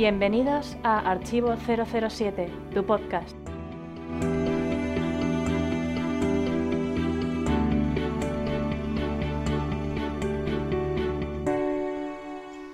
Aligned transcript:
Bienvenidos 0.00 0.78
a 0.82 1.10
Archivo 1.10 1.54
007, 1.58 2.50
tu 2.72 2.86
podcast. 2.86 3.36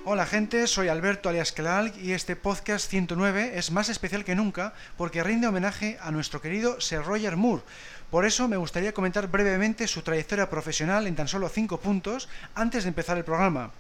Hola 0.05 0.25
gente, 0.25 0.69
soy 0.69 0.87
Alberto 0.87 1.29
alias 1.29 1.51
Kelal 1.51 1.93
y 2.01 2.13
este 2.13 2.37
podcast 2.37 2.89
109 2.89 3.59
es 3.59 3.73
más 3.73 3.89
especial 3.89 4.25
que 4.25 4.37
nunca 4.37 4.73
porque 4.97 5.25
rinde 5.25 5.49
homenaje 5.49 5.99
a 6.01 6.13
nuestro 6.13 6.41
querido 6.41 6.81
Sir 6.81 7.03
Roger 7.03 7.37
Moore. 7.37 7.65
Por 8.09 8.25
eso 8.25 8.47
me 8.47 8.57
gustaría 8.57 8.95
comentar 8.95 9.27
brevemente 9.27 9.89
su 9.89 10.03
trayectoria 10.03 10.49
profesional 10.49 11.09
en 11.09 11.17
tan 11.17 11.27
solo 11.27 11.49
5 11.49 11.81
puntos 11.81 12.29
antes 12.55 12.85
de 12.85 12.91
empezar 12.91 13.19
el 13.19 13.25
programa. 13.25 13.73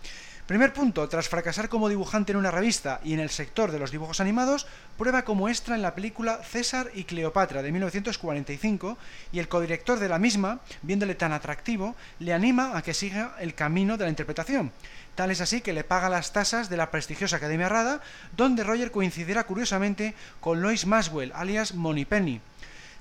Primer 0.46 0.72
punto, 0.72 1.08
tras 1.08 1.28
fracasar 1.28 1.68
como 1.68 1.88
dibujante 1.88 2.30
en 2.30 2.38
una 2.38 2.52
revista 2.52 3.00
y 3.02 3.14
en 3.14 3.18
el 3.18 3.30
sector 3.30 3.72
de 3.72 3.80
los 3.80 3.90
dibujos 3.90 4.20
animados, 4.20 4.68
prueba 4.96 5.24
como 5.24 5.48
extra 5.48 5.74
en 5.74 5.82
la 5.82 5.96
película 5.96 6.40
César 6.44 6.88
y 6.94 7.02
Cleopatra 7.02 7.62
de 7.62 7.72
1945 7.72 8.96
y 9.32 9.40
el 9.40 9.48
codirector 9.48 9.98
de 9.98 10.08
la 10.08 10.20
misma, 10.20 10.60
viéndole 10.82 11.16
tan 11.16 11.32
atractivo, 11.32 11.96
le 12.20 12.32
anima 12.32 12.78
a 12.78 12.82
que 12.82 12.94
siga 12.94 13.34
el 13.40 13.56
camino 13.56 13.96
de 13.96 14.04
la 14.04 14.10
interpretación. 14.10 14.70
Tal 15.16 15.32
es 15.32 15.40
así 15.40 15.62
que 15.62 15.72
le 15.72 15.82
paga 15.82 16.08
las 16.08 16.32
tasas 16.32 16.68
de 16.68 16.76
la 16.76 16.92
prestigiosa 16.92 17.38
Academia 17.38 17.68
Rada, 17.68 18.00
donde 18.36 18.62
Roger 18.62 18.92
coincidirá 18.92 19.44
curiosamente 19.44 20.14
con 20.38 20.62
Lois 20.62 20.86
Maxwell, 20.86 21.32
alias 21.34 21.74
Penny. 22.08 22.40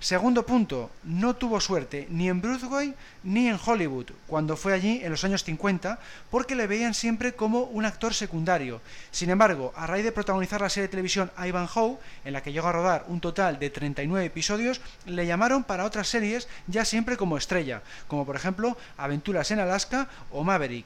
Segundo 0.06 0.46
punto, 0.46 0.92
no 1.02 1.36
tuvo 1.36 1.60
suerte 1.60 2.06
ni 2.12 2.30
en 2.30 2.40
Broadway 2.40 2.94
ni 3.24 3.48
en 3.48 3.58
Hollywood, 3.58 4.12
cuando 4.28 4.56
fue 4.56 4.72
allí 4.72 5.02
en 5.04 5.10
los 5.10 5.24
años 5.24 5.44
50, 5.44 5.98
porque 6.30 6.54
le 6.54 6.68
veían 6.68 6.94
siempre 6.94 7.34
como 7.34 7.62
un 7.62 7.86
actor 7.86 8.14
secundario. 8.14 8.82
Sin 9.10 9.32
embargo, 9.32 9.74
a 9.76 9.88
raíz 9.88 10.04
de 10.04 10.12
protagonizar 10.12 10.62
la 10.62 10.70
serie 10.70 10.84
de 10.84 10.92
televisión 10.92 11.32
Ivanhoe, 11.44 11.98
en 12.24 12.34
la 12.34 12.44
que 12.44 12.54
llegó 12.54 12.68
a 12.68 12.72
rodar 12.72 13.06
un 13.08 13.20
total 13.20 13.58
de 13.58 13.72
39 13.72 14.28
episodios, 14.28 14.80
le 15.08 15.26
llamaron 15.26 15.64
para 15.64 15.86
otras 15.86 16.08
series 16.08 16.48
ya 16.68 16.86
siempre 16.86 17.18
como 17.18 17.36
estrella, 17.36 17.82
como 18.08 18.28
por 18.28 18.36
ejemplo 18.36 18.78
Aventuras 18.98 19.50
en 19.50 19.60
Alaska 19.60 20.08
o 20.30 20.44
Maverick. 20.44 20.86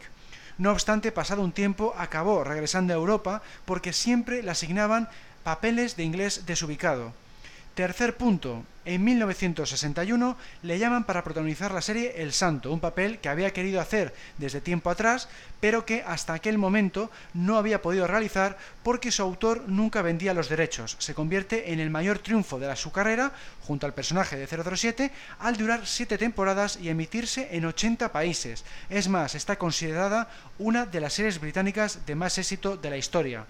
No 0.58 0.72
obstante, 0.72 1.12
pasado 1.12 1.42
un 1.42 1.52
tiempo, 1.52 1.94
acabó 1.98 2.46
regresando 2.46 2.94
a 2.94 2.96
Europa 2.96 3.42
porque 3.66 3.92
siempre 3.92 4.44
le 4.44 4.52
asignaban 4.52 5.10
papeles 5.44 5.98
de 5.98 6.06
inglés 6.06 6.46
desubicado. 6.46 7.12
Tercer 7.80 8.18
punto, 8.18 8.66
en 8.84 9.06
1961 9.06 10.36
le 10.64 10.80
llaman 10.80 11.06
para 11.06 11.24
protagonizar 11.24 11.72
la 11.72 11.82
serie 11.82 12.22
El 12.22 12.34
Santo, 12.34 12.74
un 12.74 12.82
papel 12.82 13.20
que 13.20 13.30
había 13.30 13.54
querido 13.54 13.80
hacer 13.80 14.14
desde 14.38 14.60
tiempo 14.60 14.90
atrás, 14.90 15.30
pero 15.62 15.86
que 15.86 16.04
hasta 16.06 16.34
aquel 16.34 16.58
momento 16.58 17.10
no 17.34 17.58
había 17.58 17.82
podido 17.82 18.06
realizar 18.06 18.58
porque 18.84 19.14
su 19.14 19.22
autor 19.22 19.64
nunca 19.70 20.02
vendía 20.02 20.34
los 20.34 20.50
derechos. 20.50 20.98
Se 21.00 21.14
convierte 21.14 21.72
en 21.72 21.80
el 21.80 21.90
mayor 21.90 22.20
triunfo 22.20 22.60
de 22.60 22.76
su 22.76 22.92
carrera, 22.92 23.32
junto 23.62 23.86
al 23.86 23.94
personaje 23.94 24.36
de 24.36 24.46
007, 24.46 25.14
al 25.40 25.56
durar 25.56 25.88
siete 25.88 26.18
temporadas 26.18 26.80
y 26.82 26.90
emitirse 26.90 27.48
en 27.52 27.64
80 27.64 28.12
países. 28.12 28.66
Es 28.90 29.08
más, 29.08 29.36
está 29.36 29.58
considerada 29.58 30.28
una 30.58 30.86
de 30.86 31.00
las 31.00 31.14
series 31.14 31.40
británicas 31.40 32.06
de 32.06 32.16
más 32.16 32.38
éxito 32.38 32.76
de 32.76 32.90
la 32.90 32.98
historia. 32.98 33.46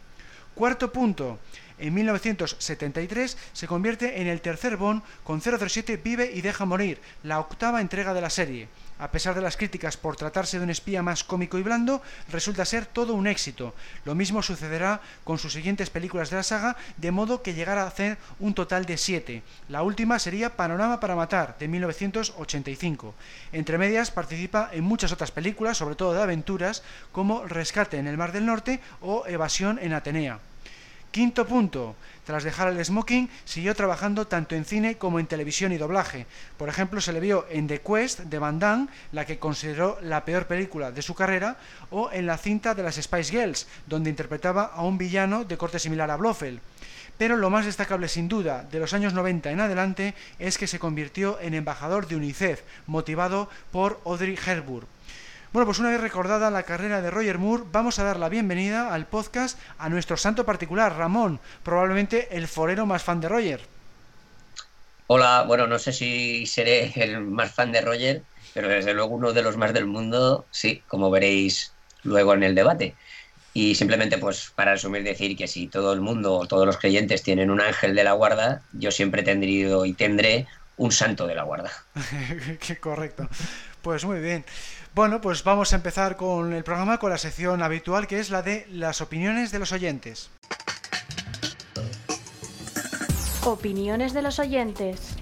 Cuarto 0.53 0.91
punto, 0.91 1.39
en 1.79 1.93
1973 1.93 3.37
se 3.53 3.67
convierte 3.67 4.21
en 4.21 4.27
el 4.27 4.41
tercer 4.41 4.77
Bond 4.77 5.01
con 5.23 5.41
007 5.41 5.97
Vive 5.97 6.31
y 6.33 6.41
Deja 6.41 6.65
Morir, 6.65 7.01
la 7.23 7.39
octava 7.39 7.81
entrega 7.81 8.13
de 8.13 8.21
la 8.21 8.29
serie. 8.29 8.67
A 8.99 9.11
pesar 9.11 9.33
de 9.33 9.41
las 9.41 9.55
críticas 9.55 9.95
por 9.95 10.17
tratarse 10.17 10.57
de 10.57 10.65
un 10.65 10.69
espía 10.69 11.01
más 11.01 11.23
cómico 11.23 11.57
y 11.57 11.63
blando, 11.63 12.01
resulta 12.29 12.65
ser 12.65 12.85
todo 12.85 13.13
un 13.13 13.27
éxito. 13.27 13.73
Lo 14.03 14.13
mismo 14.13 14.43
sucederá 14.43 14.99
con 15.23 15.39
sus 15.39 15.53
siguientes 15.53 15.89
películas 15.89 16.29
de 16.29 16.35
la 16.35 16.43
saga, 16.43 16.75
de 16.97 17.11
modo 17.11 17.41
que 17.41 17.53
llegará 17.53 17.83
a 17.83 17.87
hacer 17.87 18.17
un 18.39 18.53
total 18.53 18.85
de 18.85 18.97
siete. 18.97 19.41
La 19.69 19.83
última 19.83 20.19
sería 20.19 20.57
Panorama 20.57 20.99
para 20.99 21.15
Matar, 21.15 21.55
de 21.57 21.69
1985. 21.69 23.15
Entre 23.53 23.77
medias 23.77 24.11
participa 24.11 24.69
en 24.73 24.83
muchas 24.83 25.13
otras 25.13 25.31
películas, 25.31 25.77
sobre 25.77 25.95
todo 25.95 26.13
de 26.13 26.21
aventuras, 26.21 26.83
como 27.13 27.45
Rescate 27.45 27.99
en 27.99 28.07
el 28.07 28.17
Mar 28.17 28.33
del 28.33 28.45
Norte 28.45 28.81
o 28.99 29.25
Evasión 29.27 29.79
en 29.81 29.93
Atenea. 29.93 30.39
Quinto 31.11 31.47
punto. 31.47 31.95
Tras 32.23 32.43
dejar 32.43 32.67
el 32.67 32.85
smoking, 32.85 33.31
siguió 33.43 33.73
trabajando 33.73 34.27
tanto 34.27 34.53
en 34.53 34.63
cine 34.63 34.99
como 34.99 35.19
en 35.19 35.25
televisión 35.25 35.71
y 35.71 35.77
doblaje. 35.77 36.27
Por 36.55 36.69
ejemplo, 36.69 37.01
se 37.01 37.13
le 37.13 37.19
vio 37.19 37.47
en 37.49 37.65
The 37.65 37.81
Quest 37.81 38.19
de 38.19 38.37
Van 38.37 38.59
Damme, 38.59 38.89
la 39.11 39.25
que 39.25 39.39
consideró 39.39 39.97
la 40.03 40.23
peor 40.23 40.45
película 40.45 40.91
de 40.91 41.01
su 41.01 41.15
carrera, 41.15 41.57
o 41.89 42.11
en 42.11 42.27
la 42.27 42.37
cinta 42.37 42.75
de 42.75 42.83
las 42.83 42.97
Spice 42.97 43.31
Girls, 43.31 43.65
donde 43.87 44.11
interpretaba 44.11 44.65
a 44.65 44.83
un 44.83 44.99
villano 44.99 45.45
de 45.45 45.57
corte 45.57 45.79
similar 45.79 46.11
a 46.11 46.17
Blofeld. 46.17 46.59
Pero 47.17 47.37
lo 47.37 47.49
más 47.49 47.65
destacable 47.65 48.07
sin 48.07 48.27
duda 48.27 48.67
de 48.71 48.79
los 48.79 48.93
años 48.93 49.13
90 49.13 49.49
en 49.49 49.61
adelante 49.61 50.13
es 50.37 50.59
que 50.59 50.67
se 50.67 50.77
convirtió 50.77 51.39
en 51.41 51.55
embajador 51.55 52.07
de 52.07 52.17
UNICEF, 52.17 52.61
motivado 52.85 53.49
por 53.71 53.99
Audrey 54.05 54.37
Hepburn. 54.37 54.98
Bueno, 55.51 55.65
pues 55.65 55.79
una 55.79 55.89
vez 55.89 55.99
recordada 55.99 56.51
la 56.51 56.61
carrera 56.61 57.01
de 57.01 57.09
Roger 57.09 57.39
Moore, 57.39 57.63
vamos 57.71 57.97
a 57.97 58.03
dar 58.03 58.19
la 58.19 58.29
bienvenida 58.29 58.93
al 58.93 59.07
podcast 59.07 59.57
a 59.79 59.89
nuestro 59.89 60.15
santo 60.15 60.45
particular, 60.45 60.95
Ramón, 60.95 61.39
probablemente 61.63 62.27
el 62.37 62.47
forero 62.47 62.85
más 62.85 63.01
fan 63.01 63.19
de 63.19 63.29
Roger. 63.29 63.61
Hola, 65.07 65.45
bueno, 65.47 65.65
no 65.65 65.79
sé 65.79 65.91
si 65.91 66.45
seré 66.45 66.93
el 66.97 67.21
más 67.21 67.51
fan 67.51 67.71
de 67.71 67.81
Roger, 67.81 68.21
pero 68.53 68.67
desde 68.67 68.93
luego 68.93 69.15
uno 69.15 69.33
de 69.33 69.41
los 69.41 69.57
más 69.57 69.73
del 69.73 69.87
mundo, 69.87 70.45
sí, 70.51 70.83
como 70.87 71.09
veréis 71.09 71.73
luego 72.03 72.35
en 72.35 72.43
el 72.43 72.53
debate. 72.53 72.93
Y 73.51 73.73
simplemente, 73.73 74.19
pues, 74.19 74.51
para 74.53 74.73
resumir, 74.73 75.01
decir 75.01 75.35
que 75.35 75.47
si 75.47 75.65
todo 75.65 75.93
el 75.93 76.01
mundo, 76.01 76.45
todos 76.47 76.67
los 76.67 76.77
creyentes 76.77 77.23
tienen 77.23 77.49
un 77.49 77.59
ángel 77.59 77.95
de 77.95 78.03
la 78.03 78.11
guarda, 78.11 78.61
yo 78.73 78.91
siempre 78.91 79.21
he 79.21 79.25
tendrido 79.25 79.83
y 79.85 79.93
tendré 79.93 80.45
un 80.77 80.91
santo 80.91 81.25
de 81.25 81.33
la 81.33 81.41
guarda. 81.41 81.71
Qué 82.67 82.77
correcto. 82.77 83.27
Pues 83.81 84.05
muy 84.05 84.19
bien. 84.19 84.45
Bueno, 84.95 85.21
pues 85.21 85.43
vamos 85.43 85.71
a 85.71 85.75
empezar 85.75 86.17
con 86.17 86.51
el 86.51 86.63
programa 86.63 86.97
con 86.97 87.11
la 87.11 87.17
sección 87.17 87.61
habitual 87.61 88.07
que 88.07 88.19
es 88.19 88.31
la 88.31 88.41
de 88.41 88.65
las 88.71 89.01
opiniones 89.01 89.51
de 89.51 89.59
los 89.59 89.71
oyentes. 89.71 90.31
Opiniones 93.45 94.13
de 94.13 94.21
los 94.21 94.39
oyentes. 94.39 95.15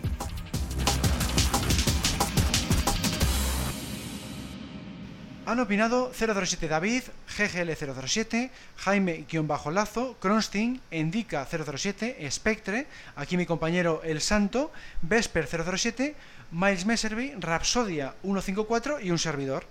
Han 5.48 5.62
opinado 5.62 6.12
007 6.14 6.68
David, 6.68 7.04
GGL007, 7.38 8.50
Jaime-Lazo, 8.76 10.18
Kronstein, 10.20 10.82
Endica007, 10.92 12.30
Spectre, 12.30 12.88
aquí 13.16 13.38
mi 13.38 13.46
compañero 13.46 14.02
El 14.04 14.20
Santo, 14.20 14.74
Vesper007, 15.08 16.16
Miles 16.52 16.86
Messervy, 16.86 17.34
Rapsodia 17.38 18.14
154 18.22 19.02
y 19.02 19.12
un 19.12 19.20
servidor. 19.20 19.66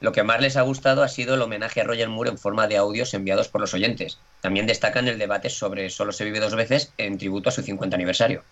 Lo 0.00 0.12
que 0.12 0.22
más 0.22 0.40
les 0.40 0.56
ha 0.56 0.62
gustado 0.62 1.02
ha 1.02 1.08
sido 1.08 1.34
el 1.34 1.42
homenaje 1.42 1.80
a 1.80 1.84
Roger 1.84 2.08
Moore 2.08 2.30
en 2.30 2.38
forma 2.38 2.68
de 2.68 2.76
audios 2.76 3.12
enviados 3.14 3.48
por 3.48 3.60
los 3.60 3.74
oyentes. 3.74 4.18
También 4.40 4.68
destacan 4.68 5.08
el 5.08 5.18
debate 5.18 5.50
sobre 5.50 5.90
Solo 5.90 6.12
se 6.12 6.24
vive 6.24 6.38
dos 6.38 6.54
veces 6.54 6.92
en 6.98 7.18
tributo 7.18 7.48
a 7.48 7.52
su 7.52 7.62
50 7.62 7.96
aniversario. 7.96 8.44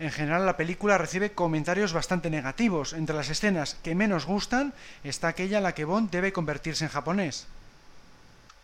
En 0.00 0.10
general 0.10 0.44
la 0.46 0.56
película 0.56 0.98
recibe 0.98 1.32
comentarios 1.32 1.92
bastante 1.92 2.30
negativos. 2.30 2.94
Entre 2.94 3.14
las 3.14 3.30
escenas 3.30 3.76
que 3.84 3.94
menos 3.94 4.26
gustan 4.26 4.72
está 5.04 5.28
aquella 5.28 5.58
en 5.58 5.64
la 5.64 5.74
que 5.74 5.84
Bond 5.84 6.10
debe 6.10 6.32
convertirse 6.32 6.84
en 6.84 6.90
japonés. 6.90 7.46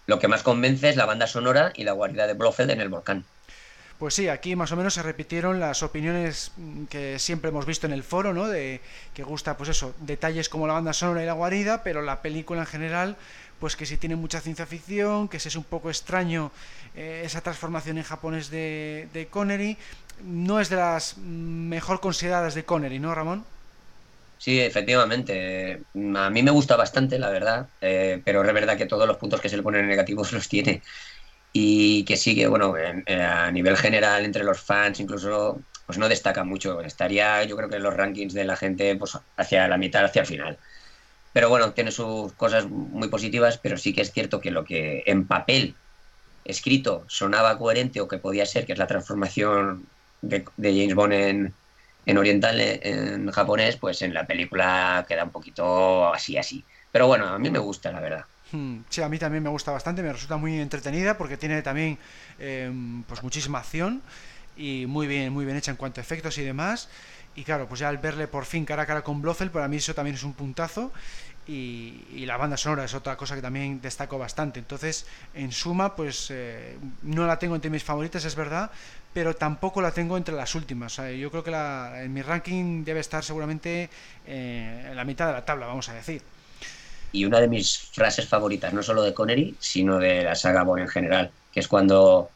Lo 0.07 0.19
que 0.19 0.29
más 0.29 0.43
convence 0.43 0.89
es 0.89 0.97
la 0.97 1.07
banda 1.07 1.29
sonora 1.29 1.73
y 1.77 1.85
la 1.85 1.93
guarida 1.93 2.27
de 2.27 2.35
Blofeld 2.35 2.71
en 2.71 2.81
el 2.81 2.89
volcán. 2.89 3.25
Pues 3.99 4.12
sí, 4.15 4.29
aquí 4.29 4.57
más 4.57 4.73
o 4.73 4.77
menos 4.77 4.93
se 4.95 5.03
repitieron 5.03 5.59
las 5.59 5.83
opiniones 5.83 6.53
que 6.91 7.19
siempre 7.19 7.49
hemos 7.49 7.65
visto 7.65 7.87
en 7.87 7.93
el 7.95 8.03
foro, 8.03 8.34
¿no? 8.34 8.47
De 8.47 8.83
que 9.15 9.22
gusta, 9.22 9.57
pues 9.57 9.71
eso, 9.71 9.95
detalles 10.01 10.51
como 10.51 10.66
la 10.66 10.75
banda 10.75 10.93
sonora 10.93 11.22
y 11.22 11.27
la 11.27 11.33
guarida, 11.33 11.83
pero 11.83 12.03
la 12.03 12.21
película 12.21 12.60
en 12.60 12.66
general, 12.66 13.16
pues 13.59 13.75
que 13.75 13.87
si 13.87 13.97
tiene 13.97 14.15
mucha 14.16 14.41
ciencia 14.43 14.66
ficción, 14.66 15.28
que 15.28 15.41
si 15.41 15.48
es 15.48 15.57
un 15.57 15.65
poco 15.65 15.89
extraño 15.89 16.53
eh, 16.95 17.22
esa 17.25 17.41
transformación 17.41 17.97
en 17.97 18.04
japonés 18.04 18.51
de, 18.51 19.09
de 19.15 19.28
Connery, 19.28 19.78
no 20.22 20.60
es 20.60 20.69
de 20.69 20.77
las 20.77 21.16
mejor 21.16 22.01
consideradas 22.01 22.54
de 22.54 22.65
Connery, 22.66 22.98
¿no, 22.98 23.15
Ramón? 23.15 23.47
Sí, 24.39 24.60
efectivamente. 24.60 25.87
A 26.16 26.31
mí 26.31 26.43
me 26.43 26.51
gusta 26.51 26.77
bastante, 26.77 27.19
la 27.19 27.31
verdad, 27.31 27.71
eh, 27.81 28.22
pero 28.25 28.45
es 28.45 28.53
verdad 28.54 28.77
que 28.77 28.87
todos 28.87 29.09
los 29.09 29.16
puntos 29.16 29.41
que 29.41 29.48
se 29.48 29.57
le 29.57 29.63
ponen 29.63 29.89
negativos 29.89 30.33
los 30.33 30.48
tiene. 30.48 30.83
Y 31.59 32.05
que 32.05 32.19
sigue, 32.19 32.47
bueno, 32.49 32.75
a 33.09 33.51
nivel 33.51 33.79
general 33.79 34.27
entre 34.27 34.45
los 34.45 34.61
fans 34.61 35.01
incluso, 35.01 35.59
pues 35.87 35.97
no 35.97 36.07
destaca 36.07 36.45
mucho. 36.45 36.83
Estaría, 36.83 37.43
yo 37.45 37.57
creo 37.57 37.71
que 37.71 37.77
en 37.77 37.83
los 37.83 37.95
rankings 37.95 38.35
de 38.35 38.45
la 38.45 38.57
gente, 38.57 38.95
pues 38.97 39.19
hacia 39.39 39.67
la 39.67 39.79
mitad, 39.79 40.05
hacia 40.05 40.21
el 40.21 40.27
final. 40.27 40.59
Pero 41.33 41.49
bueno, 41.49 41.73
tiene 41.73 41.93
sus 41.93 42.35
cosas 42.35 42.67
muy 42.69 43.09
positivas, 43.09 43.57
pero 43.57 43.79
sí 43.79 43.95
que 43.95 44.03
es 44.03 44.13
cierto 44.13 44.39
que 44.39 44.51
lo 44.51 44.67
que 44.67 45.03
en 45.07 45.27
papel 45.27 45.75
escrito 46.45 47.05
sonaba 47.09 47.57
coherente 47.57 48.03
o 48.03 48.09
que 48.09 48.19
podía 48.19 48.45
ser, 48.45 48.67
que 48.67 48.75
es 48.75 48.79
la 48.79 48.87
transformación 48.87 49.87
de, 50.21 50.45
James 50.59 50.95
Bond 50.95 51.13
en, 51.15 51.55
en 52.05 52.19
oriental, 52.19 52.61
en 52.61 53.31
japonés, 53.31 53.77
pues 53.79 54.03
en 54.03 54.13
la 54.13 54.27
película 54.27 55.07
queda 55.09 55.25
un 55.25 55.31
poquito 55.31 56.13
así, 56.13 56.37
así. 56.37 56.63
Pero 56.93 57.07
bueno, 57.07 57.27
a 57.27 57.39
mí 57.39 57.51
me 57.51 57.61
gusta, 57.61 57.91
la 57.93 58.01
verdad. 58.01 58.27
Hmm, 58.53 58.78
sí, 58.89 59.03
a 59.03 59.09
mí 59.09 59.19
también 59.19 59.43
me 59.43 59.51
gusta 59.51 59.72
bastante, 59.72 60.03
me 60.03 60.13
resulta 60.13 60.37
muy 60.37 60.60
entretenida 60.60 61.19
porque 61.19 61.37
tiene 61.37 61.63
también 61.63 61.98
em, 62.39 63.03
pues 63.03 63.22
muchísima 63.22 63.59
acción 63.59 64.03
y 64.57 64.87
muy 64.87 65.07
bien, 65.07 65.33
muy 65.33 65.45
bien 65.45 65.57
hecha 65.57 65.72
en 65.72 65.77
cuanto 65.77 66.01
a 66.01 66.03
efectos 66.03 66.39
y 66.39 66.43
demás. 66.43 66.89
Y 67.34 67.45
claro, 67.45 67.69
pues 67.69 67.81
ya 67.81 67.89
al 67.89 67.98
verle 67.98 68.28
por 68.28 68.47
fin 68.47 68.65
cara 68.65 68.83
a 68.83 68.87
cara 68.87 69.03
con 69.03 69.21
Blofeld, 69.21 69.51
para 69.51 69.69
mí 69.69 69.77
eso 69.77 69.95
también 69.95 70.15
es 70.16 70.22
un 70.22 70.33
puntazo. 70.33 70.93
Y, 71.48 72.25
la 72.27 72.37
banda 72.37 72.57
sonora 72.57 72.84
es 72.84 72.95
otra 72.95 73.16
cosa 73.16 73.37
que 73.37 73.43
también 73.43 73.81
destaco 73.81 74.19
bastante. 74.19 74.59
Entonces, 74.59 75.07
en 75.34 75.53
suma, 75.53 75.95
pues 75.95 76.28
eh, 76.31 76.77
no 77.03 77.27
la 77.27 77.39
tengo 77.39 77.54
entre 77.54 77.71
mis 77.71 77.84
favoritas, 77.84 78.25
es 78.25 78.34
verdad, 78.34 78.71
pero 79.13 79.37
tampoco 79.37 79.81
la 79.81 79.93
tengo 79.93 80.16
entre 80.16 80.34
las 80.34 80.54
últimas. 80.57 80.97
yo 80.97 81.31
creo 81.31 81.45
que 81.45 81.53
la, 81.53 82.03
en 82.03 82.13
mi 82.13 82.22
ranking 82.22 82.84
debe 82.84 83.01
estar 83.01 83.22
seguramente 83.22 83.89
eh, 84.27 84.89
en 84.91 84.97
la 84.97 85.04
mitad 85.04 85.28
de 85.28 85.34
la 85.34 85.45
tabla, 85.45 85.66
vamos 85.66 85.89
a 85.89 85.95
decir. 85.95 86.22
Y 87.13 87.25
una 87.25 87.41
de 87.41 87.49
mis 87.49 87.79
frases 87.79 88.29
favoritas, 88.29 88.73
no 88.73 88.83
solo 88.83 89.03
de 89.03 89.15
Connery, 89.15 89.57
sino 89.59 89.99
de 89.99 90.25
la 90.25 90.35
saga 90.35 90.63
Bond 90.63 90.83
en 90.83 90.89
general, 90.89 91.31
que 91.53 91.61
es 91.61 91.69
cuando 91.69 92.31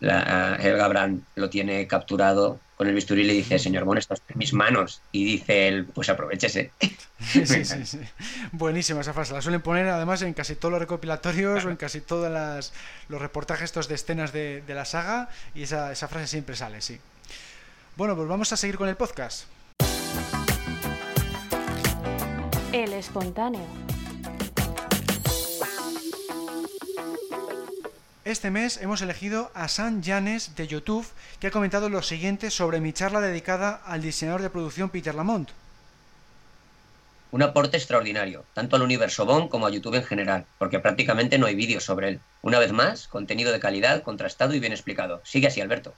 la, 0.00 0.56
Helga 0.60 0.88
Brand 0.88 1.22
lo 1.36 1.48
tiene 1.48 1.86
capturado 1.86 2.58
con 2.76 2.88
el 2.88 2.94
bisturí 2.94 3.22
y 3.22 3.24
le 3.24 3.32
dice, 3.34 3.58
señor 3.58 3.84
Bond, 3.84 3.98
estás 3.98 4.22
en 4.28 4.38
mis 4.38 4.52
manos. 4.52 5.00
Y 5.12 5.24
dice 5.24 5.68
él, 5.68 5.86
pues 5.86 6.08
aprovechese. 6.08 6.72
Sí, 7.20 7.46
sí, 7.46 7.64
sí, 7.64 8.00
Buenísima 8.50 9.02
esa 9.02 9.12
frase. 9.12 9.32
La 9.32 9.42
suelen 9.42 9.62
poner 9.62 9.86
además 9.88 10.22
en 10.22 10.34
casi 10.34 10.56
todos 10.56 10.72
los 10.72 10.80
recopilatorios 10.80 11.64
o 11.64 11.70
en 11.70 11.76
casi 11.76 12.00
todos 12.00 12.28
los 13.08 13.20
reportajes 13.20 13.66
estos 13.66 13.86
de 13.86 13.94
escenas 13.94 14.32
de, 14.32 14.62
de 14.66 14.74
la 14.74 14.84
saga 14.84 15.28
y 15.54 15.62
esa, 15.62 15.92
esa 15.92 16.08
frase 16.08 16.26
siempre 16.26 16.56
sale, 16.56 16.80
sí. 16.80 16.98
Bueno, 17.96 18.16
pues 18.16 18.26
vamos 18.26 18.52
a 18.52 18.56
seguir 18.56 18.76
con 18.76 18.88
el 18.88 18.96
podcast. 18.96 19.44
El 22.72 22.94
espontáneo. 22.94 23.66
Este 28.24 28.52
mes 28.52 28.76
hemos 28.80 29.02
elegido 29.02 29.50
a 29.52 29.66
San 29.66 30.00
Janes 30.00 30.54
de 30.54 30.68
YouTube, 30.68 31.04
que 31.40 31.48
ha 31.48 31.50
comentado 31.50 31.88
lo 31.88 32.02
siguiente 32.02 32.52
sobre 32.52 32.78
mi 32.78 32.92
charla 32.92 33.20
dedicada 33.20 33.82
al 33.84 34.00
diseñador 34.00 34.42
de 34.42 34.50
producción 34.50 34.90
Peter 34.90 35.12
Lamont. 35.12 35.50
Un 37.32 37.42
aporte 37.42 37.76
extraordinario, 37.76 38.44
tanto 38.54 38.76
al 38.76 38.82
universo 38.82 39.26
Bond 39.26 39.48
como 39.48 39.66
a 39.66 39.70
YouTube 39.70 39.96
en 39.96 40.04
general, 40.04 40.46
porque 40.58 40.78
prácticamente 40.78 41.36
no 41.36 41.46
hay 41.46 41.56
vídeos 41.56 41.82
sobre 41.82 42.10
él. 42.10 42.20
Una 42.42 42.60
vez 42.60 42.70
más, 42.70 43.08
contenido 43.08 43.50
de 43.50 43.58
calidad, 43.58 44.04
contrastado 44.04 44.54
y 44.54 44.60
bien 44.60 44.72
explicado. 44.72 45.20
Sigue 45.24 45.48
así, 45.48 45.60
Alberto. 45.60 45.92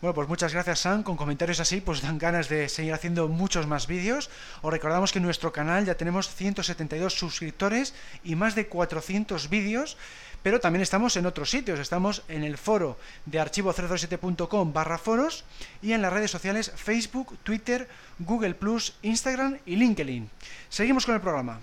Bueno, 0.00 0.14
pues 0.14 0.28
muchas 0.28 0.52
gracias 0.52 0.78
Sam, 0.78 1.02
con 1.02 1.16
comentarios 1.16 1.58
así 1.58 1.80
pues 1.80 2.02
dan 2.02 2.18
ganas 2.18 2.48
de 2.48 2.68
seguir 2.68 2.94
haciendo 2.94 3.26
muchos 3.26 3.66
más 3.66 3.88
vídeos. 3.88 4.30
Os 4.62 4.72
recordamos 4.72 5.10
que 5.10 5.18
en 5.18 5.24
nuestro 5.24 5.52
canal 5.52 5.84
ya 5.86 5.96
tenemos 5.96 6.32
172 6.32 7.14
suscriptores 7.14 7.94
y 8.22 8.36
más 8.36 8.54
de 8.54 8.68
400 8.68 9.50
vídeos 9.50 9.96
pero 10.42 10.60
también 10.60 10.82
estamos 10.82 11.16
en 11.16 11.26
otros 11.26 11.50
sitios, 11.50 11.78
estamos 11.78 12.22
en 12.28 12.44
el 12.44 12.58
foro 12.58 12.96
de 13.26 13.40
archivo007.com 13.40 14.72
barra 14.72 14.98
foros 14.98 15.44
y 15.82 15.92
en 15.92 16.02
las 16.02 16.12
redes 16.12 16.30
sociales 16.30 16.72
Facebook, 16.74 17.38
Twitter, 17.42 17.88
Google 18.18 18.56
Instagram 19.02 19.58
y 19.66 19.76
LinkedIn. 19.76 20.30
Seguimos 20.68 21.06
con 21.06 21.14
el 21.14 21.20
programa. 21.20 21.60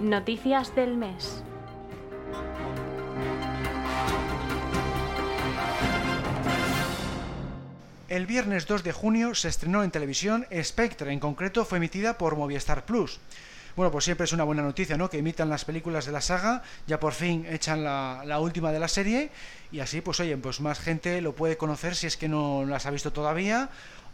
Noticias 0.00 0.74
del 0.74 0.96
mes. 0.96 1.44
El 8.10 8.26
viernes 8.26 8.66
2 8.66 8.82
de 8.82 8.90
junio 8.90 9.36
se 9.36 9.46
estrenó 9.46 9.84
en 9.84 9.92
televisión 9.92 10.44
Spectre, 10.64 11.12
en 11.12 11.20
concreto 11.20 11.64
fue 11.64 11.78
emitida 11.78 12.18
por 12.18 12.34
Movistar 12.34 12.84
Plus. 12.84 13.20
Bueno, 13.76 13.92
pues 13.92 14.04
siempre 14.04 14.24
es 14.24 14.32
una 14.32 14.42
buena 14.42 14.62
noticia, 14.62 14.96
¿no? 14.96 15.08
Que 15.08 15.18
emitan 15.18 15.48
las 15.48 15.64
películas 15.64 16.06
de 16.06 16.10
la 16.10 16.20
saga, 16.20 16.64
ya 16.88 16.98
por 16.98 17.12
fin 17.12 17.46
echan 17.48 17.84
la, 17.84 18.38
última 18.40 18.72
de 18.72 18.80
la 18.80 18.88
serie 18.88 19.30
y 19.70 19.78
así, 19.78 20.00
pues 20.00 20.18
oye, 20.18 20.36
pues 20.38 20.60
más 20.60 20.80
gente 20.80 21.20
lo 21.20 21.36
puede 21.36 21.56
conocer 21.56 21.94
si 21.94 22.08
es 22.08 22.16
que 22.16 22.28
no 22.28 22.64
las 22.66 22.84
ha 22.84 22.90
visto 22.90 23.12
todavía 23.12 23.68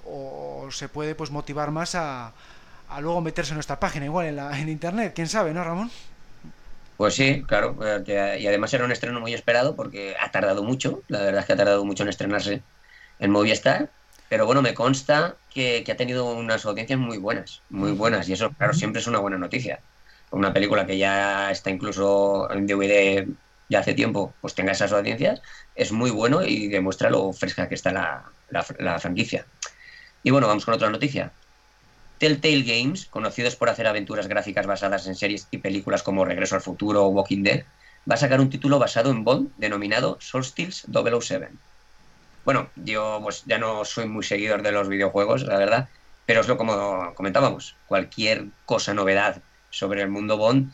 o 0.05 0.69
se 0.71 0.91
puede 0.91 1.15
pues 1.15 1.31
motivar 1.31 1.71
más 1.71 1.95
a, 1.95 2.35
luego 3.01 3.23
meterse 3.23 3.53
en 3.53 3.57
nuestra 3.57 3.81
página, 3.81 4.05
igual 4.05 4.27
en, 4.27 4.37
la, 4.37 4.61
en 4.61 4.69
internet, 4.69 5.15
quién 5.15 5.27
sabe, 5.27 5.55
¿no, 5.55 5.65
Ramón? 5.65 5.91
Pues 6.99 7.15
sí, 7.15 7.43
claro, 7.47 7.79
y 8.07 8.47
además 8.47 8.75
era 8.75 8.85
un 8.85 8.93
estreno 8.93 9.21
muy 9.21 9.33
esperado 9.33 9.75
porque 9.75 10.17
ha 10.21 10.31
tardado 10.31 10.63
mucho, 10.63 11.01
la 11.09 11.21
verdad 11.21 11.41
es 11.41 11.47
que 11.47 11.55
ha 11.55 11.57
tardado 11.57 11.83
mucho 11.87 12.03
en 12.03 12.11
estrenarse 12.11 12.63
en 13.19 13.31
Movistar, 13.31 13.91
pero 14.29 14.47
bueno, 14.47 14.63
me 14.63 14.75
consta 14.75 15.37
que, 15.53 15.85
ha 15.89 15.97
tenido 15.97 16.27
unas 16.27 16.65
audiencias 16.65 16.99
muy 16.99 17.19
buenas, 17.19 17.63
muy 17.71 17.93
buenas, 17.93 18.29
y 18.29 18.33
eso, 18.33 18.51
claro, 18.51 18.75
siempre 18.75 19.01
es 19.01 19.07
una 19.07 19.19
buena 19.19 19.39
noticia. 19.39 19.81
Una 20.31 20.53
película 20.53 20.87
que 20.87 20.99
ya 20.99 21.51
está 21.51 21.71
incluso 21.71 22.51
en 22.51 22.67
DVD 22.67 23.27
ya 23.69 23.81
hace 23.81 23.95
tiempo, 23.95 24.35
pues 24.41 24.55
tenga 24.55 24.73
esas 24.73 24.93
audiencias, 24.93 25.41
es 25.75 25.93
muy 25.93 26.11
bueno 26.11 26.45
y 26.45 26.69
demuestra 26.69 27.11
lo 27.11 27.33
fresca 27.33 27.69
que 27.69 27.75
está 27.75 27.93
la, 27.93 28.25
la 28.51 28.99
franquicia. 28.99 29.47
Y 30.23 30.31
bueno, 30.31 30.49
vamos 30.49 30.65
con 30.65 30.75
otra 30.75 30.91
noticia. 30.91 31.33
Telltale 32.19 32.63
Games, 32.63 33.07
conocidos 33.07 33.57
por 33.57 33.69
hacer 33.69 33.87
aventuras 33.87 34.27
gráficas 34.27 34.67
basadas 34.67 35.07
en 35.07 35.15
series 35.15 35.47
y 35.51 35.59
películas 35.59 36.03
como 36.03 36.25
Regreso 36.25 36.55
al 36.55 36.63
Futuro 36.63 37.05
o 37.05 37.09
Walking 37.09 37.43
Dead, 37.43 37.65
va 38.11 38.15
a 38.15 38.19
sacar 38.19 38.41
un 38.41 38.51
título 38.51 38.79
basado 38.79 39.11
en 39.11 39.23
Bond 39.23 39.51
denominado 39.59 40.17
Solstice 40.21 40.87
007. 40.91 41.51
Bueno, 42.47 42.71
yo 42.77 43.19
pues 43.25 43.43
ya 43.45 43.59
no 43.59 43.85
soy 43.85 44.07
muy 44.07 44.23
seguidor 44.23 44.63
de 44.63 44.71
los 44.71 44.89
videojuegos, 44.89 45.43
la 45.43 45.59
verdad, 45.59 45.89
pero 46.27 46.41
es 46.41 46.47
lo 46.47 46.57
como 46.57 47.13
comentábamos, 47.17 47.75
cualquier 47.89 48.47
cosa, 48.67 48.95
novedad 48.95 49.43
sobre 49.71 50.03
el 50.03 50.11
mundo 50.11 50.37
Bond 50.37 50.73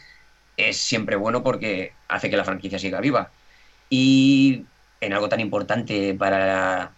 es 0.58 0.76
siempre 0.76 1.16
bueno 1.16 1.42
porque 1.42 1.94
hace 2.08 2.28
que 2.28 2.36
la 2.36 2.44
franquicia 2.44 2.78
siga 2.78 3.00
viva. 3.00 3.30
Y 3.88 4.66
en 5.00 5.14
algo 5.14 5.30
tan 5.30 5.40
importante 5.40 6.12
para 6.12 6.92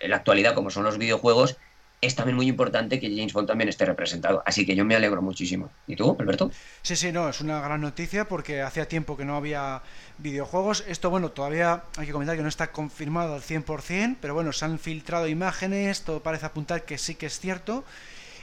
la 0.00 0.16
actualidad 0.16 0.54
como 0.54 0.70
son 0.70 0.84
los 0.84 0.96
videojuegos, 0.96 1.56
es 2.00 2.14
también 2.14 2.36
muy 2.36 2.46
importante 2.48 3.00
que 3.00 3.08
James 3.08 3.32
Bond 3.32 3.48
también 3.48 3.68
esté 3.68 3.86
representado. 3.86 4.42
Así 4.44 4.66
que 4.66 4.76
yo 4.76 4.84
me 4.84 4.94
alegro 4.94 5.22
muchísimo. 5.22 5.70
¿Y 5.86 5.96
tú, 5.96 6.16
Alberto? 6.18 6.50
Sí, 6.82 6.96
sí, 6.96 7.12
no, 7.12 7.28
es 7.28 7.40
una 7.40 7.60
gran 7.60 7.80
noticia 7.80 8.28
porque 8.28 8.62
hacía 8.62 8.86
tiempo 8.86 9.16
que 9.16 9.24
no 9.24 9.36
había 9.36 9.82
videojuegos. 10.18 10.84
Esto, 10.86 11.08
bueno, 11.10 11.30
todavía 11.30 11.84
hay 11.96 12.06
que 12.06 12.12
comentar 12.12 12.36
que 12.36 12.42
no 12.42 12.48
está 12.48 12.72
confirmado 12.72 13.34
al 13.34 13.42
100%, 13.42 14.18
pero 14.20 14.34
bueno, 14.34 14.52
se 14.52 14.64
han 14.64 14.78
filtrado 14.78 15.28
imágenes, 15.28 16.02
todo 16.02 16.22
parece 16.22 16.46
apuntar 16.46 16.84
que 16.84 16.98
sí 16.98 17.14
que 17.14 17.26
es 17.26 17.40
cierto. 17.40 17.84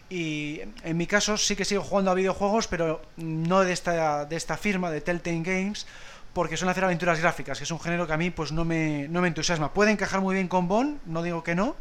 Y 0.10 0.60
en 0.84 0.98
mi 0.98 1.08
caso 1.08 1.38
sí 1.38 1.56
que 1.56 1.64
sigo 1.64 1.84
jugando 1.84 2.12
a 2.12 2.16
videojuegos, 2.16 2.68
pero 2.68 3.02
no 3.16 3.62
de 3.62 3.72
esta, 3.72 4.26
de 4.26 4.36
esta 4.36 4.58
firma, 4.58 4.92
de 4.92 5.00
Telltale 5.00 5.42
Games, 5.42 5.88
porque 6.34 6.58
son 6.58 6.68
hacer 6.68 6.84
aventuras 6.84 7.20
gráficas, 7.20 7.58
que 7.58 7.64
es 7.64 7.72
un 7.72 7.80
género 7.80 8.08
que 8.08 8.14
a 8.14 8.18
mí 8.18 8.30
pues 8.30 8.52
no 8.52 8.66
me, 8.66 9.08
no 9.08 9.22
me 9.22 9.30
entusiasma. 9.30 9.74
Puede 9.74 9.92
encajar 9.92 10.20
muy 10.20 10.36
bien 10.36 10.48
con 10.48 10.68
Bond, 10.68 11.00
no 11.06 11.24
digo 11.24 11.44
que 11.44 11.56
no, 11.56 11.78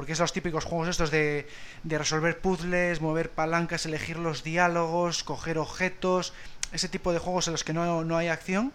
porque 0.00 0.14
es 0.14 0.18
los 0.18 0.32
típicos 0.32 0.64
juegos 0.64 0.88
estos 0.88 1.10
de, 1.10 1.46
resolver 1.84 2.40
puzzles, 2.40 3.02
mover 3.02 3.28
palancas, 3.28 3.84
elegir 3.84 4.16
los 4.16 4.42
diálogos, 4.42 5.22
coger 5.24 5.58
objetos, 5.58 6.32
ese 6.72 6.88
tipo 6.88 7.12
de 7.12 7.18
juegos 7.18 7.48
en 7.48 7.52
los 7.52 7.64
que 7.64 7.74
no, 7.74 8.16
hay 8.16 8.28
acción, 8.28 8.72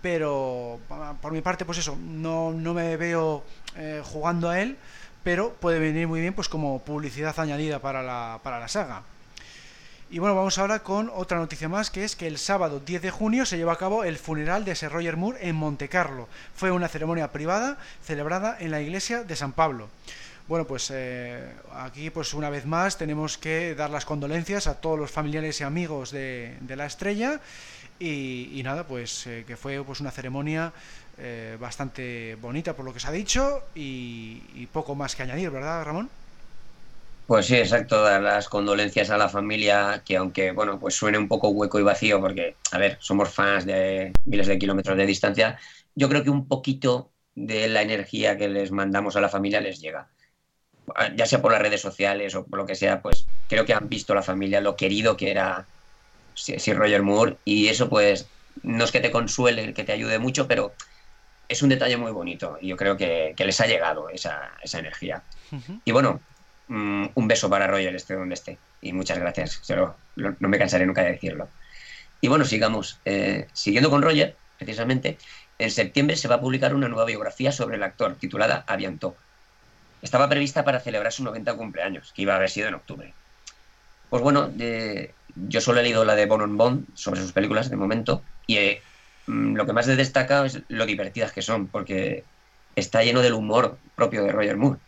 pero 0.00 0.78
por 1.20 1.32
mi 1.32 1.40
parte, 1.40 1.64
pues 1.64 1.78
eso, 1.78 1.98
no, 2.00 2.52
no 2.52 2.72
me 2.72 2.96
veo 2.96 3.42
eh, 3.74 4.00
jugando 4.04 4.48
a 4.48 4.60
él, 4.60 4.76
pero 5.24 5.54
puede 5.54 5.80
venir 5.80 6.06
muy 6.06 6.20
bien 6.20 6.34
pues 6.34 6.48
como 6.48 6.78
publicidad 6.84 7.36
añadida 7.40 7.80
para 7.80 8.04
la, 8.04 8.38
para 8.44 8.60
la 8.60 8.68
saga. 8.68 9.02
Y 10.12 10.18
bueno, 10.18 10.34
vamos 10.34 10.58
ahora 10.58 10.80
con 10.80 11.08
otra 11.14 11.38
noticia 11.38 11.68
más, 11.68 11.88
que 11.88 12.02
es 12.02 12.16
que 12.16 12.26
el 12.26 12.36
sábado 12.36 12.80
10 12.80 13.00
de 13.00 13.10
junio 13.12 13.46
se 13.46 13.56
llevó 13.56 13.70
a 13.70 13.78
cabo 13.78 14.02
el 14.02 14.18
funeral 14.18 14.64
de 14.64 14.74
Sir 14.74 14.90
Roger 14.90 15.16
Moore 15.16 15.48
en 15.48 15.54
Monte 15.54 15.88
Carlo. 15.88 16.28
Fue 16.52 16.72
una 16.72 16.88
ceremonia 16.88 17.30
privada 17.30 17.78
celebrada 18.04 18.56
en 18.58 18.72
la 18.72 18.80
iglesia 18.80 19.22
de 19.22 19.36
San 19.36 19.52
Pablo. 19.52 19.88
Bueno, 20.50 20.66
pues 20.66 20.90
eh, 20.92 21.48
aquí 21.74 22.10
pues 22.10 22.34
una 22.34 22.50
vez 22.50 22.66
más 22.66 22.98
tenemos 22.98 23.38
que 23.38 23.76
dar 23.76 23.88
las 23.88 24.04
condolencias 24.04 24.66
a 24.66 24.80
todos 24.80 24.98
los 24.98 25.08
familiares 25.08 25.60
y 25.60 25.62
amigos 25.62 26.10
de, 26.10 26.56
la 26.70 26.86
estrella 26.86 27.40
y, 28.00 28.60
nada, 28.64 28.82
pues 28.82 29.28
eh, 29.28 29.44
que 29.46 29.56
fue 29.56 29.80
pues 29.84 30.00
una 30.00 30.10
ceremonia 30.10 30.72
eh, 31.18 31.56
bastante 31.60 32.36
bonita 32.42 32.74
por 32.74 32.84
lo 32.84 32.92
que 32.92 32.98
se 32.98 33.06
ha 33.06 33.12
dicho 33.12 33.62
y, 33.76 34.66
poco 34.72 34.96
más 34.96 35.14
que 35.14 35.22
añadir, 35.22 35.50
¿verdad, 35.50 35.84
Ramón? 35.84 36.10
Pues 37.28 37.46
sí, 37.46 37.54
exacto, 37.54 38.02
dar 38.02 38.20
las 38.20 38.48
condolencias 38.48 39.10
a 39.10 39.16
la 39.16 39.28
familia, 39.28 40.02
que 40.04 40.16
aunque, 40.16 40.50
bueno, 40.50 40.80
pues 40.80 40.96
suene 40.96 41.16
un 41.16 41.28
poco 41.28 41.50
hueco 41.50 41.78
y 41.78 41.84
vacío, 41.84 42.20
porque, 42.20 42.56
a 42.72 42.78
ver, 42.78 42.98
somos 43.00 43.28
fans 43.32 43.66
de 43.66 44.12
miles 44.24 44.48
de 44.48 44.58
kilómetros 44.58 44.98
de 44.98 45.06
distancia, 45.06 45.60
yo 45.94 46.08
creo 46.08 46.24
que 46.24 46.30
un 46.30 46.48
poquito 46.48 47.12
de 47.36 47.68
la 47.68 47.82
energía 47.82 48.36
que 48.36 48.48
les 48.48 48.72
mandamos 48.72 49.14
a 49.14 49.20
la 49.20 49.28
familia 49.28 49.60
les 49.60 49.80
llega 49.80 50.08
ya 51.16 51.26
sea 51.26 51.42
por 51.42 51.52
las 51.52 51.62
redes 51.62 51.80
sociales 51.80 52.34
o 52.34 52.44
por 52.44 52.58
lo 52.58 52.66
que 52.66 52.74
sea, 52.74 53.00
pues 53.02 53.26
creo 53.48 53.64
que 53.64 53.74
han 53.74 53.88
visto 53.88 54.14
la 54.14 54.22
familia 54.22 54.60
lo 54.60 54.76
querido 54.76 55.16
que 55.16 55.30
era 55.30 55.66
Sir 56.34 56.76
Roger 56.76 57.02
Moore 57.02 57.36
y 57.44 57.68
eso 57.68 57.88
pues 57.88 58.28
no 58.62 58.84
es 58.84 58.92
que 58.92 59.00
te 59.00 59.10
consuele, 59.10 59.74
que 59.74 59.84
te 59.84 59.92
ayude 59.92 60.18
mucho, 60.18 60.46
pero 60.48 60.72
es 61.48 61.62
un 61.62 61.68
detalle 61.68 61.96
muy 61.96 62.12
bonito 62.12 62.58
y 62.60 62.68
yo 62.68 62.76
creo 62.76 62.96
que, 62.96 63.34
les 63.36 63.60
ha 63.60 63.66
llegado 63.66 64.08
esa, 64.08 64.52
esa 64.62 64.78
energía. 64.78 65.22
Y 65.84 65.92
bueno, 65.92 66.20
mm, 66.68 67.06
un 67.14 67.28
beso 67.28 67.50
para 67.50 67.66
Roger, 67.66 67.94
esté 67.94 68.14
donde 68.14 68.34
esté. 68.34 68.58
Y 68.80 68.92
muchas 68.92 69.18
gracias, 69.18 69.60
no 70.16 70.48
me 70.48 70.58
cansaré 70.58 70.86
nunca 70.86 71.02
de 71.02 71.12
decirlo. 71.12 71.48
Y 72.20 72.28
bueno, 72.28 72.44
sigamos. 72.44 73.00
Eh, 73.04 73.46
siguiendo 73.52 73.90
con 73.90 74.02
Roger, 74.02 74.36
precisamente, 74.58 75.18
en 75.58 75.70
septiembre 75.70 76.16
se 76.16 76.28
va 76.28 76.36
a 76.36 76.40
publicar 76.40 76.74
una 76.74 76.88
nueva 76.88 77.04
biografía 77.04 77.52
sobre 77.52 77.76
el 77.76 77.82
actor, 77.82 78.16
titulada 78.16 78.64
Avianto. 78.66 79.16
Estaba 80.02 80.28
prevista 80.28 80.64
para 80.64 80.80
celebrar 80.80 81.12
su 81.12 81.24
90 81.24 81.56
cumpleaños, 81.56 82.12
que 82.14 82.22
iba 82.22 82.32
a 82.32 82.36
haber 82.36 82.50
sido 82.50 82.68
en 82.68 82.74
octubre. 82.74 83.14
Pues 84.08 84.22
bueno, 84.22 84.50
yo 85.36 85.60
solo 85.60 85.80
he 85.80 85.82
leído 85.82 86.04
la 86.04 86.14
de 86.14 86.26
Bon 86.26 86.40
on 86.40 86.56
Bon 86.56 86.86
sobre 86.94 87.20
sus 87.20 87.32
películas 87.32 87.70
de 87.70 87.76
momento, 87.76 88.22
y 88.46 88.56
eh, 88.56 88.82
mm, 89.26 89.54
lo 89.54 89.66
que 89.66 89.72
más 89.72 89.86
le 89.86 89.96
destaca 89.96 90.44
es 90.44 90.62
lo 90.68 90.86
divertidas 90.86 91.32
que 91.32 91.42
son, 91.42 91.68
porque 91.68 92.24
está 92.74 93.02
lleno 93.02 93.20
del 93.20 93.34
humor 93.34 93.78
propio 93.94 94.24
de 94.24 94.32
Roger 94.32 94.56
Moore. 94.56 94.80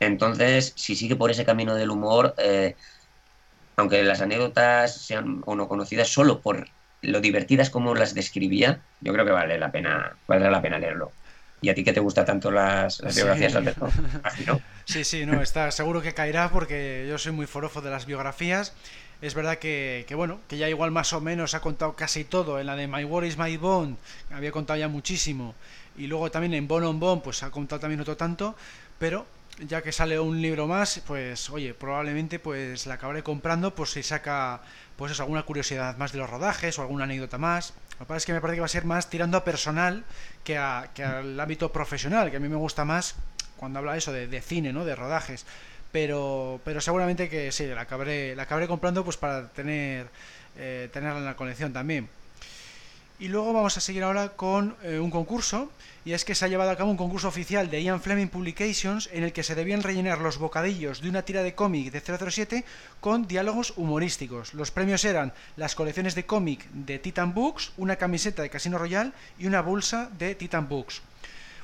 Entonces, 0.00 0.74
si 0.76 0.96
sigue 0.96 1.16
por 1.16 1.30
ese 1.30 1.44
camino 1.44 1.74
del 1.74 1.90
humor, 1.90 2.34
eh, 2.38 2.74
aunque 3.76 4.02
las 4.02 4.20
anécdotas 4.20 5.06
sean 5.06 5.42
o 5.46 5.54
no 5.54 5.68
conocidas 5.68 6.08
solo 6.08 6.40
por 6.40 6.68
lo 7.02 7.20
divertidas 7.20 7.70
como 7.70 7.94
las 7.94 8.14
describía, 8.14 8.82
yo 9.00 9.12
creo 9.12 9.24
que 9.24 9.32
vale 9.32 9.58
la 9.58 9.72
pena, 9.72 10.16
vale 10.26 10.50
la 10.50 10.62
pena 10.62 10.78
leerlo. 10.78 11.12
¿Y 11.62 11.70
a 11.70 11.74
ti 11.74 11.84
que 11.84 11.92
te 11.92 12.00
gusta 12.00 12.24
tanto 12.24 12.50
las, 12.50 13.00
biografías, 13.14 13.54
Alberto? 13.54 13.88
Sí, 14.84 15.04
sí, 15.04 15.24
no, 15.24 15.40
está 15.40 15.70
seguro 15.70 16.02
que 16.02 16.12
caerá 16.12 16.50
porque 16.50 17.06
yo 17.08 17.16
soy 17.16 17.30
muy 17.30 17.46
forofo 17.46 17.80
de 17.80 17.90
las 17.90 18.04
biografías. 18.04 18.74
Es 19.22 19.34
verdad 19.34 19.58
que, 19.58 20.04
bueno, 20.16 20.40
que 20.48 20.58
ya 20.58 20.68
igual 20.68 20.90
más 20.90 21.12
o 21.12 21.20
menos 21.20 21.54
ha 21.54 21.60
contado 21.60 21.94
casi 21.94 22.24
todo. 22.24 22.58
En 22.58 22.66
la 22.66 22.74
de 22.74 22.88
My 22.88 23.04
War 23.04 23.24
is 23.24 23.38
My 23.38 23.56
Bond 23.56 23.96
había 24.32 24.50
contado 24.50 24.80
ya 24.80 24.88
muchísimo. 24.88 25.54
Y 25.96 26.08
luego 26.08 26.32
también 26.32 26.52
en 26.54 26.66
Bone 26.66 26.86
on 26.86 26.98
Bone 26.98 27.22
pues 27.22 27.44
ha 27.44 27.50
contado 27.52 27.80
también 27.80 28.00
otro 28.00 28.16
tanto. 28.16 28.56
Pero 28.98 29.24
ya 29.60 29.82
que 29.82 29.92
sale 29.92 30.18
un 30.18 30.42
libro 30.42 30.66
más, 30.66 31.00
pues 31.06 31.48
oye, 31.50 31.74
probablemente 31.74 32.40
pues 32.40 32.86
la 32.86 32.94
acabaré 32.94 33.22
comprando 33.22 33.72
por 33.72 33.86
si 33.86 34.02
saca 34.02 34.62
pues 35.02 35.10
eso, 35.10 35.24
alguna 35.24 35.42
curiosidad 35.42 35.96
más 35.96 36.12
de 36.12 36.18
los 36.18 36.30
rodajes 36.30 36.78
o 36.78 36.82
alguna 36.82 37.02
anécdota 37.02 37.36
más. 37.36 37.74
Lo 37.94 37.98
que 37.98 38.04
pasa 38.04 38.18
es 38.18 38.26
que 38.26 38.32
me 38.34 38.40
parece 38.40 38.54
que 38.54 38.60
va 38.60 38.66
a 38.66 38.68
ser 38.68 38.84
más 38.84 39.10
tirando 39.10 39.36
a 39.36 39.42
personal 39.42 40.04
que, 40.44 40.56
a, 40.56 40.90
que 40.94 41.02
al 41.02 41.40
ámbito 41.40 41.72
profesional, 41.72 42.30
que 42.30 42.36
a 42.36 42.38
mí 42.38 42.48
me 42.48 42.54
gusta 42.54 42.84
más 42.84 43.16
cuando 43.56 43.80
habla 43.80 43.96
eso 43.96 44.12
de, 44.12 44.40
cine, 44.40 44.72
¿no? 44.72 44.84
De 44.84 44.94
rodajes. 44.94 45.44
Pero, 45.90 46.60
pero 46.64 46.80
seguramente 46.80 47.28
que 47.28 47.50
sí, 47.50 47.66
la 47.66 47.80
acabaré, 47.80 48.36
la 48.36 48.44
acabaré 48.44 48.68
comprando 48.68 49.02
pues 49.02 49.16
para 49.16 49.48
tener, 49.48 50.06
eh, 50.56 50.88
tenerla 50.92 51.18
en 51.18 51.24
la 51.24 51.34
colección 51.34 51.72
también. 51.72 52.08
Y 53.22 53.28
luego 53.28 53.52
vamos 53.52 53.76
a 53.76 53.80
seguir 53.80 54.02
ahora 54.02 54.30
con 54.30 54.74
eh, 54.82 54.98
un 54.98 55.08
concurso, 55.08 55.70
y 56.04 56.10
es 56.10 56.24
que 56.24 56.34
se 56.34 56.44
ha 56.44 56.48
llevado 56.48 56.72
a 56.72 56.76
cabo 56.76 56.90
un 56.90 56.96
concurso 56.96 57.28
oficial 57.28 57.70
de 57.70 57.80
Ian 57.80 58.00
Fleming 58.00 58.26
Publications 58.26 59.08
en 59.12 59.22
el 59.22 59.32
que 59.32 59.44
se 59.44 59.54
debían 59.54 59.84
rellenar 59.84 60.18
los 60.18 60.38
bocadillos 60.38 61.00
de 61.00 61.08
una 61.08 61.22
tira 61.22 61.44
de 61.44 61.54
cómic 61.54 61.92
de 61.92 62.00
007 62.00 62.64
con 62.98 63.28
diálogos 63.28 63.74
humorísticos. 63.76 64.54
Los 64.54 64.72
premios 64.72 65.04
eran 65.04 65.32
las 65.54 65.76
colecciones 65.76 66.16
de 66.16 66.26
cómic 66.26 66.68
de 66.72 66.98
Titan 66.98 67.32
Books, 67.32 67.70
una 67.76 67.94
camiseta 67.94 68.42
de 68.42 68.50
Casino 68.50 68.76
Royale 68.76 69.12
y 69.38 69.46
una 69.46 69.62
bolsa 69.62 70.10
de 70.18 70.34
Titan 70.34 70.68
Books. 70.68 71.02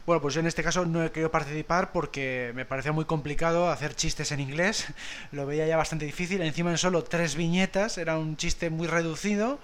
Bueno, 0.07 0.23
pues 0.23 0.35
yo 0.35 0.41
en 0.41 0.47
este 0.47 0.63
caso 0.63 0.87
no 0.87 1.05
he 1.05 1.11
querido 1.11 1.33
participar 1.33 1.91
porque 1.91 2.53
me 2.55 2.65
parecía 2.67 2.93
muy 2.93 3.05
complicado 3.05 3.69
hacer 3.69 3.97
chistes 3.97 4.31
en 4.31 4.39
inglés. 4.39 4.87
Lo 5.33 5.45
veía 5.45 5.67
ya 5.67 5.77
bastante 5.77 6.07
difícil. 6.07 6.41
Encima 6.41 6.71
en 6.71 6.79
solo 6.79 7.03
tres 7.03 7.35
viñetas, 7.35 7.99
era 7.99 8.17
un 8.17 8.37
chiste 8.37 8.71
muy 8.71 8.87
reducido 8.87 9.59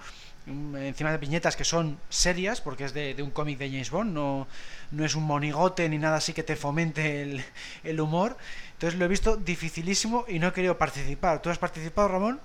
encima 0.47 1.11
de 1.11 1.17
viñetas 1.17 1.55
que 1.55 1.63
son 1.63 1.97
serias, 2.09 2.61
porque 2.61 2.85
es 2.85 2.93
de, 2.93 3.15
un 3.21 3.31
cómic 3.31 3.57
de 3.57 3.69
James 3.69 3.89
Bond, 3.89 4.13
no, 4.13 4.47
no 4.91 5.05
es 5.05 5.15
un 5.15 5.23
monigote 5.23 5.89
ni 5.89 5.97
nada 5.97 6.17
así 6.17 6.33
que 6.33 6.43
te 6.43 6.55
fomente 6.55 7.21
el, 7.21 7.43
el, 7.83 7.99
humor. 7.99 8.37
Entonces 8.73 8.99
lo 8.99 9.05
he 9.05 9.07
visto 9.07 9.37
dificilísimo 9.37 10.25
y 10.27 10.39
no 10.39 10.47
he 10.47 10.53
querido 10.53 10.77
participar. 10.77 11.41
¿Tú 11.41 11.49
has 11.49 11.57
participado, 11.57 12.07
Ramón? 12.07 12.39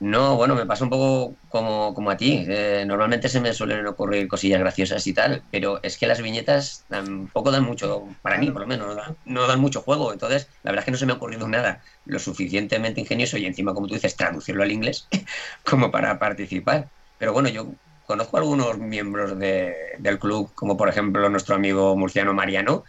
No, 0.00 0.36
bueno, 0.36 0.54
me 0.54 0.66
pasa 0.66 0.84
un 0.84 0.90
poco 0.90 1.36
como, 1.48 1.94
como 1.94 2.10
a 2.10 2.16
ti. 2.16 2.44
Eh, 2.46 2.84
normalmente 2.86 3.28
se 3.28 3.40
me 3.40 3.52
suelen 3.52 3.86
ocurrir 3.86 4.28
cosillas 4.28 4.60
graciosas 4.60 5.06
y 5.06 5.14
tal, 5.14 5.42
pero 5.50 5.80
es 5.82 5.98
que 5.98 6.06
las 6.06 6.20
viñetas 6.20 6.84
tampoco 6.88 7.50
dan 7.50 7.64
mucho, 7.64 8.06
para 8.22 8.36
mí 8.38 8.50
por 8.50 8.62
lo 8.62 8.66
menos, 8.66 8.88
no 8.88 8.94
dan, 8.94 9.16
no 9.24 9.46
dan, 9.46 9.60
mucho 9.60 9.82
juego. 9.82 10.12
Entonces, 10.12 10.48
la 10.62 10.72
verdad 10.72 10.82
es 10.82 10.84
que 10.86 10.90
no 10.90 10.98
se 10.98 11.06
me 11.06 11.12
ha 11.12 11.16
ocurrido 11.16 11.48
nada 11.48 11.82
lo 12.04 12.18
suficientemente 12.18 13.00
ingenioso 13.00 13.38
y 13.38 13.46
encima, 13.46 13.72
como 13.72 13.86
tú 13.86 13.94
dices, 13.94 14.16
traducirlo 14.16 14.62
al 14.62 14.72
inglés 14.72 15.08
como 15.64 15.90
para 15.90 16.18
participar. 16.18 16.90
Pero 17.18 17.32
bueno, 17.32 17.48
yo 17.48 17.74
conozco 18.06 18.36
a 18.36 18.40
algunos 18.40 18.78
miembros 18.78 19.38
del 19.38 20.18
club, 20.18 20.52
como 20.54 20.76
por 20.76 20.88
ejemplo 20.88 21.28
nuestro 21.30 21.54
amigo 21.54 21.96
murciano 21.96 22.34
Mariano, 22.34 22.84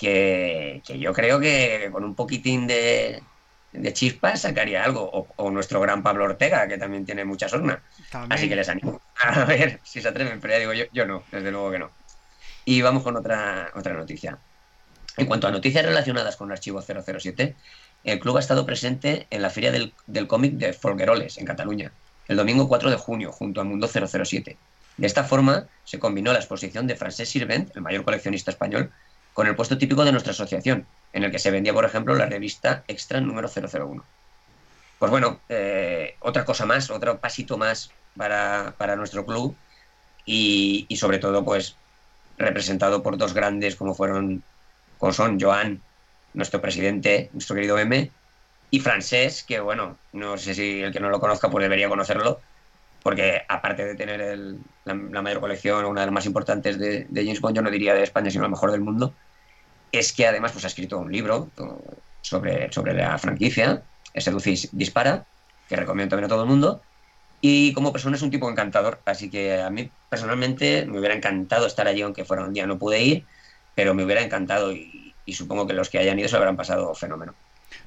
que, 0.00 0.82
yo 0.98 1.12
creo 1.12 1.38
que 1.40 1.90
con 1.92 2.04
un 2.04 2.14
poquitín 2.14 2.66
de, 2.66 3.22
de 3.72 3.92
chispas 3.92 4.42
sacaría 4.42 4.84
algo. 4.84 5.28
O, 5.36 5.50
nuestro 5.50 5.80
gran 5.80 6.02
Pablo 6.02 6.24
Ortega, 6.24 6.66
que 6.68 6.78
también 6.78 7.04
tiene 7.04 7.24
mucha 7.24 7.48
sorna. 7.48 7.82
Así 8.28 8.48
que 8.48 8.56
les 8.56 8.68
animo 8.68 9.00
a 9.16 9.44
ver 9.44 9.80
si 9.84 10.00
se 10.00 10.08
atreven, 10.08 10.40
pero 10.40 10.54
ya 10.54 10.58
digo, 10.60 10.72
yo, 10.72 10.84
yo 10.92 11.06
no, 11.06 11.24
desde 11.30 11.50
luego 11.50 11.70
que 11.70 11.78
no. 11.78 11.90
Y 12.64 12.82
vamos 12.82 13.02
con 13.02 13.16
otra, 13.16 13.70
otra 13.74 13.94
noticia. 13.94 14.38
En 15.16 15.26
cuanto 15.26 15.48
a 15.48 15.50
noticias 15.50 15.84
relacionadas 15.84 16.36
con 16.36 16.48
el 16.48 16.52
archivo 16.52 16.82
007, 16.82 17.56
el 18.04 18.20
club 18.20 18.36
ha 18.36 18.40
estado 18.40 18.64
presente 18.64 19.26
en 19.30 19.42
la 19.42 19.50
feria 19.50 19.72
del, 19.72 19.92
del 20.06 20.26
cómic 20.26 20.54
de 20.54 20.72
Folgueroles, 20.72 21.38
en 21.38 21.44
Cataluña, 21.44 21.92
el 22.28 22.36
domingo 22.36 22.68
4 22.68 22.90
de 22.90 22.96
junio, 22.96 23.32
junto 23.32 23.60
a 23.60 23.64
Mundo 23.64 23.88
007. 23.88 24.56
De 24.96 25.06
esta 25.06 25.24
forma, 25.24 25.66
se 25.84 25.98
combinó 25.98 26.32
la 26.32 26.38
exposición 26.38 26.86
de 26.86 26.96
Francesc 26.96 27.32
Sirvent, 27.32 27.74
el 27.74 27.82
mayor 27.82 28.04
coleccionista 28.04 28.50
español, 28.50 28.92
con 29.34 29.46
el 29.46 29.56
puesto 29.56 29.78
típico 29.78 30.04
de 30.04 30.12
nuestra 30.12 30.32
asociación, 30.32 30.86
en 31.12 31.24
el 31.24 31.30
que 31.30 31.38
se 31.38 31.50
vendía, 31.50 31.72
por 31.72 31.84
ejemplo, 31.84 32.14
la 32.14 32.26
revista 32.26 32.84
Extra 32.88 33.20
número 33.20 33.48
001. 33.48 34.04
Pues 34.98 35.10
bueno, 35.10 35.40
eh, 35.48 36.16
otra 36.20 36.44
cosa 36.44 36.66
más, 36.66 36.90
otro 36.90 37.18
pasito 37.18 37.56
más 37.56 37.90
para, 38.16 38.96
nuestro 38.96 39.24
club 39.24 39.56
y, 40.26 40.86
sobre 40.96 41.18
todo, 41.18 41.44
pues, 41.44 41.76
representado 42.38 43.02
por 43.02 43.16
dos 43.16 43.32
grandes 43.32 43.76
como 43.76 43.94
fueron, 43.94 44.42
como 44.98 45.12
son 45.12 45.40
Joan, 45.40 45.80
nuestro 46.34 46.60
presidente, 46.60 47.30
nuestro 47.32 47.56
querido 47.56 47.78
M, 47.78 48.10
y 48.70 48.80
Francés, 48.80 49.42
que 49.42 49.58
bueno, 49.58 49.96
no 50.12 50.38
sé 50.38 50.54
si 50.54 50.80
el 50.80 50.92
que 50.92 51.00
no 51.00 51.10
lo 51.10 51.18
conozca 51.18 51.50
pues 51.50 51.62
debería 51.62 51.88
conocerlo, 51.88 52.40
porque 53.02 53.42
aparte 53.48 53.84
de 53.84 53.94
tener 53.94 54.56
la, 54.84 54.94
mayor 54.94 55.40
colección, 55.40 55.84
una 55.84 56.00
de 56.00 56.06
las 56.06 56.14
más 56.14 56.26
importantes 56.26 56.78
de, 56.78 57.06
James 57.14 57.40
Bond, 57.40 57.56
yo 57.56 57.62
no 57.62 57.70
diría 57.70 57.94
de 57.94 58.02
España, 58.02 58.30
sino 58.30 58.42
la 58.42 58.48
mejor 58.48 58.72
del 58.72 58.80
mundo, 58.80 59.14
es 59.92 60.12
que 60.12 60.26
además 60.26 60.52
pues, 60.52 60.64
ha 60.64 60.68
escrito 60.68 60.98
un 60.98 61.10
libro 61.10 61.48
sobre, 62.20 62.72
sobre 62.72 62.94
la 62.94 63.18
franquicia, 63.18 63.82
Seducis 64.14 64.68
Dispara, 64.72 65.24
que 65.68 65.76
recomiendo 65.76 66.10
también 66.10 66.26
a 66.26 66.28
todo 66.28 66.42
el 66.42 66.48
mundo, 66.48 66.82
y 67.40 67.72
como 67.72 67.92
persona 67.92 68.16
es 68.16 68.22
un 68.22 68.30
tipo 68.30 68.50
encantador, 68.50 69.00
así 69.06 69.30
que 69.30 69.62
a 69.62 69.70
mí 69.70 69.90
personalmente 70.10 70.84
me 70.86 70.98
hubiera 70.98 71.14
encantado 71.14 71.66
estar 71.66 71.86
allí, 71.86 72.02
aunque 72.02 72.24
fuera 72.24 72.44
un 72.44 72.52
día 72.52 72.66
no 72.66 72.78
pude 72.78 73.02
ir, 73.02 73.26
pero 73.74 73.94
me 73.94 74.04
hubiera 74.04 74.20
encantado 74.20 74.72
y, 74.72 75.14
y 75.24 75.32
supongo 75.32 75.66
que 75.66 75.72
los 75.72 75.88
que 75.88 75.98
hayan 75.98 76.18
ido 76.18 76.28
se 76.28 76.34
lo 76.34 76.38
habrán 76.38 76.56
pasado 76.56 76.94
fenómeno. 76.94 77.34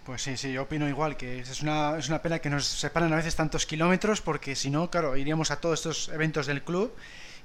Pues 0.06 0.22
sí, 0.22 0.38
sí, 0.38 0.52
yo 0.52 0.64
opino 0.64 0.88
igual, 0.88 1.18
que 1.18 1.40
es 1.40 1.62
una, 1.62 1.98
es 1.98 2.10
una 2.10 2.22
pena 2.22 2.40
que 2.40 2.50
nos 2.50 2.66
separan 2.66 3.12
a 3.14 3.16
veces 3.16 3.36
tantos 3.36 3.66
kilómetros, 3.66 4.22
porque 4.22 4.56
si 4.56 4.70
no, 4.70 4.90
claro, 4.90 5.16
iríamos 5.16 5.52
a 5.52 5.60
todos 5.62 5.80
estos 5.80 6.10
eventos 6.10 6.46
del 6.46 6.64
club 6.64 6.94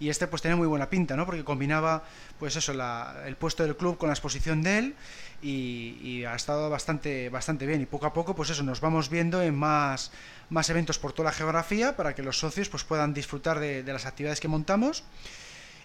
y 0.01 0.09
este 0.11 0.27
pues 0.27 0.43
tenía 0.43 0.57
muy 0.57 0.67
buena 0.67 0.89
pinta, 0.91 1.17
¿no? 1.17 1.27
Porque 1.27 1.45
combinaba, 1.45 2.05
pues 2.39 2.55
eso, 2.57 2.73
el 2.73 3.37
puesto 3.37 3.65
del 3.65 3.77
club 3.77 3.99
con 3.99 4.09
la 4.09 4.13
exposición 4.13 4.63
de 4.63 4.79
él 4.79 4.95
y, 5.43 6.25
ha 6.25 6.35
estado 6.35 6.71
bastante, 6.71 7.29
bastante 7.29 7.67
bien. 7.67 7.81
Y 7.81 7.87
poco 7.87 8.07
a 8.07 8.13
poco, 8.13 8.35
pues 8.35 8.51
eso, 8.51 8.63
nos 8.63 8.81
vamos 8.81 9.09
viendo 9.09 9.43
en 9.43 9.55
más, 9.55 10.13
más 10.51 10.71
eventos 10.71 10.99
por 10.99 11.13
toda 11.13 11.31
la 11.31 11.33
geografía 11.33 11.97
para 11.97 12.15
que 12.15 12.23
los 12.23 12.39
socios 12.39 12.69
pues 12.69 12.85
puedan 12.85 13.15
disfrutar 13.15 13.59
de, 13.59 13.83
las 13.83 14.07
actividades 14.07 14.41
que 14.41 14.49
montamos. 14.49 15.05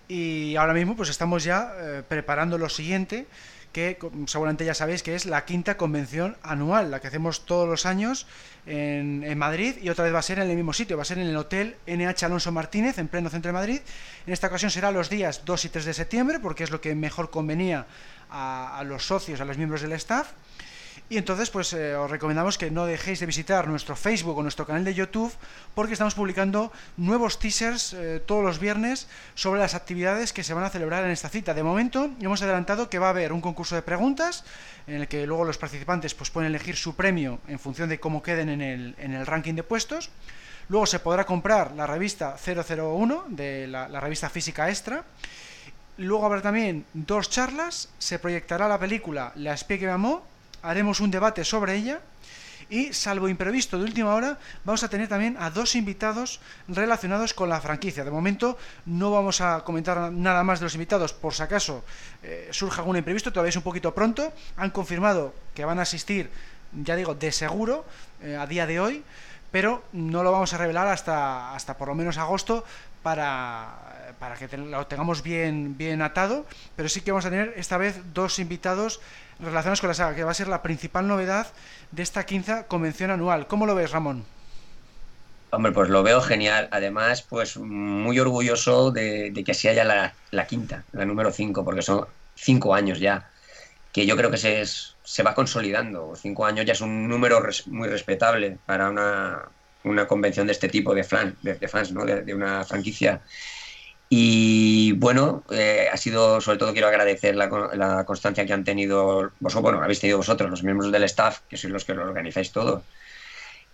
Y 0.07 0.55
ahora 0.57 0.74
mismo 0.74 0.95
pues 0.95 1.10
estamos 1.10 1.43
ya 1.43 1.74
eh, 1.79 2.03
preparando 2.07 2.57
lo 2.57 2.69
siguiente, 2.69 3.25
que 3.74 3.98
seguramente 4.27 4.63
ya 4.63 4.75
sabéis 4.75 5.01
que 5.03 5.15
es 5.15 5.25
la 5.25 5.44
quinta 5.46 5.75
convención 5.77 6.38
anual, 6.44 6.92
la 6.92 7.01
que 7.01 7.08
hacemos 7.08 7.46
todos 7.46 7.68
los 7.68 7.86
años 7.88 8.27
en, 8.68 9.24
en, 9.24 9.38
Madrid 9.38 9.75
y 9.82 9.89
otra 9.89 10.06
vez 10.06 10.13
va 10.13 10.20
a 10.20 10.22
ser 10.22 10.38
en 10.39 10.50
el 10.50 10.56
mismo 10.56 10.74
sitio, 10.74 10.96
va 10.96 11.01
a 11.01 11.06
ser 11.06 11.18
en 11.18 11.27
el 11.27 11.36
Hotel 11.36 11.75
NH 11.88 12.24
Alonso 12.25 12.51
Martínez, 12.51 13.00
en 13.00 13.08
pleno 13.08 13.30
centro 13.30 13.50
de 13.50 13.53
Madrid. 13.53 13.82
En 14.27 14.32
esta 14.32 14.48
ocasión 14.48 14.70
será 14.70 14.92
los 14.92 15.10
días 15.10 15.42
2 15.44 15.65
y 15.65 15.70
3 15.70 15.86
de 15.86 15.94
septiembre, 15.94 16.39
porque 16.39 16.63
es 16.63 16.72
lo 16.72 16.80
que 16.80 16.94
mejor 16.94 17.32
convenía 17.32 17.88
a, 18.30 18.77
a 18.77 18.84
los 18.84 19.08
socios, 19.08 19.42
a 19.42 19.46
los 19.46 19.58
miembros 19.58 19.82
del 19.82 19.94
staff. 19.94 20.32
Y 21.13 21.17
entonces, 21.17 21.51
pues 21.51 21.72
eh, 21.74 21.96
os 21.96 22.10
recomendamos 22.10 22.58
que 22.58 22.72
no 22.72 22.88
dejéis 22.88 23.20
de 23.20 23.27
visitar 23.27 23.67
nuestro 23.67 23.96
Facebook 23.96 24.36
o 24.36 24.41
nuestro 24.41 24.65
canal 24.65 24.84
de 24.84 24.96
YouTube, 24.96 25.32
porque 25.75 25.93
estamos 25.93 26.15
publicando 26.15 26.72
nuevos 26.98 27.38
teasers 27.38 27.93
eh, 27.93 28.20
todos 28.25 28.43
los 28.43 28.58
viernes 28.58 29.08
sobre 29.36 29.60
las 29.60 29.75
actividades 29.75 30.34
que 30.34 30.43
se 30.43 30.55
van 30.55 30.63
a 30.63 30.72
celebrar 30.72 31.05
en 31.05 31.12
esta 31.12 31.29
cita. 31.29 31.53
De 31.53 31.62
momento, 31.62 32.10
hemos 32.20 32.41
adelantado 32.41 32.89
que 32.89 32.98
va 32.98 33.05
a 33.05 33.10
haber 33.12 33.32
un 33.32 33.41
concurso 33.41 33.75
de 33.75 33.84
preguntas, 33.84 34.43
en 34.88 35.01
el 35.01 35.08
que 35.08 35.27
luego 35.27 35.46
los 35.46 35.60
participantes 35.60 36.15
pues, 36.15 36.32
pueden 36.32 36.50
elegir 36.50 36.75
su 36.75 36.96
premio 36.96 37.39
en 37.48 37.60
función 37.60 37.89
de 37.89 38.00
cómo 38.00 38.24
queden 38.24 38.50
en 38.50 38.63
el, 38.63 38.96
en 38.98 39.13
el 39.13 39.27
ranking 39.27 39.53
de 39.53 39.62
puestos. 39.62 40.10
Luego 40.67 40.88
se 40.88 40.98
podrá 40.98 41.27
comprar 41.27 41.74
la 41.74 41.86
revista 41.86 42.38
001, 42.43 43.25
de 43.27 43.67
la, 43.67 43.88
la 43.88 44.00
revista 44.00 44.32
física 44.32 44.67
extra 44.67 45.05
Luego 45.98 46.25
habrá 46.25 46.41
también 46.41 46.86
dos 46.93 47.29
charlas, 47.29 47.89
se 48.00 48.17
proyectará 48.17 48.67
la 48.67 48.79
película 48.79 49.32
La 49.36 49.53
espía 49.53 49.77
que 49.77 49.86
me 49.86 49.91
amó, 49.91 50.24
haremos 50.63 51.00
un 51.00 51.12
debate 51.12 51.43
sobre 51.43 51.75
ella 51.75 52.00
y 52.70 52.93
salvo 52.93 53.29
imprevisto 53.29 53.77
de 53.77 53.84
última 53.84 54.15
hora, 54.15 54.39
vamos 54.63 54.84
a 54.84 54.88
tener 54.88 55.08
también 55.08 55.38
a 55.38 55.50
dos 55.51 55.75
invitados 55.75 56.39
relacionados 56.67 57.34
con 57.34 57.50
la 57.50 57.62
franquicia. 57.62 58.03
De 58.03 58.10
momento 58.10 58.58
no 58.86 59.12
vamos 59.12 59.41
a 59.41 59.63
comentar 59.63 60.12
nada 60.12 60.43
más 60.43 60.60
de 60.60 60.65
los 60.65 60.74
invitados, 60.74 61.13
por 61.13 61.34
si 61.34 61.43
acaso 61.43 61.84
eh, 62.24 62.48
surja 62.51 62.82
algún 62.82 62.98
imprevisto, 62.98 63.32
todavía 63.32 63.50
es 63.50 63.58
un 63.58 63.63
poquito 63.63 63.93
pronto. 63.93 64.34
Han 64.58 64.72
confirmado 64.72 65.36
que 65.53 65.65
van 65.65 65.77
a 65.77 65.84
asistir, 65.84 66.32
ya 66.72 66.96
digo, 66.96 67.13
de 67.13 67.32
seguro 67.32 67.86
eh, 68.22 68.38
a 68.38 68.48
día 68.48 68.65
de 68.65 68.79
hoy, 68.79 69.03
pero 69.51 69.84
no 69.91 70.24
lo 70.24 70.32
vamos 70.32 70.53
a 70.53 70.58
revelar 70.58 70.88
hasta, 70.88 71.53
hasta 71.53 71.77
por 71.77 71.89
lo 71.89 71.96
menos 71.96 72.17
agosto 72.17 72.63
para, 73.03 74.15
para 74.17 74.36
que 74.36 74.58
lo 74.58 74.88
tengamos 74.88 75.22
bien, 75.22 75.77
bien 75.77 76.01
atado, 76.01 76.48
pero 76.75 76.89
sí 76.89 77.01
que 77.01 77.12
vamos 77.12 77.25
a 77.25 77.29
tener 77.29 77.53
esta 77.58 77.77
vez 77.77 78.01
dos 78.13 78.39
invitados 78.39 79.00
relacionados 79.39 79.81
con 79.81 79.89
la 79.89 79.93
saga, 79.93 80.15
que 80.15 80.23
va 80.23 80.31
a 80.31 80.35
ser 80.35 80.47
la 80.47 80.61
principal 80.61 81.07
novedad 81.07 81.47
de 81.91 82.03
esta 82.03 82.25
quinta 82.25 82.67
convención 82.67 83.11
anual. 83.11 83.47
¿Cómo 83.47 83.65
lo 83.65 83.75
ves, 83.75 83.91
Ramón? 83.91 84.25
Hombre, 85.51 85.71
pues 85.71 85.89
lo 85.89 86.01
veo 86.01 86.21
genial. 86.21 86.67
Además, 86.71 87.21
pues 87.21 87.57
muy 87.57 88.19
orgulloso 88.19 88.91
de, 88.91 89.33
que 89.45 89.53
sea 89.53 89.73
ya 89.73 89.83
la, 89.83 90.47
quinta, 90.47 90.83
la 90.93 91.05
número 91.05 91.31
cinco, 91.31 91.63
porque 91.63 91.81
son 91.81 92.07
cinco 92.35 92.73
años 92.73 92.99
ya, 92.99 93.29
que 93.91 94.05
yo 94.05 94.17
creo 94.17 94.31
que 94.31 94.37
se, 94.37 94.63
se 94.65 95.23
va 95.23 95.35
consolidando. 95.35 96.15
Cinco 96.15 96.45
años 96.45 96.65
ya 96.65 96.73
es 96.73 96.81
un 96.81 97.07
número 97.07 97.41
muy 97.67 97.87
respetable 97.87 98.57
para 98.65 98.89
una, 98.89 99.43
una, 99.83 100.07
convención 100.07 100.47
de 100.47 100.53
este 100.53 100.69
tipo 100.69 100.95
de, 100.95 101.03
de, 101.43 101.67
fans, 101.67 101.91
¿no? 101.91 102.03
de 102.05 102.33
una 102.33 102.63
franquicia 102.63 103.21
y 104.15 104.91
bueno, 104.91 105.43
eh, 105.50 105.88
ha 105.91 105.98
sido, 105.98 106.39
sobre 106.39 106.60
todo 106.60 106.72
quiero 106.72 106.88
agradecer 106.88 107.36
la, 107.36 107.50
constancia 108.05 108.46
que 108.46 108.53
han 108.53 108.63
tenido 108.63 109.32
vosotros, 109.39 109.63
bueno, 109.63 109.82
habéis 109.82 110.01
tenido 110.01 110.20
vosotros, 110.20 110.51
los 110.51 110.62
miembros 110.62 110.91
del 110.91 111.03
staff, 111.05 111.39
que 111.50 111.58
sois 111.58 111.74
los 111.74 111.84
que 111.84 111.96
lo 111.96 112.03
organizáis 112.03 112.51
todo, 112.51 112.84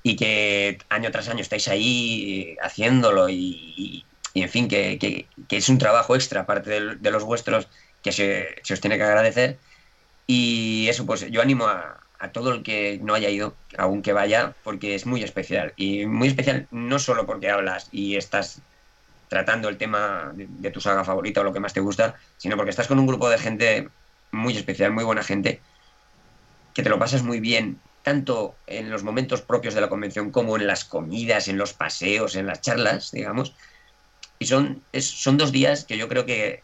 y 0.01 0.15
que 0.15 0.77
año 0.88 1.12
tras 1.12 1.27
año 1.27 1.41
estáis 1.41 1.67
ahí 1.67 2.55
haciéndolo 2.62 3.27
y, 3.27 4.05
en 4.34 4.48
fin, 4.48 4.69
que, 4.69 5.27
es 5.50 5.67
un 5.67 5.77
trabajo 5.77 6.15
extra, 6.15 6.39
aparte 6.41 6.96
de, 6.96 7.12
los 7.12 7.25
vuestros, 7.25 7.67
que 8.01 8.13
se, 8.13 8.62
os 8.72 8.79
tiene 8.79 8.96
que 8.96 9.03
agradecer. 9.03 9.58
Y 10.25 10.88
eso, 10.88 11.05
pues 11.05 11.29
yo 11.29 11.41
animo 11.41 11.67
a, 11.67 12.00
a 12.17 12.31
todo 12.31 12.53
el 12.53 12.63
que 12.63 12.98
no 13.03 13.13
haya 13.13 13.29
ido, 13.29 13.55
aún 13.77 14.01
que 14.01 14.13
vaya, 14.13 14.53
porque 14.63 14.96
es 14.96 15.05
muy 15.05 15.22
especial. 15.22 15.74
Y 15.75 16.05
muy 16.05 16.29
especial 16.29 16.65
no 16.72 16.98
solo 16.98 17.25
porque 17.25 17.50
hablas 17.50 17.89
y 17.91 18.15
estás 18.15 18.62
tratando 19.29 19.69
el 19.69 19.77
tema 19.77 20.33
de, 20.33 20.71
tu 20.71 20.81
saga 20.81 21.05
favorita 21.05 21.41
o 21.41 21.43
lo 21.43 21.53
que 21.53 21.59
más 21.59 21.71
te 21.71 21.79
gusta, 21.79 22.15
sino 22.38 22.57
porque 22.57 22.71
estás 22.71 22.88
con 22.88 23.00
un 23.00 23.07
grupo 23.07 23.29
de 23.29 23.38
gente 23.38 23.88
muy 24.31 24.57
especial, 24.57 24.91
muy 24.91 25.03
buena 25.03 25.24
gente, 25.24 25.62
que 26.74 26.83
te 26.83 26.89
lo 26.89 27.00
pasas 27.00 27.24
muy 27.24 27.39
bien, 27.39 27.79
tanto 28.03 28.55
en 28.65 28.89
los 28.89 29.03
momentos 29.03 29.41
propios 29.41 29.75
de 29.75 29.81
la 29.81 29.89
convención 29.89 30.31
como 30.31 30.57
en 30.57 30.65
las 30.65 30.83
comidas, 30.83 31.48
en 31.48 31.57
los 31.57 31.74
paseos, 31.74 32.36
en 32.36 32.48
las 32.48 32.62
charlas, 32.62 33.12
digamos. 33.12 33.53
Y 34.39 34.48
son, 34.48 34.83
son 35.00 35.38
dos 35.38 35.51
días 35.51 35.86
que 35.86 35.98
yo 35.98 36.07
creo 36.07 36.25
que, 36.25 36.63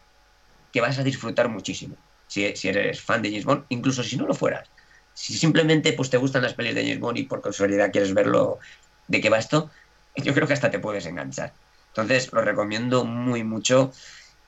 que 0.72 0.80
vas 0.80 0.98
a 0.98 1.04
disfrutar 1.04 1.48
muchísimo, 1.48 1.94
si, 2.26 2.56
si, 2.56 2.68
eres 2.68 3.00
fan 3.00 3.22
de 3.22 3.30
James 3.30 3.44
Bond, 3.44 3.64
incluso 3.68 4.02
si 4.02 4.16
no 4.16 4.26
lo 4.26 4.34
fueras. 4.34 4.68
Si 5.14 5.34
simplemente 5.34 5.92
pues, 5.92 6.10
te 6.10 6.16
gustan 6.16 6.42
las 6.42 6.54
pelis 6.54 6.74
de 6.74 6.82
James 6.82 7.00
Bond 7.00 7.18
y 7.18 7.22
por 7.22 7.42
casualidad 7.42 7.92
quieres 7.92 8.12
verlo 8.12 8.58
de 9.06 9.20
qué 9.20 9.30
va 9.30 9.38
esto, 9.38 9.70
yo 10.16 10.34
creo 10.34 10.48
que 10.48 10.54
hasta 10.54 10.70
te 10.70 10.80
puedes 10.80 11.06
enganchar. 11.06 11.52
Entonces 11.96 12.30
lo 12.32 12.42
recomiendo 12.42 13.04
muy 13.04 13.42
mucho 13.42 13.90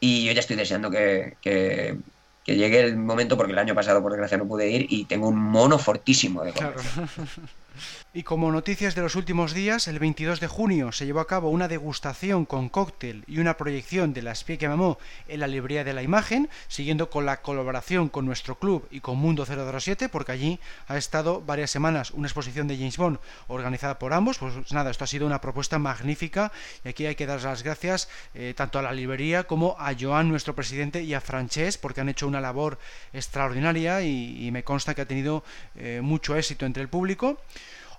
y 0.01 0.25
yo 0.25 0.33
ya 0.33 0.41
estoy 0.41 0.57
deseando 0.57 0.91
que, 0.91 1.37
que, 1.41 1.97
llegue 2.45 2.81
el 2.81 2.97
momento 2.97 3.37
porque 3.37 3.53
el 3.53 3.59
año 3.59 3.75
pasado 3.75 4.01
por 4.01 4.13
desgracia 4.13 4.39
no 4.39 4.49
pude 4.49 4.71
ir 4.71 4.87
y 4.89 5.05
tengo 5.05 5.29
un 5.29 5.39
mono 5.39 5.79
fortísimo 5.79 6.45
de 6.45 6.53
claro. 6.53 6.81
Y 8.15 8.23
como 8.23 8.51
noticias 8.51 8.95
de 8.95 9.03
los 9.03 9.17
últimos 9.17 9.53
días, 9.53 9.87
el 9.87 9.99
22 9.99 10.41
de 10.41 10.47
junio 10.47 10.93
se 10.93 11.05
llevó 11.05 11.21
a 11.21 11.27
cabo 11.27 11.51
una 11.51 11.69
degustación 11.69 12.47
con 12.47 12.71
cóctel 12.71 13.23
y 13.27 13.39
una 13.39 13.59
proyección 13.59 14.15
de 14.15 14.23
la 14.23 14.33
espía 14.33 14.57
que 14.57 14.67
mamó 14.67 14.99
en 15.29 15.41
la 15.41 15.47
librería 15.47 15.85
de 15.85 15.93
la 15.93 16.03
imagen, 16.03 16.49
siguiendo 16.69 17.11
con 17.11 17.27
la 17.27 17.43
colaboración 17.43 18.09
con 18.09 18.25
nuestro 18.25 18.59
club 18.59 18.89
y 18.91 19.01
con 19.01 19.19
Mundo 19.19 19.45
007, 19.45 20.09
porque 20.09 20.33
allí 20.33 20.59
ha 20.87 20.97
estado 20.97 21.43
varias 21.43 21.71
semanas 21.71 22.11
una 22.13 22.29
exposición 22.29 22.67
de 22.67 22.79
James 22.79 22.97
Bond 22.97 23.19
organizada 23.47 23.99
por 23.99 24.15
ambos. 24.15 24.39
Pues 24.39 24.73
nada, 24.73 24.91
esto 24.91 25.05
ha 25.05 25.07
sido 25.07 25.27
una 25.27 25.43
propuesta 25.43 25.79
magnífica 25.79 26.51
y 26.87 26.89
aquí 26.89 27.05
hay 27.05 27.15
que 27.15 27.27
dar 27.27 27.43
las 27.43 27.63
gracias 27.63 28.09
eh, 28.33 28.55
tanto 28.57 28.79
a 28.79 28.83
la 28.83 28.93
librería 28.93 29.45
como 29.45 29.77
a 29.79 29.93
Joan, 29.95 30.31
nuestro 30.31 30.55
presidente, 30.55 31.03
y 31.03 31.13
a 31.13 31.21
Frances, 31.21 31.77
porque 31.77 32.01
han 32.01 32.09
hecho 32.09 32.27
una 32.27 32.41
labor 32.41 32.79
extraordinaria 33.13 34.01
y, 34.01 34.49
me 34.51 34.65
consta 34.65 34.95
que 34.95 35.03
ha 35.03 35.07
tenido 35.07 35.45
eh, 35.77 36.01
mucho 36.03 36.35
éxito 36.35 36.65
entre 36.65 36.83
el 36.83 36.89
público. 36.89 37.39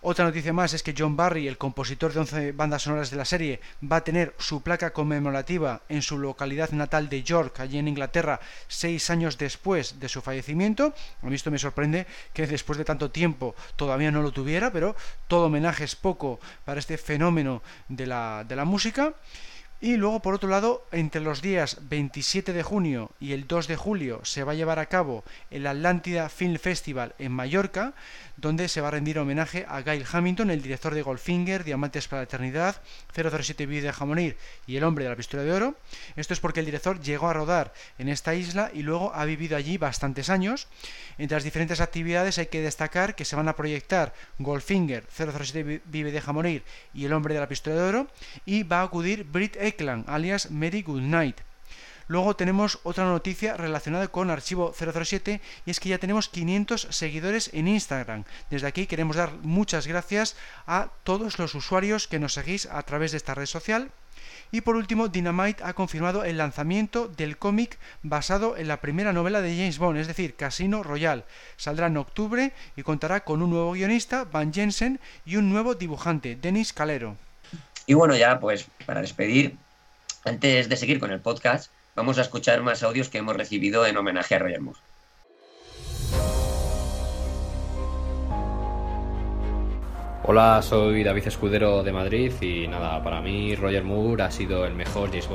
Otra 0.01 0.23
noticia 0.23 0.53
más 0.53 0.73
es 0.73 0.81
que 0.81 0.95
John 0.97 1.17
Barry, 1.17 1.49
el 1.49 1.57
compositor 1.57 2.13
de 2.13 2.21
11 2.21 2.51
bandas 2.53 2.83
sonoras 2.83 3.11
de 3.11 3.17
la 3.17 3.25
serie, 3.25 3.59
va 3.83 3.97
a 3.97 4.03
tener 4.03 4.33
su 4.39 4.61
placa 4.61 4.93
conmemorativa 4.93 5.81
en 5.89 6.01
su 6.01 6.17
localidad 6.17 6.71
natal 6.71 7.09
de 7.09 7.21
York, 7.21 7.59
allí 7.59 7.79
en 7.79 7.89
Inglaterra, 7.89 8.39
seis 8.69 9.09
años 9.09 9.37
después 9.37 9.99
de 9.99 10.07
su 10.07 10.21
fallecimiento. 10.21 10.93
A 11.21 11.25
mí 11.25 11.35
esto 11.35 11.51
me 11.51 11.59
sorprende 11.59 12.07
que 12.31 12.47
después 12.47 12.77
de 12.77 12.85
tanto 12.85 13.11
tiempo 13.11 13.55
todavía 13.75 14.09
no 14.09 14.21
lo 14.21 14.31
tuviera, 14.31 14.71
pero 14.71 14.95
todo 15.27 15.47
homenaje 15.47 15.83
es 15.83 15.97
poco 15.97 16.39
para 16.63 16.79
este 16.79 16.97
fenómeno 16.97 17.61
de 17.89 18.07
la, 18.07 18.45
de 18.47 18.55
la 18.55 18.63
música. 18.63 19.13
Y 19.81 19.95
luego, 19.95 20.21
por 20.21 20.33
otro 20.33 20.49
lado, 20.49 20.85
entre 20.91 21.21
los 21.21 21.41
días 21.41 21.77
27 21.83 22.51
de 22.51 22.63
junio 22.63 23.11
y 23.17 23.31
el 23.31 23.47
2 23.47 23.69
de 23.69 23.77
julio 23.77 24.19
se 24.23 24.43
va 24.43 24.51
a 24.51 24.55
llevar 24.55 24.77
a 24.77 24.87
cabo 24.87 25.23
el 25.51 25.65
Atlántida 25.65 26.27
Film 26.27 26.57
Festival 26.57 27.15
en 27.17 27.31
Mallorca, 27.31 27.93
donde 28.35 28.67
se 28.67 28.81
va 28.81 28.89
a 28.89 28.91
rendir 28.91 29.19
homenaje 29.19 29.65
a 29.69 29.81
Gail 29.81 30.05
Hamilton, 30.09 30.51
el 30.51 30.61
director 30.61 30.93
de 30.93 31.01
Goldfinger, 31.01 31.63
Diamantes 31.63 32.09
para 32.09 32.21
la 32.21 32.23
Eternidad, 32.25 32.81
007 33.13 33.65
Video 33.65 33.83
de 33.83 33.93
Jamonir 33.93 34.37
y 34.67 34.75
El 34.75 34.83
Hombre 34.83 35.05
de 35.05 35.11
la 35.11 35.15
Pistola 35.15 35.43
de 35.43 35.51
Oro. 35.53 35.75
Esto 36.17 36.33
es 36.33 36.41
porque 36.41 36.59
el 36.59 36.65
director 36.65 36.99
llegó 36.99 37.29
a 37.29 37.33
rodar 37.33 37.73
en 37.97 38.09
esta 38.09 38.35
isla 38.35 38.71
y 38.73 38.81
luego 38.81 39.13
ha 39.13 39.23
vivido 39.23 39.55
allí 39.55 39.77
bastantes 39.77 40.29
años. 40.29 40.67
Entre 41.17 41.35
las 41.35 41.43
diferentes 41.45 41.79
actividades 41.79 42.37
hay 42.37 42.47
que 42.47 42.61
destacar 42.61 43.15
que 43.15 43.25
se 43.25 43.37
van 43.37 43.47
a 43.47 43.55
proyectar 43.55 44.13
Goldfinger, 44.39 45.05
007 45.09 45.81
Vive 45.85 46.11
de 46.11 46.21
Jamonir 46.21 46.63
y 46.93 47.05
El 47.05 47.13
Hombre 47.13 47.33
de 47.33 47.39
la 47.39 47.47
Pistola 47.47 47.77
de 47.77 47.83
Oro 47.83 48.07
y 48.45 48.63
va 48.63 48.81
a 48.81 48.83
acudir 48.83 49.23
Brit 49.23 49.55
Alias 50.07 50.51
Mary 50.51 50.81
Goodnight. 50.81 51.41
Luego 52.09 52.35
tenemos 52.35 52.79
otra 52.81 53.05
noticia 53.05 53.55
relacionada 53.55 54.07
con 54.07 54.31
Archivo 54.31 54.73
007 54.73 55.41
y 55.65 55.69
es 55.69 55.79
que 55.79 55.89
ya 55.89 55.99
tenemos 55.99 56.27
500 56.27 56.87
seguidores 56.89 57.51
en 57.53 57.67
Instagram. 57.67 58.23
Desde 58.49 58.65
aquí 58.65 58.87
queremos 58.87 59.15
dar 59.15 59.31
muchas 59.43 59.85
gracias 59.85 60.35
a 60.65 60.89
todos 61.03 61.37
los 61.37 61.53
usuarios 61.53 62.07
que 62.07 62.17
nos 62.17 62.33
seguís 62.33 62.65
a 62.65 62.81
través 62.81 63.11
de 63.11 63.17
esta 63.17 63.35
red 63.35 63.45
social. 63.45 63.91
Y 64.51 64.61
por 64.61 64.75
último, 64.75 65.07
Dynamite 65.07 65.63
ha 65.63 65.73
confirmado 65.73 66.23
el 66.23 66.39
lanzamiento 66.39 67.07
del 67.07 67.37
cómic 67.37 67.77
basado 68.01 68.57
en 68.57 68.67
la 68.67 68.81
primera 68.81 69.13
novela 69.13 69.41
de 69.41 69.55
James 69.55 69.77
Bond, 69.77 69.99
es 69.99 70.07
decir, 70.07 70.35
Casino 70.35 70.81
Royale. 70.81 71.25
Saldrá 71.57 71.87
en 71.87 71.97
octubre 71.97 72.53
y 72.75 72.81
contará 72.81 73.23
con 73.23 73.43
un 73.43 73.51
nuevo 73.51 73.73
guionista, 73.73 74.25
Van 74.25 74.51
Jensen, 74.51 74.99
y 75.25 75.35
un 75.35 75.51
nuevo 75.51 75.75
dibujante, 75.75 76.35
Denis 76.35 76.73
Calero. 76.73 77.17
Y 77.89 77.95
bueno, 77.95 78.15
ya 78.15 78.39
pues 78.39 78.67
para 78.85 79.01
despedir, 79.01 79.55
antes 80.23 80.69
de 80.69 80.77
seguir 80.77 80.99
con 80.99 81.09
el 81.09 81.21
podcast, 81.21 81.71
vamos 81.95 82.19
a 82.19 82.21
escuchar 82.21 82.61
más 82.61 82.83
audios 82.83 83.09
que 83.09 83.17
hemos 83.17 83.35
recibido 83.35 83.83
en 83.83 83.97
homenaje 83.97 84.35
a 84.35 84.37
Roger 84.37 84.61
Moore. 84.61 84.79
Hola, 90.21 90.61
soy 90.61 91.03
David 91.03 91.29
Escudero 91.29 91.81
de 91.81 91.91
Madrid 91.91 92.31
y 92.41 92.67
nada, 92.67 93.03
para 93.03 93.21
mí 93.21 93.55
Roger 93.55 93.83
Moore 93.83 94.21
ha 94.21 94.29
sido 94.29 94.67
el 94.67 94.75
mejor 94.75 95.09
James 95.09 95.27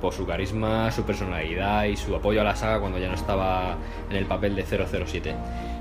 por 0.00 0.14
su 0.14 0.26
carisma, 0.26 0.90
su 0.90 1.02
personalidad 1.02 1.84
y 1.84 1.98
su 1.98 2.16
apoyo 2.16 2.40
a 2.40 2.44
la 2.44 2.56
saga 2.56 2.80
cuando 2.80 2.98
ya 2.98 3.08
no 3.08 3.16
estaba 3.16 3.76
en 4.08 4.16
el 4.16 4.24
papel 4.24 4.56
de 4.56 4.64
007. 4.64 5.34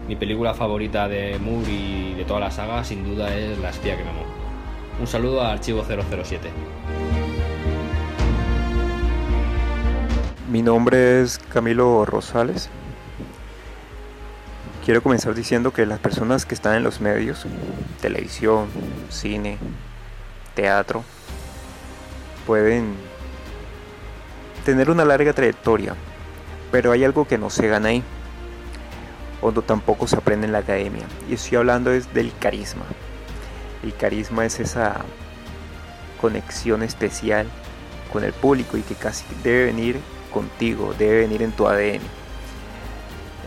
Mi 0.09 0.17
película 0.17 0.53
favorita 0.53 1.07
de 1.07 1.39
Moore 1.39 1.71
y 1.71 2.13
de 2.15 2.25
toda 2.25 2.41
la 2.41 2.51
saga 2.51 2.83
sin 2.83 3.05
duda 3.05 3.33
es 3.33 3.57
La 3.59 3.69
espía 3.69 3.95
que 3.95 4.03
me 4.03 4.09
amó. 4.09 4.34
Un 4.97 5.07
saludo 5.07 5.41
a 5.41 5.51
Archivo 5.51 5.83
007. 5.83 6.49
Mi 10.49 10.61
nombre 10.61 11.21
es 11.21 11.37
Camilo 11.37 12.05
Rosales. 12.05 12.69
Quiero 14.85 15.03
comenzar 15.03 15.35
diciendo 15.35 15.73
que 15.73 15.85
las 15.85 15.99
personas 15.99 16.45
que 16.45 16.55
están 16.55 16.75
en 16.75 16.83
los 16.83 17.01
medios, 17.01 17.45
televisión, 18.01 18.67
cine, 19.09 19.57
teatro, 20.53 21.03
pueden 22.47 22.95
tener 24.63 24.89
una 24.89 25.03
larga 25.03 25.33
trayectoria, 25.33 25.93
pero 26.71 26.93
hay 26.93 27.03
algo 27.03 27.27
que 27.27 27.37
no 27.37 27.49
se 27.49 27.67
gana 27.67 27.89
ahí, 27.89 28.03
o 29.41 29.51
tampoco 29.51 30.07
se 30.07 30.15
aprende 30.15 30.45
en 30.45 30.53
la 30.53 30.59
academia, 30.59 31.03
y 31.29 31.33
estoy 31.33 31.57
hablando 31.57 31.91
es 31.91 32.13
del 32.13 32.31
carisma. 32.39 32.85
El 33.85 33.93
carisma 33.93 34.47
es 34.47 34.59
esa 34.59 34.95
conexión 36.19 36.81
especial 36.81 37.45
con 38.11 38.23
el 38.23 38.33
público 38.33 38.77
y 38.77 38.81
que 38.81 38.95
casi 38.95 39.25
debe 39.43 39.65
venir 39.65 39.99
contigo, 40.33 40.95
debe 40.97 41.19
venir 41.19 41.43
en 41.43 41.51
tu 41.51 41.67
ADN. 41.67 42.01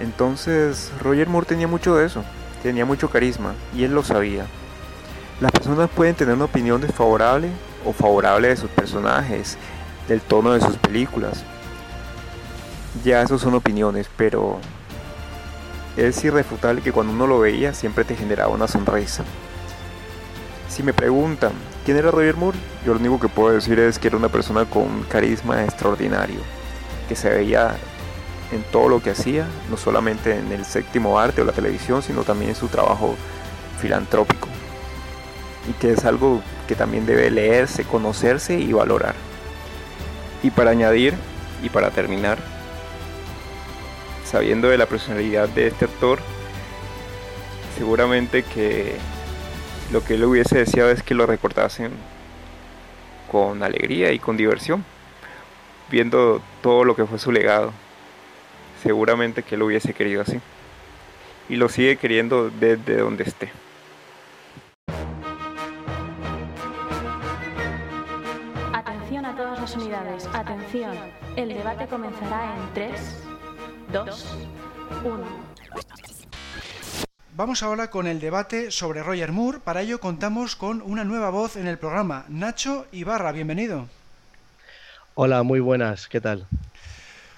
Entonces 0.01 0.93
Roger 1.03 1.29
Moore 1.29 1.45
tenía 1.45 1.67
mucho 1.67 1.97
de 1.97 2.07
eso, 2.07 2.23
tenía 2.63 2.85
mucho 2.85 3.11
carisma 3.11 3.55
y 3.75 3.83
él 3.83 3.93
lo 3.93 4.05
sabía. 4.05 4.47
Las 5.41 5.51
personas 5.51 5.91
pueden 5.91 6.15
tener 6.15 6.37
una 6.37 6.45
opinión 6.45 6.81
desfavorable 6.81 7.51
o 7.85 7.93
favorable 7.93 8.47
de 8.47 8.57
sus 8.57 8.71
personajes, 8.71 9.59
del 10.07 10.21
tono 10.21 10.53
de 10.53 10.61
sus 10.61 10.77
películas. 10.77 11.43
Ya 13.05 13.23
eso 13.23 13.41
son 13.41 13.55
opiniones, 13.55 14.09
pero 14.17 14.61
es 15.97 16.25
irrefutable 16.25 16.81
que 16.81 16.93
cuando 16.93 17.13
uno 17.13 17.27
lo 17.27 17.41
veía 17.41 17.75
siempre 17.75 18.05
te 18.05 18.15
generaba 18.15 18.55
una 18.55 18.69
sonrisa. 18.69 19.25
Si 20.69 20.83
me 20.83 20.93
preguntan 20.93 21.53
quién 21.85 21.97
era 21.97 22.11
Roger 22.11 22.37
Moore, 22.37 22.59
yo 22.85 22.93
lo 22.93 23.01
único 23.01 23.19
que 23.19 23.29
puedo 23.29 23.55
decir 23.55 23.79
es 23.79 23.99
que 23.99 24.09
era 24.09 24.17
una 24.17 24.29
persona 24.29 24.67
con 24.67 25.03
carisma 25.05 25.65
extraordinario, 25.65 26.41
que 27.09 27.17
se 27.17 27.31
veía 27.31 27.77
en 28.53 28.63
todo 28.65 28.89
lo 28.89 29.03
que 29.03 29.11
hacía, 29.11 29.47
no 29.71 29.77
solamente 29.77 30.37
en 30.37 30.53
el 30.53 30.65
séptimo 30.65 31.19
arte 31.19 31.41
o 31.41 31.45
la 31.45 31.53
televisión, 31.53 32.03
sino 32.03 32.23
también 32.23 32.51
en 32.51 32.57
su 32.57 32.69
trabajo 32.69 33.17
filantrópico. 33.81 34.49
Y 35.69 35.73
que 35.73 35.93
es 35.93 36.05
algo 36.05 36.43
que 36.67 36.75
también 36.75 37.07
debe 37.07 37.31
leerse, 37.31 37.85
conocerse 37.85 38.59
y 38.59 38.73
valorar. 38.73 39.15
Y 40.43 40.51
para 40.51 40.71
añadir, 40.71 41.15
y 41.63 41.71
para 41.71 41.91
terminar, 41.91 42.39
sabiendo 44.25 44.69
de 44.69 44.79
la 44.79 44.87
personalidad 44.87 45.49
de 45.49 45.69
este 45.69 45.87
actor, 45.87 46.21
seguramente 47.77 48.43
que 48.43 48.97
lo 49.91 50.05
que 50.05 50.15
él 50.15 50.25
hubiese 50.25 50.59
deseado 50.59 50.91
es 50.91 51.03
que 51.03 51.15
lo 51.15 51.27
recordasen 51.27 51.93
con 53.31 53.63
alegría 53.63 54.13
y 54.13 54.19
con 54.19 54.37
diversión, 54.37 54.85
viendo 55.91 56.43
todo 56.63 56.85
lo 56.85 56.95
que 56.95 57.07
fue 57.07 57.19
su 57.19 57.33
legado. 57.33 57.73
Seguramente 58.83 59.43
que 59.43 59.55
él 59.55 59.63
hubiese 59.63 59.95
querido 59.95 60.23
así. 60.23 60.41
Y 61.49 61.57
lo 61.57 61.69
sigue 61.69 61.97
queriendo 61.97 62.51
desde 62.51 62.99
donde 62.99 63.25
esté. 63.25 63.51
Atención 68.73 69.25
a 69.25 69.35
todas 69.35 69.59
las 69.59 69.75
unidades. 69.77 70.29
Atención. 70.35 70.97
El 71.37 71.49
debate 71.49 71.87
comenzará 71.87 72.55
en 72.57 72.75
3, 72.75 73.23
2, 73.93 74.37
1. 75.05 76.08
Vamos 77.39 77.63
ahora 77.63 77.89
con 77.89 78.09
el 78.09 78.19
debate 78.19 78.73
sobre 78.73 79.01
Roger 79.01 79.31
Moore. 79.31 79.61
Para 79.61 79.83
ello 79.83 80.01
contamos 80.01 80.57
con 80.57 80.83
una 80.83 81.05
nueva 81.05 81.31
voz 81.31 81.55
en 81.55 81.69
el 81.69 81.79
programa, 81.79 82.25
Nacho 82.29 82.87
Ibarra. 82.91 83.31
Bienvenido. 83.31 83.87
Hola, 85.15 85.45
muy 85.45 85.61
buenas. 85.61 86.09
¿Qué 86.09 86.21
tal? 86.21 86.49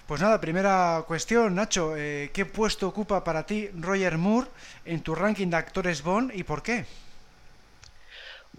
Pues 0.07 0.23
nada, 0.23 0.41
primera 0.41 1.05
cuestión, 1.07 1.55
Nacho. 1.55 1.97
eh, 1.99 2.31
¿Qué 2.33 2.47
puesto 2.47 2.89
ocupa 2.89 3.23
para 3.23 3.45
ti 3.45 3.69
Roger 3.79 4.17
Moore 4.17 4.49
en 4.87 5.03
tu 5.03 5.15
ranking 5.15 5.49
de 5.49 5.57
actores 5.59 6.03
Bond 6.03 6.33
y 6.35 6.45
por 6.45 6.63
qué? 6.63 6.87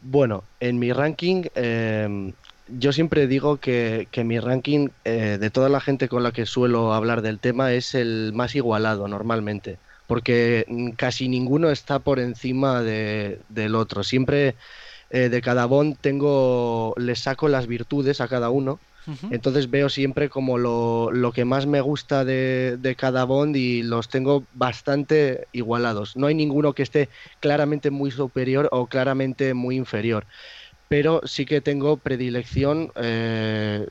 Bueno, 0.03 0.43
en 0.59 0.77
mi 0.77 0.93
ranking, 0.93 1.45
eh, 1.55 2.33
yo 2.67 2.93
siempre 2.93 3.25
digo 3.25 3.57
que, 3.57 4.07
que 4.11 4.23
mi 4.23 4.39
ranking 4.39 4.89
eh, 5.05 5.39
de 5.41 5.49
toda 5.49 5.69
la 5.69 5.81
gente 5.81 6.07
con 6.07 6.21
la 6.21 6.33
que 6.33 6.45
suelo 6.45 6.93
hablar 6.93 7.23
del 7.23 7.39
tema 7.39 7.73
es 7.73 7.95
el 7.95 8.31
más 8.35 8.53
igualado 8.53 9.07
normalmente, 9.07 9.79
porque 10.11 10.65
mm, 10.67 10.89
casi 10.97 11.29
ninguno 11.29 11.71
está 11.71 11.99
por 12.03 12.19
encima 12.19 12.81
de- 12.83 13.41
del 13.47 13.75
otro. 13.75 14.03
Siempre 14.03 14.57
eh, 15.09 15.29
de 15.29 15.41
cada 15.41 15.65
Bond 15.67 15.99
tengo, 16.01 16.93
le 16.97 17.15
saco 17.15 17.47
las 17.47 17.65
virtudes 17.65 18.19
a 18.19 18.27
cada 18.27 18.49
uno. 18.49 18.81
Entonces 19.29 19.69
veo 19.69 19.87
siempre 19.87 20.27
como 20.29 20.57
lo, 20.57 21.11
lo 21.13 21.31
que 21.31 21.45
más 21.45 21.65
me 21.65 21.79
gusta 21.79 22.25
de, 22.25 22.75
de 22.77 22.95
cada 22.97 23.23
Bond 23.23 23.55
y 23.55 23.83
los 23.83 24.09
tengo 24.09 24.49
bastante 24.51 25.47
igualados. 25.53 26.17
No 26.17 26.27
hay 26.27 26.35
ninguno 26.35 26.73
que 26.73 26.83
esté 26.83 27.09
claramente 27.39 27.89
muy 27.89 28.11
superior 28.11 28.67
o 28.73 28.89
claramente 28.89 29.53
muy 29.53 29.77
inferior. 29.77 30.27
Pero 30.89 31.21
sí 31.25 31.45
que 31.45 31.61
tengo 31.61 32.01
predilección, 32.01 32.91
eh, 32.95 33.87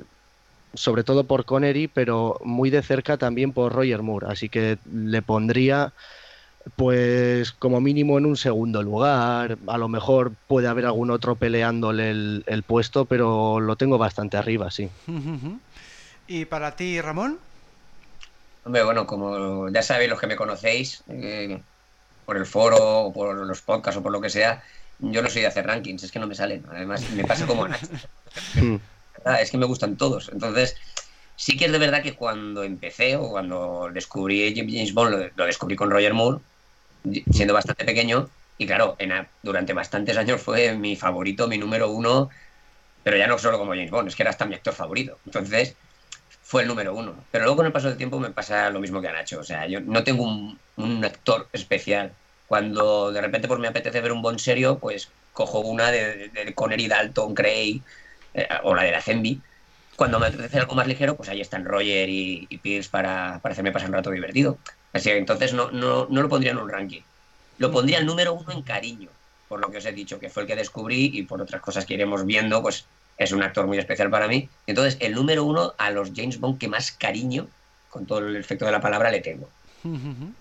sobre 0.75 1.05
todo 1.05 1.27
por 1.27 1.45
Connery, 1.45 1.89
pero 1.89 2.39
muy 2.45 2.71
de 2.71 2.83
cerca 2.83 3.17
también 3.19 3.53
por 3.53 3.73
Roger 3.73 4.03
Moore. 4.03 4.27
Así 4.31 4.49
que 4.49 4.79
le 4.85 5.23
pondría, 5.23 5.95
pues 6.77 7.53
como 7.53 7.81
mínimo 7.81 8.19
en 8.19 8.27
un 8.27 8.37
segundo 8.37 8.83
lugar. 8.83 9.59
A 9.67 9.79
lo 9.79 9.89
mejor 9.89 10.35
puede 10.47 10.69
haber 10.69 10.87
algún 10.87 11.11
otro 11.11 11.37
peleándole 11.37 12.11
el, 12.11 12.45
el 12.47 12.63
puesto, 12.63 13.07
pero 13.07 13.61
lo 13.61 13.77
tengo 13.77 13.99
bastante 13.99 14.37
arriba, 14.37 14.71
sí. 14.71 14.89
¿Y 16.27 16.45
para 16.45 16.77
ti, 16.77 17.01
Ramón? 17.01 17.41
Hombre, 18.65 18.85
bueno, 18.85 19.07
como 19.07 19.69
ya 19.71 19.83
sabéis 19.83 20.11
los 20.11 20.21
que 20.21 20.27
me 20.27 20.37
conocéis, 20.37 21.03
eh, 21.09 21.65
por 22.25 22.37
el 22.37 22.47
foro, 22.47 22.77
o 23.07 23.13
por 23.13 23.35
los 23.37 23.63
podcasts 23.63 23.99
o 23.99 24.03
por 24.03 24.13
lo 24.13 24.21
que 24.21 24.31
sea, 24.31 24.63
yo 24.99 25.23
no 25.23 25.31
soy 25.31 25.43
de 25.43 25.49
hacer 25.49 25.67
rankings, 25.67 26.03
es 26.03 26.13
que 26.13 26.19
no 26.19 26.27
me 26.27 26.35
salen. 26.35 26.65
Además, 26.69 27.11
me 27.11 27.25
pasa 27.25 27.47
como 27.47 27.65
a. 27.65 27.71
¿verdad? 29.25 29.43
Es 29.43 29.51
que 29.51 29.59
me 29.59 29.67
gustan 29.67 29.97
todos. 29.97 30.31
Entonces, 30.33 30.77
sí 31.37 31.57
que 31.57 31.67
es 31.67 31.73
de 31.73 31.79
verdad 31.79 32.03
que 32.03 32.17
cuando 32.17 32.65
empecé 32.65 33.17
o 33.17 33.31
cuando 33.31 33.91
descubrí 33.93 34.55
James 34.57 34.95
Bond, 34.95 35.11
lo, 35.13 35.31
lo 35.35 35.47
descubrí 35.47 35.77
con 35.77 35.91
Roger 35.91 36.15
Moore, 36.15 36.43
siendo 37.31 37.55
bastante 37.55 37.85
pequeño, 37.85 38.31
y 38.59 38.67
claro, 38.67 38.97
en 38.99 39.13
durante 39.43 39.73
bastantes 39.73 40.17
años 40.17 40.43
fue 40.43 40.77
mi 40.77 40.97
favorito, 40.97 41.49
mi 41.49 41.59
número 41.59 41.91
uno, 41.91 42.29
pero 43.03 43.17
ya 43.17 43.27
no 43.27 43.39
solo 43.39 43.59
como 43.59 43.73
James 43.73 43.91
Bond, 43.91 44.09
es 44.09 44.17
que 44.17 44.23
era 44.23 44.31
hasta 44.31 44.47
mi 44.47 44.55
actor 44.55 44.75
favorito. 44.75 45.21
Entonces, 45.27 45.77
fue 46.43 46.63
el 46.63 46.69
número 46.69 46.95
uno. 46.95 47.27
Pero 47.31 47.45
luego 47.45 47.59
con 47.59 47.67
el 47.67 47.73
paso 47.73 47.89
del 47.89 47.97
tiempo 47.99 48.21
me 48.21 48.31
pasa 48.31 48.71
lo 48.71 48.81
mismo 48.81 49.01
que 49.01 49.09
a 49.09 49.13
Nacho. 49.13 49.41
O 49.41 49.45
sea, 49.45 49.67
yo 49.67 49.81
no 49.81 50.05
tengo 50.05 50.25
un, 50.25 50.59
un 50.77 51.05
actor 51.05 51.49
especial. 51.53 52.17
Cuando 52.47 53.13
de 53.13 53.21
repente 53.21 53.49
pues, 53.49 53.61
me 53.61 53.69
apetece 53.69 54.01
ver 54.01 54.13
un 54.13 54.23
Bond 54.23 54.39
serio, 54.41 54.79
pues 54.79 55.13
cojo 55.33 55.61
una 55.61 55.91
de, 55.91 56.29
de 56.31 56.55
Connery, 56.55 56.89
Dalton, 56.89 57.35
Craig, 57.35 57.83
eh, 58.35 58.49
o 58.63 58.75
la 58.75 58.83
de 58.83 58.93
la 58.93 59.03
Zenby. 59.03 59.41
Cuando 59.97 60.19
me 60.19 60.27
apetece 60.27 60.59
algo 60.59 60.75
más 60.75 60.87
ligero, 60.87 61.17
pues 61.17 61.29
ahí 61.29 61.41
están 61.41 61.65
Roger 61.65 62.09
y, 62.09 62.47
y 62.49 62.59
Pierce 62.59 62.89
para, 62.89 63.39
para 63.43 63.53
hacerme 63.53 63.73
pasar 63.73 63.89
un 63.89 63.95
rato 63.95 64.11
divertido. 64.11 64.59
Así 64.93 65.11
que 65.11 65.19
entonces 65.19 65.53
no, 65.53 65.71
no, 65.71 66.07
no 66.09 66.23
lo 66.23 66.29
pondría 66.29 66.53
en 66.53 66.59
un 66.59 66.69
ranking. 66.69 67.03
Lo 67.59 67.71
pondría 67.71 67.99
el 67.99 68.07
número 68.07 68.33
uno 68.33 68.53
en 68.53 68.63
cariño, 68.63 69.11
por 69.49 69.61
lo 69.61 69.71
que 69.71 69.79
os 69.79 69.85
he 69.85 69.93
dicho, 69.93 70.19
que 70.19 70.31
fue 70.31 70.45
el 70.45 70.47
que 70.47 70.57
descubrí 70.57 71.11
y 71.13 71.23
por 71.23 71.43
otras 71.43 71.61
cosas 71.61 71.85
que 71.85 71.95
iremos 71.95 72.25
viendo, 72.25 72.63
pues 72.63 72.87
es 73.19 73.33
un 73.33 73.43
actor 73.43 73.67
muy 73.67 73.79
especial 73.79 74.09
para 74.09 74.29
mí. 74.29 74.49
Entonces, 74.67 74.97
el 75.01 75.15
número 75.15 75.45
uno 75.45 75.75
a 75.77 75.91
los 75.91 76.13
James 76.17 76.41
Bond 76.41 76.59
que 76.59 76.69
más 76.69 76.93
cariño, 76.93 77.49
con 77.91 78.07
todo 78.07 78.21
el 78.21 78.37
efecto 78.37 78.65
de 78.65 78.73
la 78.73 78.81
palabra, 78.81 79.11
le 79.11 79.21
tengo. 79.21 79.49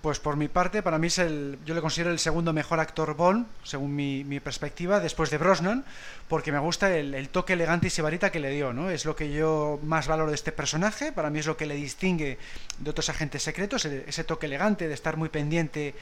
Pues 0.00 0.20
por 0.20 0.36
mi 0.36 0.46
parte, 0.46 0.80
para 0.80 0.96
mí 0.96 1.08
es 1.08 1.18
el, 1.18 1.58
yo 1.66 1.74
le 1.74 1.80
considero 1.80 2.12
el 2.12 2.20
segundo 2.20 2.52
mejor 2.52 2.78
actor 2.78 3.16
Bond, 3.16 3.46
según 3.64 3.96
mi, 3.96 4.38
perspectiva, 4.38 5.00
después 5.00 5.28
de 5.30 5.38
Brosnan, 5.38 5.84
porque 6.28 6.52
me 6.52 6.60
gusta 6.60 6.96
el, 6.96 7.28
toque 7.30 7.54
elegante 7.54 7.88
y 7.88 7.90
sibarita 7.90 8.30
que 8.30 8.38
le 8.38 8.50
dio, 8.50 8.72
¿no? 8.72 8.90
Es 8.90 9.04
lo 9.04 9.16
que 9.16 9.32
yo 9.32 9.80
más 9.82 10.06
valoro 10.06 10.30
de 10.30 10.36
este 10.36 10.52
personaje, 10.52 11.10
para 11.10 11.30
mí 11.30 11.40
es 11.40 11.46
lo 11.46 11.56
que 11.56 11.66
le 11.66 11.74
distingue 11.74 12.38
de 12.78 12.90
otros 12.90 13.08
agentes 13.08 13.42
secretos, 13.42 13.86
ese 13.86 14.22
toque 14.22 14.46
elegante 14.46 14.86
de 14.86 14.94
estar 14.94 15.16
muy 15.16 15.30
pendiente, 15.30 15.96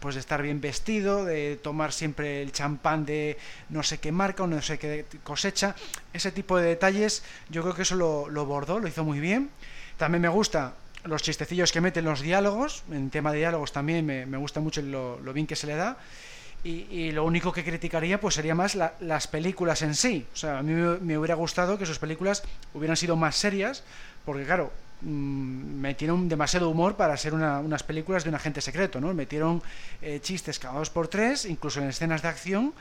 pues 0.00 0.14
de 0.14 0.22
estar 0.22 0.40
bien 0.40 0.62
vestido, 0.62 1.26
de 1.26 1.58
tomar 1.62 1.92
siempre 1.92 2.40
el 2.40 2.52
champán 2.52 3.04
de 3.04 3.36
no 3.68 3.82
sé 3.82 3.98
qué 3.98 4.12
marca 4.12 4.44
o 4.44 4.46
no 4.46 4.62
sé 4.62 4.78
qué 4.78 5.04
cosecha, 5.24 5.76
ese 6.14 6.32
tipo 6.32 6.56
de 6.56 6.68
detalles, 6.68 7.22
yo 7.50 7.60
creo 7.60 7.74
que 7.74 7.82
eso 7.82 7.96
lo, 7.96 8.30
lo 8.30 8.46
bordó, 8.46 8.78
lo 8.78 8.88
hizo 8.88 9.04
muy 9.04 9.20
bien. 9.20 9.50
También 9.98 10.22
me 10.22 10.28
gusta 10.28 10.72
los 11.04 11.22
chistecillos 11.22 11.72
que 11.72 11.80
mete 11.80 12.00
en 12.00 12.06
los 12.06 12.20
diálogos, 12.20 12.84
en 12.90 13.10
tema 13.10 13.32
de 13.32 13.38
diálogos 13.38 13.72
también 13.72 14.04
me, 14.06 14.24
me 14.26 14.36
gusta 14.36 14.60
mucho 14.60 14.82
lo, 14.82 15.18
bien 15.32 15.46
que 15.46 15.56
se 15.56 15.66
le 15.66 15.74
da. 15.76 15.96
Y, 16.64 16.86
y 16.90 17.10
lo 17.10 17.24
único 17.24 17.52
que 17.52 17.64
criticaría 17.64 18.20
pues 18.20 18.36
sería 18.36 18.54
más 18.54 18.76
la- 18.76 18.94
las 19.00 19.26
películas 19.26 19.82
en 19.82 19.96
sí. 19.96 20.24
O 20.32 20.36
sea, 20.36 20.58
a 20.58 20.62
mí 20.62 20.72
me, 20.72 21.18
hubiera 21.18 21.34
gustado 21.34 21.76
que 21.76 21.86
sus 21.86 21.98
películas 21.98 22.44
hubieran 22.72 22.96
sido 22.96 23.16
más 23.16 23.34
serias, 23.34 23.82
porque 24.24 24.44
claro, 24.44 24.72
mm, 25.00 25.80
metieron 25.80 26.28
demasiado 26.28 26.70
humor 26.70 26.94
para 26.94 27.16
ser 27.16 27.34
una- 27.34 27.58
unas 27.58 27.82
películas 27.82 28.22
de 28.22 28.28
un 28.28 28.36
agente 28.36 28.60
secreto, 28.60 29.00
¿no? 29.00 29.12
Metieron 29.12 29.60
eh, 30.02 30.20
chistes 30.22 30.60
cada 30.60 30.78
dos 30.78 30.90
por 30.90 31.08
tres, 31.08 31.46
incluso 31.46 31.80
en 31.80 31.88
escenas 31.88 32.22
de 32.22 32.28
acción, 32.28 32.72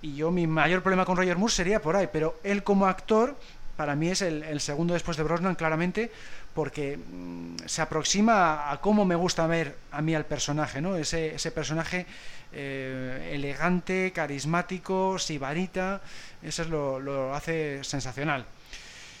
y 0.00 0.14
yo 0.14 0.30
mi 0.30 0.46
mayor 0.46 0.82
problema 0.82 1.04
con 1.04 1.18
Roger 1.18 1.36
Moore 1.36 1.52
sería 1.52 1.82
por 1.82 1.94
ahí, 1.96 2.08
pero 2.10 2.40
él 2.42 2.62
como 2.62 2.86
actor 2.86 3.36
para 3.76 3.94
mí 3.96 4.08
es 4.08 4.22
el 4.22 4.60
segundo 4.60 4.94
después 4.94 5.18
de 5.18 5.22
Brosnan 5.22 5.54
claramente 5.54 6.10
porque 6.56 6.96
mm, 6.98 7.56
se 7.66 7.82
aproxima 7.82 8.72
a 8.72 8.80
cómo 8.80 9.04
me 9.04 9.14
gusta 9.14 9.46
ver 9.46 9.76
a 9.92 10.02
mí 10.02 10.14
al 10.16 10.24
personaje, 10.26 10.80
¿no? 10.80 10.96
Ese, 10.96 11.36
ese 11.36 11.52
personaje 11.52 12.06
eh, 12.52 13.30
elegante, 13.36 14.12
carismático, 14.14 15.18
sibarita, 15.20 16.00
eso 16.42 16.62
es 16.62 16.68
lo, 16.70 16.98
lo 16.98 17.34
hace 17.34 17.84
sensacional. 17.84 18.46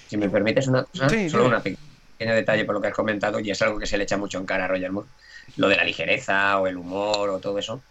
Si 0.06 0.16
me 0.16 0.30
permites 0.30 0.68
una 0.68 0.84
cosa, 0.84 1.16
Sí, 1.16 1.28
solo 1.28 1.44
dime. 1.44 1.56
un 1.56 1.62
pequeño 1.62 2.34
detalle 2.34 2.64
por 2.64 2.74
lo 2.74 2.80
que 2.80 2.88
has 2.88 2.94
comentado, 2.94 3.40
y 3.40 3.50
es 3.50 3.60
algo 3.62 3.78
que 3.78 3.86
se 3.86 3.98
le 3.98 4.04
echa 4.04 4.16
mucho 4.16 4.38
en 4.38 4.46
cara 4.46 4.64
a 4.64 4.68
Roger 4.68 4.92
Moore, 4.92 5.10
lo 5.56 5.68
de 5.68 5.76
la 5.76 5.84
ligereza 5.84 6.58
o 6.60 6.66
el 6.66 6.76
humor 6.76 7.30
o 7.30 7.40
todo 7.40 7.58
eso. 7.58 7.86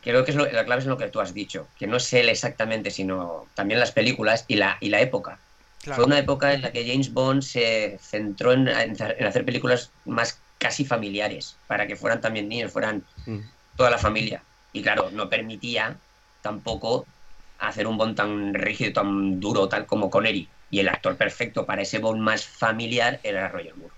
Creo 0.00 0.24
que 0.24 0.32
es 0.32 0.36
lo- 0.36 0.50
la 0.50 0.64
clave 0.64 0.80
es 0.82 0.86
lo 0.88 0.98
que 0.98 1.08
tú 1.10 1.20
has 1.20 1.34
dicho, 1.34 1.72
que 1.76 1.86
no 1.86 1.96
es 1.98 2.12
él 2.14 2.28
exactamente, 2.28 2.90
sino 2.90 3.52
también 3.54 3.80
las 3.80 3.92
películas 3.92 4.44
y 4.48 4.56
la, 4.56 4.78
y 4.80 4.90
la 4.90 5.00
época. 5.02 5.42
Fue 5.82 6.04
una 6.04 6.18
época 6.18 6.52
en 6.52 6.62
la 6.62 6.72
que 6.72 6.86
James 6.86 7.12
Bond 7.12 7.42
se 7.42 7.98
centró 8.02 8.52
en, 8.52 8.68
hacer 8.68 9.44
películas 9.44 9.90
más 10.04 10.38
casi 10.58 10.84
familiares, 10.84 11.56
para 11.66 11.86
que 11.86 11.96
fueran 11.96 12.20
también 12.20 12.48
niños, 12.48 12.70
fueran 12.70 13.02
mm. 13.26 13.38
toda 13.76 13.90
la 13.90 13.98
familia. 13.98 14.42
Y 14.72 14.82
claro, 14.82 15.10
no 15.10 15.30
permitía 15.30 15.96
tampoco 16.42 17.06
hacer 17.58 17.86
un 17.86 17.96
Bond 17.96 18.16
tan 18.16 18.54
rígido, 18.54 18.92
tan 18.92 19.40
duro, 19.40 19.68
tal 19.68 19.86
como 19.86 20.10
Connery. 20.10 20.48
Y 20.70 20.80
el 20.80 20.88
actor 20.88 21.16
perfecto 21.16 21.64
para 21.64 21.82
ese 21.82 21.98
Bond 21.98 22.20
más 22.20 22.44
familiar 22.44 23.18
era 23.22 23.48
Roger 23.48 23.74
Moore. 23.76 23.94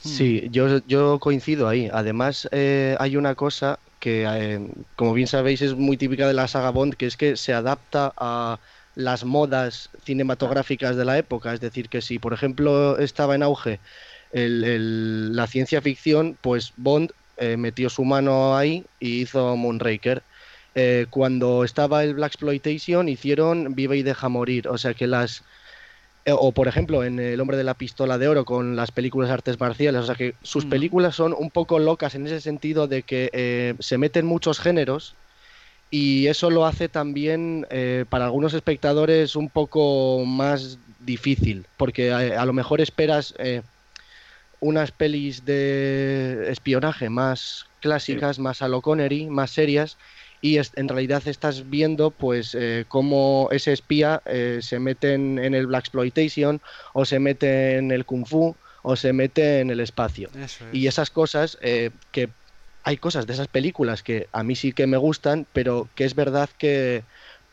Sí, 0.00 0.48
yo, 0.50 0.78
yo 0.86 1.18
coincido 1.18 1.66
ahí. 1.66 1.88
Además, 1.92 2.46
eh, 2.52 2.94
hay 3.00 3.16
una 3.16 3.34
cosa 3.34 3.78
que, 3.98 4.26
eh, 4.28 4.60
como 4.96 5.14
bien 5.14 5.26
sabéis, 5.26 5.62
es 5.62 5.74
muy 5.74 5.96
típica 5.96 6.28
de 6.28 6.34
la 6.34 6.46
saga 6.46 6.70
Bond, 6.70 6.94
que 6.94 7.06
es 7.06 7.16
que 7.16 7.36
se 7.36 7.54
adapta 7.54 8.12
a 8.18 8.58
las 8.94 9.24
modas 9.24 9.90
cinematográficas 10.04 10.96
de 10.96 11.04
la 11.04 11.18
época. 11.18 11.52
Es 11.52 11.60
decir, 11.60 11.88
que 11.88 12.02
si, 12.02 12.18
por 12.18 12.32
ejemplo, 12.32 12.98
estaba 12.98 13.34
en 13.34 13.42
auge 13.42 13.80
la 14.32 15.46
ciencia 15.46 15.80
ficción, 15.80 16.36
pues 16.40 16.72
Bond 16.76 17.12
eh, 17.36 17.56
metió 17.56 17.88
su 17.88 18.04
mano 18.04 18.56
ahí 18.56 18.84
y 18.98 19.20
hizo 19.22 19.56
Moonraker. 19.56 20.22
cuando 21.10 21.62
estaba 21.62 22.02
el 22.02 22.14
Black 22.14 22.32
Exploitation 22.32 23.08
hicieron 23.08 23.74
Vive 23.74 23.96
y 23.96 24.02
deja 24.02 24.28
morir. 24.28 24.68
O 24.68 24.76
sea 24.76 24.94
que 24.94 25.06
las 25.06 25.44
eh, 26.26 26.32
o 26.34 26.52
por 26.52 26.68
ejemplo 26.68 27.04
en 27.04 27.18
El 27.18 27.40
hombre 27.40 27.58
de 27.58 27.64
la 27.64 27.74
pistola 27.74 28.16
de 28.16 28.28
oro 28.28 28.46
con 28.46 28.76
las 28.76 28.90
películas 28.92 29.30
artes 29.30 29.60
marciales, 29.60 30.00
o 30.02 30.06
sea 30.06 30.14
que 30.14 30.34
sus 30.42 30.64
mm. 30.64 30.70
películas 30.70 31.14
son 31.14 31.34
un 31.36 31.50
poco 31.50 31.78
locas 31.78 32.14
en 32.14 32.26
ese 32.26 32.40
sentido 32.40 32.86
de 32.86 33.02
que 33.02 33.28
eh, 33.34 33.74
se 33.78 33.98
meten 33.98 34.24
muchos 34.24 34.58
géneros 34.58 35.14
y 35.90 36.26
eso 36.26 36.50
lo 36.50 36.66
hace 36.66 36.88
también 36.88 37.66
eh, 37.70 38.04
para 38.08 38.26
algunos 38.26 38.54
espectadores 38.54 39.36
un 39.36 39.48
poco 39.48 40.24
más 40.24 40.78
difícil, 41.00 41.66
porque 41.76 42.12
a, 42.12 42.44
lo 42.44 42.52
mejor 42.52 42.80
esperas 42.80 43.34
unas 44.60 44.90
pelis 44.90 45.44
de 45.44 46.46
espionaje 46.50 47.10
más 47.10 47.66
clásicas, 47.80 48.38
más 48.38 48.62
a 48.62 48.68
lo 48.68 48.80
Connery, 48.80 49.26
más 49.26 49.50
serias, 49.50 49.98
y 50.44 50.58
en 50.58 50.88
realidad 50.88 51.22
estás 51.26 51.70
viendo 51.70 52.10
pues 52.10 52.54
eh, 52.54 52.84
cómo 52.88 53.48
ese 53.50 53.72
espía 53.72 54.20
eh, 54.26 54.58
se 54.60 54.78
mete 54.78 55.14
en, 55.14 55.38
el 55.38 55.66
Black 55.66 55.84
Exploitation 55.84 56.60
o 56.92 57.06
se 57.06 57.18
mete 57.18 57.78
en 57.78 57.90
el 57.90 58.04
Kung 58.04 58.26
Fu 58.26 58.54
o 58.82 58.94
se 58.94 59.14
mete 59.14 59.60
en 59.60 59.70
el 59.70 59.80
espacio. 59.80 60.28
Y 60.70 60.86
esas 60.86 61.08
cosas 61.08 61.56
eh, 61.62 61.90
que 62.12 62.28
hay 62.84 62.96
cosas 62.98 63.26
de 63.26 63.32
esas 63.32 63.48
películas 63.48 64.02
que 64.02 64.28
a 64.32 64.42
mí 64.42 64.54
sí 64.54 64.72
que 64.72 64.86
me 64.86 64.96
gustan, 64.96 65.46
pero 65.52 65.88
que 65.94 66.04
es 66.04 66.14
verdad 66.14 66.48
que 66.58 67.02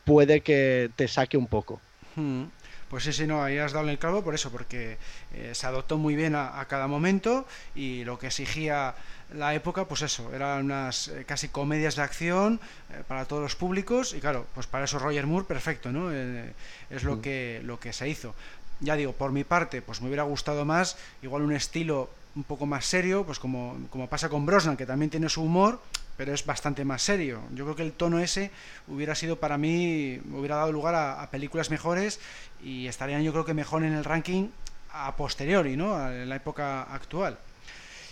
puede 0.04 0.42
que 0.42 0.90
te 0.96 1.08
saque 1.08 1.36
un 1.36 1.46
poco. 1.46 1.80
Hmm. 2.16 2.44
Pues 2.88 3.04
sí, 3.04 3.12
sí, 3.14 3.26
no, 3.26 3.42
ahí 3.42 3.56
has 3.56 3.72
dado 3.72 3.88
el 3.88 3.98
clavo 3.98 4.22
por 4.22 4.34
eso, 4.34 4.50
porque 4.50 4.98
se 5.52 5.66
adoptó 5.66 5.96
muy 5.96 6.14
bien 6.14 6.34
a, 6.34 6.62
cada 6.68 6.86
momento 6.88 7.46
y 7.74 8.04
lo 8.04 8.18
que 8.18 8.26
exigía 8.26 8.94
la 9.34 9.54
época, 9.54 9.86
pues 9.86 10.02
eso, 10.02 10.32
eran 10.34 10.64
unas 10.64 11.08
eh, 11.08 11.24
casi 11.26 11.48
comedias 11.48 11.96
de 11.96 12.02
acción 12.02 12.60
eh, 12.90 13.02
para 13.06 13.24
todos 13.24 13.42
los 13.42 13.56
públicos 13.56 14.14
y 14.14 14.20
claro, 14.20 14.46
pues 14.54 14.66
para 14.66 14.84
eso 14.84 14.98
Roger 14.98 15.26
Moore, 15.26 15.46
perfecto, 15.46 15.92
¿no? 15.92 16.12
Eh, 16.12 16.52
es 16.90 17.04
lo, 17.04 17.16
mm. 17.16 17.20
que, 17.20 17.60
lo 17.64 17.80
que 17.80 17.92
se 17.92 18.08
hizo. 18.08 18.34
Ya 18.80 18.96
digo, 18.96 19.12
por 19.12 19.32
mi 19.32 19.44
parte, 19.44 19.80
pues 19.80 20.00
me 20.00 20.08
hubiera 20.08 20.24
gustado 20.24 20.64
más, 20.64 20.96
igual 21.22 21.42
un 21.42 21.52
estilo 21.52 22.10
un 22.34 22.44
poco 22.44 22.66
más 22.66 22.86
serio, 22.86 23.24
pues 23.24 23.38
como, 23.38 23.76
como 23.90 24.08
pasa 24.08 24.28
con 24.28 24.46
Brosnan, 24.46 24.76
que 24.76 24.86
también 24.86 25.10
tiene 25.10 25.28
su 25.28 25.42
humor, 25.42 25.80
pero 26.16 26.32
es 26.32 26.44
bastante 26.44 26.84
más 26.84 27.02
serio. 27.02 27.42
Yo 27.54 27.64
creo 27.64 27.76
que 27.76 27.82
el 27.82 27.92
tono 27.92 28.18
ese 28.18 28.50
hubiera 28.88 29.14
sido 29.14 29.36
para 29.36 29.58
mí, 29.58 30.20
hubiera 30.32 30.56
dado 30.56 30.72
lugar 30.72 30.94
a, 30.94 31.28
películas 31.30 31.70
mejores 31.70 32.20
y 32.62 32.86
estarían 32.86 33.22
yo 33.22 33.32
creo 33.32 33.44
que 33.44 33.54
mejor 33.54 33.82
en 33.84 33.92
el 33.92 34.04
ranking 34.04 34.48
a 34.92 35.16
posteriori, 35.16 35.76
¿no? 35.76 36.10
En 36.10 36.28
la 36.28 36.36
época 36.36 36.82
actual. 36.82 37.38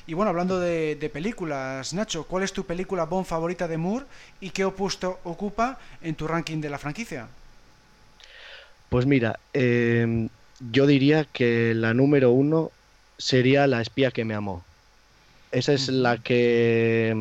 Y 0.06 0.14
bueno, 0.14 0.30
hablando 0.30 0.59
de, 0.59 1.11
películas, 1.12 1.92
Nacho, 1.94 2.24
¿cuál 2.24 2.42
es 2.42 2.52
tu 2.52 2.64
película 2.64 3.04
Bond 3.04 3.26
favorita 3.26 3.68
de 3.68 3.76
Moore 3.76 4.06
y 4.40 4.50
qué 4.50 4.64
opuesto 4.64 5.20
ocupa 5.24 5.78
en 6.02 6.14
tu 6.14 6.26
ranking 6.26 6.61
de 6.61 6.70
la 6.70 6.78
franquicia? 6.78 7.28
Pues 8.88 9.06
mira, 9.06 9.38
em, 9.52 10.28
yo 10.72 10.87
diría 10.87 11.26
que 11.26 11.74
la 11.74 11.94
número 11.94 12.33
uno 12.33 12.72
sería 13.20 13.66
La 13.66 13.80
espía 13.80 14.11
que 14.11 14.24
me 14.24 14.35
amó. 14.35 14.64
Esa 15.52 15.72
es 15.72 15.88
la 15.88 16.18
que 16.18 17.16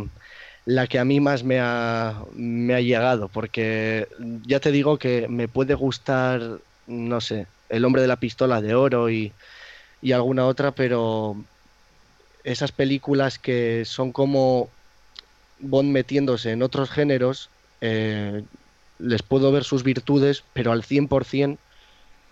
la 0.65 0.87
que 0.87 0.99
a 0.99 1.05
mí 1.05 1.19
más 1.19 1.43
me 1.43 1.59
ha, 1.59 2.15
me 2.33 2.75
ha 2.75 2.81
llegado, 2.81 3.27
porque 3.27 4.07
ya 4.45 4.59
te 4.59 4.71
digo 4.71 4.99
que 4.99 5.27
me 5.27 5.47
puede 5.47 5.73
gustar, 5.73 6.41
no 6.85 7.21
sé, 7.21 7.47
El 7.69 7.85
hombre 7.85 8.03
de 8.03 8.07
la 8.07 8.19
pistola 8.19 8.61
de 8.61 8.75
oro 8.75 9.09
y, 9.09 9.31
y 10.01 10.11
alguna 10.11 10.45
otra, 10.45 10.71
pero 10.71 11.35
esas 12.43 12.71
películas 12.71 13.39
que 13.39 13.83
son 13.85 14.11
como 14.11 14.69
Bond 15.59 15.91
metiéndose 15.91 16.51
en 16.51 16.61
otros 16.61 16.89
géneros, 16.89 17.49
eh, 17.81 18.43
les 18.99 19.23
puedo 19.23 19.51
ver 19.51 19.63
sus 19.63 19.83
virtudes, 19.83 20.43
pero 20.53 20.71
al 20.71 20.83
100% 20.83 21.57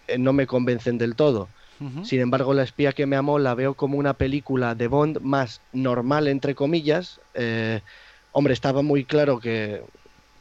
eh, 0.08 0.18
no 0.18 0.34
me 0.34 0.48
convencen 0.48 0.98
del 0.98 1.16
todo. 1.16 1.50
Sin 2.04 2.20
embargo, 2.22 2.54
La 2.54 2.64
espía 2.64 2.94
que 2.94 3.06
me 3.06 3.16
amó 3.16 3.38
la 3.40 3.54
veo 3.54 3.76
como 3.76 3.98
una 3.98 4.14
película 4.14 4.76
de 4.76 4.88
Bond 4.88 5.20
más 5.22 5.62
normal, 5.74 6.28
entre 6.28 6.56
comillas. 6.56 7.20
Eh, 7.34 7.82
hombre, 8.32 8.54
estaba 8.54 8.82
muy 8.82 9.04
claro 9.04 9.40
que 9.40 9.82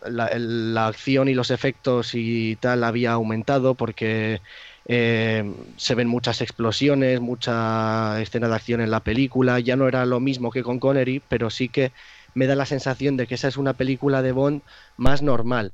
la, 0.09 0.87
acción 0.87 1.29
y 1.29 1.35
los 1.35 1.51
efectos 1.51 2.15
y 2.15 2.57
tal 2.57 2.85
había 2.85 3.13
aumentado 3.13 3.75
porque 3.75 4.41
eh, 4.87 5.53
se 5.77 5.95
ven 5.95 6.09
muchas 6.09 6.41
explosiones, 6.41 7.21
mucha 7.21 8.21
escena 8.21 8.49
de 8.49 8.55
acción 8.55 8.81
en 8.81 8.91
la 8.91 9.01
película. 9.01 9.61
Ya 9.61 9.77
no 9.77 9.89
era 9.89 10.07
lo 10.07 10.21
mismo 10.21 10.51
que 10.51 10.63
con 10.63 10.79
Connery, 10.79 11.23
pero 11.29 11.51
sí 11.51 11.69
que 11.69 11.93
me 12.35 12.47
da 12.47 12.55
la 12.55 12.67
sensación 12.67 13.17
de 13.17 13.27
que 13.27 13.35
esa 13.35 13.49
es 13.49 13.57
una 13.57 13.73
película 13.73 14.23
de 14.23 14.33
Bond 14.33 14.63
más 14.97 15.23
normal. 15.23 15.73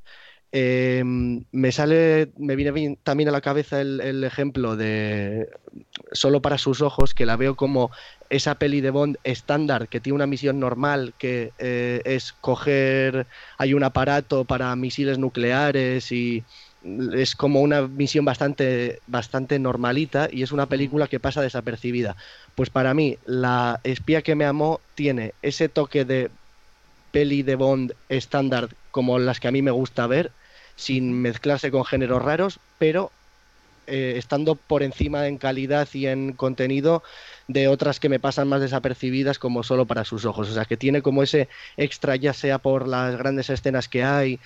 Eh, 0.54 1.02
me 1.04 1.72
sale, 1.72 2.30
me 2.36 2.56
viene 2.56 2.98
también 3.02 3.30
a 3.30 3.32
la 3.32 3.40
cabeza 3.40 3.80
el, 3.80 4.22
ejemplo 4.22 4.76
de 4.76 5.48
Solo 6.12 6.42
para 6.42 6.58
sus 6.58 6.82
ojos, 6.82 7.14
que 7.14 7.24
la 7.24 7.36
veo 7.36 7.56
como 7.56 7.90
esa 8.28 8.56
peli 8.56 8.82
de 8.82 8.90
Bond 8.90 9.16
estándar, 9.24 9.88
que 9.88 10.00
tiene 10.00 10.16
una 10.16 10.26
misión 10.26 10.60
normal, 10.60 11.14
que 11.18 11.52
eh, 11.58 12.02
es 12.04 12.34
coger, 12.34 13.26
hay 13.56 13.72
un 13.72 13.82
aparato 13.82 14.44
para 14.44 14.76
misiles 14.76 15.18
nucleares 15.18 16.12
y 16.12 16.44
es 17.14 17.34
como 17.34 17.60
una 17.62 17.88
misión 17.88 18.24
bastante, 18.26 19.00
bastante 19.06 19.58
normalita 19.58 20.28
y 20.30 20.42
es 20.42 20.52
una 20.52 20.66
película 20.66 21.08
que 21.08 21.20
pasa 21.20 21.40
desapercibida. 21.40 22.16
Pues 22.54 22.68
para 22.68 22.92
mí, 22.92 23.16
La 23.24 23.80
espía 23.84 24.20
que 24.22 24.34
me 24.34 24.44
amó 24.44 24.80
tiene 24.94 25.34
ese 25.40 25.68
toque 25.70 26.04
de 26.04 26.30
peli 27.10 27.42
de 27.42 27.56
Bond 27.56 27.94
estándar 28.08 28.68
como 28.90 29.18
las 29.18 29.40
que 29.40 29.48
a 29.48 29.52
mí 29.52 29.62
me 29.62 29.70
gusta 29.70 30.06
ver, 30.06 30.32
sin 30.82 31.12
mezclarse 31.12 31.70
con 31.70 31.84
géneros 31.84 32.22
raros, 32.22 32.58
pero 32.78 33.10
eh, 33.86 34.14
estando 34.16 34.54
por 34.54 34.82
encima 34.82 35.26
en 35.26 35.38
calidad 35.38 35.88
y 35.92 36.06
en 36.06 36.32
contenido 36.32 37.02
de 37.48 37.68
otras 37.68 38.00
que 38.00 38.08
me 38.08 38.20
pasan 38.20 38.48
más 38.48 38.60
desapercibidas 38.60 39.38
como 39.38 39.62
solo 39.62 39.86
para 39.86 40.04
sus 40.04 40.24
ojos. 40.24 40.50
O 40.50 40.54
sea, 40.54 40.64
que 40.64 40.76
tiene 40.76 41.02
como 41.02 41.22
ese 41.22 41.48
extra, 41.76 42.16
ya 42.16 42.32
sea 42.32 42.58
por 42.58 42.86
las 42.86 43.16
grandes 43.16 43.50
escenas 43.50 43.88
que 43.88 44.04
hay 44.04 44.38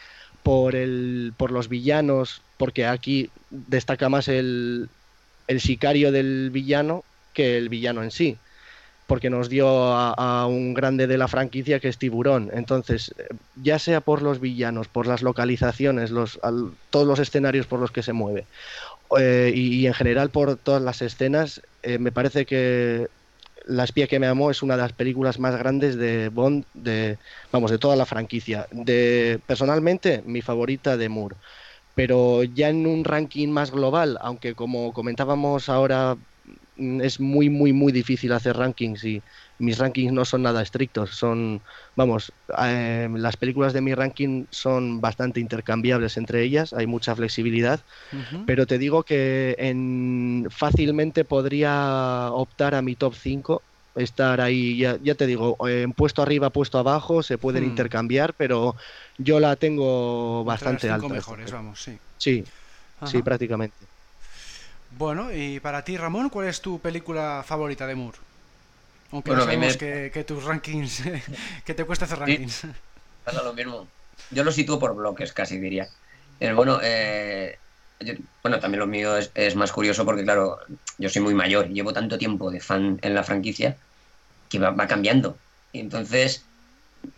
por, 0.42 0.74
el, 0.76 1.32
por 1.36 1.50
los 1.50 1.68
villanos, 1.68 2.42
porque 2.56 2.86
aquí 2.86 3.30
destaca 3.50 4.08
más 4.08 4.28
el, 4.28 4.88
el 5.48 5.60
sicario 5.60 6.12
del 6.12 6.50
villano 6.50 7.04
que 7.34 7.58
el 7.58 7.68
villano 7.68 8.02
en 8.02 8.10
sí, 8.10 8.38
porque 9.06 9.30
nos 9.30 9.48
dio 9.48 9.68
a, 9.68 10.46
un 10.46 10.74
grande 10.74 11.06
de 11.06 11.18
la 11.18 11.28
franquicia 11.28 11.80
que 11.80 11.88
es 11.88 11.98
Tiburón. 11.98 12.50
Entonces, 12.52 13.14
ya 13.62 13.78
sea 13.78 14.00
por 14.00 14.22
los 14.22 14.40
villanos, 14.40 14.88
por 14.88 15.06
las 15.06 15.22
localizaciones, 15.22 16.10
los, 16.10 16.40
todos 16.90 17.06
los 17.06 17.18
escenarios 17.18 17.66
por 17.66 17.80
los 17.80 17.92
que 17.92 18.02
se 18.02 18.12
mueve, 18.12 18.46
eh, 19.18 19.52
y, 19.54 19.86
en 19.86 19.94
general 19.94 20.30
por 20.30 20.56
todas 20.56 20.82
las 20.82 21.02
escenas, 21.02 21.62
eh, 21.82 21.98
me 21.98 22.10
parece 22.10 22.46
que 22.46 23.08
la 23.66 23.84
espía 23.84 24.06
que 24.06 24.18
me 24.18 24.26
amó 24.26 24.50
es 24.50 24.62
una 24.62 24.76
de 24.76 24.82
las 24.82 24.92
películas 24.92 25.38
más 25.38 25.56
grandes 25.56 25.96
de 25.96 26.28
Bond, 26.28 26.64
de 26.74 27.18
vamos, 27.52 27.70
de 27.70 27.78
toda 27.78 27.96
la 27.96 28.06
franquicia. 28.06 28.66
De 28.72 29.40
personalmente 29.46 30.22
mi 30.26 30.42
favorita 30.42 30.96
de 30.96 31.08
Moore, 31.08 31.36
pero 31.94 32.42
ya 32.44 32.68
en 32.68 32.86
un 32.86 33.04
ranking 33.04 33.48
más 33.48 33.70
global, 33.70 34.18
aunque 34.20 34.54
como 34.54 34.92
comentábamos 34.92 35.68
ahora 35.68 36.16
es 36.76 37.20
muy, 37.20 37.48
muy, 37.48 37.72
muy 37.72 37.92
difícil 37.92 38.32
hacer 38.32 38.56
rankings 38.56 39.04
y 39.04 39.22
mis 39.58 39.78
rankings 39.78 40.12
no 40.12 40.24
son 40.24 40.42
nada 40.42 40.62
estrictos. 40.62 41.16
Son, 41.16 41.62
vamos, 41.94 42.32
eh, 42.58 43.08
las 43.14 43.36
películas 43.36 43.72
de 43.72 43.80
mi 43.80 43.94
ranking 43.94 44.44
son 44.50 45.00
bastante 45.00 45.40
intercambiables 45.40 46.16
entre 46.16 46.42
ellas, 46.42 46.72
hay 46.72 46.86
mucha 46.86 47.14
flexibilidad, 47.14 47.80
pero 48.46 48.66
te 48.66 48.78
digo 48.78 49.02
que 49.02 49.56
en, 49.58 50.46
fácilmente 50.50 51.24
podría 51.24 52.30
optar 52.32 52.74
a 52.74 52.82
mi 52.82 52.96
top 52.96 53.14
5 53.14 53.62
estar 53.94 54.40
ahí, 54.42 54.76
ya, 54.76 54.98
ya, 55.02 55.14
te 55.14 55.26
digo, 55.26 55.56
en 55.66 55.92
puesto 55.92 56.20
arriba, 56.20 56.50
puesto 56.50 56.78
abajo, 56.78 57.22
se 57.22 57.38
pueden 57.38 57.64
hmm. 57.64 57.68
intercambiar, 57.68 58.34
pero 58.34 58.76
yo 59.16 59.40
la 59.40 59.56
tengo 59.56 60.44
bastante 60.44 60.90
alta. 60.90 61.08
mejores, 61.08 61.50
vamos, 61.50 61.82
sí. 61.82 61.98
Sí, 62.18 62.44
sí, 63.04 63.22
prácticamente. 63.22 63.95
Bueno, 64.98 65.32
y 65.32 65.60
para 65.60 65.84
ti, 65.84 65.96
Ramón, 65.96 66.30
¿cuál 66.30 66.48
es 66.48 66.60
tu 66.62 66.80
película 66.80 67.42
favorita 67.44 67.86
de 67.86 67.94
Moore? 67.94 68.18
Aunque 69.12 69.32
Bueno, 69.32 69.40
no 69.42 69.42
sabemos 69.42 69.76
me- 69.76 69.78
que, 69.78 70.10
que 70.14 70.24
tus 70.24 70.44
rankings, 70.44 71.02
que 71.66 71.74
te 71.74 71.84
cuesta 71.86 72.06
hacer 72.06 72.18
rankings. 72.20 72.66
Pasa 73.24 73.42
lo 73.42 73.52
mismo. 73.54 73.92
Yo 74.30 74.44
lo 74.44 74.52
sitúo 74.52 74.78
por 74.78 74.94
bloques, 74.94 75.32
casi 75.32 75.58
diría. 75.58 75.88
Eh, 76.38 76.52
bueno, 76.52 76.78
eh, 76.82 77.60
yo- 78.00 78.14
bueno, 78.42 78.60
también 78.60 78.80
lo 78.80 78.86
mío 78.86 79.16
es, 79.16 79.32
es 79.34 79.56
más 79.56 79.72
curioso 79.72 80.04
porque, 80.04 80.24
claro, 80.24 80.58
yo 80.98 81.08
soy 81.08 81.22
muy 81.22 81.34
mayor, 81.34 81.68
llevo 81.68 81.92
tanto 81.92 82.18
tiempo 82.18 82.50
de 82.50 82.60
fan 82.60 82.98
en 83.02 83.14
la 83.14 83.24
franquicia 83.24 83.80
que 84.48 84.58
va, 84.58 84.70
va 84.72 84.86
cambiando. 84.88 85.42
Y 85.72 85.80
entonces, 85.80 86.50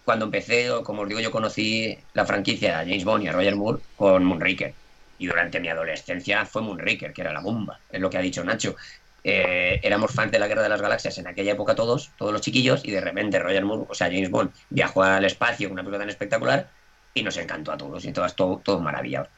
cuando 0.05 0.27
empecé, 0.27 0.71
o 0.73 0.83
como 0.85 1.03
os 1.03 1.09
digo, 1.09 1.21
yo 1.21 1.31
conocí 1.33 1.97
la 2.15 2.27
franquicia 2.27 2.81
a 2.81 2.85
James 2.85 3.05
Bond 3.05 3.25
y 3.25 3.29
a 3.29 3.33
Roger 3.33 3.57
Moore 3.57 3.83
con 3.97 4.25
Moonraker. 4.25 4.79
Y 5.19 5.27
durante 5.27 5.61
mi 5.61 5.69
adolescencia 5.69 6.47
fue 6.47 6.63
Moonraker, 6.63 7.13
que 7.13 7.21
era 7.23 7.33
la 7.33 7.41
bomba, 7.41 7.81
es 7.91 8.01
lo 8.01 8.09
que 8.09 8.19
ha 8.19 8.21
dicho 8.21 8.45
Nacho. 8.45 8.77
Eh, 9.25 9.81
éramos 9.83 10.13
fans 10.13 10.31
de 10.31 10.39
la 10.39 10.47
Guerra 10.47 10.63
de 10.63 10.69
las 10.69 10.81
Galaxias 10.81 11.19
en 11.19 11.27
aquella 11.27 11.53
época 11.53 11.75
todos, 11.75 12.13
todos 12.17 12.33
los 12.33 12.41
chiquillos, 12.41 12.85
y 12.85 12.93
de 12.93 13.01
repente 13.01 13.39
Roger 13.39 13.65
Moore, 13.65 13.87
o 13.89 13.95
sea, 13.95 14.07
James 14.07 14.31
Bond, 14.31 14.53
viajó 14.71 15.03
al 15.03 15.25
espacio 15.25 15.69
con 15.69 15.75
una 15.75 15.83
película 15.83 15.99
tan 15.99 16.09
espectacular 16.09 16.71
y 17.15 17.23
nos 17.23 17.37
encantó 17.37 17.73
a 17.73 17.77
todos 17.77 18.05
y 18.05 18.13
todas, 18.13 18.37
todo, 18.37 18.61
todos 18.65 18.81
maravillados. 18.81 19.29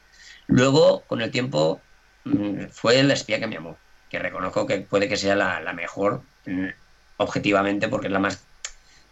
Luego, 0.46 1.02
con 1.06 1.22
el 1.22 1.30
tiempo, 1.30 1.80
mm, 2.24 2.66
fue 2.70 3.02
La 3.02 3.14
espía 3.14 3.40
que 3.40 3.46
me 3.46 3.56
amó, 3.56 3.76
que 4.10 4.18
reconozco 4.18 4.66
que 4.66 4.80
puede 4.80 5.08
que 5.08 5.16
sea 5.16 5.34
la, 5.34 5.60
la 5.60 5.72
mejor 5.72 6.22
mm, 6.46 6.68
objetivamente 7.16 7.88
porque 7.88 8.08
es 8.08 8.12
la 8.12 8.18
más 8.18 8.44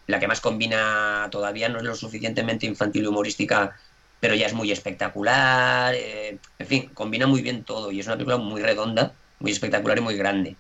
la 0.09 0.19
que 0.19 0.27
más 0.27 0.41
combina 0.41 1.29
todavía 1.31 1.69
no 1.69 1.79
es 1.79 1.85
lo 1.85 1.95
suficientemente 1.95 2.67
infantil 2.67 3.05
y 3.05 3.07
humorística 3.09 3.77
pero 4.21 4.35
ya 4.35 4.47
es 4.47 4.55
muy 4.55 4.71
espectacular 4.71 5.95
eh, 5.95 6.39
en 6.59 6.67
fin 6.67 6.91
combina 6.95 7.27
muy 7.27 7.43
bien 7.43 7.65
todo 7.65 7.93
y 7.93 8.01
es 8.01 8.07
una 8.07 8.17
película 8.17 8.37
muy 8.39 8.63
redonda 8.63 9.13
muy 9.41 9.53
espectacular 9.53 9.99
y 9.99 10.03
muy 10.03 10.17
grande 10.17 10.57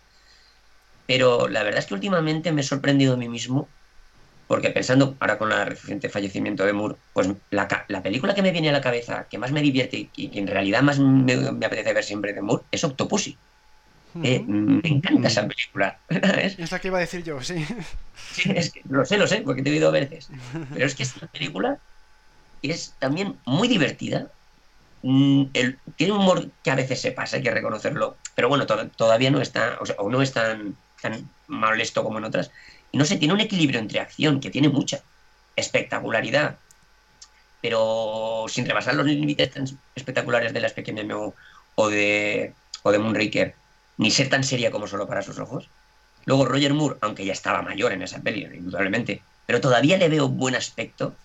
pero 1.06 1.48
la 1.48 1.62
verdad 1.62 1.80
es 1.80 1.86
que 1.86 1.94
últimamente 1.94 2.52
me 2.52 2.60
he 2.60 2.64
sorprendido 2.64 3.14
a 3.14 3.16
mí 3.16 3.28
mismo 3.28 3.68
porque 4.48 4.70
pensando 4.70 5.14
ahora 5.20 5.38
con 5.38 5.52
el 5.52 5.66
reciente 5.66 6.08
fallecimiento 6.08 6.64
de 6.64 6.72
Moore, 6.72 6.96
pues 7.12 7.28
la, 7.50 7.68
película 8.02 8.34
que 8.34 8.40
me 8.40 8.50
viene 8.50 8.70
a 8.70 8.72
la 8.72 8.80
cabeza, 8.80 9.26
que 9.28 9.36
más 9.36 9.52
me 9.52 9.60
divierte 9.60 10.08
y 10.16 10.28
que 10.28 10.38
en 10.38 10.46
realidad 10.46 10.80
más 10.80 10.98
me, 10.98 11.36
me 11.52 11.66
apetece 11.66 11.92
ver 11.92 12.02
siempre 12.02 12.32
de 12.32 12.40
Moore, 12.40 12.64
es 12.72 12.82
Octopussy. 12.82 13.36
Eh, 14.22 14.42
me 14.46 14.88
encanta 14.88 15.28
esa 15.28 15.46
película. 15.46 15.98
es, 16.08 16.58
Es 16.58 16.72
la 16.72 16.78
que 16.78 16.88
iba 16.88 16.96
a 16.96 17.02
decir 17.02 17.22
yo, 17.22 17.42
sí. 17.42 17.64
sí, 18.32 18.50
es 18.56 18.72
que 18.72 18.80
lo 18.88 19.04
sé, 19.04 19.18
lo 19.18 19.26
sé, 19.26 19.42
porque 19.42 19.62
te 19.62 19.68
he 19.68 19.72
oído 19.74 19.92
veces. 19.92 20.30
Pero 20.72 20.86
es 20.86 20.94
que 20.94 21.02
esta 21.02 21.26
película 21.26 21.78
es 22.62 22.96
también 22.98 23.40
muy 23.46 23.68
divertida. 23.68 24.32
Mm, 25.02 25.46
el- 25.54 25.82
tiene 25.96 26.12
un 26.14 26.20
humor 26.20 26.54
que 26.62 26.70
a 26.70 26.74
veces 26.76 27.00
se 27.00 27.12
pasa, 27.12 27.36
hay 27.36 27.42
que 27.42 27.50
reconocerlo. 27.52 28.22
Pero 28.34 28.48
bueno, 28.48 28.66
to- 28.66 28.90
todavía 28.92 29.30
no 29.30 29.40
está, 29.40 29.78
o, 29.98 30.10
no 30.10 30.22
es 30.22 30.32
tan, 30.32 30.78
tan 31.02 31.34
molesto 31.48 32.04
como 32.04 32.18
en 32.18 32.24
otras. 32.24 32.52
Y 32.90 32.98
no 32.98 33.04
sé, 33.04 33.18
tiene 33.18 33.34
un 33.34 33.40
equilibrio 33.40 33.80
entre 33.80 34.00
acción, 34.00 34.40
que 34.40 34.50
tiene 34.50 34.68
mucha 34.70 35.04
espectacularidad, 35.56 36.62
pero 37.60 38.44
sin 38.48 38.66
rebasar 38.66 38.94
los 38.94 39.06
límites 39.06 39.50
tan 39.50 39.64
espectaculares 39.94 40.52
de 40.52 40.60
las 40.60 40.72
pequeñas 40.74 41.06
o, 41.14 41.34
o 41.74 41.88
de, 41.90 42.58
o 42.82 42.92
de 42.92 42.98
Moonraker, 42.98 43.62
ni 43.96 44.10
ser 44.10 44.28
tan 44.28 44.44
seria 44.44 44.70
como 44.70 44.86
solo 44.86 45.06
para 45.08 45.22
sus 45.22 45.38
ojos. 45.38 45.72
Luego 46.26 46.44
Roger 46.46 46.74
Moore, 46.74 46.98
aunque 47.02 47.24
ya 47.24 47.32
estaba 47.32 47.62
mayor 47.62 47.92
en 47.92 48.02
esa 48.02 48.22
peli, 48.22 48.42
indudablemente, 48.56 49.28
pero 49.46 49.60
todavía 49.60 49.98
le 49.98 50.08
veo 50.08 50.28
buen 50.28 50.54
aspecto 50.54 51.20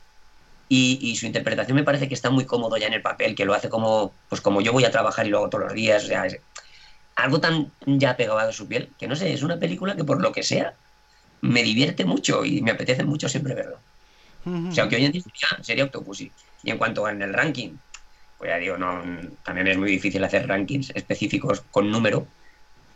y, 0.75 0.97
y 1.01 1.15
su 1.15 1.27
interpretación 1.27 1.75
me 1.75 1.83
parece 1.83 2.07
que 2.07 2.15
está 2.15 2.31
muy 2.31 2.45
cómodo 2.45 2.77
ya 2.77 2.87
en 2.87 2.93
el 2.93 3.01
papel, 3.03 3.35
que 3.35 3.45
lo 3.45 3.53
hace 3.53 3.69
como, 3.69 4.11
pues 4.27 4.41
como 4.41 4.59
yo 4.59 4.73
voy 4.73 4.85
a 4.85 4.91
trabajar 4.91 5.27
y 5.27 5.29
lo 5.29 5.37
hago 5.37 5.49
todos 5.49 5.65
los 5.65 5.73
días, 5.73 6.05
o 6.05 6.07
sea, 6.07 6.25
es 6.25 6.39
algo 7.15 7.39
tan 7.39 7.71
ya 7.85 8.17
pegado 8.17 8.39
a 8.39 8.51
su 8.51 8.67
piel, 8.67 8.89
que 8.97 9.07
no 9.07 9.15
sé, 9.15 9.31
es 9.33 9.43
una 9.43 9.59
película 9.59 9.95
que 9.95 10.03
por 10.03 10.19
lo 10.19 10.31
que 10.31 10.41
sea 10.41 10.73
me 11.41 11.61
divierte 11.61 12.05
mucho 12.05 12.43
y 12.43 12.63
me 12.63 12.71
apetece 12.71 13.03
mucho 13.03 13.29
siempre 13.29 13.53
verlo. 13.53 13.77
O 14.45 14.71
sea, 14.71 14.89
que 14.89 14.95
hoy 14.95 15.05
en 15.05 15.11
día 15.11 15.21
sería, 15.21 15.63
sería 15.63 15.83
Octopussy. 15.85 16.31
Y 16.63 16.71
en 16.71 16.77
cuanto 16.77 17.07
en 17.07 17.21
el 17.21 17.33
ranking, 17.33 17.77
pues 18.39 18.49
ya 18.49 18.57
digo, 18.57 18.77
no, 18.77 19.01
también 19.43 19.67
es 19.67 19.77
muy 19.77 19.91
difícil 19.91 20.23
hacer 20.23 20.47
rankings 20.47 20.91
específicos 20.95 21.61
con 21.71 21.91
número, 21.91 22.25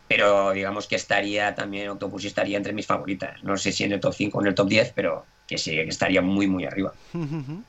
pero 0.07 0.51
digamos 0.51 0.87
que 0.87 0.95
estaría 0.95 1.53
también, 1.53 1.89
Octopussy 1.89 2.27
estaría 2.27 2.57
entre 2.57 2.73
mis 2.73 2.87
favoritas. 2.87 3.43
No 3.43 3.55
sé 3.55 3.71
si 3.71 3.83
en 3.83 3.91
el 3.91 3.99
top 3.99 4.15
5 4.15 4.37
o 4.37 4.41
en 4.41 4.47
el 4.47 4.55
top 4.55 4.67
10, 4.67 4.93
pero 4.95 5.25
que 5.47 5.57
sí, 5.57 5.71
que 5.71 5.83
estaría 5.83 6.21
muy, 6.21 6.47
muy 6.47 6.65
arriba. 6.65 6.93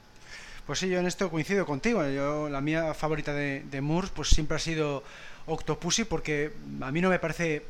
Pues 0.67 0.81
sí, 0.81 0.91
yo 0.91 0.99
en 0.99 1.07
esto 1.07 1.31
coincido 1.31 1.65
contigo. 1.65 2.07
Yo, 2.11 2.51
la 2.51 2.61
mía 2.61 2.93
favorita 2.93 3.33
de, 3.33 3.63
de 3.71 3.81
Moore 3.81 4.09
pues 4.15 4.29
siempre 4.29 4.57
ha 4.57 4.59
sido 4.59 5.03
Octopussy 5.47 6.05
porque 6.05 6.53
a 6.83 6.93
mí 6.93 7.01
no 7.01 7.09
me 7.09 7.19
parece 7.19 7.63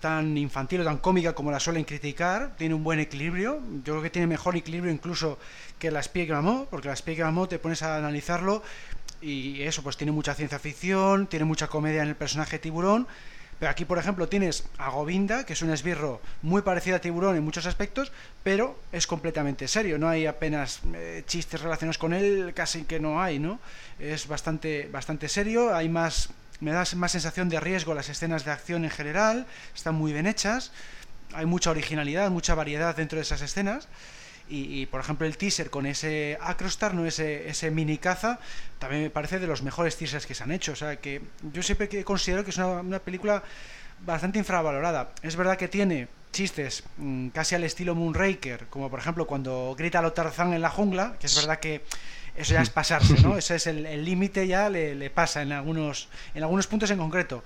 tan 0.00 0.36
infantil 0.36 0.82
o 0.82 0.84
tan 0.84 0.98
cómica 0.98 1.34
como 1.34 1.50
la 1.50 1.58
suelen 1.58 1.84
criticar. 1.84 2.54
Tiene 2.58 2.74
un 2.74 2.84
buen 2.84 3.00
equilibrio. 3.00 3.62
Yo 3.84 3.94
creo 3.94 4.02
que 4.02 4.10
tiene 4.10 4.26
mejor 4.26 4.54
equilibrio 4.54 4.92
incluso 4.92 5.38
que 5.78 5.90
la 5.90 6.02
mamó, 6.28 6.66
porque 6.70 6.88
la 6.88 7.24
mamó 7.24 7.48
te 7.48 7.58
pones 7.58 7.82
a 7.82 7.96
analizarlo 7.96 8.62
y 9.22 9.62
eso 9.62 9.82
pues 9.82 9.96
tiene 9.96 10.12
mucha 10.12 10.34
ciencia 10.34 10.58
ficción, 10.58 11.26
tiene 11.28 11.46
mucha 11.46 11.68
comedia 11.68 12.02
en 12.02 12.08
el 12.08 12.16
personaje 12.16 12.58
tiburón. 12.58 13.06
Pero 13.62 13.70
aquí, 13.70 13.84
por 13.84 13.96
ejemplo, 13.96 14.28
tienes 14.28 14.64
a 14.76 14.90
Govinda, 14.90 15.46
que 15.46 15.52
es 15.52 15.62
un 15.62 15.70
esbirro 15.70 16.20
muy 16.42 16.62
parecido 16.62 16.96
a 16.96 16.98
Tiburón 16.98 17.36
en 17.36 17.44
muchos 17.44 17.64
aspectos, 17.64 18.10
pero 18.42 18.76
es 18.90 19.06
completamente 19.06 19.68
serio. 19.68 20.00
No 20.00 20.08
hay 20.08 20.26
apenas 20.26 20.80
eh, 20.94 21.22
chistes 21.28 21.60
relacionados 21.60 21.96
con 21.96 22.12
él, 22.12 22.54
casi 22.56 22.82
que 22.82 22.98
no 22.98 23.22
hay, 23.22 23.38
¿no? 23.38 23.60
Es 24.00 24.26
bastante, 24.26 24.88
bastante 24.90 25.28
serio, 25.28 25.72
hay 25.76 25.88
más, 25.88 26.30
me 26.58 26.72
da 26.72 26.82
más 26.96 27.12
sensación 27.12 27.48
de 27.48 27.60
riesgo 27.60 27.94
las 27.94 28.08
escenas 28.08 28.44
de 28.44 28.50
acción 28.50 28.82
en 28.82 28.90
general, 28.90 29.46
están 29.76 29.94
muy 29.94 30.12
bien 30.12 30.26
hechas, 30.26 30.72
hay 31.32 31.46
mucha 31.46 31.70
originalidad, 31.70 32.32
mucha 32.32 32.56
variedad 32.56 32.96
dentro 32.96 33.18
de 33.18 33.22
esas 33.22 33.42
escenas. 33.42 33.86
Y, 34.52 34.82
y, 34.82 34.86
por 34.86 35.00
ejemplo 35.00 35.26
el 35.26 35.38
teaser 35.38 35.70
con 35.70 35.86
ese 35.86 36.36
Acrostar, 36.40 36.92
no 36.92 37.06
ese, 37.06 37.48
ese 37.48 37.70
mini 37.70 37.96
caza, 37.96 38.38
también 38.78 39.02
me 39.02 39.08
parece 39.08 39.38
de 39.38 39.46
los 39.46 39.62
mejores 39.62 39.96
teasers 39.96 40.26
que 40.26 40.34
se 40.34 40.42
han 40.42 40.52
hecho. 40.52 40.72
O 40.72 40.76
sea 40.76 40.96
que 40.96 41.22
yo 41.54 41.62
siempre 41.62 41.88
considero 42.04 42.44
que 42.44 42.50
es 42.50 42.58
una, 42.58 42.80
una 42.80 42.98
película 42.98 43.42
bastante 44.04 44.38
infravalorada. 44.38 45.12
Es 45.22 45.36
verdad 45.36 45.56
que 45.56 45.68
tiene 45.68 46.08
chistes 46.32 46.84
mmm, 46.98 47.28
casi 47.28 47.54
al 47.54 47.64
estilo 47.64 47.94
Moonraker, 47.94 48.66
como 48.68 48.90
por 48.90 48.98
ejemplo 48.98 49.26
cuando 49.26 49.74
grita 49.78 50.02
lo 50.02 50.12
Tarzán 50.12 50.52
en 50.52 50.60
la 50.60 50.70
jungla, 50.70 51.16
que 51.18 51.26
es 51.26 51.36
verdad 51.36 51.58
que 51.58 51.82
eso 52.36 52.54
ya 52.54 52.62
es 52.62 52.70
pasarse, 52.70 53.20
¿no? 53.22 53.36
Ese 53.38 53.56
es 53.56 53.66
el 53.66 54.04
límite 54.04 54.46
ya 54.46 54.68
le, 54.70 54.94
le, 54.94 55.10
pasa 55.10 55.42
en 55.42 55.52
algunos, 55.52 56.08
en 56.34 56.42
algunos 56.42 56.66
puntos 56.66 56.90
en 56.90 56.98
concreto. 56.98 57.44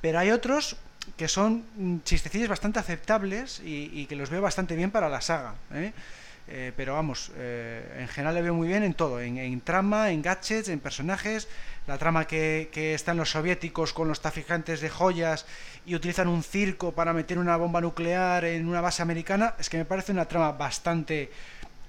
Pero 0.00 0.18
hay 0.18 0.30
otros 0.30 0.76
que 1.16 1.28
son 1.28 1.64
mm, 1.76 1.98
chistecillos 2.04 2.48
bastante 2.48 2.78
aceptables 2.78 3.60
y, 3.60 3.90
y 3.92 4.06
que 4.06 4.16
los 4.16 4.30
veo 4.30 4.42
bastante 4.42 4.74
bien 4.76 4.90
para 4.90 5.08
la 5.08 5.20
saga. 5.20 5.54
¿eh? 5.72 5.92
Eh, 6.46 6.72
pero 6.76 6.92
vamos, 6.92 7.32
eh, 7.36 8.00
en 8.00 8.08
general 8.08 8.34
le 8.34 8.42
veo 8.42 8.52
muy 8.52 8.68
bien 8.68 8.82
en 8.82 8.92
todo, 8.92 9.18
en, 9.18 9.38
en, 9.38 9.60
trama, 9.62 10.10
en 10.10 10.20
gadgets, 10.20 10.68
en 10.68 10.78
personajes, 10.78 11.48
la 11.86 11.96
trama 11.96 12.26
que, 12.26 12.68
que 12.70 12.92
están 12.92 13.16
los 13.16 13.30
soviéticos 13.30 13.94
con 13.94 14.08
los 14.08 14.20
traficantes 14.20 14.82
de 14.82 14.90
joyas 14.90 15.46
y 15.86 15.94
utilizan 15.94 16.28
un 16.28 16.42
circo 16.42 16.92
para 16.92 17.14
meter 17.14 17.38
una 17.38 17.56
bomba 17.56 17.80
nuclear 17.80 18.44
en 18.44 18.68
una 18.68 18.82
base 18.82 19.00
americana, 19.00 19.54
es 19.58 19.70
que 19.70 19.78
me 19.78 19.86
parece 19.86 20.12
una 20.12 20.26
trama 20.26 20.52
bastante 20.52 21.30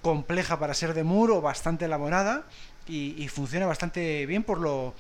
compleja 0.02 0.58
para 0.58 0.74
ser 0.74 0.94
de 0.94 1.04
muro, 1.04 1.42
bastante 1.42 1.86
elaborada 1.86 2.44
y, 2.88 3.22
y 3.22 3.28
funciona 3.28 3.66
bastante 3.66 4.26
bien 4.26 4.44
por 4.44 4.60
lo 4.60 4.94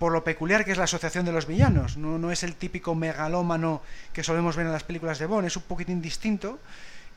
por 0.00 0.10
lo 0.10 0.24
peculiar 0.24 0.64
que 0.64 0.72
es 0.72 0.78
la 0.78 0.84
asociación 0.84 1.24
de 1.24 1.30
los 1.30 1.46
villanos. 1.46 1.96
No, 1.96 2.18
no 2.18 2.32
es 2.32 2.42
el 2.42 2.56
típico 2.56 2.96
megalómano 2.96 3.82
que 4.12 4.24
solemos 4.24 4.56
ver 4.56 4.66
en 4.66 4.72
las 4.72 4.82
películas 4.82 5.20
de 5.20 5.26
Bond, 5.26 5.46
es 5.46 5.56
un 5.56 5.62
poquitín 5.62 6.02
distinto 6.02 6.58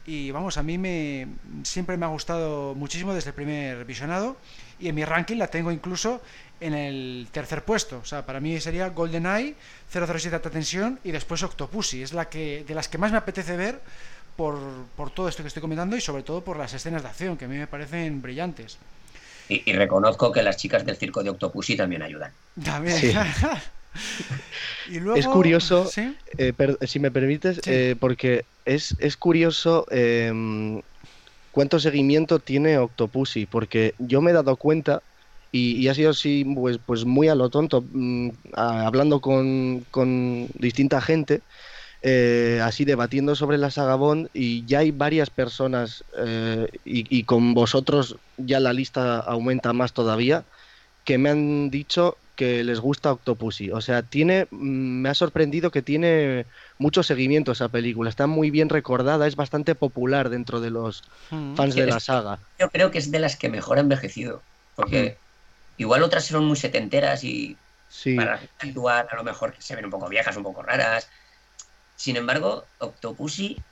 y 0.05 0.31
vamos, 0.31 0.57
a 0.57 0.63
mí 0.63 0.77
me 0.77 1.27
siempre 1.63 1.97
me 1.97 2.05
ha 2.05 2.09
gustado 2.09 2.75
muchísimo 2.75 3.13
desde 3.13 3.29
el 3.29 3.35
primer 3.35 3.85
visionado 3.85 4.37
y 4.79 4.87
en 4.87 4.95
mi 4.95 5.03
ranking 5.03 5.37
la 5.37 5.47
tengo 5.47 5.71
incluso 5.71 6.21
en 6.59 6.73
el 6.73 7.27
tercer 7.31 7.63
puesto, 7.63 7.99
o 7.99 8.05
sea, 8.05 8.25
para 8.25 8.39
mí 8.39 8.59
sería 8.61 8.89
GoldenEye, 8.89 9.55
007 9.91 10.35
Alta 10.35 10.49
Tensión 10.49 10.99
y 11.03 11.11
después 11.11 11.43
Octopussy, 11.43 12.03
es 12.03 12.13
la 12.13 12.29
que 12.29 12.63
de 12.65 12.75
las 12.75 12.87
que 12.87 12.97
más 12.97 13.11
me 13.11 13.17
apetece 13.17 13.57
ver 13.57 13.81
por, 14.35 14.57
por 14.95 15.11
todo 15.11 15.27
esto 15.27 15.43
que 15.43 15.47
estoy 15.47 15.61
comentando 15.61 15.97
y 15.97 16.01
sobre 16.01 16.23
todo 16.23 16.43
por 16.43 16.57
las 16.57 16.73
escenas 16.73 17.01
de 17.01 17.09
acción 17.09 17.37
que 17.37 17.45
a 17.45 17.47
mí 17.47 17.57
me 17.57 17.67
parecen 17.67 18.21
brillantes. 18.21 18.77
Y, 19.49 19.69
y 19.69 19.73
reconozco 19.73 20.31
que 20.31 20.41
las 20.41 20.57
chicas 20.57 20.85
del 20.85 20.97
circo 20.97 21.23
de 21.23 21.29
Octopussy 21.29 21.75
también 21.75 22.01
ayudan. 22.01 22.31
También. 22.63 22.97
Sí. 22.97 23.13
y 24.85 24.99
luego, 24.99 25.19
es 25.19 25.27
curioso, 25.27 25.91
¿sí? 25.91 26.15
eh, 26.37 26.53
per, 26.53 26.77
si 26.87 26.99
me 26.99 27.11
permites, 27.11 27.61
Sí. 27.61 27.71
eh, 27.71 27.95
porque 27.99 28.47
es, 28.65 28.95
es 28.99 29.17
curioso 29.17 29.85
eh, 29.91 30.31
cuánto 31.51 31.79
seguimiento 31.79 32.39
tiene 32.39 32.77
Octopussy, 32.77 33.45
porque 33.45 33.95
yo 33.99 34.21
me 34.21 34.31
he 34.31 34.33
dado 34.33 34.57
cuenta, 34.57 35.03
y, 35.51 35.77
y 35.77 35.87
ha 35.87 35.93
sido 35.93 36.09
así, 36.11 36.43
pues, 36.55 36.79
pues 36.85 37.05
muy 37.05 37.29
a 37.29 37.35
lo 37.35 37.49
tonto, 37.49 37.87
mm, 37.89 38.29
a- 38.55 38.85
hablando 38.87 39.21
con, 39.21 39.85
con 39.89 40.47
distinta 40.55 40.99
gente, 41.01 41.45
eh, 42.01 42.59
así 42.63 42.85
debatiendo 42.85 43.35
sobre 43.35 43.57
la 43.57 43.71
saga 43.71 43.95
Bond, 43.95 44.29
y 44.33 44.65
ya 44.65 44.79
hay 44.79 44.91
varias 44.91 45.29
personas, 45.31 46.05
eh, 46.17 46.67
y, 46.85 47.17
y 47.19 47.25
con 47.25 47.53
vosotros 47.53 48.19
ya 48.37 48.59
la 48.59 48.73
lista 48.73 49.19
aumenta 49.19 49.73
más 49.73 49.93
todavía, 49.93 50.47
que 51.05 51.17
me 51.19 51.29
han 51.31 51.71
dicho 51.71 52.23
que 52.35 52.63
les 52.65 52.79
gusta 52.81 53.13
Octopussy. 53.13 53.71
O 53.71 53.81
sea, 53.81 54.03
tiene, 54.09 54.47
mm, 54.51 55.01
me 55.03 55.09
ha 55.09 55.15
sorprendido 55.15 55.71
que 55.71 55.83
tiene 55.83 56.47
mucho 56.79 57.03
seguimiento 57.03 57.53
esa 57.53 57.69
película. 57.69 58.09
Está 58.09 58.27
muy 58.27 58.51
bien 58.51 58.69
recordada, 58.69 59.27
es 59.27 59.37
bastante 59.37 59.75
popular 59.75 60.29
dentro 60.29 60.61
de 60.61 60.71
los 60.71 61.03
Mm. 61.29 61.55
fans 61.55 61.75
Sí, 61.75 61.81
de 61.81 61.87
la 61.87 61.97
es- 61.97 62.05
saga. 62.05 62.41
Yo 62.57 62.69
creo 62.69 62.91
que 62.91 62.99
es 62.99 63.11
de 63.11 63.19
las 63.19 63.37
que 63.37 63.49
mejor 63.49 63.77
ha 63.77 63.81
envejecido. 63.81 64.45
Porque 64.75 65.21
igual 65.77 66.03
otras 66.03 66.25
son 66.25 66.45
muy 66.45 66.57
setenteras 66.57 67.23
y 67.23 67.61
Sí, 67.87 68.15
para 68.15 68.33
la 68.33 68.37
gente 68.39 68.55
actual 68.59 69.07
a 69.11 69.15
lo 69.15 69.23
mejor 69.23 69.53
que 69.53 69.61
se 69.61 69.75
ven 69.75 69.85
un 69.85 69.91
poco 69.91 70.09
viejas, 70.09 70.37
un 70.37 70.43
poco 70.43 70.63
raras. 70.63 71.09
Sin 71.95 72.17
embargo, 72.17 72.71
Octopussy 72.79 73.65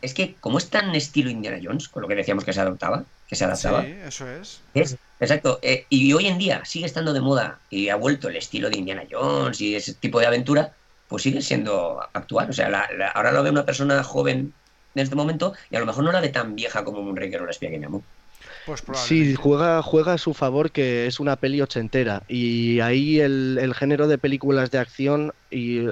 es 0.00 0.14
que 0.14 0.40
como 0.40 0.58
es 0.58 0.70
tan 0.70 0.94
estilo 0.96 1.30
Indiana 1.30 1.60
Jones, 1.62 1.88
con 1.90 2.02
lo 2.02 2.08
que 2.08 2.16
decíamos 2.16 2.44
que 2.44 2.52
se 2.54 2.60
adoptaba, 2.62 3.06
que 3.26 3.36
se 3.36 3.44
adaptaba, 3.44 3.82
Sí, 3.82 3.92
eso 4.02 4.26
es. 4.28 4.62
es 4.74 4.98
exacto. 5.20 5.58
eh, 5.62 5.86
y 5.90 6.12
hoy 6.12 6.26
en 6.26 6.38
día 6.38 6.64
sigue 6.64 6.86
estando 6.86 7.12
de 7.12 7.20
moda 7.20 7.64
y 7.68 7.88
ha 7.88 7.96
vuelto 7.96 8.28
el 8.28 8.36
estilo 8.36 8.70
de 8.70 8.78
Indiana 8.78 9.04
Jones 9.10 9.60
y 9.60 9.74
ese 9.76 9.94
tipo 9.94 10.20
de 10.20 10.26
aventura, 10.26 10.76
pues 11.06 11.22
sigue 11.22 11.42
siendo 11.42 12.00
actual. 12.14 12.50
O 12.50 12.52
sea, 12.52 12.68
la- 12.70 12.88
la- 12.96 13.08
ahora 13.10 13.32
lo 13.32 13.42
ve 13.42 13.50
una 13.50 13.66
persona 13.66 14.02
joven 14.04 14.56
en 14.94 15.02
este 15.02 15.14
momento 15.16 15.54
y 15.70 15.76
a 15.76 15.80
lo 15.80 15.86
mejor 15.86 16.04
no 16.04 16.12
la 16.12 16.20
ve 16.20 16.30
tan 16.30 16.54
vieja 16.54 16.84
como 16.84 17.02
Moonraker 17.02 17.42
o 17.42 17.44
la 17.46 17.50
espía 17.52 17.70
que 17.70 17.78
me 17.78 17.86
amó. 17.86 18.08
Pues 18.64 18.80
Sí, 18.80 18.86
probablemente. 18.86 19.36
juega, 19.36 19.82
juega 19.82 20.14
a 20.14 20.18
su 20.18 20.34
favor 20.34 20.72
que 20.72 21.06
es 21.06 21.20
una 21.20 21.36
peli 21.36 21.60
ochentera 21.62 22.24
y 22.28 22.80
ahí 22.80 23.20
el, 23.20 23.58
el 23.60 23.74
género 23.74 24.06
de 24.08 24.18
películas 24.18 24.70
de 24.70 24.78
acción 24.78 25.32
y, 25.50 25.86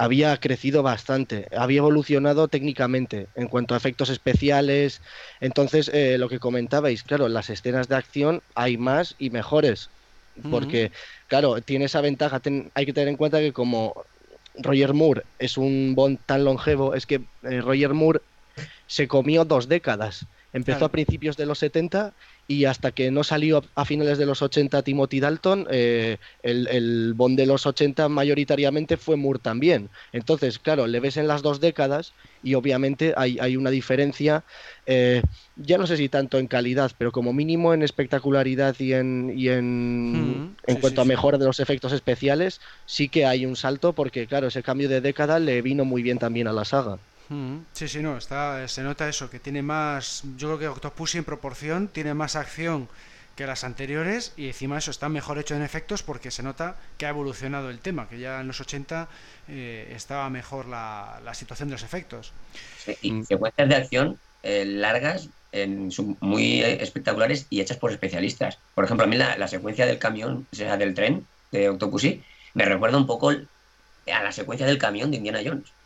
había 0.00 0.36
crecido 0.38 0.82
bastante, 0.82 1.46
había 1.56 1.78
evolucionado 1.78 2.48
técnicamente 2.48 3.30
en 3.34 3.48
cuanto 3.48 3.74
a 3.74 3.78
efectos 3.78 4.08
especiales. 4.10 5.02
Entonces, 5.40 5.90
eh, 5.92 6.18
lo 6.18 6.28
que 6.28 6.38
comentabais, 6.40 7.02
claro, 7.04 7.28
las 7.28 7.50
escenas 7.50 7.88
de 7.88 7.96
acción 7.96 8.42
hay 8.54 8.78
más 8.78 9.14
y 9.18 9.30
mejores, 9.30 9.92
porque, 10.48 10.92
claro, 11.28 11.60
tiene 11.62 11.86
esa 11.86 12.00
ventaja. 12.00 12.40
ten- 12.40 12.70
hay 12.74 12.86
que 12.86 12.92
tener 12.92 13.08
en 13.08 13.16
cuenta 13.16 13.40
que 13.40 13.52
como 13.52 13.94
Roger 14.54 14.94
Moore 14.94 15.24
es 15.38 15.56
un 15.58 15.94
Bond 15.94 16.20
tan 16.26 16.44
longevo, 16.44 16.94
es 16.94 17.06
que 17.06 17.28
eh, 17.42 17.60
Roger 17.60 17.94
Moore 17.94 18.20
se 18.86 19.08
comió 19.08 19.44
dos 19.44 19.68
décadas. 19.68 20.26
Empezó 20.52 20.80
Claro. 20.80 20.86
a 20.86 20.92
principios 20.92 21.36
de 21.36 21.46
los 21.46 21.58
70 21.60 22.14
y 22.50 22.64
hasta 22.64 22.90
que 22.90 23.12
no 23.12 23.22
salió 23.22 23.70
a 23.76 23.84
finales 23.84 24.18
de 24.18 24.26
los 24.26 24.42
80 24.42 24.82
Timothy 24.82 25.20
Dalton, 25.20 25.68
eh, 25.70 26.18
el, 26.42 26.66
el 26.68 27.14
Bond 27.14 27.38
de 27.38 27.46
los 27.46 27.64
80 27.64 28.08
mayoritariamente 28.08 28.96
fue 28.96 29.16
Moore 29.16 29.38
también. 29.38 29.90
Entonces, 30.10 30.58
claro, 30.58 30.88
le 30.88 30.98
ves 30.98 31.16
en 31.16 31.28
las 31.28 31.42
dos 31.42 31.60
décadas 31.60 32.14
y 32.42 32.54
obviamente 32.54 33.14
hay, 33.16 33.38
hay 33.40 33.56
una 33.56 33.70
diferencia, 33.70 34.44
eh, 34.84 35.22
ya 35.54 35.78
no 35.78 35.86
sé 35.86 35.96
si 35.96 36.08
tanto 36.08 36.38
en 36.38 36.48
calidad, 36.48 36.90
pero 36.98 37.12
como 37.12 37.32
mínimo 37.32 37.72
en 37.72 37.82
espectacularidad 37.82 38.74
y 38.80 38.94
en, 38.94 39.30
y 39.32 39.48
en, 39.48 40.42
Mm, 40.42 40.56
en 40.66 40.76
sí, 40.76 40.80
cuanto 40.80 41.00
sí, 41.00 41.02
a 41.02 41.04
sí. 41.04 41.04
mejora 41.04 41.38
de 41.38 41.44
los 41.46 41.60
efectos 41.60 41.92
especiales, 41.92 42.60
sí 42.84 43.08
que 43.10 43.26
hay 43.26 43.46
un 43.46 43.54
salto 43.56 43.94
porque, 43.94 44.26
claro, 44.26 44.48
ese 44.48 44.62
cambio 44.64 44.88
de 44.88 45.00
década 45.00 45.38
le 45.38 45.62
vino 45.62 45.84
muy 45.84 46.02
bien 46.02 46.18
también 46.18 46.48
a 46.48 46.52
la 46.52 46.64
saga. 46.64 47.00
Mm, 47.30 47.60
Sí, 47.72 47.88
sí, 47.88 48.02
no, 48.02 48.16
está, 48.18 48.66
se 48.68 48.82
nota 48.82 49.08
eso, 49.08 49.30
que 49.30 49.40
tiene 49.40 49.62
más, 49.62 50.22
yo 50.36 50.48
creo 50.48 50.58
que 50.58 50.68
Octopussy 50.68 51.18
en 51.18 51.24
proporción 51.24 51.88
tiene 51.88 52.12
más 52.14 52.36
acción 52.36 52.88
que 53.36 53.46
las 53.46 53.64
anteriores 53.64 54.34
y 54.36 54.48
encima 54.48 54.78
eso 54.78 54.90
está 54.90 55.08
mejor 55.08 55.38
hecho 55.38 55.54
en 55.54 55.62
efectos 55.62 56.02
porque 56.02 56.30
se 56.32 56.42
nota 56.42 56.76
que 56.98 57.06
ha 57.06 57.10
evolucionado 57.10 57.70
el 57.70 57.80
tema, 57.80 58.08
que 58.08 58.18
ya 58.18 58.40
en 58.40 58.48
los 58.48 58.60
80 58.60 59.08
eh, 59.48 59.92
estaba 59.94 60.28
mejor 60.28 60.66
la, 60.66 61.20
la 61.24 61.34
situación 61.34 61.68
de 61.68 61.74
los 61.74 61.84
efectos. 61.84 62.34
Sí, 62.74 62.96
Y 63.00 63.12
Mm. 63.12 63.22
secuencias 63.22 63.68
de 63.68 63.74
acción 63.76 64.20
eh, 64.42 64.64
largas, 64.64 65.30
en 65.52 65.90
muy 66.20 66.62
eh, 66.62 66.82
espectaculares 66.82 67.46
y 67.50 67.60
hechas 67.60 67.78
por 67.78 67.92
especialistas. 67.92 68.62
Por 68.74 68.84
ejemplo, 68.84 69.04
a 69.04 69.08
mí 69.08 69.16
la, 69.16 69.36
la 69.36 69.48
secuencia 69.48 69.86
del 69.86 69.98
camión, 69.98 70.48
o 70.52 70.56
sea, 70.56 70.76
del 70.76 70.94
tren 70.94 71.28
de 71.50 71.68
Octopussy, 71.68 72.24
me 72.54 72.64
recuerda 72.64 72.96
un 72.98 73.06
poco 73.06 73.30
el- 73.30 73.50
a 74.12 74.22
la 74.24 74.32
secuencia 74.32 74.66
del 74.66 74.78
camión 74.78 75.10
de 75.10 75.18
Indiana 75.18 75.40
Jones. 75.44 75.76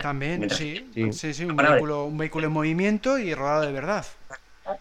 También, 0.00 0.38
mientras- 0.38 0.58
sí, 0.58 0.90
Sí. 0.94 1.12
sí, 1.12 1.34
sí, 1.34 1.44
un 1.44 1.56
vehículo, 1.56 2.06
un 2.06 2.16
vehículo 2.16 2.46
en 2.46 2.52
movimiento 2.52 3.18
y 3.18 3.34
rodado 3.34 3.62
de 3.66 3.72
verdad. 3.72 4.06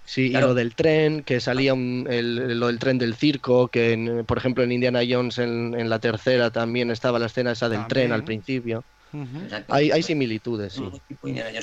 Sí, 0.05 0.29
Claro. 0.29 0.45
y 0.45 0.49
lo 0.49 0.53
del 0.55 0.75
tren, 0.75 1.23
que 1.23 1.39
salía 1.39 1.73
un- 1.73 2.05
el- 2.09 2.59
lo 2.59 2.67
del 2.67 2.77
tren 2.79 2.97
del 2.99 3.15
circo, 3.15 3.67
que 3.67 3.93
en- 3.93 4.25
por 4.25 4.37
ejemplo 4.37 4.63
en 4.63 4.71
Indiana 4.71 5.01
Jones 5.07 5.39
en, 5.39 5.73
en 5.77 5.89
la 5.89 5.99
tercera 5.99 6.51
también 6.51 6.91
estaba 6.91 7.17
la 7.19 7.25
escena 7.25 7.51
esa 7.53 7.67
del 7.67 7.87
tren 7.87 8.11
al 8.11 8.23
principio. 8.23 8.85
Hay, 9.67 9.91
hay 9.91 10.03
similitudes, 10.03 10.73
sí. 10.73 10.83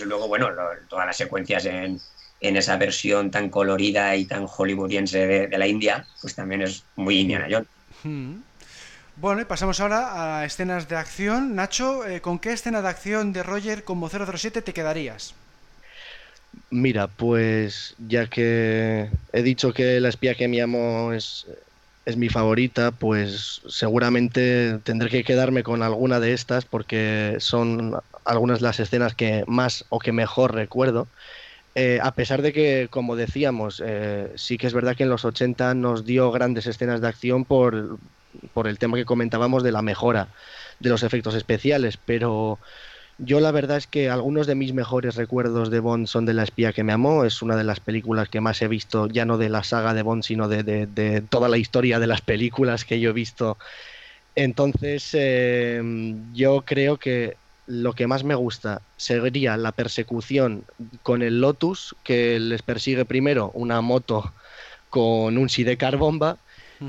Luego, 0.05 0.29
bueno, 0.29 0.51
lo- 0.51 0.63
todas 0.89 1.07
las 1.07 1.17
secuencias 1.17 1.65
en, 1.67 2.01
en 2.41 2.57
esa 2.57 2.77
versión 2.77 3.31
tan 3.31 3.49
colorida 3.51 4.15
y 4.17 4.27
tan 4.27 4.47
hollywoodiense 4.47 5.27
de, 5.27 5.47
de 5.47 5.59
la 5.59 5.67
India, 5.67 6.07
pues 6.21 6.35
también 6.35 6.63
es 6.63 6.85
muy 6.97 7.21
Indiana 7.21 7.47
Jones. 7.51 7.69
Mm. 8.05 8.35
Bueno, 9.21 9.41
y 9.41 9.47
pasamos 9.47 9.81
ahora 9.81 10.39
a 10.39 10.45
escenas 10.45 10.89
de 10.89 10.95
acción. 10.95 11.57
Nacho, 11.57 12.07
eh, 12.07 12.21
¿con 12.21 12.39
qué 12.39 12.53
escena 12.53 12.83
de 12.83 12.89
acción 12.89 13.33
de 13.33 13.43
Roger 13.43 13.83
como 13.83 14.09
007 14.09 14.63
te 14.63 14.73
quedarías? 14.73 15.35
Mira, 16.71 17.09
pues 17.09 17.97
ya 17.99 18.29
que 18.29 19.11
he 19.33 19.43
dicho 19.43 19.73
que 19.73 19.99
la 19.99 20.09
espía 20.09 20.37
que 20.37 20.47
me 20.47 20.63
amo 20.63 21.13
es, 21.13 21.47
es 22.07 22.17
mi 22.17 22.29
favorita, 22.29 22.93
pues 22.93 23.61
seguramente 23.69 24.79
tendré 24.85 25.11
que 25.11 25.25
quedarme 25.25 25.65
con 25.65 25.83
alguna 25.83 26.21
de 26.21 26.33
estas 26.33 26.65
porque 26.65 27.39
son 27.41 27.97
algunas 28.25 28.61
de 28.61 28.67
las 28.67 28.79
escenas 28.79 29.17
que 29.17 29.43
más 29.49 29.85
o 29.89 29.99
que 29.99 30.13
mejor 30.13 30.55
recuerdo. 30.55 31.09
Eh, 31.75 31.99
a 32.03 32.13
pesar 32.13 32.41
de 32.41 32.53
que, 32.53 32.87
como 32.89 33.17
decíamos, 33.17 33.83
eh, 33.85 34.31
sí 34.37 34.59
que 34.59 34.69
es 34.69 34.75
verdad 34.75 34.95
que 34.97 35.03
en 35.03 35.11
los 35.11 35.25
80 35.25 35.75
nos 35.75 36.05
dio 36.05 36.31
grandes 36.31 36.67
escenas 36.69 37.01
de 37.01 37.09
acción 37.09 37.45
por, 37.45 37.99
por 38.53 38.69
el 38.69 38.79
tema 38.79 38.97
que 38.97 39.05
comentábamos 39.05 39.63
de 39.63 39.73
la 39.73 39.83
mejora 39.83 40.33
de 40.79 40.91
los 40.91 41.03
efectos 41.03 41.35
especiales, 41.35 41.97
pero 41.97 42.61
yo 43.19 43.41
la 43.41 43.51
verdad 43.53 43.79
es 43.79 43.87
que 43.89 44.11
algunos 44.11 44.47
de 44.47 44.55
mis 44.55 44.75
mejores 44.75 45.17
recuerdos 45.17 45.71
de 45.71 45.81
Bond 45.81 46.07
son 46.07 46.25
de 46.27 46.35
La 46.35 46.45
espía 46.45 46.73
que 46.73 46.85
me 46.85 46.93
amó, 46.93 47.25
es 47.25 47.43
una 47.43 47.57
de 47.57 47.65
las 47.65 47.81
películas 47.81 48.29
que 48.29 48.41
más 48.41 48.63
he 48.63 48.69
visto, 48.69 49.09
ya 49.09 49.25
no 49.25 49.39
de 49.39 49.49
la 49.49 49.65
saga 49.65 49.95
de 49.95 50.03
Bond, 50.03 50.23
sino 50.25 50.49
de, 50.49 50.63
de- 50.63 50.87
de 50.87 51.23
toda 51.23 51.49
la 51.49 51.59
historia 51.59 51.99
de 51.99 52.07
las 52.07 52.23
películas 52.23 52.85
que 52.85 53.01
yo 53.01 53.11
he 53.11 53.13
visto. 53.13 53.59
Entonces, 54.35 55.11
eh, 55.15 55.83
yo 56.33 56.65
creo 56.65 56.99
que 56.99 57.39
lo 57.67 57.93
que 57.95 58.07
más 58.07 58.25
me 58.25 58.35
gusta 58.35 58.83
sería 58.97 59.57
la 59.57 59.73
persecución 59.73 60.65
con 61.03 61.23
el 61.23 61.41
Lotus, 61.41 61.97
que 62.05 62.39
les 62.41 62.63
persigue 62.63 63.05
primero 63.05 63.51
una 63.53 63.81
moto 63.81 64.33
con 64.89 65.39
un 65.39 65.49
sidecar 65.49 65.97
bomba, 65.97 66.41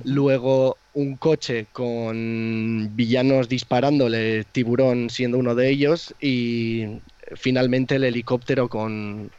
luego 0.03 0.81
un 0.93 1.17
coche 1.17 1.67
con 1.71 2.89
villanos 2.95 3.47
disparándole, 3.49 4.43
tiburón 4.45 5.09
siendo 5.09 5.37
uno 5.37 5.55
de 5.55 5.69
ellos, 5.69 6.13
y 6.19 7.01
finalmente 7.35 7.95
el 7.95 8.03
helicóptero 8.03 8.69
con, 8.69 9.31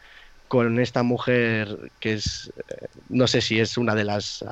con 0.48 0.80
esta 0.80 1.02
mujer 1.02 1.90
que 2.00 2.14
es, 2.14 2.52
eh, 2.68 2.86
no 3.08 3.26
sé 3.26 3.40
si 3.40 3.60
es 3.60 3.78
una 3.78 3.94
de 3.94 4.04
las 4.04 4.42
eh, 4.42 4.46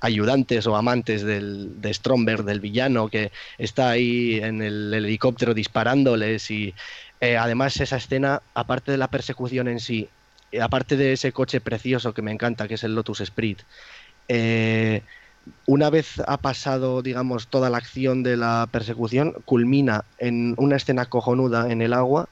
ayudantes 0.00 0.66
o 0.66 0.76
amantes 0.76 1.22
del, 1.22 1.80
de 1.80 1.92
Stromberg, 1.92 2.44
del 2.44 2.60
villano, 2.60 3.08
que 3.08 3.32
está 3.58 3.90
ahí 3.90 4.40
en 4.42 4.62
el 4.62 4.92
helicóptero 4.94 5.54
disparándoles 5.54 6.50
y 6.50 6.74
eh, 7.20 7.36
además 7.36 7.78
esa 7.80 7.96
escena, 7.96 8.42
aparte 8.54 8.92
de 8.92 8.98
la 8.98 9.08
persecución 9.08 9.68
en 9.68 9.80
sí, 9.80 10.08
aparte 10.60 10.96
de 10.96 11.12
ese 11.12 11.32
coche 11.32 11.60
precioso 11.60 12.14
que 12.14 12.22
me 12.22 12.32
encanta, 12.32 12.68
que 12.68 12.74
es 12.74 12.84
el 12.84 12.94
Lotus 12.94 13.20
Sprint, 13.20 13.60
una 15.66 15.90
vez 15.90 16.20
ha 16.26 16.38
pasado, 16.38 17.02
digamos, 17.02 17.48
toda 17.48 17.70
la 17.70 17.78
acción 17.78 18.22
de 18.22 18.36
la 18.36 18.68
persecución, 18.70 19.34
culmina 19.44 20.04
en 20.18 20.54
una 20.58 20.76
escena 20.76 21.06
cojonuda 21.06 21.70
en 21.70 21.82
el 21.82 21.92
agua, 21.92 22.28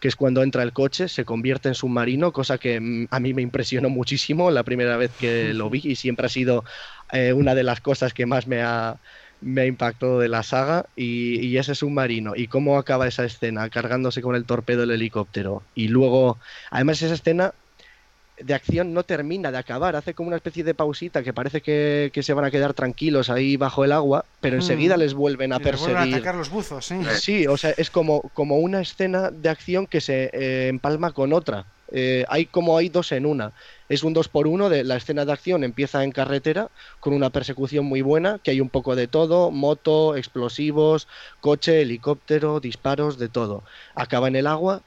que 0.00 0.08
es 0.08 0.16
cuando 0.16 0.42
entra 0.42 0.62
el 0.62 0.72
coche, 0.72 1.08
se 1.08 1.24
convierte 1.24 1.68
en 1.68 1.74
submarino, 1.74 2.32
cosa 2.32 2.58
que 2.58 2.80
mm, 2.80 3.08
a 3.10 3.20
mí 3.20 3.34
me 3.34 3.42
impresionó 3.42 3.88
muchísimo 3.90 4.50
la 4.50 4.62
primera 4.62 4.96
vez 4.96 5.10
que 5.18 5.52
lo 5.52 5.70
vi 5.70 5.80
y 5.84 5.96
siempre 5.96 6.26
ha 6.26 6.30
sido 6.30 6.64
eh, 7.12 7.32
una 7.32 7.54
de 7.54 7.64
las 7.64 7.80
cosas 7.80 8.14
que 8.14 8.26
más 8.26 8.46
me 8.46 8.62
ha, 8.62 9.00
me 9.40 9.62
ha 9.62 9.66
impactado 9.66 10.20
de 10.20 10.28
la 10.28 10.42
saga 10.42 10.86
y, 10.94 11.40
y 11.40 11.58
ese 11.58 11.74
submarino 11.74 12.34
y 12.36 12.46
cómo 12.46 12.78
acaba 12.78 13.08
esa 13.08 13.24
escena 13.24 13.68
cargándose 13.68 14.22
con 14.22 14.36
el 14.36 14.44
torpedo 14.44 14.82
del 14.82 14.92
helicóptero 14.92 15.62
y 15.74 15.88
luego, 15.88 16.38
además 16.70 17.02
esa 17.02 17.14
escena 17.14 17.54
de 18.38 18.54
acción 18.54 18.92
no 18.92 19.04
termina 19.04 19.52
de 19.52 19.58
acabar, 19.58 19.94
hace 19.96 20.14
como 20.14 20.26
una 20.28 20.36
especie 20.36 20.64
de 20.64 20.74
pausita 20.74 21.22
que 21.22 21.32
parece 21.32 21.60
que, 21.62 22.10
que 22.12 22.22
se 22.22 22.32
van 22.34 22.44
a 22.44 22.50
quedar 22.50 22.74
tranquilos 22.74 23.30
ahí 23.30 23.56
bajo 23.56 23.84
el 23.84 23.92
agua, 23.92 24.24
pero 24.40 24.56
Mm. 24.56 24.60
enseguida 24.60 24.96
les 24.96 25.14
vuelven 25.14 25.52
a 25.52 25.56
Y 25.56 25.58
les 25.64 25.78
vuelven 25.78 25.96
a 25.96 25.98
perseguir. 26.00 26.14
atacar 26.16 26.34
los 26.34 26.50
buzos, 26.50 26.84
sí. 26.86 26.96
Sí, 27.20 27.46
o 27.46 27.56
sea, 27.56 27.70
es 27.76 27.90
como, 27.90 28.20
como 28.34 28.56
una 28.58 28.80
escena 28.80 29.30
de 29.30 29.48
acción 29.48 29.86
que 29.86 30.00
se 30.00 30.30
eh, 30.32 30.68
empalma 30.68 31.12
con 31.12 31.32
otra. 31.32 31.66
Eh, 31.92 32.24
hay 32.28 32.46
como 32.46 32.76
hay 32.76 32.88
dos 32.88 33.12
en 33.12 33.24
una. 33.24 33.52
Es 33.88 34.02
un 34.02 34.14
dos 34.14 34.28
por 34.28 34.48
uno 34.48 34.68
de 34.68 34.82
la 34.82 34.96
escena 34.96 35.24
de 35.24 35.32
acción 35.32 35.62
empieza 35.62 36.02
en 36.02 36.10
carretera 36.10 36.68
con 36.98 37.12
una 37.12 37.30
persecución 37.30 37.84
muy 37.84 38.00
buena, 38.02 38.40
que 38.42 38.50
hay 38.50 38.60
un 38.60 38.70
poco 38.70 38.96
de 38.96 39.06
todo, 39.06 39.50
moto, 39.52 40.16
explosivos, 40.16 41.06
coche, 41.40 41.82
helicóptero, 41.82 42.58
disparos, 42.58 43.18
de 43.18 43.28
todo. 43.28 43.62
Acaba 43.94 44.26
en 44.28 44.34
el 44.36 44.46
agua 44.48 44.80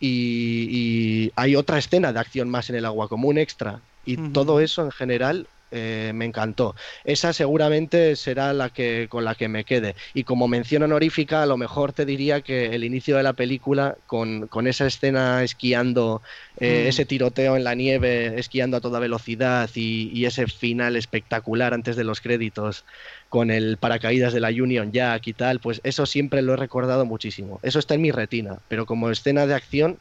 y, 0.00 0.68
y 0.70 1.32
hay 1.36 1.56
otra 1.56 1.78
escena 1.78 2.12
de 2.12 2.20
acción 2.20 2.48
más 2.48 2.70
en 2.70 2.76
el 2.76 2.84
agua, 2.84 3.08
como 3.08 3.28
un 3.28 3.38
extra. 3.38 3.80
Y 4.06 4.16
todo 4.32 4.60
eso 4.60 4.82
en 4.82 4.90
general 4.90 5.46
eh, 5.76 6.12
me 6.14 6.24
encantó. 6.24 6.76
Esa 7.02 7.32
seguramente 7.32 8.14
será 8.14 8.52
la 8.52 8.70
que 8.70 9.08
con 9.10 9.24
la 9.24 9.34
que 9.34 9.48
me 9.48 9.64
quede. 9.64 9.96
Y 10.14 10.22
como 10.22 10.46
mención 10.46 10.84
honorífica, 10.84 11.42
a 11.42 11.46
lo 11.46 11.56
mejor 11.56 11.92
te 11.92 12.06
diría 12.06 12.42
que 12.42 12.66
el 12.66 12.84
inicio 12.84 13.16
de 13.16 13.24
la 13.24 13.32
película, 13.32 13.96
con, 14.06 14.48
esa 14.68 14.86
escena 14.86 15.42
esquiando, 15.42 16.22
eh, 16.60 16.84
mm. 16.84 16.88
ese 16.90 17.04
tiroteo 17.06 17.56
en 17.56 17.64
la 17.64 17.74
nieve, 17.74 18.38
esquiando 18.38 18.76
a 18.76 18.80
toda 18.80 19.00
velocidad 19.00 19.68
y, 19.74 20.24
ese 20.24 20.46
final 20.46 20.94
espectacular 20.94 21.74
antes 21.74 21.96
de 21.96 22.04
los 22.04 22.20
créditos 22.20 22.84
con 23.28 23.50
el 23.50 23.76
paracaídas 23.76 24.32
de 24.32 24.40
la 24.40 24.50
Union 24.50 24.92
Jack 24.92 25.26
y 25.26 25.32
tal, 25.32 25.58
pues 25.58 25.80
eso 25.82 26.06
siempre 26.06 26.40
lo 26.40 26.54
he 26.54 26.56
recordado 26.56 27.04
muchísimo. 27.04 27.58
Eso 27.64 27.80
está 27.80 27.94
en 27.94 28.02
mi 28.02 28.12
retina, 28.12 28.60
pero 28.68 28.86
como 28.86 29.10
escena 29.10 29.46
de 29.48 29.54
acción 29.54 29.98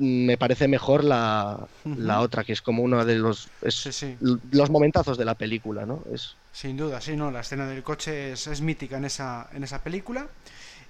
me 0.00 0.38
parece 0.38 0.66
mejor 0.66 1.04
la, 1.04 1.68
otra, 2.18 2.42
que 2.42 2.54
es 2.54 2.62
como 2.62 2.82
uno 2.82 3.04
de 3.04 3.16
los, 3.16 3.48
los 4.50 4.70
momentazos 4.70 5.18
de 5.18 5.26
la 5.26 5.34
película, 5.34 5.84
¿no? 5.84 6.02
Es... 6.12 6.36
Sin 6.52 6.76
duda, 6.76 7.00
sí, 7.02 7.16
no, 7.16 7.30
la 7.30 7.40
escena 7.40 7.66
del 7.66 7.82
coche 7.82 8.32
es, 8.32 8.60
mítica 8.62 8.96
en 8.96 9.04
esa, 9.04 9.48
en 9.52 9.62
esa 9.62 9.82
película. 9.82 10.26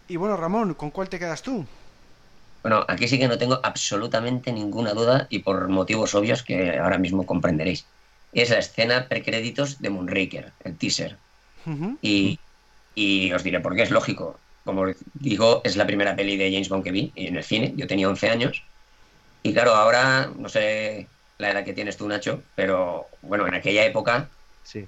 Y 0.06 0.16
bueno, 0.16 0.36
Ramón, 0.36 0.74
¿con 0.74 0.90
cuál 0.90 1.08
te 1.08 1.18
quedas 1.18 1.42
tú? 1.42 1.66
Bueno, 2.62 2.84
aquí 2.86 3.08
sí 3.08 3.18
que 3.18 3.26
no 3.26 3.36
tengo 3.36 3.58
absolutamente 3.62 4.52
ninguna 4.52 4.94
duda 4.94 5.26
y 5.28 5.40
por 5.40 5.68
motivos 5.68 6.14
obvios 6.14 6.44
que 6.44 6.78
ahora 6.78 6.98
mismo 6.98 7.26
comprenderéis. 7.26 7.86
Es 8.32 8.50
la 8.50 8.58
escena 8.58 9.08
precréditos 9.08 9.80
de 9.80 9.90
Moonraker, 9.90 10.52
el 10.62 10.76
teaser. 10.76 11.16
y, 12.00 12.38
y 12.94 13.32
os 13.32 13.42
diré 13.42 13.58
por 13.58 13.74
qué 13.74 13.82
es 13.82 13.90
lógico. 13.90 14.38
Como 14.64 14.84
digo, 15.14 15.62
es 15.64 15.76
la 15.76 15.86
primera 15.86 16.14
peli 16.14 16.36
de 16.36 16.52
James 16.52 16.68
Bond 16.68 16.84
que 16.84 16.92
vi 16.92 17.12
en 17.16 17.36
el 17.36 17.42
cine. 17.42 17.74
Yo 17.76 17.88
tenía 17.88 18.08
11 18.08 18.30
años 18.30 18.62
y 19.42 19.52
claro, 19.52 19.74
ahora 19.74 20.30
no 20.36 20.48
sé 20.48 21.08
la 21.38 21.50
edad 21.50 21.64
que 21.64 21.72
tienes 21.72 21.96
tú, 21.96 22.06
Nacho, 22.06 22.42
pero 22.54 23.06
bueno, 23.22 23.46
en 23.46 23.54
aquella 23.54 23.84
época 23.84 24.28
sí. 24.62 24.86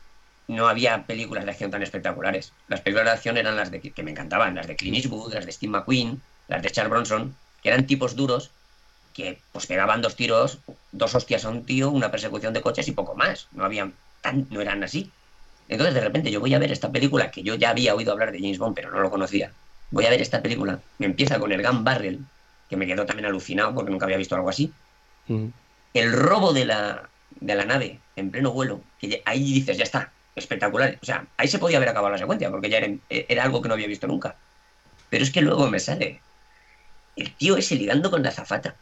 no 0.48 0.68
había 0.68 1.07
películas 1.07 1.44
de 1.44 1.50
acción 1.50 1.70
tan 1.70 1.82
espectaculares. 1.82 2.53
Las 2.68 2.80
películas 2.80 3.07
de 3.07 3.12
acción 3.12 3.36
eran 3.36 3.57
las 3.57 3.70
de, 3.70 3.80
que 3.80 4.03
me 4.03 4.11
encantaban, 4.11 4.55
las 4.55 4.66
de 4.66 4.76
Clint 4.76 4.96
Eastwood, 4.96 5.34
las 5.34 5.46
de 5.46 5.53
Steve 5.53 5.72
McQueen, 5.72 6.20
las 6.48 6.62
de 6.62 6.70
Charles 6.70 6.90
Bronson, 6.90 7.34
que 7.62 7.68
eran 7.70 7.86
tipos 7.86 8.16
duros 8.16 8.50
que 9.14 9.38
pues 9.53 9.66
pegaban 9.66 10.03
dos 10.03 10.16
tiros, 10.16 10.59
dos 10.90 11.14
hostias 11.14 11.44
a 11.44 11.50
un 11.50 11.64
tío, 11.64 11.90
una 11.90 12.11
persecución 12.11 12.53
de 12.53 12.62
coches 12.62 12.88
y 12.88 12.92
poco 12.92 13.14
más. 13.14 13.48
No 13.53 13.64
habían 13.64 13.94
tan, 14.20 14.46
no 14.50 14.61
eran 14.61 14.82
así. 14.82 15.11
Entonces 15.68 15.94
de 15.94 16.00
repente 16.00 16.30
yo 16.30 16.40
voy 16.40 16.55
a 16.55 16.59
ver 16.59 16.72
esta 16.72 16.90
película 16.90 17.30
que 17.30 17.42
yo 17.42 17.55
ya 17.55 17.70
había 17.70 17.94
oído 17.94 18.12
hablar 18.12 18.32
de 18.32 18.38
James 18.40 18.59
Bond, 18.59 18.74
pero 18.74 18.90
no 18.90 19.00
lo 19.00 19.11
conocía. 19.11 19.53
Voy 19.90 20.07
a 20.07 20.11
ver 20.11 20.22
esta 20.22 20.42
película, 20.42 20.80
me 20.98 21.07
empieza 21.07 21.38
con 21.38 21.53
el 21.53 21.62
Gun 21.62 21.84
Barrel, 21.84 22.20
que 22.72 22.78
me 22.78 22.86
quedó 22.86 23.04
también 23.04 23.26
alucinado 23.26 23.74
porque 23.74 23.90
nunca 23.90 24.06
había 24.06 24.16
visto 24.16 24.34
algo 24.34 24.48
así. 24.48 24.72
Mm. 25.28 25.48
El 25.92 26.10
robo 26.10 26.54
de 26.54 26.64
la, 26.64 27.06
de 27.38 27.54
la 27.54 27.66
nave 27.66 27.98
en 28.16 28.30
pleno 28.30 28.50
vuelo, 28.50 28.80
que 28.98 29.20
ahí 29.26 29.52
dices, 29.52 29.76
ya 29.76 29.84
está, 29.84 30.10
espectacular. 30.34 30.98
O 31.02 31.04
sea, 31.04 31.26
ahí 31.36 31.48
se 31.48 31.58
podía 31.58 31.76
haber 31.76 31.90
acabado 31.90 32.12
la 32.12 32.18
secuencia 32.18 32.50
porque 32.50 32.70
ya 32.70 32.78
era, 32.78 33.44
algo 33.44 33.60
que 33.60 33.68
no 33.68 33.74
había 33.74 33.86
visto 33.88 34.06
nunca. 34.06 34.36
Pero 35.10 35.22
es 35.22 35.30
que 35.30 35.42
luego 35.42 35.68
me 35.68 35.80
sale 35.80 36.22
el 37.14 37.34
tío 37.34 37.58
ese 37.58 37.74
ligando 37.74 38.10
con 38.10 38.22
la 38.22 38.30
zafata. 38.30 38.74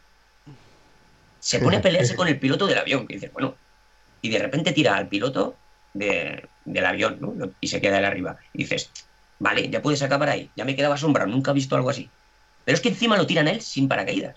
Se 1.41 1.59
pone 1.59 1.75
a 1.75 1.81
pelearse 1.81 2.15
con 2.15 2.29
el 2.29 2.39
piloto 2.39 2.67
del 2.67 2.77
avión, 2.77 3.07
que 3.07 3.15
dices, 3.15 3.33
bueno, 3.33 3.55
y 4.21 4.29
de 4.29 4.39
repente 4.39 4.71
tira 4.71 4.95
al 4.95 5.09
piloto 5.09 5.57
del 5.93 6.85
avión, 6.85 7.17
¿no? 7.19 7.51
Y 7.59 7.67
se 7.67 7.81
queda 7.81 7.99
él 7.99 8.05
arriba. 8.05 8.37
Y 8.53 8.59
dices, 8.59 8.89
vale, 9.39 9.69
ya 9.69 9.81
puedes 9.81 10.01
acabar 10.01 10.29
ahí. 10.29 10.49
Ya 10.55 10.63
me 10.63 10.77
quedaba 10.77 10.95
sombra, 10.95 11.25
nunca 11.25 11.51
he 11.51 11.55
visto 11.55 11.75
algo 11.75 11.89
así. 11.89 12.09
Pero 12.65 12.75
es 12.75 12.81
que 12.81 12.89
encima 12.89 13.17
lo 13.17 13.27
tiran 13.27 13.47
él 13.47 13.61
sin 13.61 13.87
paracaídas. 13.87 14.35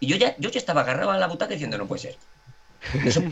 Y 0.00 0.06
yo 0.06 0.16
ya, 0.16 0.34
yo 0.38 0.50
ya 0.50 0.58
estaba 0.58 0.82
agarrado 0.82 1.10
a 1.10 1.18
la 1.18 1.26
butaca 1.26 1.52
diciendo, 1.52 1.78
no 1.78 1.86
puede 1.86 2.02
ser. 2.02 2.16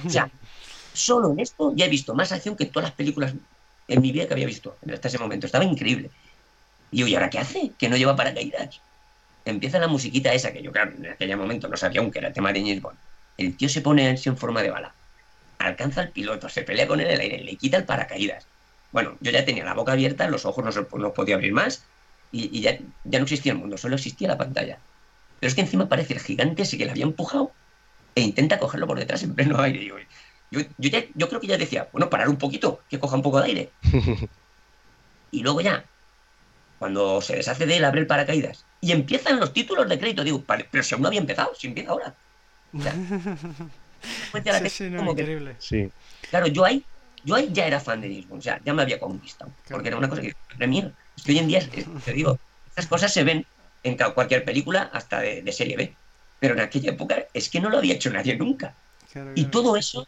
o 0.07 0.11
sea, 0.11 0.30
solo 0.93 1.33
en 1.33 1.41
esto 1.41 1.72
ya 1.74 1.87
he 1.87 1.89
visto 1.89 2.14
más 2.14 2.33
acción 2.33 2.57
que 2.57 2.66
todas 2.66 2.89
las 2.89 2.97
películas 2.97 3.35
en 3.89 4.01
mi 4.01 4.12
vida 4.12 4.26
que 4.26 4.35
había 4.35 4.47
visto 4.47 4.76
hasta 4.93 5.09
ese 5.09 5.18
momento. 5.18 5.47
Estaba 5.47 5.64
increíble. 5.64 6.11
Y 6.91 6.99
yo, 6.99 7.07
¿y 7.07 7.14
ahora 7.14 7.30
qué 7.30 7.39
hace? 7.39 7.72
Que 7.78 7.89
no 7.89 7.97
lleva 7.97 8.16
paracaídas. 8.16 8.80
Empieza 9.45 9.78
la 9.78 9.89
musiquita 9.89 10.33
esa, 10.33 10.53
que 10.53 10.62
yo, 10.62 10.70
claro, 10.70 10.93
en 10.97 11.07
aquel 11.07 11.37
momento 11.37 11.68
no 11.68 11.76
sabía 11.76 12.01
aún 12.01 12.11
que 12.11 12.20
era 12.20 12.28
el 12.28 12.35
tema 12.35 12.53
de 12.53 12.61
James 12.61 12.80
Bond. 12.80 12.99
El 13.39 13.57
tío 13.57 13.68
se 13.68 13.80
pone 13.80 14.09
en 14.09 14.37
forma 14.37 14.62
de 14.62 14.70
bala. 14.70 14.95
Alcanza 15.59 16.03
al 16.03 16.11
piloto, 16.11 16.49
se 16.49 16.62
pelea 16.62 16.87
con 16.87 17.01
él 17.01 17.07
en 17.07 17.14
el 17.14 17.20
aire, 17.20 17.43
le 17.43 17.57
quita 17.57 17.76
el 17.76 17.85
paracaídas. 17.85 18.47
Bueno, 18.93 19.16
yo 19.20 19.30
ya 19.33 19.45
tenía 19.45 19.64
la 19.64 19.74
boca 19.74 19.93
abierta, 19.93 20.28
los 20.28 20.45
ojos 20.45 20.64
no, 20.64 20.99
no 20.99 21.12
podía 21.12 21.35
abrir 21.35 21.53
más 21.53 21.85
y, 22.33 22.61
ya, 22.61 22.78
ya, 23.05 23.18
no 23.18 23.24
existía 23.24 23.53
el 23.53 23.59
mundo, 23.59 23.76
solo 23.76 23.97
existía 23.97 24.28
la 24.28 24.39
pantalla. 24.39 24.78
Pero 25.39 25.49
es 25.49 25.55
que 25.55 25.61
encima 25.61 25.89
parece 25.89 26.14
el 26.14 26.20
gigante 26.20 26.62
ese 26.62 26.78
que 26.78 26.87
le 26.87 26.91
había 26.91 27.05
empujado 27.05 27.53
e 28.14 28.22
intenta 28.22 28.59
cogerlo 28.59 28.87
por 28.87 28.99
detrás 28.99 29.22
en 29.22 29.35
pleno 29.35 29.61
aire. 29.61 29.85
Yo, 29.85 29.97
yo, 30.51 30.91
yo, 31.14 31.28
creo 31.28 31.41
que 31.41 31.47
ya 31.47 31.59
decía, 31.59 31.89
bueno, 31.93 32.11
parar 32.11 32.28
un 32.28 32.37
poquito, 32.37 32.80
que 32.89 32.99
coja 32.99 33.16
un 33.16 33.22
poco 33.22 33.41
de 33.41 33.47
aire. 33.47 33.70
y 35.30 35.43
luego 35.43 35.61
ya, 35.61 35.85
cuando 36.78 37.20
se 37.20 37.37
deshace 37.37 37.66
de 37.66 37.76
él, 37.76 37.85
abre 37.85 38.01
el 38.01 38.07
paracaídas 38.07 38.64
y 38.80 38.93
empiezan 38.93 39.39
los 39.39 39.53
títulos 39.53 39.89
de 39.89 39.99
crédito. 39.99 40.24
Digo, 40.24 40.45
pero 40.70 40.83
si 40.83 40.95
aún 40.95 41.03
no 41.03 41.09
había 41.09 41.20
empezado, 41.20 41.55
si 41.55 41.68
empieza 41.68 41.91
ahora. 41.93 42.14
sí, 44.68 44.85
increíble. 44.85 45.57
Sí. 45.59 45.91
Claro, 46.30 46.49
yo 46.49 46.64
ahí, 46.64 46.85
yo 47.24 47.37
ahí 47.37 47.51
ya 47.53 47.66
era 47.66 47.78
fan 47.78 48.01
de 48.01 48.09
Disney, 48.09 48.39
o 48.39 48.43
sea, 48.43 48.61
ya 48.64 48.74
me 48.74 48.83
había 48.83 48.99
conquistado. 48.99 49.53
Porque 49.70 49.89
era 49.89 49.97
una 49.97 50.09
cosa 50.09 50.22
que, 50.22 50.35
Premier, 50.57 50.93
hoy 51.28 51.38
en 51.38 51.48
día, 51.48 51.68
te 52.04 52.12
digo, 52.12 52.38
estas 52.68 52.86
cosas 52.86 53.12
se 53.12 53.24
ven 53.24 53.46
en 53.84 53.96
cualquier 54.14 54.44
película, 54.44 54.90
hasta 54.92 55.20
de, 55.20 55.52
serie 55.52 55.76
B. 55.76 55.94
Pero 56.40 56.54
en 56.54 56.60
aquella 56.60 56.90
época 56.90 57.26
es 57.32 57.48
que 57.48 57.60
no 57.60 57.70
lo 57.70 57.78
había 57.78 57.94
hecho 57.94 58.10
nadie 58.10 58.36
nunca. 58.36 58.74
y 59.34 59.44
todo 59.46 59.76
eso, 59.76 60.06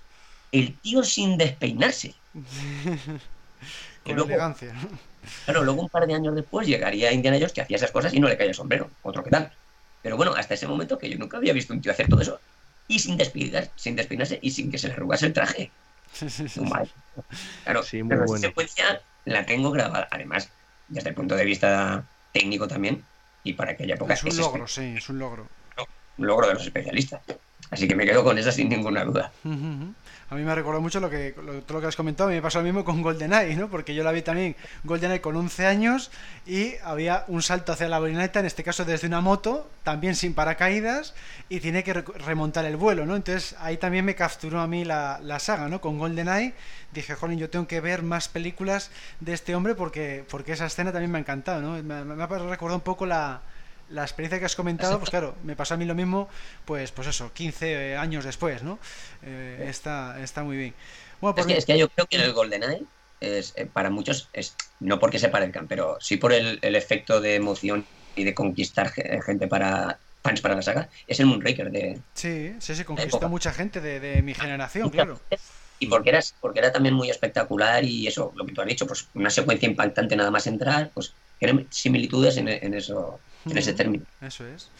el 0.53 0.79
tío 0.79 1.03
sin 1.05 1.37
despeinarse. 1.37 2.15
Con 4.05 4.19
elegancia. 4.19 4.75
Claro, 5.45 5.65
luego 5.65 5.83
un 5.83 5.89
par 5.89 6.07
de 6.07 6.15
años 6.15 6.35
después 6.35 6.67
llegaría 6.67 7.13
Indiana 7.13 7.39
Jones 7.39 7.53
que 7.53 7.63
hacía 7.63 7.77
esas 7.77 7.91
cosas 7.91 8.13
y 8.13 8.21
no 8.21 8.29
le 8.29 8.37
caía 8.37 8.51
el 8.51 8.55
sombrero. 8.55 8.91
Otro 9.03 9.25
que 9.25 9.31
tal. 9.31 9.51
Pero 10.03 10.17
bueno, 10.17 10.35
hasta 10.37 10.55
ese 10.55 10.67
momento 10.67 10.99
que 10.99 11.09
yo 11.09 11.19
nunca 11.19 11.39
había 11.39 11.55
visto 11.55 11.73
un 11.73 11.81
tío 11.81 11.93
hacer 11.93 12.09
todo 12.09 12.21
eso. 12.21 12.39
Y 12.87 12.99
sin 12.99 13.17
despeinarse, 13.17 13.71
sin 13.77 13.97
despeinarse 13.97 14.39
y 14.43 14.51
sin 14.51 14.71
que 14.71 14.77
se 14.77 14.89
le 14.89 14.95
arrugase 14.95 15.27
el 15.27 15.33
traje. 15.33 15.71
Claro, 17.65 17.83
sí, 17.83 18.03
muy 18.03 18.15
esa 18.15 18.39
secuencia 18.39 19.01
la 19.25 19.47
tengo 19.47 19.71
grabada. 19.71 20.07
Además, 20.11 20.51
desde 20.89 21.11
el 21.11 21.15
punto 21.15 21.37
de 21.37 21.45
vista 21.45 22.05
técnico 22.33 22.67
también, 22.69 23.05
y 23.43 23.53
para 23.53 23.73
aquella 23.73 23.95
época. 23.95 24.15
Es 24.15 24.25
un 24.25 24.37
logro, 24.37 24.67
sí, 24.67 24.95
es 24.97 25.09
un 25.09 25.19
logro. 25.19 25.47
Un 26.17 26.27
logro 26.27 26.49
de 26.49 26.55
los 26.55 26.65
especialistas. 26.65 27.21
Así 27.71 27.89
que 27.89 27.97
me 27.97 28.05
quedo 28.05 28.23
con 28.23 28.39
esa 28.39 28.53
sin 28.53 28.69
ninguna 28.69 29.05
duda. 29.05 29.33
A 30.31 30.35
mí 30.35 30.43
me 30.43 30.53
ha 30.53 30.55
recordado 30.55 30.81
mucho 30.81 31.01
lo 31.01 31.11
que, 31.11 31.35
todo 31.67 31.79
lo 31.79 31.81
que 31.81 31.87
has 31.87 31.97
comentado. 31.97 32.31
me 32.31 32.41
pasó 32.41 32.59
lo 32.59 32.65
mismo 32.65 32.85
con 32.85 33.03
GoldenEye, 33.03 33.57
¿no? 33.57 33.69
Porque 33.69 33.95
yo 33.95 34.03
la 34.03 34.13
vi 34.13 34.23
también 34.23 34.57
GoldenEye 34.85 35.21
con 35.21 35.37
11 35.37 35.67
años 35.67 36.11
y 36.47 36.75
había 36.83 37.25
un 37.29 37.43
salto 37.43 37.73
hacia 37.73 37.89
la 37.89 37.99
bolineta, 37.99 38.41
en 38.41 38.47
este 38.47 38.65
caso 38.65 38.85
desde 38.85 39.07
una 39.07 39.21
moto, 39.21 39.71
también 39.83 40.15
sin 40.15 40.35
paracaídas, 40.35 41.15
y 41.49 41.61
tiene 41.61 41.85
que 41.85 41.93
remontar 41.93 42.65
el 42.65 42.77
vuelo, 42.77 43.07
¿no? 43.07 43.17
Entonces 43.17 43.55
ahí 43.59 43.77
también 43.77 44.05
me 44.05 44.15
capturó 44.15 44.61
a 44.61 44.67
mí 44.67 44.85
la, 44.85 45.21
la 45.23 45.39
saga, 45.39 45.69
¿no? 45.69 45.81
Con 45.81 45.99
GoldenEye 45.99 46.55
dije, 46.95 47.15
jolín, 47.15 47.39
yo 47.39 47.51
tengo 47.51 47.67
que 47.67 47.81
ver 47.81 48.03
más 48.03 48.29
películas 48.29 48.91
de 49.21 49.35
este 49.35 49.55
hombre 49.55 49.75
porque, 49.75 50.25
porque 50.31 50.53
esa 50.53 50.67
escena 50.67 50.93
también 50.93 51.11
me 51.11 51.19
ha 51.19 51.21
encantado, 51.21 51.61
¿no? 51.61 51.83
Me 51.83 52.23
ha 52.23 52.27
recordado 52.27 52.77
un 52.77 52.81
poco 52.81 53.05
la 53.05 53.43
la 53.95 54.03
experiencia 54.03 54.39
que 54.39 54.45
has 54.45 54.57
comentado, 54.57 54.99
pues 54.99 55.11
claro, 55.11 55.37
me 55.45 55.55
pasó 55.55 55.75
a 55.75 55.77
mí 55.77 55.85
lo 55.85 55.95
mismo, 55.95 56.29
pues 56.65 56.91
pues 56.91 57.09
eso, 57.09 57.33
15 57.33 57.93
eh, 57.93 57.97
años 57.97 58.25
después, 58.25 58.63
¿no? 58.63 58.79
Eh, 59.23 59.67
está, 59.69 60.21
está 60.21 60.43
muy 60.43 60.57
bien. 60.57 60.75
Bueno, 61.21 61.37
es, 61.39 61.47
que, 61.47 61.57
es, 61.57 61.65
que, 61.65 61.79
yo 61.79 61.89
creo 61.89 62.07
que 62.07 62.17
el 62.17 62.33
GoldenEye 62.33 62.83
es, 63.21 63.55
eh, 63.57 63.67
para 63.67 63.91
muchos, 63.91 64.29
es 64.33 64.57
no 64.81 64.99
porque 64.99 65.19
se 65.19 65.29
parezcan, 65.29 65.69
pero 65.69 65.97
sí 66.01 66.17
por 66.17 66.33
el, 66.33 66.59
efecto 66.63 67.21
de 67.21 67.37
emoción 67.37 67.87
y 68.17 68.25
de 68.25 68.35
conquistar 68.35 68.91
gente 68.91 69.47
para 69.47 69.99
fans 70.23 70.41
para 70.41 70.57
la 70.57 70.63
saga, 70.63 70.89
es 71.07 71.21
el 71.21 71.27
Moonraker 71.27 71.71
de... 71.71 72.01
Sí, 72.15 72.55
sí, 72.59 72.75
sí, 72.75 72.85
conquistó 72.85 73.29
mucha 73.29 73.53
gente 73.53 73.81
de, 73.81 74.23
mi 74.23 74.35
generación, 74.35 74.91
claro. 74.91 75.21
Y 75.79 75.87
porque 75.87 76.11
era, 76.11 76.21
porque 76.41 76.61
era 76.61 76.73
también 76.73 76.95
muy 76.95 77.11
espectacular 77.11 77.85
y 77.85 78.07
eso, 78.07 78.33
lo 78.35 78.47
que 78.47 78.53
tú 78.53 78.61
has 78.61 78.67
dicho, 78.67 78.87
pues 78.87 79.09
una 79.15 79.29
secuencia 79.29 79.69
impactante 79.69 80.17
nada 80.17 80.31
más 80.31 80.47
entrar, 80.47 80.91
pues 80.95 81.13
eran 81.41 81.67
similitudes 81.71 82.37
en, 82.39 82.49
en 82.49 82.75
eso 82.75 83.21
en 83.45 83.59
ese 83.59 83.73
término. 83.73 84.05
Eso 84.21 84.47
es. 84.47 84.71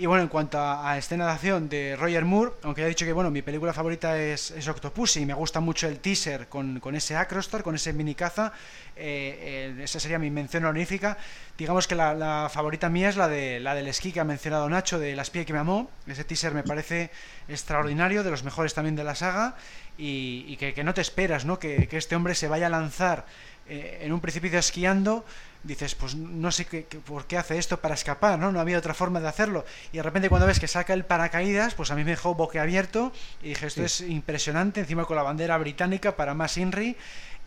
Y 0.00 0.06
bueno, 0.06 0.22
en 0.22 0.28
cuanto 0.28 0.60
a, 0.60 0.96
escena 0.96 1.26
de 1.26 1.32
acción 1.32 1.68
de 1.68 1.96
Roger 1.96 2.24
Moore, 2.24 2.52
aunque 2.62 2.82
ya 2.82 2.86
he 2.86 2.90
dicho 2.90 3.04
que 3.04 3.12
bueno, 3.12 3.32
mi 3.32 3.42
película 3.42 3.72
favorita 3.72 4.16
es, 4.16 4.52
es 4.52 4.68
Octopussy 4.68 5.22
y 5.22 5.26
me 5.26 5.34
gusta 5.34 5.58
mucho 5.58 5.88
el 5.88 5.98
teaser 5.98 6.46
con, 6.46 6.78
con 6.78 6.94
ese 6.94 7.16
Acrostar, 7.16 7.64
con 7.64 7.74
ese 7.74 7.92
mini 7.92 8.14
caza, 8.14 8.52
eh, 8.94 9.74
esa 9.82 9.98
sería 9.98 10.20
mi 10.20 10.30
mención 10.30 10.64
honorífica. 10.64 11.18
Digamos 11.56 11.88
que 11.88 11.96
la, 11.96 12.48
favorita 12.48 12.88
mía 12.88 13.08
es 13.08 13.16
la 13.16 13.26
de 13.26 13.58
la 13.58 13.74
del 13.74 13.88
esquí 13.88 14.12
que 14.12 14.20
ha 14.20 14.24
mencionado 14.24 14.68
Nacho, 14.68 15.00
de 15.00 15.16
La 15.16 15.22
espía 15.22 15.44
que 15.44 15.52
me 15.52 15.58
amó. 15.58 15.90
Ese 16.06 16.22
teaser 16.22 16.54
me 16.54 16.62
parece 16.62 17.10
extraordinario, 17.48 18.22
de 18.22 18.30
los 18.30 18.44
mejores 18.44 18.74
también 18.74 18.94
de 18.94 19.02
la 19.02 19.16
saga, 19.16 19.56
y, 19.96 20.56
que, 20.58 20.84
no 20.84 20.94
te 20.94 21.00
esperas, 21.00 21.44
¿no? 21.44 21.58
Que, 21.58 21.88
que 21.88 21.96
este 21.96 22.14
hombre 22.14 22.36
se 22.36 22.46
vaya 22.46 22.68
a 22.68 22.70
lanzar 22.70 23.26
eh, 23.68 23.98
en 24.00 24.12
un 24.12 24.20
precipicio 24.20 24.58
esquiando 24.58 25.26
dices, 25.68 25.94
pues 25.94 26.14
no 26.14 26.50
sé 26.50 26.64
qué, 26.64 26.82
por 27.04 27.26
qué 27.26 27.36
hace 27.36 27.58
esto 27.58 27.80
para 27.80 27.94
escapar, 27.94 28.38
¿no? 28.38 28.50
No 28.50 28.58
había 28.58 28.78
otra 28.78 28.94
forma 28.94 29.20
de 29.20 29.28
hacerlo. 29.28 29.64
Y 29.92 29.98
de 29.98 30.02
repente 30.02 30.28
cuando 30.30 30.46
ves 30.46 30.58
que 30.58 30.66
saca 30.66 30.94
el 30.94 31.04
paracaídas, 31.04 31.74
pues 31.74 31.90
a 31.90 31.94
mí 31.94 32.04
me 32.04 32.12
dejó 32.12 32.34
boquiabierto 32.34 33.12
y 33.42 33.50
dije, 33.50 33.66
esto 33.66 33.84
es 33.84 34.00
impresionante, 34.00 34.80
encima 34.80 35.04
con 35.04 35.16
la 35.16 35.22
bandera 35.22 35.58
británica 35.58 36.16
para 36.16 36.34
más 36.34 36.56
Inri. 36.56 36.96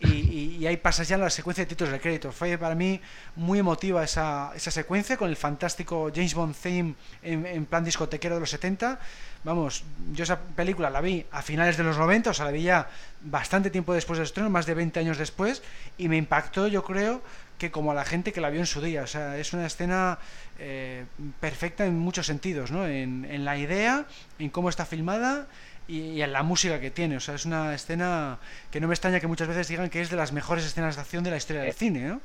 Y, 0.03 0.65
ahí 0.65 0.77
pasas 0.77 1.07
ya 1.07 1.15
la 1.15 1.29
secuencia 1.29 1.63
de 1.63 1.69
títulos 1.69 1.91
de 1.91 1.99
crédito. 1.99 2.31
Fue 2.31 2.57
para 2.57 2.73
mí 2.73 2.99
muy 3.35 3.59
emotiva 3.59 4.03
esa, 4.03 4.51
esa 4.55 4.71
secuencia 4.71 5.15
con 5.15 5.29
el 5.29 5.35
fantástico 5.35 6.11
James 6.13 6.33
Bond 6.33 6.55
theme 6.55 6.95
en, 7.21 7.45
en, 7.45 7.65
plan 7.67 7.83
discotequero 7.83 8.35
de 8.35 8.41
los 8.41 8.49
70. 8.49 8.99
Vamos, 9.43 9.83
yo 10.11 10.23
esa 10.23 10.39
película 10.39 10.89
la 10.89 11.01
vi 11.01 11.23
a 11.31 11.43
finales 11.43 11.77
de 11.77 11.83
los 11.83 11.97
90, 11.99 12.31
o 12.31 12.33
sea, 12.33 12.45
la 12.45 12.51
vi 12.51 12.63
ya 12.63 12.89
bastante 13.21 13.69
tiempo 13.69 13.93
después 13.93 14.17
del 14.17 14.25
estreno, 14.25 14.49
más 14.49 14.65
de 14.65 14.73
20 14.73 14.99
años 14.99 15.19
después, 15.19 15.61
y 15.99 16.09
me 16.09 16.17
impactó, 16.17 16.67
yo 16.67 16.83
creo, 16.83 17.21
que 17.61 17.69
como 17.69 17.91
a 17.91 17.93
la 17.93 18.05
gente 18.05 18.33
que 18.33 18.41
la 18.41 18.49
vio 18.49 18.59
en 18.59 18.65
su 18.65 18.81
día. 18.81 19.03
O 19.03 19.07
sea, 19.07 19.37
es 19.37 19.53
una 19.53 19.67
escena 19.67 20.17
eh, 20.57 21.05
perfecta 21.39 21.85
en 21.85 21.95
muchos 21.99 22.25
sentidos, 22.25 22.71
¿no? 22.71 22.87
En, 22.87 23.23
en, 23.23 23.45
la 23.45 23.55
idea, 23.55 24.07
en 24.39 24.49
cómo 24.49 24.67
está 24.67 24.83
filmada 24.83 25.45
y, 25.87 26.21
en 26.21 26.33
la 26.33 26.41
música 26.41 26.79
que 26.79 26.89
tiene. 26.89 27.17
O 27.17 27.19
sea, 27.19 27.35
es 27.35 27.45
una 27.45 27.75
escena 27.75 28.39
que 28.71 28.81
no 28.81 28.87
me 28.87 28.95
extraña 28.95 29.19
que 29.19 29.27
muchas 29.27 29.47
veces 29.47 29.67
digan 29.67 29.91
que 29.91 30.01
es 30.01 30.09
de 30.09 30.15
las 30.15 30.31
mejores 30.31 30.65
escenas 30.65 30.95
de 30.95 31.01
acción 31.01 31.23
de 31.23 31.29
la 31.29 31.37
historia 31.37 31.61
del 31.61 31.69
eh, 31.69 31.75
cine, 31.77 32.07
¿no? 32.07 32.19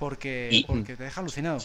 Porque, 0.00 0.64
porque 0.66 0.96
te 0.96 1.04
deja 1.04 1.20
alucinado. 1.20 1.58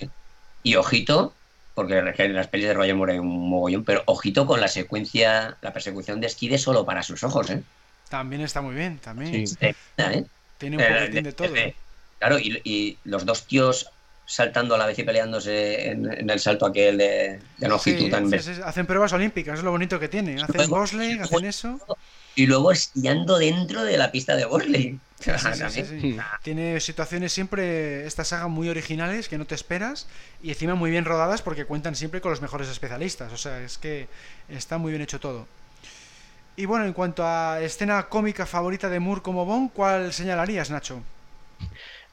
Y 0.61 0.75
ojito, 0.75 1.33
porque 1.73 1.97
en 1.97 2.35
las 2.35 2.47
pelis 2.47 2.67
de 2.67 2.75
Roger 2.75 2.93
Moore 2.93 3.13
hay 3.13 3.19
un 3.19 3.49
mogollón, 3.49 3.83
pero 3.85 4.03
ojito 4.05 4.45
con 4.45 4.61
la 4.61 4.67
secuencia, 4.67 5.57
la 5.63 5.73
persecución 5.73 6.21
de 6.21 6.29
Skide 6.29 6.59
solo 6.59 6.85
para 6.85 7.01
sus 7.01 7.23
ojos, 7.23 7.49
¿eh? 7.49 7.63
También 8.07 8.43
está 8.43 8.61
muy 8.61 8.75
bien, 8.75 8.99
también. 8.99 9.47
Sí. 9.47 9.57
¿eh? 9.61 10.25
Tiene 10.59 10.77
un 10.77 10.83
poquitín 10.83 11.23
de 11.23 11.33
todo. 11.33 11.55
Claro, 12.19 12.39
y, 12.39 12.97
los 13.03 13.25
dos 13.25 13.45
tíos 13.45 13.89
saltando 14.25 14.73
a 14.73 14.77
la 14.79 14.87
vez 14.87 14.97
y 14.97 15.03
peleándose 15.03 15.91
en, 15.91 16.29
el 16.29 16.39
salto 16.39 16.65
aquel 16.65 16.97
de, 16.97 17.39
de 17.57 17.67
longitud 17.67 18.11
hacen 18.63 18.87
pruebas 18.87 19.13
olímpicas, 19.13 19.59
es 19.59 19.63
lo 19.63 19.69
bonito 19.69 19.99
que 19.99 20.07
tiene. 20.07 20.41
Hacen 20.41 20.69
bobsleigh, 20.69 21.19
hacen 21.21 21.45
eso. 21.45 21.79
Y 22.33 22.47
luego 22.47 22.71
esquiando 22.71 23.37
dentro 23.37 23.83
de 23.83 23.97
la 23.97 24.11
pista 24.11 24.35
de 24.35 24.45
bobsleigh. 24.45 24.99
tiene 26.43 26.79
situaciones 26.79 27.31
siempre, 27.31 28.05
esta 28.05 28.23
saga 28.23 28.47
muy 28.47 28.69
originales 28.69 29.29
que 29.29 29.37
no 29.37 29.45
te 29.45 29.55
esperas 29.55 30.07
y 30.43 30.49
encima 30.49 30.75
muy 30.75 30.91
bien 30.91 31.05
rodadas 31.05 31.41
porque 31.41 31.65
cuentan 31.65 31.95
siempre 31.95 32.21
con 32.21 32.31
los 32.31 32.41
mejores 32.41 32.67
especialistas. 32.67 33.31
O 33.31 33.37
sea, 33.37 33.61
es 33.61 33.77
que 33.77 34.07
está 34.49 34.77
muy 34.77 34.91
bien 34.91 35.01
hecho 35.01 35.19
todo. 35.19 35.47
Y 36.57 36.65
bueno, 36.65 36.85
en 36.85 36.93
cuanto 36.93 37.25
a 37.25 37.61
escena 37.61 38.07
cómica 38.07 38.45
favorita 38.45 38.89
de 38.89 38.99
Moore 38.99 39.21
como 39.21 39.45
Bond, 39.45 39.71
¿cuál 39.73 40.13
señalarías, 40.13 40.69
Nacho? 40.69 41.03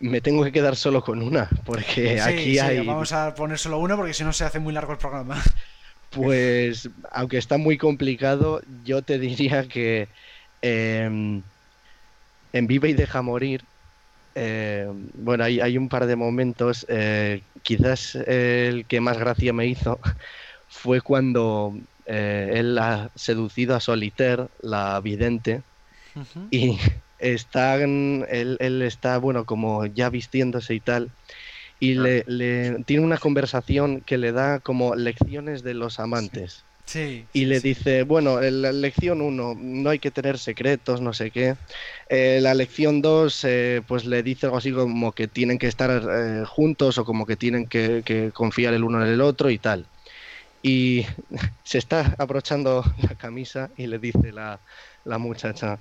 Me 0.02 0.20
tengo 0.20 0.44
que 0.44 0.52
quedar 0.52 0.76
solo 0.76 1.02
con 1.02 1.22
una, 1.22 1.48
porque 1.64 2.20
aquí 2.20 2.58
hay... 2.58 2.84
Vamos 2.84 3.12
a 3.12 3.34
poner 3.34 3.58
solo 3.58 3.78
una 3.78 3.96
porque 3.96 4.12
si 4.12 4.24
no 4.24 4.32
se 4.32 4.44
hace 4.44 4.58
muy 4.58 4.74
largo 4.74 4.92
el 4.92 4.98
programa. 4.98 5.42
Pues, 6.10 6.90
aunque 7.10 7.38
está 7.38 7.56
muy 7.56 7.78
complicado, 7.78 8.60
yo 8.84 9.00
te 9.00 9.18
diría 9.18 9.66
que 9.66 10.08
em, 10.60 11.40
en 12.52 12.66
Viva 12.66 12.86
y 12.86 12.92
Deja 12.92 13.22
Morir, 13.22 13.64
em, 14.34 15.08
bueno, 15.14 15.44
hay, 15.44 15.60
hay, 15.60 15.78
un 15.78 15.88
par 15.88 16.04
de 16.04 16.14
momentos, 16.14 16.84
eh, 16.90 17.40
quizás 17.62 18.14
el 18.14 18.84
que 18.84 19.00
más 19.00 19.16
gracia 19.16 19.54
me 19.54 19.66
hizo 19.66 19.98
fue 20.68 21.00
cuando 21.00 21.74
eh, 22.04 22.50
él 22.56 22.76
ha 22.76 23.08
seducido 23.14 23.74
a 23.74 23.80
Solitaire, 23.80 24.48
la 24.60 25.00
vidente, 25.00 25.62
y 26.50 26.78
están, 27.22 28.26
él, 28.28 28.56
él, 28.60 28.82
está, 28.82 29.16
bueno, 29.18 29.46
como 29.46 29.86
ya 29.86 30.10
vistiéndose 30.10 30.74
y 30.74 30.80
tal, 30.80 31.10
y 31.80 31.94
le, 31.94 32.24
le, 32.26 32.82
tiene 32.84 33.04
una 33.04 33.18
conversación 33.18 34.02
que 34.02 34.18
le 34.18 34.32
da 34.32 34.60
como 34.60 34.94
lecciones 34.94 35.62
de 35.62 35.74
los 35.74 35.98
amantes. 35.98 36.64
Sí. 36.84 37.24
y 37.32 37.44
le 37.46 37.60
dice, 37.60 38.02
bueno, 38.02 38.40
la 38.40 38.72
lección 38.72 39.22
1, 39.22 39.54
no 39.56 39.90
hay 39.90 39.98
que 39.98 40.10
tener 40.10 40.38
secretos, 40.38 41.00
no 41.00 41.14
sé 41.14 41.30
qué. 41.30 41.56
Eh, 42.08 42.40
la 42.42 42.54
lección 42.54 43.00
2, 43.00 43.44
eh, 43.44 43.82
pues 43.86 44.04
le 44.04 44.22
dice 44.22 44.46
algo 44.46 44.58
así 44.58 44.72
como 44.72 45.12
que 45.12 45.28
tienen 45.28 45.58
que 45.58 45.68
estar 45.68 45.90
eh, 45.90 46.44
juntos 46.44 46.98
o 46.98 47.04
como 47.04 47.24
que 47.24 47.36
tienen 47.36 47.66
que, 47.66 48.02
que, 48.04 48.30
confiar 48.32 48.74
el 48.74 48.84
uno 48.84 49.02
en 49.02 49.10
el 49.10 49.20
otro 49.20 49.48
y 49.48 49.58
tal. 49.58 49.86
Y 50.62 51.06
se 51.64 51.78
está 51.78 52.14
abrochando 52.18 52.84
la 53.00 53.14
camisa 53.14 53.70
y 53.76 53.86
le 53.86 53.98
dice 53.98 54.32
la, 54.32 54.60
la 55.04 55.18
muchacha, 55.18 55.78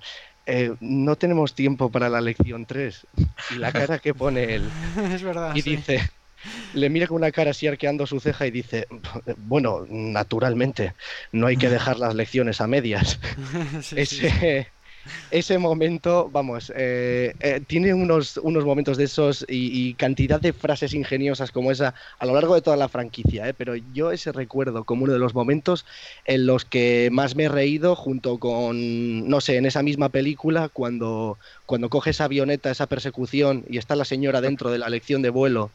eh, 0.53 0.75
no 0.81 1.15
tenemos 1.15 1.55
tiempo 1.55 1.89
para 1.89 2.09
la 2.09 2.19
lección 2.19 2.65
3. 2.65 3.07
Y 3.51 3.55
la 3.55 3.71
cara 3.71 3.99
que 3.99 4.13
pone 4.13 4.55
él. 4.55 4.69
es 5.13 5.23
verdad. 5.23 5.55
Y 5.55 5.61
dice, 5.61 6.01
le 6.73 6.89
mira 6.89 7.07
con 7.07 7.17
una 7.17 7.31
cara 7.31 7.51
así 7.51 7.67
arqueando 7.67 8.05
su 8.05 8.19
ceja 8.19 8.45
y 8.47 8.51
dice, 8.51 8.85
bueno, 9.37 9.85
naturalmente, 9.89 10.93
no 11.31 11.47
hay 11.47 11.55
que 11.55 11.69
dejar 11.77 11.99
las 11.99 12.15
lecciones 12.15 12.59
a 12.59 12.67
medias. 12.67 13.17
Ese, 13.95 14.67
ese 15.31 15.57
momento, 15.57 16.29
vamos, 16.31 16.71
eh, 16.75 17.33
eh, 17.39 17.61
tiene 17.65 17.93
unos, 17.93 18.37
unos 18.37 18.65
momentos 18.65 18.97
de 18.97 19.05
esos 19.05 19.45
y, 19.47 19.93
cantidad 19.95 20.39
de 20.39 20.53
frases 20.53 20.93
ingeniosas 20.93 21.51
como 21.51 21.71
esa 21.71 21.93
a 22.19 22.25
lo 22.25 22.33
largo 22.33 22.55
de 22.55 22.61
toda 22.61 22.77
la 22.77 22.89
franquicia, 22.89 23.47
eh, 23.47 23.53
pero 23.53 23.75
yo 23.75 24.11
ese 24.11 24.31
recuerdo 24.31 24.83
como 24.83 25.03
uno 25.03 25.13
de 25.13 25.19
los 25.19 25.33
momentos 25.33 25.85
en 26.25 26.45
los 26.45 26.65
que 26.65 27.09
más 27.11 27.35
me 27.35 27.43
he 27.43 27.49
reído 27.49 27.95
junto 27.95 28.39
con, 28.39 29.27
no 29.27 29.41
sé, 29.41 29.57
en 29.57 29.65
esa 29.65 29.83
misma 29.83 30.09
película 30.09 30.69
cuando, 30.69 31.37
cuando 31.65 31.89
coge 31.89 32.11
esa 32.11 32.25
avioneta, 32.25 32.71
esa 32.71 32.87
persecución 32.87 33.65
y 33.69 33.77
está 33.77 33.95
la 33.95 34.05
señora 34.05 34.41
dentro 34.41 34.71
de 34.71 34.79
la 34.79 34.89
lección 34.89 35.21
de 35.21 35.29
vuelo 35.29 35.71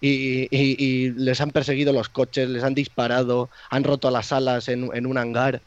y, 0.00 1.10
les 1.10 1.40
han 1.40 1.50
perseguido 1.50 1.92
los 1.92 2.08
coches, 2.08 2.48
les 2.48 2.62
han 2.62 2.74
disparado, 2.74 3.50
han 3.70 3.84
roto 3.84 4.10
las 4.10 4.32
alas 4.32 4.68
en 4.68 5.06
un 5.06 5.18
hangar. 5.18 5.62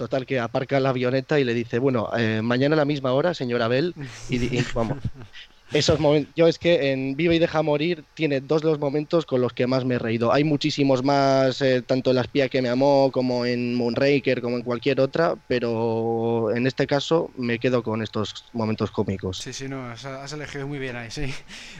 Total, 0.00 0.24
que 0.24 0.38
aparca 0.40 0.80
la 0.80 0.88
avioneta 0.88 1.38
y 1.38 1.44
le 1.44 1.52
dice, 1.52 1.78
bueno, 1.78 2.08
eh, 2.16 2.40
mañana 2.40 2.74
a 2.74 2.78
la 2.78 2.86
misma 2.86 3.12
hora, 3.12 3.34
señora 3.34 3.68
Bell, 3.68 3.94
y, 4.30 4.62
vamos. 4.72 4.96
Esos 5.74 6.00
momentos, 6.00 6.32
yo 6.34 6.48
es 6.48 6.58
que 6.58 6.90
en 6.90 7.16
Viva 7.16 7.34
y 7.34 7.38
Deja 7.38 7.60
Morir 7.60 8.02
tiene 8.14 8.40
dos 8.40 8.62
de 8.62 8.68
los 8.68 8.78
momentos 8.78 9.26
con 9.26 9.42
los 9.42 9.52
que 9.52 9.66
más 9.66 9.84
me 9.84 9.96
he 9.96 9.98
reído. 9.98 10.32
Hay 10.32 10.42
muchísimos 10.42 11.04
más, 11.04 11.60
eh, 11.60 11.82
tanto 11.82 12.10
en 12.10 12.16
La 12.16 12.22
espía 12.22 12.48
que 12.48 12.62
me 12.62 12.70
amó, 12.70 13.10
como 13.12 13.44
en 13.44 13.74
Moonraker, 13.74 14.40
como 14.40 14.56
en 14.56 14.62
cualquier 14.62 15.02
otra, 15.02 15.34
pero 15.46 16.50
en 16.56 16.66
este 16.66 16.86
caso 16.86 17.30
me 17.36 17.58
quedo 17.58 17.82
con 17.82 18.00
estos 18.00 18.46
momentos 18.54 18.90
cómicos. 18.90 19.36
Sí, 19.36 19.52
sí, 19.52 19.68
no, 19.68 19.84
has, 19.90 20.32
elegido 20.32 20.66
muy 20.66 20.78
bien 20.78 20.96
ahí, 20.96 21.10
sí. 21.10 21.26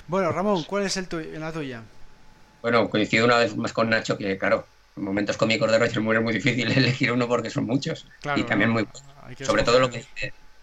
Bueno, 0.09 0.31
Ramón, 0.31 0.64
¿cuál 0.64 0.85
es 0.85 0.99
el 0.99 1.07
en 1.11 1.41
la 1.41 1.53
tuya? 1.53 1.83
Bueno, 2.61 2.91
coincido 2.91 3.25
una 3.25 3.39
vez 3.39 3.57
más 3.57 3.73
con 3.73 3.89
Nacho, 3.89 4.18
que 4.18 4.37
claro, 4.37 4.66
momentos 5.01 5.36
cómicos 5.36 5.70
de 5.70 5.78
Roger 5.78 6.01
Moore 6.01 6.18
es 6.18 6.24
muy 6.24 6.32
difícil 6.32 6.70
elegir 6.76 7.12
uno 7.12 7.28
porque 7.28 7.51
son 7.51 7.66
muchos. 7.66 8.07
y 8.36 8.42
también 8.44 8.70
muy. 8.70 8.86
Sobre 9.40 9.62
todo, 9.62 9.78
lo 9.78 9.90
que, 9.90 10.05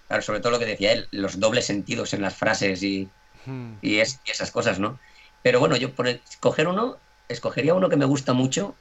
claro, 0.07 0.21
sobre 0.21 0.39
todo 0.39 0.51
lo 0.51 0.59
que 0.59 0.65
decía 0.65 0.91
él, 0.91 1.07
los 1.11 1.39
dobles 1.39 1.65
sentidos 1.65 2.13
en 2.13 2.21
las 2.21 2.35
frases 2.35 2.83
y, 2.83 3.07
hmm. 3.45 3.73
y, 3.81 3.99
es, 3.99 4.19
esas 4.25 4.51
cosas, 4.51 4.79
¿no? 4.79 4.99
Pero 5.41 5.59
bueno, 5.59 5.77
yo 5.77 5.93
por 5.93 6.07
escoger 6.07 6.67
uno, 6.67 6.97
escogería 7.29 7.73
uno 7.73 7.89
que 7.89 7.95
me 7.95 8.05
gusta 8.05 8.33
mucho, 8.33 8.75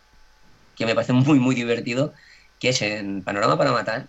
que 0.77 0.87
me 0.87 0.95
parece 0.95 1.13
muy, 1.13 1.39
muy 1.39 1.55
divertido, 1.55 2.13
que 2.59 2.71
es 2.71 2.83
en 2.83 3.23
Panorama 3.23 3.57
para 3.57 3.73
Matar, 3.73 4.09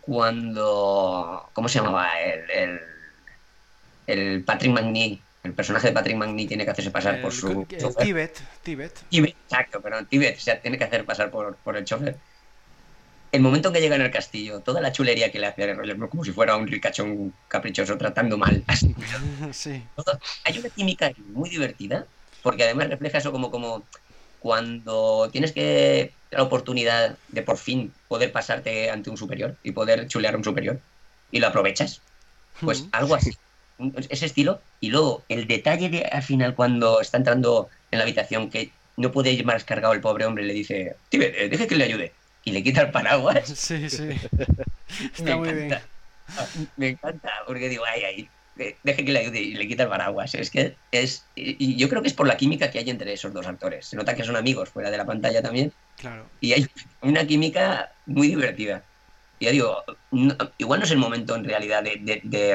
cuando. 0.00 1.50
¿Cómo 1.52 1.68
se 1.68 1.78
llamaba? 1.78 2.08
El, 2.20 2.50
el, 2.50 2.80
el 4.06 4.44
Patrick 4.44 4.72
McNee 4.72 5.20
el 5.42 5.54
personaje 5.54 5.88
de 5.88 5.92
Patrick 5.92 6.16
Magny 6.16 6.46
tiene 6.46 6.64
que 6.64 6.70
hacerse 6.70 6.90
pasar 6.90 7.20
por 7.22 7.32
su. 7.32 7.66
Tibet, 7.98 8.42
Tibet. 8.62 8.92
Exacto, 9.10 9.80
perdón, 9.80 10.06
Tibet, 10.06 10.36
o 10.36 10.40
sea, 10.40 10.60
tiene 10.60 10.76
que 10.76 10.84
hacer 10.84 11.04
pasar 11.04 11.30
por, 11.30 11.56
por 11.56 11.76
el 11.76 11.84
chofer. 11.84 12.16
El 13.32 13.42
momento 13.42 13.68
en 13.68 13.74
que 13.74 13.80
llega 13.80 13.96
en 13.96 14.02
el 14.02 14.10
castillo, 14.10 14.60
toda 14.60 14.80
la 14.80 14.92
chulería 14.92 15.30
que 15.30 15.38
le 15.38 15.46
hace 15.46 15.70
a 15.70 15.74
Roger 15.74 15.96
como 16.08 16.24
si 16.24 16.32
fuera 16.32 16.56
un 16.56 16.66
ricachón 16.66 17.32
caprichoso 17.48 17.96
tratando 17.96 18.36
mal. 18.36 18.64
sí. 19.52 19.82
hay 20.44 20.58
una 20.58 20.68
química 20.68 21.12
muy 21.28 21.48
divertida, 21.48 22.06
porque 22.42 22.64
además 22.64 22.88
refleja 22.88 23.18
eso 23.18 23.30
como, 23.30 23.50
como 23.50 23.84
cuando 24.40 25.30
tienes 25.30 25.52
que 25.52 26.12
la 26.32 26.42
oportunidad 26.42 27.16
de 27.28 27.42
por 27.42 27.56
fin 27.56 27.92
poder 28.08 28.32
pasarte 28.32 28.90
ante 28.90 29.10
un 29.10 29.16
superior 29.16 29.56
y 29.62 29.72
poder 29.72 30.06
chulear 30.08 30.34
a 30.34 30.36
un 30.36 30.44
superior 30.44 30.80
y 31.30 31.38
lo 31.38 31.46
aprovechas. 31.46 32.02
Pues 32.60 32.84
algo 32.92 33.14
así 33.14 33.30
ese 34.08 34.26
estilo. 34.26 34.60
Y 34.80 34.90
luego 34.90 35.24
el 35.28 35.46
detalle 35.46 35.88
de 35.88 36.04
al 36.04 36.22
final 36.22 36.54
cuando 36.54 37.00
está 37.00 37.18
entrando 37.18 37.68
en 37.90 37.98
la 37.98 38.04
habitación 38.04 38.50
que 38.50 38.70
no 38.96 39.12
puede 39.12 39.32
ir 39.32 39.44
más 39.44 39.64
cargado 39.64 39.94
el 39.94 40.00
pobre 40.00 40.26
hombre, 40.26 40.44
le 40.44 40.52
dice, 40.52 40.96
Tíbet, 41.08 41.34
eh, 41.36 41.48
deje 41.48 41.66
que 41.66 41.76
le 41.76 41.84
ayude. 41.84 42.12
Y 42.44 42.52
le 42.52 42.62
quita 42.62 42.82
el 42.82 42.90
paraguas. 42.90 43.48
Sí, 43.56 43.88
sí. 43.90 44.08
Está 45.16 45.36
muy 45.36 45.52
bien. 45.52 45.78
Me 46.76 46.88
encanta, 46.90 47.32
porque 47.46 47.68
digo, 47.68 47.84
ay, 47.86 48.02
ay, 48.04 48.28
deje 48.82 49.04
que 49.04 49.12
le 49.12 49.20
ayude 49.20 49.40
y 49.40 49.54
le 49.54 49.66
quita 49.66 49.84
el 49.84 49.88
paraguas. 49.88 50.34
Es 50.34 50.50
que 50.50 50.74
es. 50.90 51.24
Y 51.34 51.76
yo 51.76 51.88
creo 51.88 52.02
que 52.02 52.08
es 52.08 52.14
por 52.14 52.26
la 52.26 52.36
química 52.36 52.70
que 52.70 52.78
hay 52.78 52.90
entre 52.90 53.12
esos 53.12 53.32
dos 53.32 53.46
actores. 53.46 53.86
Se 53.86 53.96
nota 53.96 54.14
que 54.14 54.24
son 54.24 54.36
amigos 54.36 54.68
fuera 54.68 54.90
de 54.90 54.96
la 54.96 55.06
pantalla 55.06 55.42
también. 55.42 55.72
Claro. 55.96 56.26
Y 56.40 56.52
hay 56.52 56.66
una 57.02 57.26
química 57.26 57.92
muy 58.06 58.28
divertida 58.28 58.84
ya 59.40 59.50
digo, 59.50 59.82
igual 60.58 60.80
no 60.80 60.84
es 60.86 60.90
el 60.92 60.98
momento 60.98 61.34
en 61.34 61.44
realidad 61.44 61.82
de, 61.82 62.00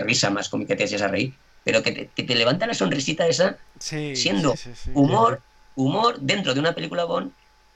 risa 0.01 0.29
más 0.29 0.49
como 0.49 0.65
que 0.67 0.75
te 0.75 0.83
a 1.03 1.07
reír, 1.07 1.33
pero 1.63 1.81
que 1.83 1.91
te, 1.91 2.09
que 2.11 2.23
te 2.23 2.35
levanta 2.35 2.67
la 2.67 2.73
sonrisita 2.73 3.27
esa, 3.27 3.57
Sí, 3.79 4.15
siendo 4.15 4.51
sí, 4.51 4.57
sí, 4.57 4.75
sí. 4.75 4.91
humor, 4.93 5.43
humor 5.75 6.19
dentro 6.21 6.53
de 6.53 6.59
una 6.59 6.73
película 6.75 7.05
Bond 7.05 7.33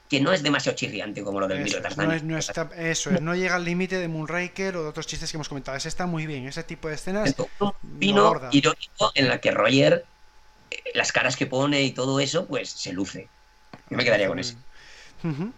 que 0.08 0.20
no 0.20 0.32
es 0.32 0.42
demasiado 0.42 0.76
chirriante 0.76 1.22
como 1.22 1.38
lo 1.40 1.46
del 1.46 1.64
Eso 1.64 1.76
es, 1.76 1.82
Tarzán. 1.82 2.08
no, 2.08 2.14
es- 2.14 2.22
no 2.24 2.36
está- 2.38 2.68
eso 2.76 3.12
es, 3.12 3.20
no 3.20 3.34
llega 3.36 3.54
al 3.54 3.64
límite 3.64 3.96
de 3.98 4.08
Moonraker 4.08 4.76
o 4.76 4.82
de 4.82 4.88
otros 4.88 5.06
chistes 5.06 5.30
que 5.30 5.36
hemos 5.36 5.48
comentado. 5.48 5.76
Ese 5.76 5.88
está 5.88 6.06
muy 6.06 6.26
bien, 6.26 6.46
ese 6.46 6.64
tipo 6.64 6.88
de 6.88 6.94
escenas. 6.94 7.36
un 7.60 7.72
vino 7.82 8.40
irónico 8.50 9.12
en 9.14 9.28
la 9.28 9.40
que 9.40 9.50
Roger, 9.52 10.04
eh, 10.70 10.82
las 10.94 11.12
caras 11.12 11.36
que 11.36 11.46
pone 11.46 11.82
y 11.82 11.92
todo 11.94 12.20
eso, 12.20 12.46
pues 12.48 12.70
se 12.72 12.92
luce. 12.92 13.32
Yo 13.88 13.96
me 13.96 14.04
quedaría 14.04 14.28
con 14.28 14.38
eso. 14.38 14.56
Ujú. 15.24 15.52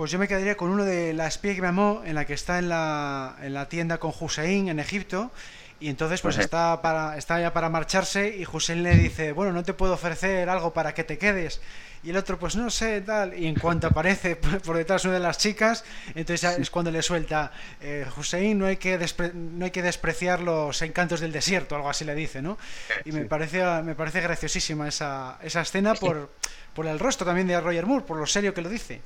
Pues 0.00 0.10
yo 0.10 0.18
me 0.18 0.28
quedaría 0.28 0.56
con 0.56 0.70
uno 0.70 0.86
de 0.86 1.12
La 1.12 1.26
espía 1.26 1.54
que 1.54 1.60
me 1.60 1.68
amó, 1.68 2.00
en 2.06 2.14
la 2.14 2.24
que 2.24 2.32
está 2.32 2.58
en 2.58 2.70
la, 2.70 3.36
en 3.42 3.52
la 3.52 3.68
tienda 3.68 3.98
con 3.98 4.14
Hussein 4.18 4.70
en 4.70 4.80
Egipto. 4.80 5.30
Y 5.78 5.88
entonces 5.90 6.22
pues 6.22 6.38
está, 6.38 6.80
para, 6.80 7.18
está 7.18 7.38
ya 7.38 7.52
para 7.52 7.68
marcharse 7.68 8.34
y 8.34 8.46
Hussein 8.50 8.82
le 8.82 8.94
dice, 8.96 9.32
bueno, 9.32 9.52
no 9.52 9.62
te 9.62 9.74
puedo 9.74 9.92
ofrecer 9.92 10.48
algo 10.48 10.72
para 10.72 10.94
que 10.94 11.04
te 11.04 11.18
quedes. 11.18 11.60
Y 12.02 12.10
el 12.10 12.16
otro, 12.16 12.38
pues 12.38 12.56
no 12.56 12.70
sé, 12.70 13.02
tal. 13.02 13.38
Y 13.38 13.46
en 13.46 13.56
cuanto 13.56 13.88
aparece 13.88 14.36
por 14.64 14.78
detrás 14.78 15.04
una 15.04 15.12
de 15.12 15.20
las 15.20 15.36
chicas, 15.36 15.84
entonces 16.14 16.58
es 16.58 16.70
cuando 16.70 16.90
le 16.90 17.02
suelta, 17.02 17.52
eh, 17.82 18.06
Hussein, 18.16 18.58
no 18.58 18.64
hay, 18.64 18.78
que 18.78 18.98
no 19.34 19.66
hay 19.66 19.70
que 19.70 19.82
despreciar 19.82 20.40
los 20.40 20.80
encantos 20.80 21.20
del 21.20 21.30
desierto, 21.30 21.76
algo 21.76 21.90
así 21.90 22.06
le 22.06 22.14
dice, 22.14 22.40
¿no? 22.40 22.56
Y 23.04 23.12
me 23.12 23.26
parece, 23.26 23.62
me 23.82 23.94
parece 23.94 24.22
graciosísima 24.22 24.88
esa, 24.88 25.38
esa 25.42 25.60
escena 25.60 25.94
por, 25.94 26.30
por 26.72 26.86
el 26.86 26.98
rostro 26.98 27.26
también 27.26 27.48
de 27.48 27.60
Roger 27.60 27.84
Moore, 27.84 28.06
por 28.06 28.16
lo 28.16 28.24
serio 28.24 28.54
que 28.54 28.62
lo 28.62 28.70
dice. 28.70 29.02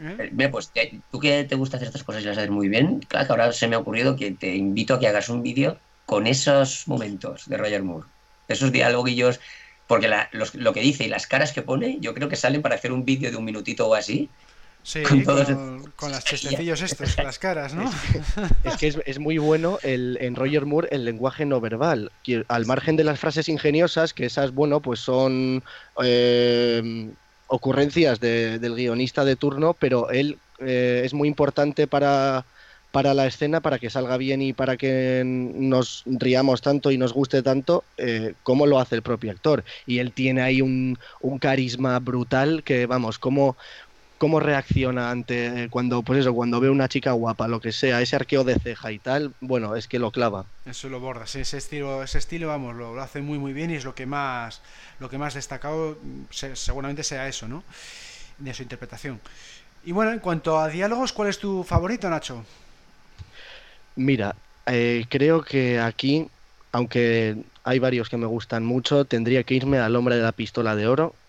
¿Eh? 0.00 0.16
Eh, 0.18 0.30
Mira, 0.32 0.50
pues 0.50 0.72
te- 0.72 1.02
tú 1.10 1.18
que 1.20 1.44
te 1.44 1.54
gusta 1.54 1.76
hacer 1.76 1.88
estas 1.88 2.04
cosas 2.04 2.22
y 2.22 2.26
las 2.26 2.38
haces 2.38 2.50
muy 2.50 2.68
bien, 2.68 3.00
claro 3.00 3.26
que 3.26 3.32
ahora 3.32 3.52
se 3.52 3.68
me 3.68 3.76
ha 3.76 3.78
ocurrido 3.78 4.16
que 4.16 4.32
te 4.32 4.54
invito 4.54 4.94
a 4.94 5.00
que 5.00 5.08
hagas 5.08 5.28
un 5.28 5.42
vídeo 5.42 5.80
con 6.04 6.26
esos 6.26 6.86
momentos 6.88 7.44
de 7.46 7.56
Roger 7.56 7.82
Moore, 7.82 8.08
esos 8.48 8.72
dialoguillos, 8.72 9.40
porque 9.86 10.08
la- 10.08 10.28
los- 10.32 10.54
lo 10.54 10.72
que 10.72 10.80
dice 10.80 11.04
y 11.04 11.08
las 11.08 11.26
caras 11.26 11.52
que 11.52 11.62
pone, 11.62 11.98
yo 12.00 12.14
creo 12.14 12.28
que 12.28 12.36
salen 12.36 12.62
para 12.62 12.74
hacer 12.76 12.92
un 12.92 13.04
vídeo 13.04 13.30
de 13.30 13.36
un 13.36 13.44
minutito 13.44 13.88
o 13.88 13.94
así. 13.94 14.30
Sí, 14.82 15.02
Con 15.02 15.24
con, 15.24 15.24
todos 15.24 15.48
con 15.96 16.10
las 16.10 16.24
chistecillos 16.26 16.82
estos, 16.82 17.16
las 17.18 17.38
caras, 17.38 17.74
¿no? 17.74 17.90
Es 18.62 18.76
que 18.76 18.86
es, 18.88 18.98
es 19.06 19.18
muy 19.18 19.38
bueno 19.38 19.78
el, 19.82 20.18
en 20.20 20.34
Roger 20.34 20.66
Moore 20.66 20.88
el 20.90 21.04
lenguaje 21.04 21.44
no 21.46 21.60
verbal. 21.60 22.12
Al 22.48 22.66
margen 22.66 22.96
de 22.96 23.04
las 23.04 23.18
frases 23.20 23.48
ingeniosas, 23.48 24.14
que 24.14 24.26
esas, 24.26 24.52
bueno, 24.52 24.80
pues 24.82 25.00
son 25.00 25.62
eh, 26.02 26.82
ocurrencias 27.46 28.20
de- 28.20 28.58
del 28.58 28.74
guionista 28.74 29.24
de 29.24 29.36
turno, 29.36 29.76
pero 29.78 30.10
él 30.10 30.40
eh, 30.60 31.02
es 31.04 31.14
muy 31.14 31.28
importante 31.28 31.86
para, 31.88 32.46
para 32.90 33.12
la 33.14 33.26
escena, 33.26 33.60
para 33.60 33.78
que 33.80 33.90
salga 33.90 34.16
bien 34.16 34.40
y 34.42 34.52
para 34.52 34.76
que 34.76 35.22
nos 35.26 36.02
riamos 36.06 36.60
tanto 36.60 36.90
y 36.92 36.98
nos 36.98 37.12
guste 37.12 37.42
tanto, 37.42 37.88
eh, 37.96 38.36
como 38.42 38.66
lo 38.66 38.78
hace 38.78 38.94
el 38.96 39.02
propio 39.02 39.32
actor. 39.32 39.64
Y 39.84 39.98
él 39.98 40.14
tiene 40.14 40.42
ahí 40.42 40.60
un, 40.62 40.96
un 41.20 41.38
carisma 41.38 41.98
brutal 42.00 42.62
que, 42.64 42.86
vamos, 42.86 43.18
como 43.18 43.56
cómo 44.24 44.40
reacciona 44.40 45.10
ante 45.10 45.68
cuando 45.70 46.02
pues 46.04 46.20
eso 46.20 46.34
cuando 46.34 46.60
ve 46.60 46.70
una 46.70 46.88
chica 46.88 47.12
guapa 47.12 47.48
lo 47.48 47.60
que 47.60 47.72
sea 47.72 48.00
ese 48.02 48.16
arqueo 48.16 48.44
de 48.44 48.58
ceja 48.58 48.92
y 48.92 49.00
tal 49.00 49.36
bueno 49.40 49.76
es 49.76 49.88
que 49.88 49.98
lo 49.98 50.12
clava 50.12 50.52
Eso 50.64 50.88
lo 50.88 50.98
borda, 50.98 51.26
sí, 51.26 51.40
ese 51.40 51.58
estilo, 51.58 52.02
ese 52.02 52.16
estilo, 52.18 52.48
vamos, 52.48 52.74
lo, 52.74 52.94
lo 52.94 53.02
hace 53.02 53.20
muy 53.20 53.38
muy 53.38 53.52
bien 53.52 53.70
y 53.70 53.74
es 53.74 53.84
lo 53.84 53.94
que 53.94 54.06
más, 54.06 54.62
lo 54.98 55.10
que 55.10 55.18
más 55.18 55.34
destacado 55.34 55.98
mm, 56.02 56.22
se- 56.30 56.56
seguramente 56.56 57.02
sea 57.04 57.28
eso, 57.28 57.46
¿no? 57.48 57.64
De 58.38 58.54
su 58.54 58.62
interpretación. 58.62 59.20
Y 59.84 59.92
bueno, 59.92 60.12
en 60.12 60.20
cuanto 60.20 60.58
a 60.58 60.68
diálogos, 60.68 61.12
¿cuál 61.12 61.28
es 61.30 61.38
tu 61.38 61.64
favorito, 61.64 62.10
Nacho? 62.10 62.44
mira 63.94 64.42
eh, 64.66 65.06
creo 65.10 65.42
que 65.42 65.78
aquí 65.80 66.30
aunque 66.72 67.50
hay 67.62 67.78
varios 67.78 68.08
que 68.08 68.16
me 68.16 68.26
gustan 68.26 68.64
mucho 68.64 69.04
tendría 69.06 69.44
que 69.44 69.54
irme 69.54 69.78
al 69.78 69.96
hombre 69.96 70.16
de 70.16 70.22
la 70.22 70.32
pistola 70.32 70.74
de 70.76 70.86
oro 70.88 71.20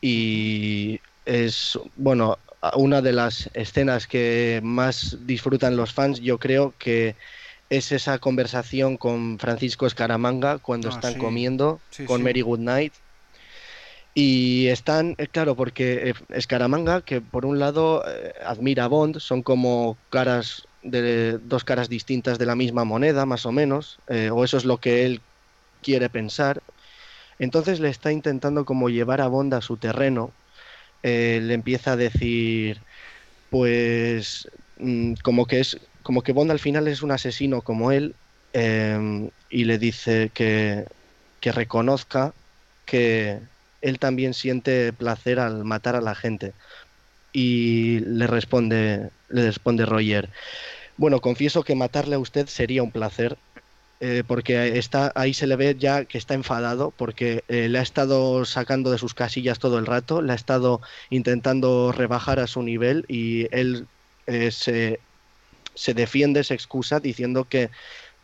y 0.00 1.00
es 1.24 1.78
bueno 1.94 2.38
una 2.76 3.02
de 3.02 3.12
las 3.12 3.50
escenas 3.54 4.06
que 4.06 4.60
más 4.62 5.18
disfrutan 5.26 5.76
los 5.76 5.92
fans 5.92 6.20
yo 6.20 6.38
creo 6.38 6.76
que 6.78 7.16
es 7.68 7.92
esa 7.92 8.18
conversación 8.18 8.96
con 8.98 9.38
Francisco 9.38 9.86
Escaramanga 9.86 10.58
cuando 10.58 10.88
Ah, 10.88 10.90
están 10.90 11.12
sí. 11.12 11.18
comiendo 11.20 11.82
Sí, 11.90 12.06
con 12.06 12.22
sí. 12.22 12.24
Mary 12.24 12.42
Goodnight 12.42 12.94
Y 14.14 14.66
están, 14.68 15.14
eh, 15.18 15.28
claro, 15.28 15.54
porque 15.56 16.10
eh, 16.10 16.14
Escaramanga, 16.30 17.02
que 17.02 17.20
por 17.20 17.46
un 17.46 17.58
lado 17.58 18.02
eh, 18.06 18.32
admira 18.44 18.84
a 18.84 18.88
Bond, 18.88 19.18
son 19.20 19.42
como 19.42 20.00
caras 20.08 20.68
de 20.82 21.38
dos 21.38 21.64
caras 21.64 21.88
distintas 21.88 22.38
de 22.38 22.46
la 22.46 22.56
misma 22.56 22.84
moneda, 22.84 23.26
más 23.26 23.46
o 23.46 23.52
menos, 23.52 24.02
eh, 24.08 24.30
o 24.30 24.44
eso 24.44 24.56
es 24.56 24.64
lo 24.64 24.80
que 24.80 25.04
él 25.06 25.24
quiere 25.82 26.10
pensar. 26.10 26.64
Entonces 27.38 27.80
le 27.80 27.90
está 27.90 28.12
intentando 28.12 28.64
como 28.66 28.90
llevar 28.90 29.20
a 29.22 29.28
Bond 29.28 29.54
a 29.54 29.62
su 29.62 29.78
terreno. 29.78 30.36
Eh, 31.02 31.40
le 31.42 31.54
empieza 31.54 31.92
a 31.92 31.96
decir, 31.96 32.84
pues, 33.50 34.48
mm, 34.76 35.14
como 35.24 35.46
que 35.46 35.60
es, 35.60 35.78
como 36.02 36.22
que 36.22 36.32
Bond 36.32 36.50
al 36.52 36.58
final 36.60 36.88
es 36.88 37.02
un 37.02 37.12
asesino 37.12 37.62
como 37.62 37.92
él, 37.92 38.18
eh, 38.52 38.98
y 39.48 39.64
le 39.64 39.78
dice 39.78 40.30
que, 40.34 40.86
que 41.40 41.52
reconozca 41.52 42.36
que 42.84 43.40
él 43.80 43.98
también 43.98 44.34
siente 44.34 44.92
placer 44.92 45.40
al 45.40 45.64
matar 45.64 45.96
a 45.96 46.00
la 46.02 46.14
gente. 46.14 46.56
Y 47.32 48.00
le 48.00 48.26
responde, 48.26 49.10
le 49.28 49.42
responde 49.46 49.86
Roger, 49.86 50.32
bueno, 50.96 51.20
confieso 51.20 51.62
que 51.64 51.74
matarle 51.76 52.16
a 52.16 52.18
usted 52.20 52.46
sería 52.48 52.82
un 52.82 52.92
placer, 52.92 53.40
eh, 54.02 54.24
porque 54.26 54.78
está, 54.78 55.12
ahí 55.14 55.34
se 55.34 55.46
le 55.46 55.56
ve 55.56 55.76
ya 55.78 56.06
que 56.06 56.16
está 56.16 56.32
enfadado, 56.32 56.90
porque 56.96 57.44
eh, 57.48 57.68
le 57.68 57.78
ha 57.78 57.82
estado 57.82 58.46
sacando 58.46 58.90
de 58.90 58.96
sus 58.96 59.12
casillas 59.12 59.58
todo 59.58 59.78
el 59.78 59.84
rato, 59.84 60.22
le 60.22 60.32
ha 60.32 60.36
estado 60.36 60.80
intentando 61.10 61.92
rebajar 61.92 62.40
a 62.40 62.46
su 62.46 62.62
nivel 62.62 63.04
y 63.08 63.46
él 63.54 63.86
eh, 64.26 64.50
se, 64.52 65.00
se 65.74 65.92
defiende, 65.92 66.44
se 66.44 66.54
excusa 66.54 66.98
diciendo 66.98 67.44
que 67.44 67.68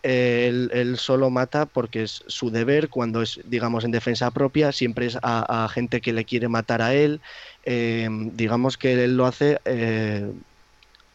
él, 0.03 0.97
solo 0.99 1.31
mata 1.31 1.67
porque 1.67 2.05
es 2.05 2.23
su 2.27 2.51
deber, 2.51 2.89
cuando 2.89 3.23
es, 3.23 3.41
digamos, 3.45 3.85
en 3.85 3.91
defensa 3.91 4.31
propia, 4.31 4.73
siempre 4.73 5.07
es 5.07 5.19
a, 5.21 5.65
a 5.65 5.69
gente 5.69 6.01
que 6.01 6.13
le 6.13 6.25
quiere 6.25 6.49
matar 6.49 6.81
a 6.81 6.95
él. 6.95 7.21
digamos 7.65 8.79
que 8.79 9.05
él 9.05 9.17
lo 9.17 9.27
hace 9.27 9.59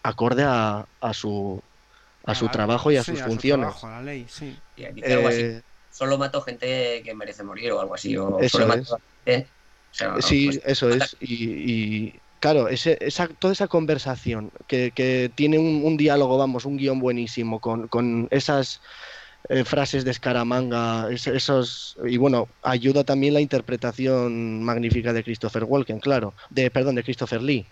acorde 0.03 0.43
a, 0.43 0.85
a 0.99 1.13
su, 1.13 1.61
a 2.25 2.35
su 2.35 2.47
trabajo 2.49 2.91
y 2.91 2.97
a 2.97 3.03
sí, 3.03 3.11
sus 3.11 3.19
su 3.19 3.25
funciones. 3.25 3.65
trabajo, 3.67 3.87
a 3.87 3.91
la 3.91 4.01
ley, 4.03 4.27
sí. 4.29 4.55
Y 4.75 4.83
algo 5.11 5.27
así. 5.27 5.41
Eh, 5.41 5.61
Solo 5.89 6.17
mato 6.17 6.41
gente 6.41 7.01
que 7.03 7.13
merece 7.13 7.43
morir 7.43 7.71
o 7.73 7.81
algo 7.81 7.95
así. 7.95 8.15
O 8.15 8.39
Eso 8.39 8.59
solo 8.59 8.67
mato 8.67 8.95
a 8.95 8.97
gente. 9.25 9.51
O 9.51 9.93
sea, 9.93 10.21
Sí, 10.21 10.45
pues, 10.45 10.61
eso 10.65 10.89
es. 10.89 11.17
Y, 11.19 11.45
y, 12.07 12.21
claro, 12.39 12.69
ese, 12.69 12.97
esa, 13.01 13.27
toda 13.27 13.51
esa 13.51 13.67
conversación 13.67 14.51
que, 14.67 14.91
que 14.91 15.31
tiene 15.35 15.59
un, 15.59 15.83
un 15.83 15.97
diálogo, 15.97 16.37
vamos, 16.37 16.63
un 16.65 16.77
guion 16.77 16.99
buenísimo 16.99 17.59
con, 17.59 17.89
con 17.89 18.27
esas 18.31 18.79
eh, 19.49 19.65
frases 19.65 20.05
de 20.05 20.11
escaramanga, 20.11 21.11
es- 21.11 21.27
esos 21.27 21.97
y 22.05 22.15
bueno, 22.17 22.47
ayuda 22.61 23.03
también 23.03 23.33
la 23.33 23.41
interpretación 23.41 24.63
magnífica 24.63 25.11
de 25.11 25.23
Christopher 25.23 25.65
Walken, 25.65 25.99
claro, 25.99 26.35
de 26.49 26.71
perdón, 26.71 26.95
de 26.95 27.03
Christopher 27.03 27.41
Lee. 27.41 27.67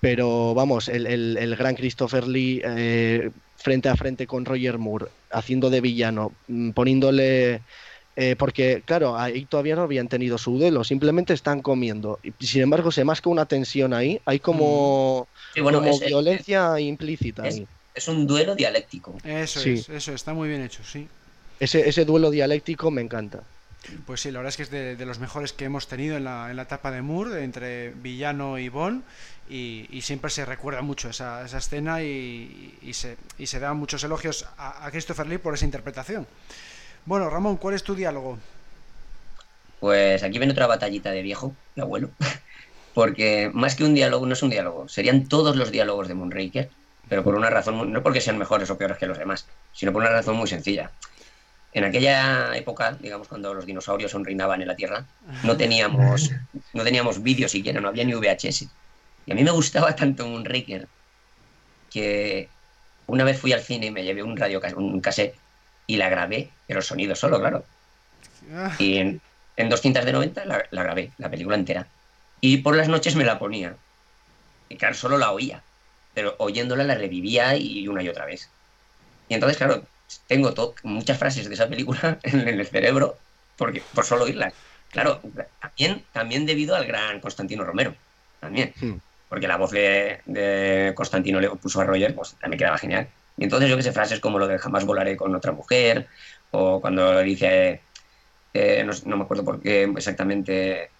Pero 0.00 0.54
vamos, 0.54 0.88
el, 0.88 1.06
el- 1.06 1.36
el 1.38 1.56
gran 1.56 1.74
Christopher 1.76 2.26
Lee 2.26 2.60
eh, 2.64 3.30
frente 3.62 3.88
a 3.88 3.96
frente 3.96 4.26
con 4.26 4.44
Roger 4.44 4.78
Moore, 4.78 5.06
haciendo 5.30 5.70
de 5.70 5.80
villano, 5.80 6.36
mm, 6.48 6.70
poniéndole 6.72 7.62
eh, 8.14 8.36
porque, 8.36 8.82
claro, 8.84 9.16
ahí 9.16 9.46
todavía 9.46 9.74
no 9.74 9.82
habían 9.82 10.06
tenido 10.08 10.36
su 10.36 10.58
duelo, 10.58 10.84
simplemente 10.84 11.32
están 11.32 11.62
comiendo. 11.62 12.20
Y, 12.22 12.44
sin 12.44 12.62
embargo, 12.62 12.90
se 12.90 13.04
masca 13.04 13.30
una 13.30 13.46
tensión 13.46 13.94
ahí, 13.94 14.20
hay 14.26 14.38
como, 14.38 15.28
sí, 15.54 15.60
bueno, 15.62 15.78
como 15.78 15.90
es, 15.90 16.02
es- 16.02 16.08
violencia 16.08 16.78
implícita 16.78 17.48
es- 17.48 17.54
ahí. 17.56 17.66
es 17.94 18.08
un 18.08 18.26
duelo 18.26 18.54
dialéctico. 18.54 19.16
Eso 19.24 19.60
Sí. 19.60 19.70
es, 19.70 19.88
eso 19.88 20.12
está 20.12 20.34
muy 20.34 20.48
bien 20.48 20.60
hecho, 20.62 20.82
sí. 20.84 21.08
Ese, 21.58 21.88
ese 21.88 22.04
duelo 22.04 22.30
dialéctico 22.30 22.90
me 22.90 23.00
encanta. 23.00 23.44
Pues 24.06 24.20
sí, 24.20 24.30
la 24.30 24.38
verdad 24.38 24.50
es 24.50 24.56
que 24.56 24.62
es 24.62 24.70
de, 24.70 24.94
de 24.96 25.06
los 25.06 25.18
mejores 25.18 25.52
que 25.52 25.64
hemos 25.64 25.88
tenido 25.88 26.16
en 26.16 26.24
la, 26.24 26.50
en 26.50 26.56
la 26.56 26.62
etapa 26.62 26.90
de 26.92 27.02
Moore, 27.02 27.42
entre 27.42 27.90
villano 27.90 28.58
y 28.58 28.68
Bond, 28.68 29.02
y, 29.48 29.88
y 29.90 30.00
siempre 30.02 30.30
se 30.30 30.44
recuerda 30.44 30.82
mucho 30.82 31.10
esa, 31.10 31.44
esa 31.44 31.58
escena 31.58 32.02
y, 32.02 32.78
y 32.82 32.94
se, 32.94 33.16
y 33.38 33.46
se 33.46 33.60
dan 33.60 33.76
muchos 33.76 34.02
elogios 34.04 34.46
a, 34.56 34.86
a 34.86 34.90
Christopher 34.90 35.26
Lee 35.26 35.38
por 35.38 35.54
esa 35.54 35.64
interpretación. 35.64 36.26
Bueno, 37.04 37.28
Ramón, 37.28 37.56
¿cuál 37.56 37.74
es 37.74 37.82
tu 37.82 37.94
diálogo? 37.94 38.38
Pues 39.80 40.22
aquí 40.22 40.38
viene 40.38 40.52
otra 40.52 40.68
batallita 40.68 41.10
de 41.10 41.22
viejo, 41.22 41.54
de 41.74 41.82
abuelo. 41.82 42.10
Porque 42.94 43.50
más 43.52 43.74
que 43.74 43.84
un 43.84 43.94
diálogo, 43.94 44.26
no 44.26 44.34
es 44.34 44.42
un 44.42 44.50
diálogo. 44.50 44.88
Serían 44.88 45.26
todos 45.26 45.56
los 45.56 45.72
diálogos 45.72 46.08
de 46.08 46.14
Moonraker, 46.14 46.70
pero 47.08 47.24
por 47.24 47.34
una 47.34 47.50
razón, 47.50 47.92
no 47.92 48.02
porque 48.02 48.20
sean 48.20 48.38
mejores 48.38 48.70
o 48.70 48.76
peores 48.78 48.98
que 48.98 49.06
los 49.06 49.18
demás, 49.18 49.46
sino 49.72 49.92
por 49.92 50.02
una 50.02 50.10
razón 50.10 50.36
muy 50.36 50.46
sencilla. 50.46 50.90
En 51.72 51.84
aquella 51.84 52.54
época, 52.54 52.92
digamos, 53.00 53.28
cuando 53.28 53.54
los 53.54 53.64
dinosaurios 53.64 54.14
aún 54.14 54.26
reinaban 54.26 54.60
en 54.60 54.68
la 54.68 54.76
Tierra, 54.76 55.06
no 55.42 55.56
teníamos, 55.56 56.30
no 56.74 56.84
teníamos 56.84 57.22
vídeo 57.22 57.48
siquiera, 57.48 57.80
no 57.80 57.88
había 57.88 58.04
ni 58.04 58.12
VHS. 58.14 58.66
Y 59.26 59.32
a 59.32 59.34
mí 59.34 59.42
me 59.44 59.50
gustaba 59.50 59.94
tanto 59.94 60.26
Moonraker 60.26 60.88
que 61.90 62.48
una 63.06 63.24
vez 63.24 63.38
fui 63.38 63.52
al 63.52 63.62
cine 63.62 63.86
y 63.86 63.90
me 63.90 64.04
llevé 64.04 64.22
un 64.22 64.36
radio 64.36 64.60
un 64.76 65.00
cassette 65.00 65.36
y 65.86 65.96
la 65.96 66.08
grabé, 66.08 66.50
pero 66.66 66.82
sonido 66.82 67.14
solo, 67.14 67.38
claro. 67.38 67.64
Ah. 68.52 68.74
Y 68.78 68.98
en, 68.98 69.20
en 69.56 69.68
dos 69.68 69.80
cintas 69.80 70.04
de 70.04 70.12
90 70.12 70.44
la, 70.46 70.64
la 70.70 70.82
grabé, 70.82 71.10
la 71.18 71.30
película 71.30 71.56
entera. 71.56 71.86
Y 72.40 72.58
por 72.58 72.76
las 72.76 72.88
noches 72.88 73.14
me 73.14 73.24
la 73.24 73.38
ponía. 73.38 73.76
Y 74.68 74.76
claro, 74.76 74.94
solo 74.94 75.18
la 75.18 75.32
oía. 75.32 75.62
Pero 76.14 76.34
oyéndola 76.38 76.84
la 76.84 76.94
revivía 76.94 77.56
y 77.56 77.86
una 77.88 78.02
y 78.02 78.08
otra 78.08 78.24
vez. 78.24 78.48
Y 79.28 79.34
entonces, 79.34 79.56
claro, 79.58 79.84
tengo 80.26 80.74
muchas 80.82 81.18
frases 81.18 81.48
de 81.48 81.54
esa 81.54 81.68
película 81.68 82.18
en, 82.22 82.48
en 82.48 82.60
el 82.60 82.66
cerebro 82.66 83.18
porque, 83.56 83.82
por 83.94 84.04
solo 84.04 84.24
oírlas. 84.24 84.54
Claro, 84.90 85.20
también, 85.60 86.04
también 86.12 86.46
debido 86.46 86.74
al 86.74 86.86
gran 86.86 87.20
Constantino 87.20 87.64
Romero. 87.64 87.94
También. 88.40 88.74
Porque 89.32 89.48
la 89.48 89.56
voz 89.56 89.70
de, 89.70 90.92
Constantino 90.94 91.40
le 91.40 91.48
puso 91.48 91.80
a 91.80 91.84
Roger, 91.84 92.14
pues 92.14 92.34
también 92.38 92.58
quedaba 92.58 92.76
genial. 92.76 93.08
Y 93.38 93.44
entonces 93.44 93.70
yo 93.70 93.78
que 93.78 93.82
sé, 93.82 93.90
frases 93.90 94.20
como 94.20 94.38
lo 94.38 94.46
de 94.46 94.58
jamás 94.58 94.84
volaré 94.84 95.16
con 95.16 95.34
otra 95.34 95.52
mujer, 95.52 96.06
o 96.50 96.82
cuando 96.82 97.18
dice, 97.22 97.80
eh, 98.52 98.86
no, 99.06 99.16
me 99.16 99.22
acuerdo 99.24 99.42
por 99.42 99.62
qué 99.62 99.84
exactamente, 99.84 100.90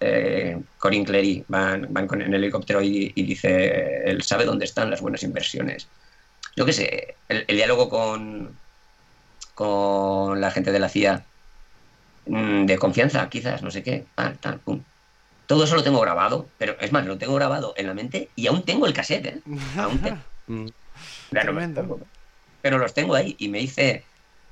eh, 0.00 0.60
Corinne 0.76 1.06
Clery 1.06 1.46
van, 1.48 1.86
van 1.88 2.06
con, 2.06 2.20
en 2.20 2.34
el 2.34 2.44
helicóptero 2.44 2.82
y, 2.82 3.10
dice, 3.14 4.02
él 4.04 4.20
sabe 4.20 4.44
dónde 4.44 4.66
están 4.66 4.90
las 4.90 5.00
buenas 5.00 5.22
inversiones. 5.22 5.88
Yo 6.56 6.66
qué 6.66 6.74
sé, 6.74 7.14
el, 7.30 7.46
el 7.48 7.56
diálogo 7.56 7.88
con, 7.88 8.54
con 9.54 10.42
la 10.42 10.50
gente 10.50 10.72
de 10.72 10.78
la 10.78 10.90
CIA, 10.90 11.24
mm, 12.26 12.66
de 12.66 12.76
confianza, 12.76 13.30
quizás, 13.30 13.62
no 13.62 13.70
sé 13.70 13.82
qué, 13.82 14.04
tal, 14.14 14.36
tal, 14.36 14.58
pum. 14.58 14.82
Todo 15.48 15.64
eso 15.64 15.74
lo 15.74 15.82
tengo 15.82 15.98
grabado, 16.00 16.46
pero 16.58 16.76
es 16.78 16.92
más, 16.92 17.04
lo 17.06 17.18
tengo 17.18 17.34
grabado 17.34 17.74
en 17.76 17.88
la 17.88 17.94
mente 17.94 18.28
y 18.36 18.46
aún 18.46 18.62
tengo 18.62 18.86
el 18.86 18.92
cassette, 18.92 19.26
¿eh? 19.26 19.40
Aún 19.76 19.98
tengo. 20.00 20.18
Mm. 20.50 20.66
Claro, 21.30 21.52
Tremendo. 21.52 21.82
pero- 21.82 22.06
Pero 22.62 22.78
los 22.78 22.94
tengo 22.94 23.14
ahí 23.14 23.34
y 23.38 23.48
me 23.48 23.60
hice 23.60 24.02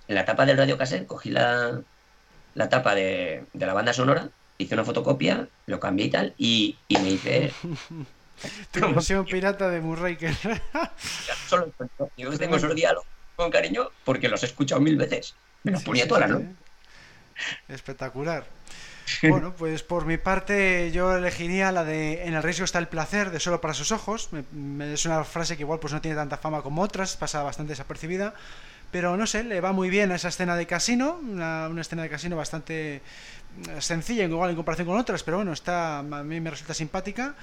en 0.09 0.14
la 0.14 0.26
tapa 0.26 0.44
del 0.44 0.59
radio 0.59 0.76
cassette, 0.76 1.07
cogí 1.07 1.30
la, 1.30 1.80
la 2.55 2.68
tapa 2.68 2.94
de, 2.94 3.44
de 3.55 3.66
la 3.66 3.72
banda 3.72 3.94
sonora, 3.94 4.28
hice 4.59 4.74
una 4.74 4.84
fotocopia, 4.84 5.49
lo 5.64 5.80
cambié 5.80 6.07
y 6.07 6.11
tal, 6.11 6.34
y, 6.36 6.76
y 6.88 6.99
me 6.99 7.11
hice. 7.12 7.53
Tu 8.72 8.80
versión 8.92 9.24
pirata 9.24 9.70
de 9.70 9.80
Moonraker. 9.80 10.34
solo 11.49 11.72
Yo 12.18 12.30
tengo 12.38 12.57
esos 12.57 12.74
diálogos 12.74 13.07
con 13.36 13.51
cariño 13.51 13.88
porque 14.05 14.28
los 14.28 14.42
he 14.42 14.47
escuchado 14.47 14.80
mil 14.82 14.97
veces. 14.97 15.34
Me 15.62 15.72
los 15.72 15.80
Sí, 15.80 15.86
ponía 15.86 16.03
sí, 16.03 16.09
todas 16.11 16.24
sí, 16.24 16.30
las 16.32 16.40
noches. 16.42 16.57
sí. 17.36 17.72
Espectacular. 17.72 18.44
Bueno, 19.28 19.54
pues 19.57 19.82
por 19.82 20.04
mi 20.04 20.16
parte 20.16 20.90
yo 20.92 21.14
elegiría 21.14 21.72
la 21.72 21.84
de 21.84 22.24
En 22.24 22.34
el 22.34 22.42
riesgo 22.42 22.64
está 22.64 22.78
el 22.78 22.88
placer 22.88 23.30
de 23.30 23.40
Solo 23.40 23.61
para 23.61 23.74
sus 23.74 23.92
ojos. 23.92 24.30
Es 24.80 25.07
una 25.07 25.24
frase 25.24 25.57
que 25.57 25.62
igual 25.62 25.78
pues 25.78 25.92
no 25.92 26.00
tiene 26.00 26.16
tanta 26.16 26.36
fama 26.36 26.62
como 26.62 26.82
otras, 26.82 27.16
pasa 27.16 27.42
bastante 27.42 27.72
desapercibida. 27.72 28.34
Pero 28.90 29.16
no 29.16 29.26
sé, 29.26 29.44
le 29.44 29.61
va 29.61 29.72
muy 29.72 29.90
bien 29.90 30.12
a 30.12 30.14
esa 30.14 30.28
escena 30.28 30.57
de 30.57 30.66
casino, 30.66 31.18
una, 31.20 31.68
una 31.68 31.80
escena 31.80 32.02
de 32.02 32.09
casino 32.09 32.36
bastante 32.36 32.96
eh, 32.96 33.00
sencilla 33.80 34.24
igual 34.24 34.50
en 34.50 34.57
comparación 34.57 34.86
con 34.86 34.96
otras, 34.96 35.22
pero 35.22 35.38
bueno, 35.38 35.52
está, 35.52 35.98
a 35.98 36.02
mí 36.02 36.40
me 36.40 36.50
resulta 36.50 36.72
simpática. 36.72 37.34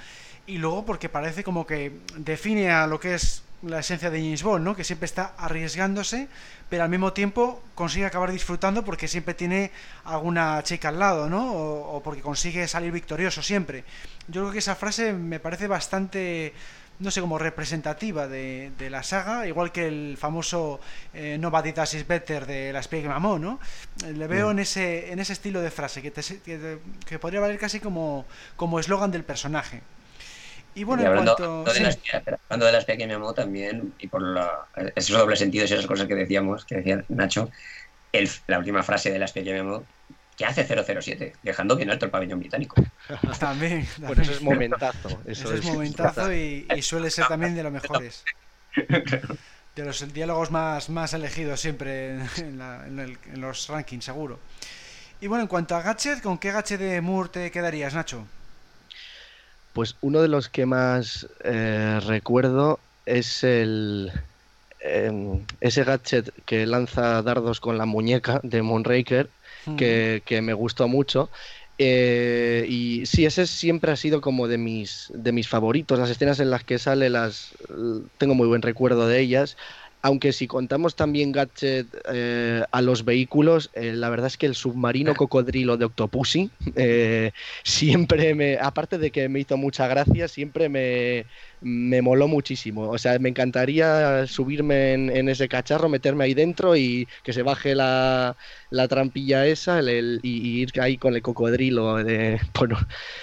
Y 0.46 0.58
luego 0.58 0.84
porque 0.84 1.08
parece 1.08 1.44
como 1.44 1.66
que 1.66 2.00
define 2.16 2.70
a 2.70 2.86
lo 2.86 3.00
que 3.00 3.14
es 3.14 3.43
la 3.66 3.78
esencia 3.80 4.10
de 4.10 4.18
James 4.20 4.42
Bond, 4.42 4.64
¿no? 4.64 4.76
Que 4.76 4.84
siempre 4.84 5.06
está 5.06 5.32
arriesgándose, 5.38 6.28
pero 6.68 6.82
al 6.84 6.88
mismo 6.90 7.12
tiempo 7.12 7.62
consigue 7.74 8.06
acabar 8.06 8.30
disfrutando 8.30 8.84
porque 8.84 9.08
siempre 9.08 9.34
tiene 9.34 9.70
alguna 10.04 10.62
chica 10.62 10.88
al 10.88 10.98
lado, 10.98 11.28
¿no? 11.30 11.52
O, 11.52 11.96
o 11.96 12.02
porque 12.02 12.20
consigue 12.22 12.66
salir 12.68 12.92
victorioso 12.92 13.42
siempre. 13.42 13.84
Yo 14.28 14.42
creo 14.42 14.52
que 14.52 14.58
esa 14.58 14.74
frase 14.74 15.12
me 15.12 15.40
parece 15.40 15.66
bastante, 15.66 16.52
no 16.98 17.10
sé, 17.10 17.20
como 17.20 17.38
representativa 17.38 18.28
de, 18.28 18.72
de 18.78 18.90
la 18.90 19.02
saga, 19.02 19.46
igual 19.46 19.72
que 19.72 19.86
el 19.88 20.16
famoso 20.18 20.80
eh, 21.12 21.36
Nobody 21.40 21.72
Does 21.72 21.94
Is 21.94 22.06
Better 22.06 22.46
de 22.46 22.72
la 22.72 22.80
espía 22.80 23.02
que 23.02 23.08
mamó, 23.08 23.38
¿no? 23.38 23.60
Le 24.06 24.26
veo 24.26 24.50
en 24.50 24.58
ese, 24.58 25.12
en 25.12 25.18
ese 25.20 25.32
estilo 25.32 25.60
de 25.60 25.70
frase 25.70 26.02
que, 26.02 26.10
te- 26.10 26.40
que, 26.40 26.78
que 27.06 27.18
podría 27.18 27.40
valer 27.40 27.58
casi 27.58 27.80
como 27.80 28.26
como 28.56 28.78
eslogan 28.78 29.10
del 29.10 29.24
personaje. 29.24 29.82
Y 30.74 30.84
bueno, 30.84 31.02
Y 31.02 31.06
en 31.06 31.08
hablando, 31.08 31.36
cuanto... 31.36 31.64
de 31.72 31.74
sí. 31.74 31.82
la 31.82 31.88
espía, 31.90 32.22
hablando 32.48 32.66
de 32.66 32.72
la 32.72 32.78
espía 32.78 32.96
que 32.96 33.06
me 33.06 33.14
amó 33.14 33.32
también, 33.34 33.94
y 33.98 34.08
por 34.08 34.22
la- 34.22 34.68
esos 34.96 35.16
dobles 35.18 35.38
sentidos 35.38 35.70
y 35.70 35.74
esas 35.74 35.86
cosas 35.86 36.06
que 36.08 36.14
decíamos, 36.14 36.64
que 36.64 36.76
decía 36.76 37.04
Nacho, 37.08 37.50
el- 38.12 38.30
la 38.46 38.58
última 38.58 38.82
frase 38.82 39.10
de 39.12 39.18
la 39.18 39.26
espía 39.26 39.44
que 39.44 39.52
me 39.52 39.60
amó, 39.60 39.86
¿qué 40.36 40.44
hace 40.46 40.64
007? 40.64 41.32
Dejando 41.42 41.76
bien 41.76 41.90
alto 41.90 42.06
el 42.06 42.10
pabellón 42.10 42.40
británico. 42.40 42.76
También, 43.38 43.86
Bueno, 43.98 44.22
también. 44.22 44.22
eso 44.22 44.32
es 44.32 44.42
momentazo. 44.42 45.08
Eso, 45.26 45.44
Eso 45.44 45.54
es 45.54 45.64
momentazo 45.64 46.32
y, 46.32 46.66
y 46.70 46.82
suele 46.82 47.10
ser 47.10 47.26
también 47.26 47.54
de 47.54 47.62
los 47.62 47.72
mejores. 47.72 48.24
De 49.76 49.84
los 49.84 50.12
diálogos 50.12 50.50
más, 50.52 50.88
más 50.88 51.14
elegidos 51.14 51.60
siempre 51.60 52.14
en, 52.38 52.58
la- 52.58 52.86
en 52.86 52.98
el- 53.00 53.18
en 53.26 53.40
los 53.40 53.66
rankings, 53.68 54.04
seguro. 54.04 54.38
Y 55.20 55.26
bueno, 55.26 55.42
en 55.42 55.48
cuanto 55.48 55.76
a 55.76 55.82
gadget, 55.82 56.22
¿con 56.22 56.38
qué 56.38 56.52
gadget 56.52 56.80
de 56.80 57.00
Moore 57.00 57.30
te 57.30 57.50
quedarías, 57.50 57.94
Nacho? 57.94 58.26
Pues 59.74 59.96
uno 60.00 60.22
de 60.22 60.28
los 60.28 60.48
que 60.48 60.66
más 60.66 61.26
eh, 61.42 62.00
recuerdo 62.06 62.78
es 63.04 63.44
el 63.44 64.10
em, 64.80 65.44
ese 65.60 65.84
gadget 65.84 66.32
que 66.44 66.64
lanza 66.64 67.20
dardos 67.22 67.60
con 67.60 67.76
la 67.76 67.84
muñeca 67.84 68.40
de 68.42 68.62
Moonraker, 68.62 69.28
que, 69.76 70.22
que 70.24 70.40
me 70.42 70.54
gustó 70.54 70.88
mucho. 70.88 71.30
Eh, 71.76 72.66
y 72.68 73.04
sí, 73.06 73.26
ese 73.26 73.46
siempre 73.46 73.90
ha 73.90 73.96
sido 73.96 74.20
como 74.20 74.46
de 74.46 74.58
mis, 74.58 75.10
de 75.12 75.32
mis 75.32 75.48
favoritos. 75.48 75.98
Las 75.98 76.10
escenas 76.10 76.38
en 76.38 76.50
las 76.50 76.64
que 76.64 76.78
sale 76.78 77.10
las 77.10 77.54
tengo 78.18 78.34
muy 78.34 78.46
buen 78.46 78.62
recuerdo 78.62 79.08
de 79.08 79.20
ellas. 79.20 79.56
Aunque 80.04 80.34
si 80.34 80.46
contamos 80.46 80.96
también 80.96 81.32
gadget 81.32 81.86
eh, 82.12 82.62
a 82.70 82.82
los 82.82 83.06
vehículos, 83.06 83.70
eh, 83.72 83.94
la 83.94 84.10
verdad 84.10 84.26
es 84.26 84.36
que 84.36 84.44
el 84.44 84.54
submarino 84.54 85.14
cocodrilo 85.14 85.78
de 85.78 85.86
Octopussy 85.86 86.50
eh, 86.76 87.32
siempre 87.64 88.34
me, 88.34 88.58
aparte 88.58 88.98
de 88.98 89.10
que 89.10 89.30
me 89.30 89.40
hizo 89.40 89.56
mucha 89.56 89.88
gracia, 89.88 90.28
siempre 90.28 90.68
me, 90.68 91.24
me 91.60 92.02
moló 92.02 92.28
muchísimo. 92.28 92.88
O 92.90 92.98
sea, 92.98 93.18
me 93.18 93.28
encantaría 93.30 94.26
subirme 94.26 94.92
en, 94.94 95.28
ese 95.28 95.48
cacharro, 95.48 95.88
meterme 95.88 96.24
ahí 96.24 96.34
dentro 96.34 96.76
y 96.76 97.08
que 97.22 97.32
se 97.32 97.42
baje 97.42 97.74
la, 97.74 98.36
la 98.70 98.88
trampilla 98.88 99.46
esa 99.46 99.78
el- 99.80 99.88
el- 99.88 100.20
y 100.22 100.60
ir 100.62 100.70
ahí 100.80 100.98
con 100.98 101.14
el 101.14 101.22
cocodrilo. 101.22 102.02
De, 102.04 102.40
bueno, 102.58 102.78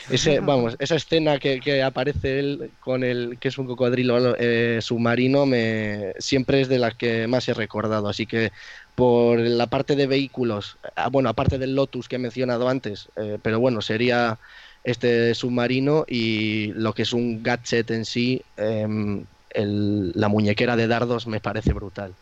ese, 0.09 0.39
vamos, 0.39 0.75
esa 0.79 0.95
escena 0.95 1.39
que, 1.39 1.59
que 1.59 1.83
aparece 1.83 2.39
él 2.39 2.73
con 2.79 3.03
el 3.03 3.37
que 3.39 3.47
es 3.49 3.57
un 3.57 3.67
cocodrilo 3.67 4.35
eh, 4.37 4.79
submarino 4.81 5.45
me, 5.45 6.13
siempre 6.19 6.61
es 6.61 6.67
de 6.69 6.79
las 6.79 6.95
que 6.95 7.27
más 7.27 7.47
he 7.49 7.53
recordado. 7.53 8.07
Así 8.09 8.27
que 8.27 8.51
por 8.95 9.39
la 9.39 9.67
parte 9.67 9.95
de 9.95 10.07
vehículos, 10.07 10.79
ah, 10.95 11.09
bueno, 11.09 11.29
aparte 11.29 11.57
del 11.57 11.75
Lotus 11.75 12.07
que 12.07 12.17
he 12.17 12.19
mencionado 12.19 12.67
antes, 12.69 13.11
eh, 13.15 13.39
pero 13.41 13.59
bueno, 13.59 13.81
sería 13.81 14.39
este 14.83 15.33
submarino 15.35 16.05
y 16.07 16.67
lo 16.73 16.93
que 16.93 17.03
es 17.03 17.13
un 17.13 17.43
gadget 17.43 17.91
en 17.91 18.05
sí, 18.05 18.41
em, 18.57 19.25
el- 19.49 20.11
la 20.15 20.27
muñequera 20.27 20.75
de 20.75 20.87
dardos 20.87 21.27
me 21.27 21.39
parece 21.39 21.73
brutal. 21.73 22.15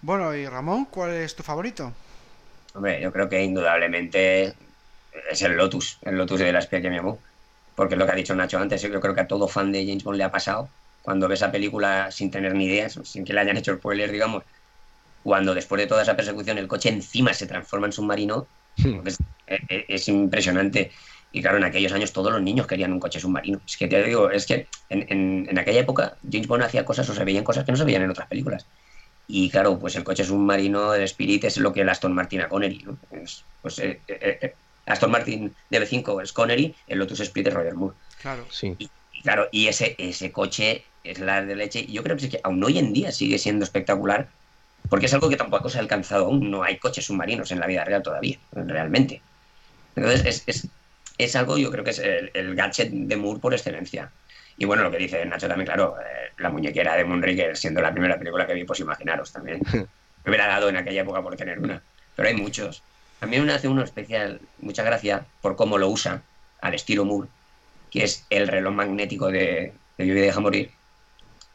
Bueno, 0.00 0.34
y 0.34 0.46
Ramón, 0.46 0.86
¿cuál 0.86 1.12
es 1.12 1.34
tu 1.34 1.42
favorito? 1.42 1.92
Hombre, 2.74 3.00
yo 3.00 3.12
creo 3.12 3.28
que 3.28 3.42
indudablemente 3.42 4.54
es 5.30 5.42
el 5.42 5.52
Lotus, 5.56 5.98
el 6.02 6.16
Lotus 6.16 6.40
de 6.40 6.52
la 6.52 6.58
espía 6.58 6.82
que 6.82 6.90
me 6.90 6.98
amó. 6.98 7.22
Porque 7.74 7.94
es 7.94 7.98
lo 7.98 8.06
que 8.06 8.12
ha 8.12 8.16
dicho 8.16 8.34
Nacho 8.34 8.58
antes, 8.58 8.82
yo 8.82 9.00
creo 9.00 9.14
que 9.14 9.20
a 9.22 9.26
todo 9.26 9.48
fan 9.48 9.72
de 9.72 9.84
James 9.86 10.04
Bond 10.04 10.18
le 10.18 10.24
ha 10.24 10.30
pasado 10.30 10.70
cuando 11.02 11.28
ve 11.28 11.34
esa 11.34 11.50
película 11.50 12.10
sin 12.10 12.30
tener 12.30 12.54
ni 12.54 12.66
ideas, 12.66 12.98
sin 13.04 13.24
que 13.24 13.32
le 13.32 13.40
hayan 13.40 13.56
hecho 13.56 13.74
spoilers, 13.76 14.12
digamos. 14.12 14.44
Cuando 15.22 15.54
después 15.54 15.80
de 15.80 15.86
toda 15.86 16.02
esa 16.02 16.16
persecución 16.16 16.58
el 16.58 16.68
coche 16.68 16.88
encima 16.90 17.34
se 17.34 17.46
transforma 17.46 17.86
en 17.86 17.92
submarino, 17.92 18.48
es, 19.04 19.18
es- 19.46 19.84
es 19.88 20.08
impresionante. 20.08 20.90
Y 21.32 21.42
claro, 21.42 21.58
en 21.58 21.64
aquellos 21.64 21.92
años 21.92 22.12
todos 22.12 22.32
los 22.32 22.40
niños 22.42 22.66
querían 22.66 22.92
un 22.92 23.00
coche 23.00 23.18
submarino. 23.20 23.60
Es 23.66 23.76
que 23.76 23.88
te 23.88 24.02
digo, 24.04 24.30
es 24.30 24.46
que 24.46 24.68
en, 24.88 25.06
en- 25.10 25.46
en 25.50 25.58
aquella 25.58 25.80
época 25.80 26.16
James 26.30 26.46
Bond 26.46 26.62
hacía 26.62 26.84
cosas 26.84 27.08
o 27.08 27.14
se 27.14 27.24
veían 27.24 27.44
cosas 27.44 27.64
que 27.64 27.72
no 27.72 27.76
se 27.78 27.84
veían 27.84 28.02
en 28.02 28.10
otras 28.10 28.28
películas. 28.28 28.66
Y 29.26 29.48
claro, 29.50 29.78
pues 29.78 29.96
el 29.96 30.04
coche 30.04 30.22
submarino, 30.24 30.94
el 30.94 31.02
Spirit, 31.02 31.44
es 31.44 31.56
lo 31.56 31.72
que 31.72 31.80
el 31.80 31.88
Aston 31.88 32.12
Martin 32.12 32.42
a 32.42 32.48
Connery. 32.48 32.84
¿no? 32.84 32.98
Es, 33.10 33.44
pues, 33.62 33.78
eh, 33.78 34.00
eh, 34.06 34.38
eh, 34.42 34.54
Aston 34.86 35.10
Martin 35.10 35.54
DB5 35.70 36.22
es 36.22 36.32
Connery, 36.32 36.74
el 36.86 36.98
Lotus 36.98 37.20
Spirit 37.20 37.48
es 37.48 37.54
Roger 37.54 37.74
Moore. 37.74 37.96
Claro. 38.20 38.46
Sí. 38.50 38.76
Y 38.78 38.90
claro, 39.22 39.48
y 39.50 39.66
ese, 39.68 39.94
ese 39.98 40.30
coche 40.30 40.84
es 41.02 41.18
la 41.20 41.42
de 41.42 41.56
leche. 41.56 41.80
Y 41.80 41.92
yo 41.94 42.02
creo 42.02 42.16
que, 42.16 42.26
es 42.26 42.30
que 42.32 42.40
aún 42.44 42.62
hoy 42.62 42.78
en 42.78 42.92
día 42.92 43.10
sigue 43.12 43.38
siendo 43.38 43.64
espectacular, 43.64 44.28
porque 44.88 45.06
es 45.06 45.14
algo 45.14 45.28
que 45.28 45.36
tampoco 45.36 45.68
se 45.68 45.78
ha 45.78 45.80
alcanzado 45.80 46.26
aún. 46.26 46.50
No 46.50 46.62
hay 46.62 46.78
coches 46.78 47.06
submarinos 47.06 47.50
en 47.52 47.60
la 47.60 47.66
vida 47.66 47.84
real 47.84 48.02
todavía, 48.02 48.38
realmente. 48.52 49.22
Entonces, 49.96 50.24
es, 50.24 50.42
es, 50.46 50.68
es 51.18 51.36
algo, 51.36 51.56
yo 51.58 51.70
creo 51.70 51.84
que 51.84 51.90
es 51.90 51.98
el, 51.98 52.30
el 52.34 52.54
gadget 52.54 52.90
de 52.90 53.16
Moore 53.16 53.40
por 53.40 53.54
excelencia. 53.54 54.10
Y 54.56 54.64
bueno, 54.66 54.82
lo 54.84 54.90
que 54.90 54.98
dice 54.98 55.24
Nacho 55.24 55.48
también, 55.48 55.66
claro, 55.66 55.96
eh, 56.00 56.32
la 56.38 56.50
muñequera 56.50 56.94
de 56.96 57.04
Moonraker, 57.04 57.56
siendo 57.56 57.80
la 57.80 57.92
primera 57.92 58.18
película 58.18 58.46
que 58.46 58.54
vi, 58.54 58.64
pues 58.64 58.80
imaginaros 58.80 59.32
también. 59.32 59.60
Me 59.72 60.30
hubiera 60.30 60.46
dado 60.46 60.68
en 60.68 60.76
aquella 60.76 61.02
época 61.02 61.22
por 61.22 61.36
tener 61.36 61.58
una. 61.58 61.82
Pero 62.16 62.28
hay 62.28 62.36
muchos. 62.36 62.82
A 63.20 63.26
mí 63.26 63.38
me 63.40 63.52
hace 63.52 63.68
uno 63.68 63.82
especial, 63.82 64.40
mucha 64.58 64.82
gracia 64.82 65.26
por 65.40 65.56
cómo 65.56 65.78
lo 65.78 65.88
usa, 65.88 66.22
al 66.60 66.74
estilo 66.74 67.04
Moore, 67.04 67.28
que 67.90 68.04
es 68.04 68.24
el 68.30 68.48
reloj 68.48 68.72
magnético 68.74 69.30
de, 69.30 69.72
de 69.98 70.04
Vive 70.04 70.20
y 70.20 70.22
Deja 70.22 70.40
Morir, 70.40 70.70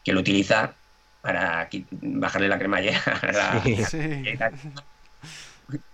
que 0.04 0.12
lo 0.12 0.20
utiliza 0.20 0.74
para 1.20 1.68
bajarle 1.90 2.48
la 2.48 2.58
cremallera 2.58 3.00
a 3.22 3.32
la, 3.32 3.62
Sí. 3.62 3.76
Sí. 3.84 4.22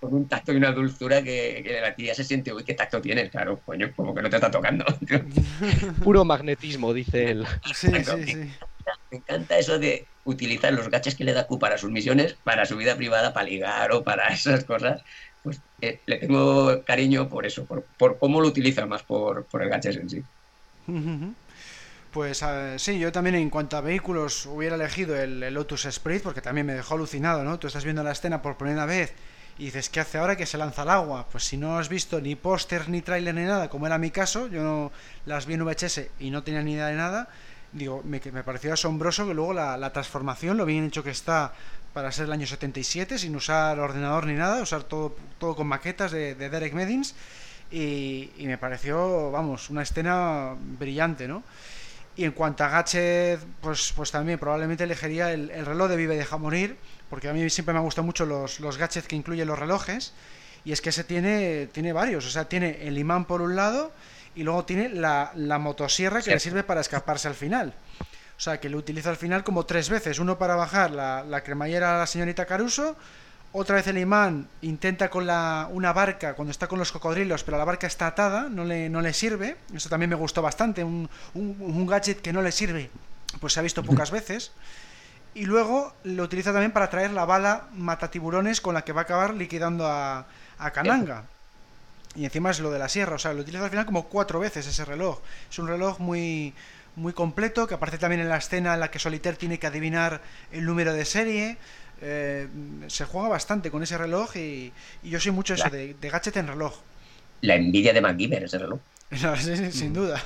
con 0.01 0.15
un 0.15 0.29
tacto 0.29 0.53
y 0.53 0.57
una 0.57 0.73
dulzura 0.73 1.23
que, 1.23 1.63
que 1.65 1.81
la 1.81 1.95
tía 1.95 2.15
se 2.15 2.25
siente, 2.25 2.53
uy, 2.53 2.65
qué 2.65 2.75
tacto 2.75 3.01
tienes, 3.01 3.31
claro, 3.31 3.61
coño, 3.65 3.93
como 3.95 4.15
que 4.15 4.23
no 4.23 4.31
te 4.31 4.37
está 4.37 4.51
tocando. 4.51 4.85
Puro 6.05 6.25
magnetismo, 6.25 6.95
dice 6.95 7.31
él. 7.31 7.47
Sí, 7.75 7.89
sí, 8.05 8.25
sí. 8.25 8.51
Me 9.11 9.19
encanta 9.19 9.59
eso 9.59 9.79
de 9.79 10.07
utilizar 10.25 10.73
los 10.73 10.89
gaches 10.89 11.15
que 11.15 11.25
le 11.25 11.33
da 11.33 11.47
Q 11.47 11.59
para 11.59 11.77
sus 11.77 11.91
misiones, 11.91 12.35
para 12.35 12.67
su 12.67 12.77
vida 12.77 12.97
privada, 12.97 13.33
para 13.33 13.47
ligar 13.47 13.93
o 13.93 14.03
para 14.05 14.29
esas 14.29 14.65
cosas. 14.65 15.03
Pues 15.43 15.61
eh, 15.81 16.01
le 16.07 16.19
tengo 16.19 16.85
cariño 16.85 17.29
por 17.29 17.47
eso, 17.47 17.67
por, 17.67 17.85
por 17.99 18.19
cómo 18.19 18.41
lo 18.41 18.49
utiliza 18.49 18.87
más 18.87 19.03
por, 19.03 19.47
por 19.47 19.63
el 19.63 19.69
gaches 19.69 19.97
en 19.97 20.09
sí. 20.09 20.23
Pues 22.17 22.41
eh, 22.43 22.77
sí, 22.79 22.99
yo 22.99 23.13
también 23.13 23.35
en 23.35 23.51
cuanto 23.51 23.77
a 23.77 23.83
vehículos 23.83 24.47
hubiera 24.47 24.77
elegido 24.77 25.15
el, 25.15 25.53
Lotus 25.53 25.85
Esprit 25.85 26.23
porque 26.23 26.41
también 26.41 26.67
me 26.67 26.73
dejó 26.73 26.95
alucinado, 26.95 27.45
¿no? 27.45 27.59
Tú 27.59 27.67
estás 27.67 27.85
viendo 27.85 28.03
la 28.03 28.13
escena 28.13 28.41
por 28.41 28.57
primera 28.57 28.87
vez 28.87 29.13
y 29.59 29.67
dices, 29.67 29.91
¿qué 29.91 30.01
hace 30.01 30.17
ahora 30.17 30.35
que 30.35 30.47
se 30.47 30.57
lanza 30.57 30.81
al 30.81 30.89
agua? 30.89 31.27
Pues 31.31 31.45
si 31.45 31.59
no 31.59 31.79
has 31.79 31.91
visto 31.91 32.19
ni 32.19 32.35
póster, 32.35 32.89
ni 32.89 33.03
tráiler, 33.03 33.35
ni 33.35 33.43
nada, 33.43 33.69
como 33.69 33.87
era 33.87 33.99
mi 33.99 34.11
caso, 34.11 34.49
yo 34.49 34.63
no 34.63 34.93
las 35.27 35.45
vi 35.45 35.53
en 35.53 35.67
VHS 35.67 36.07
y 36.19 36.31
no 36.31 36.43
tenía 36.43 36.63
ni 36.63 36.73
idea 36.73 36.87
de 36.87 36.95
nada, 36.95 37.29
digo, 37.73 38.01
me, 38.03 38.19
me 38.33 38.43
pareció 38.43 38.73
asombroso 38.73 39.27
que 39.27 39.35
luego 39.35 39.53
la, 39.53 39.77
la 39.77 39.93
transformación, 39.93 40.57
lo 40.57 40.65
bien 40.65 40.87
hecho 40.87 41.05
que 41.05 41.11
está 41.11 41.53
para 41.93 42.11
ser 42.13 42.25
el 42.25 42.33
año 42.33 42.47
77, 42.47 43.19
sin 43.19 43.37
usar 43.37 43.79
ordenador 43.79 44.25
ni 44.25 44.33
nada, 44.33 44.63
usar 44.63 44.85
todo, 44.85 45.15
todo 45.39 45.55
con 45.55 45.67
maquetas 45.67 46.13
de, 46.13 46.35
de 46.35 46.49
Derek 46.49 46.73
Medins, 46.73 47.15
y, 47.71 48.31
y 48.39 48.47
me 48.47 48.57
pareció, 48.57 49.31
vamos, 49.31 49.69
una 49.69 49.83
escena 49.83 50.55
brillante, 50.59 51.29
¿no? 51.29 51.43
Y 52.17 52.25
en 52.25 52.33
cuanto 52.33 52.65
a 52.65 52.69
gadget, 52.69 53.41
pues, 53.61 53.93
pues 53.95 54.11
también 54.11 54.39
probablemente 54.39 54.85
elegiría 54.85 55.33
el, 55.33 55.51
el 55.51 55.67
reloj 55.67 55.89
de 55.91 55.97
Vive 55.97 56.15
y 56.15 56.19
Deja 56.19 56.39
Morir, 56.39 56.79
porque 57.11 57.29
a 57.29 57.33
mí 57.35 57.49
siempre 57.51 57.73
me 57.75 57.79
han 57.79 57.85
gustado 57.85 58.07
mucho 58.07 58.25
los, 58.25 58.59
los 58.61 58.79
gadgets 58.79 59.07
que 59.07 59.17
incluyen 59.17 59.47
los 59.47 59.59
relojes, 59.59 60.15
y 60.65 60.73
es 60.73 60.81
que 60.81 60.89
ese 60.89 61.05
tiene, 61.05 61.69
tiene 61.73 61.93
varios, 61.93 62.27
o 62.27 62.31
sea, 62.31 62.49
tiene 62.49 62.87
el 62.89 62.97
imán 62.99 63.27
por 63.27 63.43
un 63.43 63.55
lado, 63.55 63.93
y 64.35 64.43
luego 64.43 64.65
tiene 64.65 64.89
la, 64.89 65.31
la 65.35 65.59
motosierra 65.59 66.19
que 66.19 66.25
Sí. 66.25 66.31
le 66.31 66.41
sirve 66.41 66.63
para 66.65 66.81
escaparse 66.81 67.29
al 67.29 67.35
final. 67.35 67.75
O 68.37 68.41
sea, 68.41 68.61
que 68.61 68.69
lo 68.69 68.77
utiliza 68.77 69.09
al 69.09 69.17
final 69.17 69.45
como 69.45 69.65
tres 69.65 69.89
veces. 69.89 70.19
Uno 70.19 70.37
para 70.39 70.57
bajar 70.57 70.91
la, 70.91 71.25
la 71.25 71.43
cremallera 71.43 71.97
a 71.97 71.99
la 72.01 72.07
señorita 72.07 72.45
Caruso, 72.45 72.97
otra 73.53 73.77
vez 73.77 73.87
el 73.87 73.99
imán 73.99 74.49
intenta 74.63 75.09
con 75.09 75.27
la, 75.27 75.69
una 75.71 75.93
barca 75.93 76.35
cuando 76.35 76.51
está 76.51 76.67
con 76.67 76.79
los 76.79 76.93
cocodrilos, 76.93 77.43
pero 77.45 77.59
la 77.59 77.65
barca 77.65 77.87
está 77.87 78.07
atada, 78.07 78.49
no 78.51 78.65
le, 78.65 78.89
no 78.89 79.01
le 79.01 79.13
sirve. 79.13 79.57
Eso 79.75 79.89
también 79.89 80.11
me 80.11 80.17
gustó 80.17 80.43
bastante. 80.43 80.85
Un, 80.85 81.09
un, 81.35 81.57
un 81.61 81.87
gadget 81.87 82.21
que 82.21 82.33
no 82.33 82.43
le 82.43 82.53
sirve, 82.53 82.91
pues 83.41 83.55
se 83.55 83.61
ha 83.61 83.63
visto 83.63 83.83
pocas 83.83 84.11
veces. 84.11 84.53
Y 85.35 85.45
luego 85.45 85.95
lo 86.05 86.23
utiliza 86.23 86.53
también 86.53 86.73
para 86.73 86.89
traer 86.89 87.11
la 87.13 87.25
bala 87.27 87.69
matatiburones 87.75 88.61
con 88.61 88.75
la 88.75 88.83
que 88.83 88.93
va 88.93 89.03
a 89.03 89.05
acabar 89.05 89.35
liquidando 89.35 89.87
a, 89.87 90.27
a 90.59 90.71
Kananga. 90.71 91.25
Y 92.15 92.25
encima 92.25 92.51
es 92.51 92.61
lo 92.61 92.71
de 92.71 92.79
la 92.79 92.89
sierra, 92.89 93.17
o 93.17 93.19
sea, 93.19 93.35
lo 93.35 93.43
utiliza 93.43 93.65
al 93.65 93.71
final 93.71 93.85
como 93.85 94.05
cuatro 94.05 94.41
veces 94.41 94.67
ese 94.67 94.87
reloj. 94.87 95.19
Es 95.51 95.59
un 95.59 95.69
reloj 95.69 95.99
muy, 95.99 96.55
muy 96.97 97.13
completo, 97.13 97.67
que 97.67 97.75
aparece 97.75 97.99
también 97.99 98.23
en 98.23 98.31
la 98.31 98.39
escena 98.39 98.73
en 98.73 98.81
la 98.81 98.91
que 98.91 98.99
Solitaire 98.99 99.37
tiene 99.37 99.59
que 99.59 99.67
adivinar 99.67 100.23
el 100.53 100.65
número 100.65 100.95
de 100.95 101.05
serie. 101.05 101.59
Eh, 101.99 102.49
se 102.89 103.05
juega 103.07 103.29
bastante 103.29 103.71
con 103.71 103.83
ese 103.83 103.99
reloj 103.99 104.37
y, 104.37 104.75
y 105.03 105.11
yo 105.11 105.21
soy 105.21 105.33
mucho 105.33 105.55
eso, 105.55 105.71
de, 105.71 105.95
de 105.95 106.11
gadget 106.11 106.37
en 106.37 106.49
reloj. 106.49 106.85
La 107.41 107.55
envidia 107.55 107.93
de 107.95 108.01
MacGyver, 108.03 108.45
ese 108.45 108.59
reloj. 108.59 108.81
No, 109.23 109.37
sí, 109.37 109.57
sí, 109.57 109.73
sin 109.73 109.93
duda. 109.93 110.23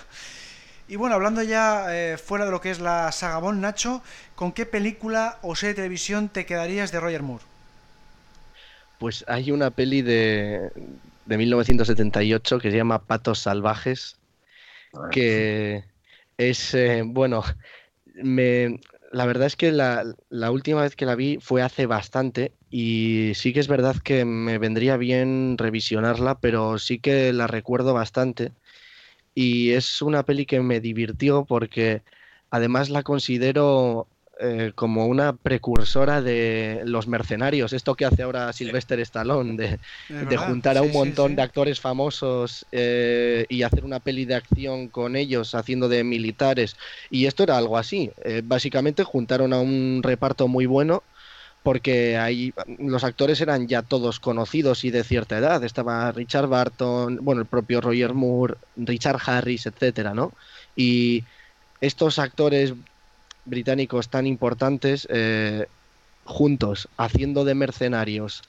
Y 0.89 0.97
bueno, 0.97 1.15
hablando 1.15 1.43
ya 1.43 1.87
eh, 1.97 2.19
fuera 2.19 2.45
de 2.45 2.51
lo 2.51 2.61
que 2.61 2.71
es 2.71 2.81
la 2.81 3.13
saga 3.13 3.39
Bond, 3.39 3.61
Nacho, 3.61 4.03
¿con 4.35 4.53
qué 4.53 4.67
película 4.67 5.39
o 5.43 5.55
serie 5.55 5.71
de 5.75 5.77
televisión 5.77 6.29
te 6.31 6.47
quedarías 6.47 6.91
de 6.93 7.01
Roger 7.01 7.23
Moore? 7.23 7.45
Pues 8.99 9.25
hay 9.29 9.51
una 9.51 9.71
peli 9.71 10.03
de, 10.03 10.71
de 11.25 11.39
1978 11.39 12.59
que 12.59 12.71
se 12.71 12.77
llama 12.77 13.07
Patos 13.07 13.41
Salvajes, 13.41 14.21
que 15.11 15.85
es, 16.37 16.75
eh, 16.75 17.03
bueno, 17.05 17.43
me, 18.07 18.81
la 19.11 19.27
verdad 19.27 19.47
es 19.47 19.57
que 19.57 19.73
la, 19.73 20.05
la 20.29 20.51
última 20.53 20.83
vez 20.83 20.97
que 20.97 21.07
la 21.07 21.17
vi 21.17 21.39
fue 21.41 21.63
hace 21.63 21.87
bastante 21.87 22.55
y 22.71 23.33
sí 23.35 23.53
que 23.53 23.61
es 23.61 23.69
verdad 23.69 23.97
que 23.97 24.25
me 24.25 24.59
vendría 24.59 24.97
bien 24.97 25.57
revisionarla, 25.59 26.41
pero 26.41 26.79
sí 26.79 27.01
que 27.01 27.33
la 27.33 27.47
recuerdo 27.49 27.95
bastante. 27.95 28.55
Y 29.35 29.73
es 29.73 30.03
una 30.03 30.25
peli 30.25 30.47
que 30.47 30.61
me 30.61 30.81
divirtió 30.81 31.45
porque 31.47 32.05
además 32.51 32.91
la 32.91 33.03
considero 33.03 34.09
eh, 34.43 34.73
como 34.75 35.07
una 35.07 35.35
precursora 35.35 36.23
de 36.23 36.81
los 36.87 37.07
mercenarios, 37.07 37.75
esto 37.75 37.95
que 37.95 38.07
hace 38.07 38.23
ahora 38.23 38.53
Sylvester 38.55 38.99
Stallone, 39.01 39.79
de, 40.09 40.37
juntar 40.39 40.79
a 40.79 40.83
un 40.83 40.89
sí, 40.89 40.97
montón 40.97 41.33
sí. 41.33 41.37
de 41.37 41.43
actores 41.43 41.79
famosos 41.79 42.65
eh, 42.73 43.45
y 43.51 43.65
hacer 43.65 43.85
una 43.85 44.01
peli 44.01 44.25
de 44.25 44.37
acción 44.37 44.89
con 44.89 45.15
ellos 45.15 45.55
haciendo 45.55 45.91
de 45.91 46.05
militares. 46.05 46.77
Y 47.11 47.27
esto 47.27 47.43
era 47.43 47.59
algo 47.59 47.77
así. 47.77 48.11
Eh, 48.25 48.41
básicamente 48.43 49.05
juntaron 49.05 49.53
a 49.53 49.61
un 49.61 50.01
reparto 50.03 50.49
muy 50.49 50.65
bueno 50.65 51.03
porque 51.63 52.17
ahí 52.17 52.55
los 52.79 53.05
actores 53.05 53.43
eran 53.43 53.69
ya 53.69 53.83
todos 53.83 54.21
conocidos 54.21 54.85
y 54.85 54.91
de 54.91 55.05
cierta 55.05 55.37
edad. 55.37 55.63
Estaba 55.65 56.13
Richard 56.13 56.47
Barton, 56.47 57.19
bueno, 57.21 57.43
el 57.43 57.47
propio 57.47 57.83
Roger 57.83 58.15
Moore, 58.15 58.55
Richard 58.77 59.21
Harris, 59.27 59.67
etcétera, 59.67 60.15
¿no? 60.15 60.33
Y 60.75 61.25
estos 61.83 62.19
actores 62.19 62.75
británicos 63.45 64.09
tan 64.09 64.27
importantes 64.27 65.07
eh, 65.11 65.67
juntos, 66.25 66.89
haciendo 66.97 67.45
de 67.45 67.55
mercenarios, 67.55 68.43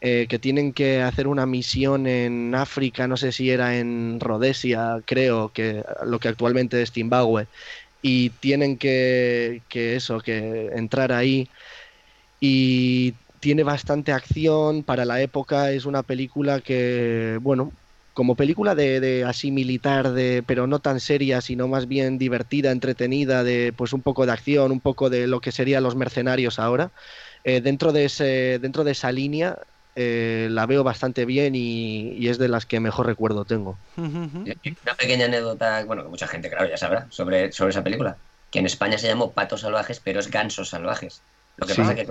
eh, 0.00 0.26
que 0.28 0.38
tienen 0.38 0.72
que 0.72 1.02
hacer 1.02 1.26
una 1.28 1.46
misión 1.46 2.06
en 2.06 2.54
África, 2.54 3.06
no 3.06 3.16
sé 3.16 3.32
si 3.32 3.50
era 3.50 3.78
en 3.78 4.18
Rhodesia, 4.20 5.02
creo, 5.04 5.52
que 5.52 5.84
lo 6.06 6.18
que 6.18 6.28
actualmente 6.28 6.80
es 6.82 6.92
Zimbabue, 6.92 7.46
y 8.02 8.30
tienen 8.30 8.78
que, 8.78 9.62
que 9.68 9.96
eso, 9.96 10.20
que 10.20 10.70
entrar 10.74 11.12
ahí. 11.12 11.48
Y 12.40 13.14
tiene 13.40 13.62
bastante 13.64 14.12
acción 14.12 14.84
para 14.84 15.04
la 15.04 15.20
época, 15.22 15.72
es 15.72 15.84
una 15.86 16.02
película 16.02 16.60
que, 16.60 17.38
bueno, 17.42 17.72
como 18.20 18.36
película 18.36 18.74
de, 18.74 19.00
de 19.00 19.24
así 19.24 19.50
militar, 19.50 20.12
de, 20.12 20.42
pero 20.46 20.66
no 20.66 20.80
tan 20.80 21.00
seria, 21.00 21.40
sino 21.40 21.68
más 21.68 21.88
bien 21.88 22.18
divertida, 22.18 22.70
entretenida, 22.70 23.44
de 23.44 23.72
pues 23.74 23.94
un 23.94 24.02
poco 24.02 24.26
de 24.26 24.32
acción, 24.32 24.72
un 24.72 24.82
poco 24.82 25.08
de 25.08 25.26
lo 25.26 25.40
que 25.40 25.52
serían 25.52 25.82
los 25.82 25.96
mercenarios 25.96 26.58
ahora. 26.58 26.92
Eh, 27.44 27.62
dentro, 27.62 27.92
de 27.92 28.04
ese, 28.04 28.58
dentro 28.60 28.84
de 28.84 28.92
esa 28.92 29.10
línea 29.10 29.56
eh, 29.94 30.48
la 30.50 30.66
veo 30.66 30.84
bastante 30.84 31.24
bien 31.24 31.54
y, 31.54 32.12
y 32.18 32.28
es 32.28 32.36
de 32.38 32.48
las 32.48 32.66
que 32.66 32.78
mejor 32.80 33.06
recuerdo 33.06 33.46
tengo. 33.46 33.80
Una 34.84 34.94
pequeña 34.96 35.26
anécdota, 35.26 35.84
bueno, 35.84 36.02
que 36.02 36.08
mucha 36.08 36.26
gente, 36.28 36.50
claro, 36.50 36.68
ya 36.68 36.76
sabrá, 36.76 37.06
sobre, 37.10 37.52
sobre 37.52 37.70
esa 37.70 37.82
película. 37.84 38.20
Que 38.50 38.58
en 38.60 38.66
España 38.66 38.98
se 38.98 39.06
llamó 39.08 39.34
Patos 39.34 39.60
Salvajes, 39.62 40.00
pero 40.00 40.20
es 40.20 40.30
Gansos 40.30 40.70
Salvajes. 40.70 41.24
Lo 41.56 41.66
que 41.66 41.74
Sí, 41.74 41.82
pasa 41.82 41.94
que, 41.94 42.06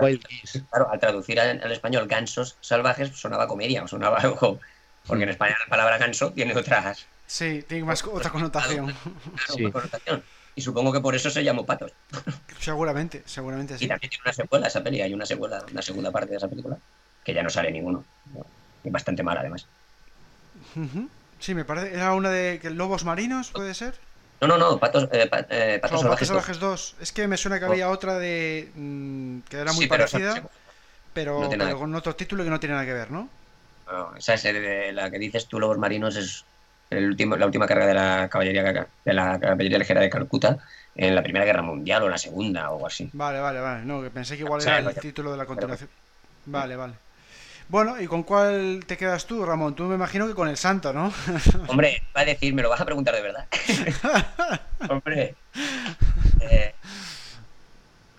claro, 0.70 0.92
al 0.92 1.00
traducir 1.00 1.40
al, 1.40 1.62
al 1.64 1.72
español 1.72 2.08
gansos 2.08 2.58
salvajes 2.62 3.20
sonaba 3.20 3.48
comedia, 3.48 3.88
sonaba 3.88 4.18
algo. 4.20 4.60
Porque 5.06 5.24
en 5.24 5.30
España 5.30 5.56
la 5.64 5.70
palabra 5.70 5.98
ganso 5.98 6.32
tiene 6.34 6.56
otras, 6.56 7.06
Sí, 7.28 7.64
tiene 7.68 7.84
más 7.84 8.04
otra 8.04 8.30
connotación. 8.32 8.94
Sí. 9.48 9.66
otra 9.66 9.72
connotación. 9.82 10.24
Y 10.56 10.62
supongo 10.62 10.92
que 10.92 11.00
por 11.00 11.16
eso 11.16 11.30
se 11.30 11.44
llamó 11.44 11.66
Patos. 11.66 11.94
seguramente, 12.60 13.24
seguramente 13.26 13.76
Y 13.76 13.80
sí. 13.80 13.88
también 13.88 14.10
tiene 14.10 14.24
una 14.26 14.34
secuela 14.34 14.68
esa 14.68 14.84
peli, 14.84 15.02
hay 15.02 15.14
una 15.14 15.26
secuela, 15.26 15.64
una 15.72 15.82
segunda 15.82 16.12
parte 16.12 16.32
de 16.32 16.38
esa 16.38 16.48
película, 16.48 16.78
que 17.24 17.34
ya 17.34 17.44
no 17.44 17.50
sale 17.50 17.72
ninguno. 17.72 18.04
¿no? 18.34 18.46
Y 18.84 18.90
bastante 18.90 19.24
mal 19.24 19.38
además. 19.38 19.66
Sí, 21.40 21.56
me 21.56 21.66
parece. 21.66 21.94
¿Era 21.94 22.14
una 22.14 22.30
de 22.30 22.60
lobos 22.72 23.06
marinos, 23.06 23.52
puede 23.52 23.74
ser? 23.74 23.96
No, 24.42 24.48
no, 24.48 24.58
no, 24.58 24.78
Patos, 24.80 25.08
eh, 25.12 25.28
pa- 25.28 25.46
eh, 25.50 25.80
Patos 25.82 25.98
No, 25.98 26.02
Salvajes. 26.04 26.28
Patos. 26.30 26.44
Salvajes 26.44 26.60
2. 26.60 26.96
Es 27.02 27.12
que 27.12 27.28
me 27.28 27.38
suena 27.38 27.60
que 27.60 27.66
había 27.66 27.90
otra 27.90 28.18
de. 28.18 28.72
mm, 28.76 29.40
que 29.50 29.58
era 29.58 29.72
muy 29.74 29.84
Sí, 29.84 29.90
pero 29.90 30.06
parecida, 30.06 30.44
pero, 31.14 31.40
no 31.42 31.48
tiene 31.50 31.58
nada 31.58 31.70
pero 31.72 31.80
con 31.80 31.96
otro 31.96 32.16
título 32.16 32.44
que 32.44 32.50
no 32.50 32.60
tiene 32.60 32.74
nada 32.76 32.86
que 32.86 32.94
ver, 32.94 33.12
¿no? 33.12 33.30
No, 33.92 34.16
esa 34.16 34.34
es 34.36 34.94
la 34.94 35.10
que 35.10 35.20
dices 35.20 35.48
tú, 35.48 35.60
Lobos 35.60 35.78
Marinos, 35.78 36.16
es 36.16 36.46
el 36.90 37.06
último, 37.06 37.36
la 37.36 37.46
última 37.46 37.68
carga 37.68 37.86
de 37.86 37.94
la 37.94 38.30
caballería 38.30 38.64
de 38.64 39.14
la 39.14 39.40
caballería 39.40 39.78
ligera 39.78 40.02
de 40.02 40.10
Calcuta 40.10 40.58
en 40.96 41.16
la 41.16 41.24
Primera 41.24 41.46
Guerra 41.46 41.62
Mundial 41.62 42.04
o 42.04 42.10
la 42.10 42.18
Segunda 42.18 42.70
o 42.70 42.76
algo 42.76 42.88
así. 42.88 43.10
Vale, 43.14 43.40
vale, 43.40 43.60
vale. 43.60 43.86
No, 43.86 44.02
que 44.02 44.10
pensé 44.10 44.36
que 44.36 44.44
igual 44.44 44.62
era 44.62 44.80
el 44.80 44.96
título 44.96 45.32
de 45.32 45.38
la 45.38 45.46
continuación. 45.46 45.90
Vale, 46.46 46.76
vale. 46.76 46.94
Bueno, 47.68 48.02
¿y 48.02 48.08
con 48.08 48.24
cuál 48.24 48.84
te 48.88 48.98
quedas 48.98 49.28
tú, 49.28 49.46
Ramón? 49.46 49.76
Tú 49.76 49.84
me 49.84 49.94
imagino 49.94 50.28
que 50.28 50.34
con 50.34 50.50
el 50.50 50.58
santo, 50.58 50.92
¿no? 50.92 51.14
Hombre, 51.68 52.02
va 52.18 52.22
a 52.22 52.26
decir, 52.26 52.52
me 52.54 52.64
lo 52.64 52.70
vas 52.70 52.82
a 52.82 52.86
preguntar 52.86 53.14
de 53.16 53.22
verdad. 53.22 53.46
Hombre. 54.90 55.36
Eh, 56.42 56.74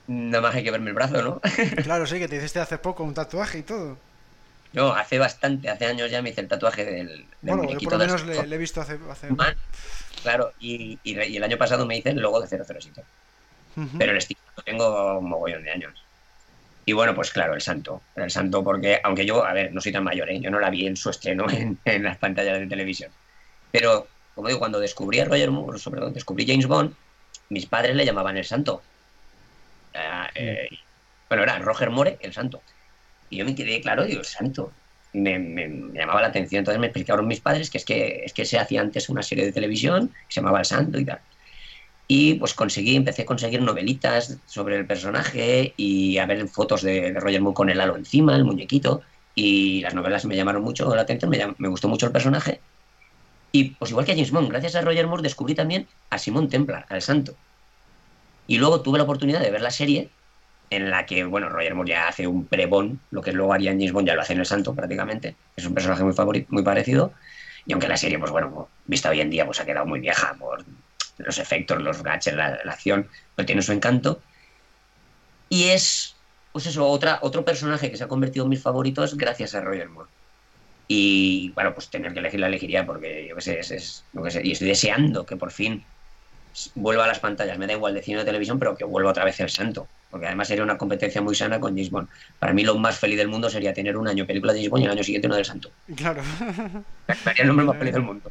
nada 0.07 0.41
más 0.41 0.55
hay 0.55 0.63
que 0.63 0.71
verme 0.71 0.91
el 0.91 0.95
brazo, 0.95 1.21
¿no? 1.21 1.41
claro, 1.83 2.07
sí, 2.07 2.21
que 2.21 2.29
te 2.29 2.37
hiciste 2.37 2.61
hace 2.61 2.79
poco 2.79 3.03
un 3.03 3.13
tatuaje 3.13 3.59
y 3.59 3.63
todo. 3.63 3.99
No, 4.73 4.93
hace 4.93 5.19
bastante, 5.19 5.69
hace 5.69 5.87
años 5.87 6.11
ya 6.11 6.23
me 6.23 6.31
hice 6.31 6.43
el 6.43 6.49
tatuaje 6.49 6.85
del, 6.85 7.07
del 7.09 7.29
Bueno, 7.57 7.71
yo 7.73 7.81
por 7.81 7.93
lo 7.93 7.99
menos 7.99 8.25
le, 8.25 8.39
he 8.39 8.59
visto 8.59 8.81
hace. 8.81 8.99
hace... 9.09 9.33
Man. 9.33 9.55
Claro, 10.23 10.53
y, 10.59 11.01
y- 11.03 11.21
y 11.21 11.37
el 11.37 11.43
año 11.45 11.57
pasado 11.59 11.87
me 11.87 11.97
hice 11.99 12.11
el 12.11 12.21
logo 12.21 12.41
de 12.41 12.47
007. 12.47 13.05
Ujú. 13.77 13.99
Pero 13.99 14.13
el 14.13 14.19
estilo 14.19 14.41
lo 14.57 14.63
tengo 14.63 15.19
un 15.19 15.29
mogollón 15.29 15.65
de 15.65 15.71
años. 15.71 16.07
Y 16.85 16.93
bueno, 16.93 17.15
pues 17.15 17.31
claro, 17.31 17.55
el 17.55 17.61
santo. 17.61 18.03
El 18.15 18.31
santo 18.31 18.63
porque, 18.65 19.01
aunque 19.03 19.27
yo, 19.27 19.45
a 19.45 19.53
ver, 19.53 19.73
no 19.73 19.81
soy 19.81 19.93
tan 19.93 20.05
mayor, 20.05 20.31
¿eh? 20.31 20.41
yo 20.41 20.51
no 20.51 20.61
la 20.61 20.71
vi 20.71 20.87
en 20.87 20.97
su 20.97 21.11
estreno 21.11 21.47
en, 21.85 22.03
las 22.03 22.19
pantallas 22.19 22.59
de 22.59 22.67
televisión. 22.67 23.13
Pero, 23.71 24.09
como 24.35 24.49
digo, 24.49 24.59
cuando 24.61 24.81
descubrí 24.81 25.21
a 25.21 25.25
Roger 25.25 25.51
Moore, 25.51 25.79
sobre 25.79 26.01
todo 26.01 26.11
descubrí 26.11 26.47
James 26.47 26.67
Bond, 26.67 26.95
mis 27.51 27.67
padres 27.67 27.97
le 27.97 28.05
llamaban 28.05 28.37
el 28.37 28.45
santo. 28.45 28.83
Eh, 30.35 30.69
bueno, 31.29 31.43
era 31.45 31.59
Roger 31.59 31.91
Moore, 31.91 32.19
el 32.21 32.33
santo. 32.33 32.63
Y 33.31 33.37
yo 33.39 33.45
me 33.45 33.55
quedé, 33.55 33.81
claro, 33.81 34.05
digo, 34.05 34.25
santo. 34.25 34.73
Me, 35.13 35.39
llamaba 35.95 36.21
la 36.21 36.29
atención. 36.29 36.61
Entonces 36.61 36.81
me 36.81 36.89
explicaron 36.89 37.27
mis 37.27 37.41
padres 37.41 37.71
que 37.71 37.79
es 37.79 37.85
que, 37.85 38.23
es 38.25 38.33
que 38.33 38.45
se 38.45 38.59
hacía 38.59 38.81
antes 38.81 39.09
una 39.09 39.23
serie 39.23 39.45
de 39.45 39.53
televisión 39.53 40.09
que 40.09 40.35
se 40.35 40.41
llamaba 40.41 40.59
El 40.59 40.65
Santo 40.65 40.99
y 40.99 41.05
tal. 41.05 41.21
Y 42.09 42.35
pues 42.35 42.55
conseguí, 42.55 42.97
empecé 42.97 43.23
a 43.23 43.27
conseguir 43.27 43.63
novelitas 43.63 44.37
sobre 44.47 44.77
el 44.77 44.87
personaje 44.87 45.75
y 45.77 46.19
a 46.19 46.27
ver 46.27 46.49
fotos 46.49 46.83
de, 46.83 47.13
Roger 47.13 47.41
Moore 47.41 47.55
con 47.55 47.71
el 47.71 47.81
halo 47.81 47.97
encima, 47.97 48.35
el 48.35 48.45
muñequito. 48.45 49.03
Y 49.35 49.81
las 49.83 49.95
novelas 49.95 50.25
me 50.25 50.35
llamaron 50.35 50.63
mucho 50.63 50.93
la 50.95 51.03
atención, 51.03 51.31
me, 51.31 51.55
me 51.59 51.69
gustó 51.69 51.89
mucho 51.89 52.07
el 52.07 52.13
personaje. 52.13 52.61
Y 53.53 53.71
pues 53.71 53.91
igual 53.91 54.07
que 54.07 54.13
a 54.13 54.15
James 54.15 54.33
Bond, 54.33 54.49
gracias 54.49 54.75
a 54.75 54.81
Roger 54.81 55.07
Moore 55.07 55.23
descubrí 55.23 55.55
también 55.55 55.87
a 56.11 56.19
Simón 56.19 56.49
Templar, 56.49 56.87
al 56.89 57.03
santo. 57.03 57.35
Y 58.47 58.59
luego 58.59 58.81
tuve 58.81 58.99
la 58.99 59.05
oportunidad 59.05 59.41
de 59.41 59.51
ver 59.51 59.61
la 59.61 59.71
serie 59.71 60.11
en 60.71 60.91
la 60.91 61.05
que, 61.05 61.25
bueno, 61.25 61.49
Roger 61.49 61.75
Moore 61.75 61.91
ya 61.91 62.09
hace 62.09 62.29
un 62.29 62.47
prebón, 62.47 63.01
lo 63.11 63.21
que 63.23 63.33
luego 63.33 63.53
haría 63.53 63.73
en 63.73 63.81
James 63.81 64.07
ya 64.07 64.15
lo 64.15 64.23
hace 64.23 64.33
en 64.35 64.39
El 64.39 64.47
Santo 64.47 64.73
prácticamente, 64.73 65.35
es 65.57 65.67
un 65.67 65.75
personaje 65.75 66.05
muy, 66.05 66.15
favorito, 66.15 66.47
muy 66.51 66.63
parecido, 66.63 67.13
y 67.67 67.73
aunque 67.73 67.89
la 67.89 67.97
serie, 67.97 68.19
pues 68.19 68.31
bueno, 68.31 68.69
vista 68.87 69.11
hoy 69.11 69.21
en 69.21 69.31
día, 69.31 69.45
pues 69.45 69.61
ha 69.61 69.67
quedado 69.67 69.85
muy 69.85 69.99
vieja 70.01 70.35
por 70.39 70.65
los 71.19 71.39
efectos, 71.39 71.83
los 71.83 72.03
gadgets, 72.03 72.37
la, 72.37 72.61
acción, 72.67 73.09
pero 73.35 73.47
tiene 73.47 73.63
su 73.63 73.73
encanto, 73.73 74.23
y 75.49 75.65
es, 75.71 76.15
pues 76.53 76.67
eso, 76.67 76.87
otra, 76.87 77.19
otro 77.23 77.45
personaje 77.45 77.91
que 77.91 77.97
se 77.97 78.05
ha 78.05 78.09
convertido 78.09 78.45
en 78.45 78.51
mis 78.51 78.63
favoritos 78.63 79.17
gracias 79.17 79.57
a 79.57 79.61
Roger 79.61 79.89
Moore. 79.89 80.09
Y 80.87 81.51
bueno, 81.51 81.75
pues 81.75 81.89
tener 81.89 82.13
que 82.13 82.19
elegir 82.19 82.41
la 82.41 82.49
elegiría 82.49 82.85
porque 82.85 83.27
yo 83.29 83.37
qué 83.37 83.43
sé, 83.43 83.61
es, 83.61 84.05
lo 84.13 84.23
que 84.23 84.31
sé, 84.31 84.43
y 84.45 84.53
estoy 84.53 84.69
deseando 84.69 85.27
que 85.27 85.37
por 85.37 85.53
fin 85.53 85.85
vuelva 86.75 87.05
a 87.05 87.09
las 87.09 87.21
pantallas, 87.21 87.59
me 87.59 87.67
da 87.67 87.75
igual 87.75 87.95
de 87.95 88.03
cine 88.03 88.21
o 88.21 88.25
televisión, 88.25 88.59
pero 88.59 88.77
que 88.77 88.85
vuelva 88.85 89.11
otra 89.11 89.25
vez 89.25 89.39
el 89.41 89.51
santo 89.51 89.89
porque 90.11 90.27
además 90.27 90.49
sería 90.49 90.65
una 90.65 90.77
competencia 90.77 91.23
muy 91.23 91.35
sana 91.35 91.61
con 91.61 91.73
James 91.73 91.91
Bond. 91.91 92.09
Para 92.39 92.53
mí 92.53 92.65
lo 92.65 92.77
más 92.77 92.99
feliz 92.99 93.17
del 93.17 93.29
mundo 93.29 93.49
sería 93.49 93.73
tener 93.73 93.97
un 93.97 94.09
año 94.09 94.27
película 94.27 94.53
de 94.53 94.59
James 94.59 94.71
Bond 94.71 94.83
y 94.83 94.87
el 94.87 94.93
año 94.93 95.05
siguiente 95.05 95.29
una 95.29 95.37
del 95.37 95.45
Santo. 95.45 95.71
Claro. 95.97 96.23
Sería 97.25 97.43
el 97.43 97.49
nombre 97.49 97.67
más 97.67 97.79
feliz 97.79 97.95
del 97.95 98.03
mundo. 98.03 98.31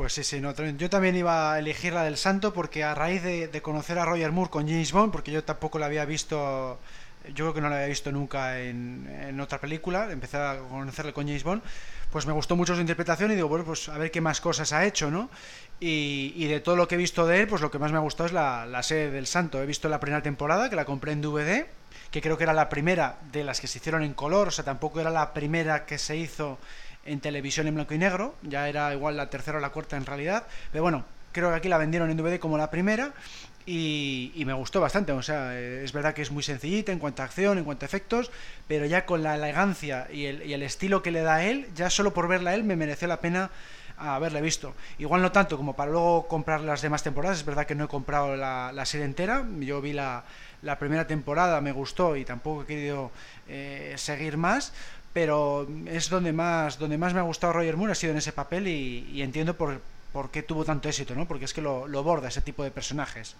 Pues 0.00 0.14
sí, 0.14 0.24
sí, 0.24 0.40
no, 0.40 0.54
yo 0.54 0.88
también 0.88 1.14
iba 1.14 1.52
a 1.52 1.58
elegir 1.58 1.92
la 1.92 2.04
del 2.04 2.16
Santo 2.16 2.54
porque 2.54 2.84
a 2.84 2.94
raíz 2.94 3.22
de, 3.22 3.60
conocer 3.60 3.98
a 3.98 4.06
Roger 4.06 4.32
Moore 4.32 4.50
con 4.50 4.66
James 4.66 4.92
Bond, 4.92 5.12
porque 5.12 5.30
yo 5.30 5.44
tampoco 5.44 5.78
la 5.78 5.86
había 5.86 6.06
visto, 6.06 6.78
yo 7.34 7.44
creo 7.44 7.54
que 7.54 7.60
no 7.60 7.68
la 7.68 7.76
había 7.76 7.88
visto 7.88 8.12
nunca 8.12 8.60
en, 8.60 9.08
en 9.22 9.40
otra 9.40 9.60
película, 9.60 10.10
empecé 10.10 10.36
a 10.36 10.58
conocerle 10.58 11.12
con 11.12 11.26
James 11.26 11.44
Bond, 11.44 11.62
pues 12.10 12.26
me 12.26 12.32
gustó 12.32 12.56
mucho 12.56 12.74
su 12.74 12.80
interpretación 12.80 13.30
y 13.30 13.36
digo, 13.36 13.48
bueno, 13.48 13.64
pues 13.64 13.88
a 13.88 13.96
ver 13.96 14.10
qué 14.10 14.20
más 14.20 14.40
cosas 14.40 14.72
ha 14.72 14.84
hecho, 14.84 15.10
¿no? 15.10 15.30
Y, 15.78 16.46
de 16.46 16.60
todo 16.60 16.76
lo 16.76 16.88
que 16.88 16.96
he 16.96 16.98
visto 16.98 17.26
de 17.26 17.40
él, 17.40 17.46
pues 17.48 17.62
lo 17.62 17.70
que 17.70 17.78
más 17.78 17.92
me 17.92 17.98
ha 17.98 18.00
gustado 18.00 18.26
es 18.26 18.32
la, 18.32 18.66
la 18.66 18.82
serie 18.82 19.10
del 19.10 19.26
Santo. 19.26 19.62
He 19.62 19.66
visto 19.66 19.88
la 19.88 19.98
primera 19.98 20.22
temporada, 20.22 20.68
que 20.68 20.76
la 20.76 20.84
compré 20.84 21.12
en 21.12 21.22
DVD, 21.22 21.66
que 22.10 22.20
creo 22.20 22.36
que 22.36 22.42
era 22.42 22.52
la 22.52 22.68
primera 22.68 23.16
de 23.32 23.44
las 23.44 23.60
que 23.60 23.66
se 23.66 23.78
hicieron 23.78 24.02
en 24.02 24.12
color, 24.12 24.48
o 24.48 24.50
sea, 24.50 24.64
tampoco 24.64 25.00
era 25.00 25.10
la 25.10 25.32
primera 25.32 25.86
que 25.86 25.96
se 25.96 26.16
hizo 26.16 26.58
en 27.04 27.20
televisión 27.20 27.66
en 27.66 27.76
blanco 27.76 27.94
y 27.94 27.98
negro, 27.98 28.34
ya 28.42 28.68
era 28.68 28.92
igual 28.92 29.16
la 29.16 29.30
tercera 29.30 29.58
o 29.58 29.60
la 29.60 29.70
cuarta 29.70 29.96
en 29.96 30.04
realidad, 30.04 30.46
pero 30.70 30.82
bueno, 30.82 31.04
creo 31.32 31.50
que 31.50 31.56
aquí 31.56 31.68
la 31.68 31.78
vendieron 31.78 32.10
en 32.10 32.16
DVD 32.16 32.38
como 32.38 32.58
la 32.58 32.70
primera 32.70 33.12
y, 33.72 34.44
me 34.44 34.52
gustó 34.52 34.80
bastante, 34.80 35.12
o 35.12 35.22
sea, 35.22 35.58
es 35.58 35.92
verdad 35.92 36.12
que 36.12 36.22
es 36.22 36.30
muy 36.30 36.42
sencillita 36.42 36.90
en 36.90 36.98
cuanto 36.98 37.22
a 37.22 37.26
acción, 37.26 37.58
en 37.58 37.64
cuanto 37.64 37.84
a 37.84 37.86
efectos, 37.86 38.30
pero 38.66 38.84
ya 38.86 39.06
con 39.06 39.22
la 39.22 39.36
elegancia 39.36 40.08
y 40.12 40.24
el, 40.24 40.42
y 40.42 40.54
estilo 40.54 41.02
que 41.02 41.12
le 41.12 41.20
da 41.20 41.36
a 41.36 41.44
él, 41.44 41.68
ya 41.74 41.88
solo 41.88 42.12
por 42.12 42.26
verla 42.26 42.50
a 42.50 42.54
él 42.54 42.64
me 42.64 42.74
mereció 42.74 43.06
la 43.06 43.20
pena 43.20 43.50
haberle 43.96 44.40
visto. 44.40 44.74
Igual 44.98 45.22
no 45.22 45.30
tanto 45.30 45.56
como 45.56 45.74
para 45.74 45.92
luego 45.92 46.26
comprar 46.26 46.62
las 46.62 46.82
demás 46.82 47.02
temporadas, 47.02 47.38
es 47.38 47.44
verdad 47.44 47.66
que 47.66 47.74
no 47.74 47.84
he 47.84 47.88
comprado 47.88 48.34
la, 48.36 48.84
serie 48.86 49.06
entera, 49.06 49.46
yo 49.60 49.80
vi 49.80 49.92
la, 49.92 50.24
primera 50.78 51.06
temporada, 51.06 51.60
me 51.60 51.72
gustó 51.72 52.16
y 52.16 52.24
tampoco 52.24 52.62
he 52.62 52.66
querido 52.66 53.12
eh, 53.48 53.94
seguir 53.96 54.36
más, 54.36 54.72
pero 55.12 55.68
es 55.86 56.08
donde 56.08 56.32
más, 56.32 56.78
donde 56.78 56.98
más 56.98 57.14
me 57.14 57.20
ha 57.20 57.24
gustado 57.24 57.52
Roger 57.52 57.76
Moore, 57.76 57.92
ha 57.92 57.94
sido 57.94 58.12
en 58.12 58.18
ese 58.18 58.32
papel 58.32 58.66
y, 58.66 59.22
entiendo 59.22 59.54
por, 59.54 59.80
por, 60.12 60.30
qué 60.30 60.42
tuvo 60.42 60.64
tanto 60.64 60.88
éxito, 60.88 61.14
¿no? 61.14 61.26
porque 61.26 61.44
es 61.44 61.54
que 61.54 61.62
lo, 61.62 61.86
lo 61.86 62.02
borda 62.02 62.28
ese 62.28 62.40
tipo 62.40 62.64
de 62.64 62.70
personajes. 62.70 63.36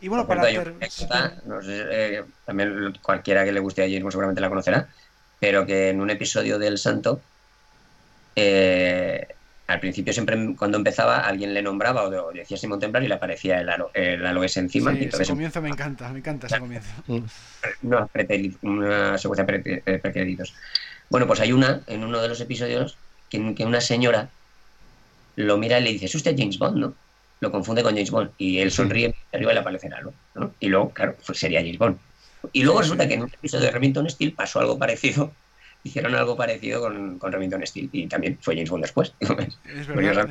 Y 0.00 0.08
bueno, 0.08 0.26
para 0.26 0.42
eh, 0.50 2.24
también 2.44 2.98
cualquiera 3.02 3.44
que 3.44 3.52
le 3.52 3.60
guste 3.60 3.82
a 3.82 3.86
James 3.86 4.12
seguramente 4.12 4.40
la 4.40 4.48
conocerá, 4.48 4.88
pero 5.40 5.64
que 5.64 5.90
en 5.90 6.00
un 6.00 6.10
episodio 6.10 6.58
del 6.58 6.76
Santo 6.76 7.20
eh, 8.34 9.26
al 9.66 9.80
principio 9.80 10.12
siempre 10.12 10.54
cuando 10.56 10.76
empezaba 10.76 11.20
alguien 11.20 11.52
le 11.52 11.62
nombraba 11.62 12.04
o 12.04 12.32
decía 12.32 12.56
Simón 12.56 12.78
Templar 12.78 13.02
y 13.02 13.08
le 13.08 13.14
aparecía 13.14 13.60
el, 13.60 13.68
alo, 13.68 13.90
el 13.94 14.24
aloes 14.24 14.56
encima. 14.58 14.92
Sí, 14.92 15.08
ese 15.12 15.26
comienzo 15.26 15.60
me 15.60 15.70
encanta, 15.70 16.08
me 16.10 16.18
encanta 16.18 16.46
ese 16.46 16.58
comienzo. 16.58 16.88
una, 17.82 18.08
una 18.62 19.18
secuencia 19.18 19.44
de 19.44 19.82
eh, 19.86 19.98
precréditos. 19.98 20.54
Bueno, 21.08 21.26
pues 21.26 21.40
hay 21.40 21.52
una, 21.52 21.80
en 21.86 22.04
uno 22.04 22.20
de 22.20 22.28
los 22.28 22.40
episodios, 22.40 22.96
que, 23.28 23.54
que, 23.54 23.64
una 23.64 23.80
señora 23.80 24.28
lo 25.36 25.56
mira 25.58 25.78
y 25.78 25.84
le 25.84 25.92
dice, 25.92 26.06
es 26.06 26.14
usted 26.14 26.34
James 26.36 26.58
Bond, 26.58 26.78
¿no? 26.78 26.94
Lo 27.40 27.50
confunde 27.50 27.82
con 27.82 27.94
James 27.94 28.10
Bond 28.10 28.30
y 28.38 28.58
él 28.58 28.70
sonríe 28.70 29.14
y 29.32 29.36
arriba 29.36 29.52
le 29.52 29.60
aparece 29.60 29.88
algo, 29.88 30.12
¿no? 30.34 30.52
Y 30.58 30.68
luego, 30.68 30.90
claro, 30.90 31.16
pues 31.24 31.38
sería 31.38 31.60
James 31.60 31.78
Bond. 31.78 31.98
Y 32.52 32.62
luego 32.62 32.80
resulta 32.80 33.06
que 33.06 33.14
en 33.14 33.22
un 33.22 33.28
episodio 33.28 33.66
de 33.66 33.70
Remington 33.70 34.08
Steel 34.08 34.32
pasó 34.32 34.60
algo 34.60 34.78
parecido 34.78 35.32
hicieron 35.86 36.14
algo 36.14 36.36
parecido 36.36 36.80
con, 36.80 37.18
con 37.18 37.32
Remington 37.32 37.64
Steel 37.66 37.88
y 37.92 38.06
también 38.06 38.38
fue 38.40 38.54
James 38.54 38.70
Bond 38.70 38.84
después. 38.84 39.14
Es 39.20 39.86
verdad, 39.86 40.28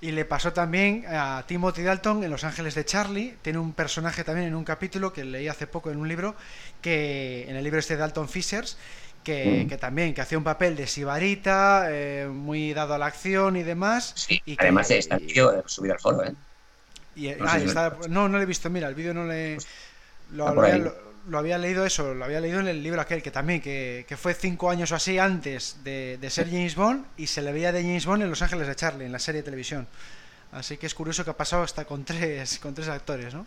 Y 0.00 0.10
le 0.10 0.24
pasó 0.24 0.52
también 0.52 1.04
a 1.08 1.44
Timothy 1.46 1.82
Dalton 1.82 2.24
en 2.24 2.30
Los 2.30 2.44
Ángeles 2.44 2.74
de 2.74 2.84
Charlie. 2.84 3.36
Tiene 3.42 3.58
un 3.58 3.72
personaje 3.72 4.24
también 4.24 4.48
en 4.48 4.54
un 4.54 4.64
capítulo 4.64 5.12
que 5.12 5.24
leí 5.24 5.48
hace 5.48 5.66
poco 5.66 5.90
en 5.90 5.98
un 5.98 6.08
libro, 6.08 6.34
que 6.82 7.46
en 7.48 7.56
el 7.56 7.64
libro 7.64 7.78
este 7.78 7.94
de 7.94 8.00
Dalton 8.00 8.28
Fishers, 8.28 8.76
que, 9.24 9.64
mm. 9.64 9.68
que, 9.68 9.78
también 9.78 10.14
que 10.14 10.20
hacía 10.20 10.38
un 10.38 10.44
papel 10.44 10.76
de 10.76 10.86
sibarita, 10.86 11.86
eh, 11.90 12.28
muy 12.30 12.72
dado 12.72 12.94
a 12.94 12.98
la 12.98 13.06
acción 13.06 13.56
y 13.56 13.62
demás. 13.62 14.12
Sí, 14.16 14.40
y 14.46 14.56
además 14.58 14.90
está 14.90 15.16
el 15.16 15.26
vídeo 15.26 15.62
subido 15.66 15.94
al 15.94 16.00
foro, 16.00 16.24
¿eh? 16.24 16.34
no, 17.38 17.46
ah, 17.48 17.58
está, 17.58 17.96
no, 18.08 18.28
no, 18.28 18.38
lo 18.38 18.42
he 18.42 18.46
visto, 18.46 18.70
mira, 18.70 18.88
el 18.88 18.94
vídeo 18.94 19.12
no 19.14 19.26
le... 19.26 19.54
Pues 19.54 19.66
lo, 20.32 20.54
lo, 20.54 21.10
lo 21.26 21.38
había 21.38 21.58
leído 21.58 21.84
eso, 21.84 22.14
lo 22.14 22.24
había 22.24 22.40
leído 22.40 22.60
en 22.60 22.68
el 22.68 22.82
libro 22.82 23.00
aquel, 23.00 23.22
que 23.22 23.30
también, 23.30 23.60
que, 23.60 24.04
fue 24.18 24.34
cinco 24.34 24.70
años 24.70 24.92
o 24.92 24.96
así 24.96 25.18
antes 25.18 25.78
de, 25.84 26.18
ser 26.30 26.48
James 26.48 26.74
Bond 26.74 27.04
y 27.16 27.26
se 27.26 27.42
le 27.42 27.52
veía 27.52 27.72
de 27.72 27.82
James 27.82 28.06
Bond 28.06 28.22
en 28.22 28.30
Los 28.30 28.42
Ángeles 28.42 28.66
de 28.66 28.74
Charlie, 28.74 29.06
en 29.06 29.12
la 29.12 29.18
serie 29.18 29.42
de 29.42 29.44
televisión. 29.44 29.86
Así 30.52 30.76
que 30.76 30.86
es 30.86 30.94
curioso 30.94 31.24
que 31.24 31.30
ha 31.30 31.36
pasado 31.36 31.62
hasta 31.62 31.84
con 31.84 32.04
tres, 32.04 32.58
con 32.58 32.74
tres 32.74 32.88
actores, 32.88 33.34
¿no? 33.34 33.46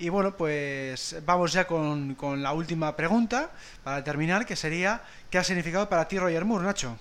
Y 0.00 0.08
bueno, 0.08 0.34
pues 0.34 1.14
vamos 1.26 1.52
ya 1.52 1.66
con, 1.66 2.16
la 2.42 2.54
última 2.54 2.96
pregunta 2.96 3.50
para 3.84 4.02
terminar, 4.02 4.46
que 4.46 4.56
sería, 4.56 5.02
¿qué 5.28 5.36
ha 5.36 5.44
significado 5.44 5.90
para 5.90 6.08
ti 6.08 6.18
Roger 6.18 6.46
Moore, 6.46 6.64
Nacho? 6.64 6.96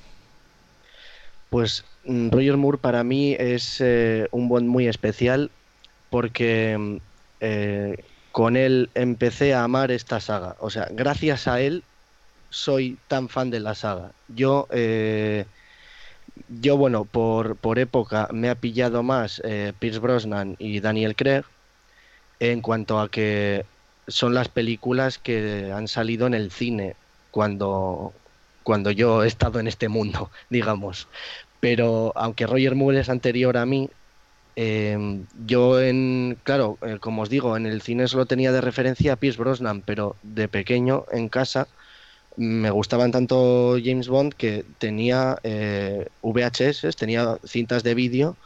Pues 1.50 1.86
mm, 2.04 2.30
Roger 2.30 2.58
Moore 2.58 2.78
para 2.78 3.06
mí 3.06 3.38
es 3.40 3.80
eh, 3.80 4.28
un 4.32 4.50
Bond 4.50 4.68
muy 4.68 4.90
especial 4.90 5.50
porque 6.10 6.78
mm, 6.78 6.96
eh, 7.40 8.04
con 8.34 8.58
él 8.58 8.90
empecé 8.96 9.54
a 9.54 9.64
amar 9.64 9.92
esta 9.92 10.20
saga. 10.20 10.58
O 10.60 10.70
sea, 10.70 10.90
gracias 10.92 11.48
a 11.48 11.62
él 11.62 11.84
soy 12.50 12.98
tan 13.08 13.30
fan 13.30 13.50
de 13.50 13.62
la 13.62 13.76
saga. 13.76 14.12
Yo, 14.28 14.68
eh, 14.72 15.46
yo 16.50 16.76
bueno, 16.76 17.06
por, 17.06 17.56
por, 17.56 17.80
época 17.80 18.28
me 18.34 18.50
ha 18.50 18.56
pillado 18.56 19.04
más 19.04 19.42
eh, 19.46 19.72
Pierce 19.80 20.00
Brosnan 20.00 20.58
y 20.60 20.82
Daniel 20.82 21.16
Craig 21.16 21.46
en 22.40 22.62
cuanto 22.62 23.00
a 23.00 23.10
que 23.10 23.66
son 24.08 24.34
las 24.34 24.50
películas 24.50 25.18
que 25.18 25.72
han 25.74 25.88
salido 25.88 26.28
en 26.28 26.34
el 26.34 26.52
cine 26.52 26.96
cuando, 27.32 28.14
cuando 28.64 28.92
yo 28.92 29.24
he 29.24 29.28
estado 29.28 29.60
en 29.60 29.68
este 29.68 29.90
mundo, 29.90 30.32
digamos. 30.50 31.08
Pero 31.60 32.14
aunque 32.16 32.48
Roger 32.48 32.76
Moore 32.76 33.02
es 33.02 33.10
anterior 33.10 33.58
a 33.58 33.66
mí, 33.66 33.90
Em, 34.62 35.26
yo, 35.46 35.82
en, 35.82 36.38
claro, 36.44 36.78
eh, 36.82 36.98
como 37.00 37.22
os 37.22 37.30
digo, 37.30 37.56
en 37.56 37.66
el 37.66 37.82
cine 37.82 38.10
solo 38.10 38.26
tenía 38.26 38.52
de 38.52 38.60
referencia 38.60 39.14
a 39.14 39.16
Pierce 39.16 39.40
Brosnan, 39.40 39.82
pero 39.82 40.18
de 40.22 40.50
pequeño 40.50 41.06
en 41.14 41.30
casa 41.30 41.70
me 42.36 42.70
gustaban 42.72 43.12
tanto 43.12 43.78
James 43.84 44.10
Bond 44.10 44.34
que 44.34 44.66
tenía 44.78 45.38
eh, 45.44 46.08
VHS, 46.24 46.96
tenía 46.98 47.38
cintas 47.46 47.84
de 47.84 47.96
vídeo 47.96 48.38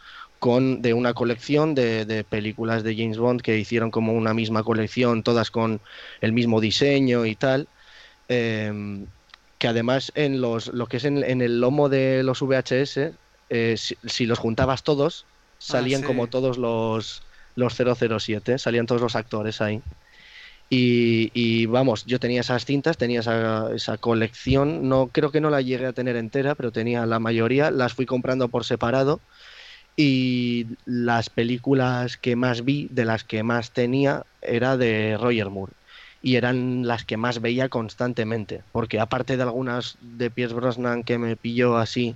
con 0.43 0.81
de 0.81 0.93
una 0.93 1.13
colección 1.13 1.73
de, 1.73 2.25
películas 2.29 2.83
de 2.83 2.97
James 2.97 3.17
Bond 3.17 3.41
que 3.41 3.57
hicieron 3.57 3.91
como 3.91 4.11
una 4.11 4.33
misma 4.33 4.61
colección, 4.61 5.23
todas 5.23 5.49
con 5.49 5.79
el 6.19 6.33
mismo 6.33 6.59
diseño 6.59 7.25
y 7.25 7.33
tal. 7.35 7.69
Em, 8.27 9.05
que 9.57 9.69
además 9.69 10.11
en 10.15 10.41
los 10.41 10.67
lo 10.67 10.87
que 10.87 10.97
es 10.97 11.05
en, 11.05 11.23
el 11.23 11.61
lomo 11.61 11.87
de 11.87 12.23
los 12.23 12.41
VHS, 12.41 13.13
eh, 13.49 13.77
si, 13.77 14.25
los 14.25 14.37
juntabas 14.37 14.83
todos, 14.83 15.25
salían 15.59 16.03
ah, 16.03 16.07
como 16.07 16.27
todos 16.27 16.57
los, 16.57 17.23
los 17.55 17.73
007, 17.73 18.57
salían 18.57 18.85
todos 18.85 19.01
los 19.01 19.15
actores 19.15 19.61
ahí. 19.61 19.81
Y, 20.69 21.67
vamos, 21.67 22.03
yo 22.05 22.19
tenía 22.19 22.41
esas 22.41 22.65
cintas, 22.65 22.97
tenía 22.97 23.21
esa, 23.21 23.73
esa, 23.73 23.97
colección, 23.97 24.89
no 24.89 25.07
creo 25.07 25.31
que 25.31 25.39
no 25.39 25.49
la 25.49 25.61
llegué 25.61 25.85
a 25.85 25.93
tener 25.93 26.17
entera, 26.17 26.55
pero 26.55 26.71
tenía 26.71 27.05
la 27.05 27.19
mayoría, 27.19 27.71
las 27.71 27.93
fui 27.93 28.05
comprando 28.05 28.49
por 28.49 28.65
separado 28.65 29.21
y 29.95 30.67
las 30.85 31.29
películas 31.29 32.17
que 32.17 32.35
más 32.35 32.65
vi, 32.65 32.87
de 32.91 33.05
las 33.05 33.23
que 33.23 33.43
más 33.43 33.71
tenía, 33.71 34.23
era 34.41 34.77
de 34.77 35.17
Roger 35.19 35.49
Moore 35.49 35.73
y 36.21 36.37
eran 36.37 36.87
las 36.87 37.03
que 37.03 37.17
más 37.17 37.41
veía 37.41 37.67
constantemente, 37.67 38.61
porque 38.71 38.99
aparte 38.99 39.35
de 39.35 39.43
algunas 39.43 39.97
de 39.99 40.31
Pierce 40.31 40.55
Brosnan 40.55 41.03
que 41.03 41.17
me 41.17 41.35
pilló 41.35 41.77
así 41.77 42.15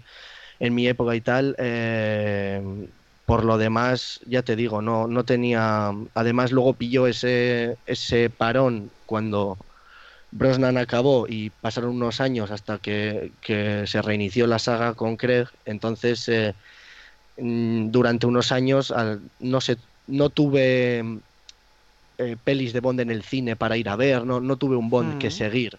en 0.60 0.74
mi 0.74 0.88
época 0.88 1.14
y 1.14 1.22
tal, 1.22 1.56
eh, 1.60 2.62
por 3.26 3.44
lo 3.44 3.58
demás, 3.58 4.22
ya 4.26 4.42
te 4.44 4.56
digo, 4.56 4.82
no, 4.82 5.08
no 5.08 5.26
tenía. 5.26 5.92
Además, 6.14 6.54
luego 6.54 6.74
pilló 6.74 7.08
ese, 7.08 7.76
ese 7.86 8.30
parón 8.30 8.90
cuando 9.06 9.58
Brosnan 10.32 10.78
acabó 10.78 11.28
y 11.28 11.50
pasaron 11.50 11.92
unos 11.92 12.22
años 12.22 12.52
hasta 12.52 12.78
que, 12.80 13.34
se 13.86 14.02
reinició 14.02 14.48
la 14.48 14.60
saga 14.60 14.94
con 14.94 15.18
Craig. 15.18 15.48
Entonces, 15.66 16.28
eh, 16.30 16.54
durante 17.38 18.26
unos 18.26 18.52
años, 18.52 18.94
no, 19.40 19.62
sé, 19.62 19.78
no 20.08 20.30
tuve 20.30 21.04
eh, 22.18 22.36
pelis 22.44 22.74
de 22.74 22.80
Bond 22.80 23.00
en 23.02 23.12
el 23.12 23.24
cine 23.24 23.56
para 23.56 23.78
ir 23.78 23.90
a 23.90 23.96
ver, 23.96 24.26
no, 24.26 24.40
no 24.40 24.58
tuve 24.58 24.76
un 24.76 24.90
Bond 24.90 25.20
que 25.20 25.32
seguir. 25.32 25.78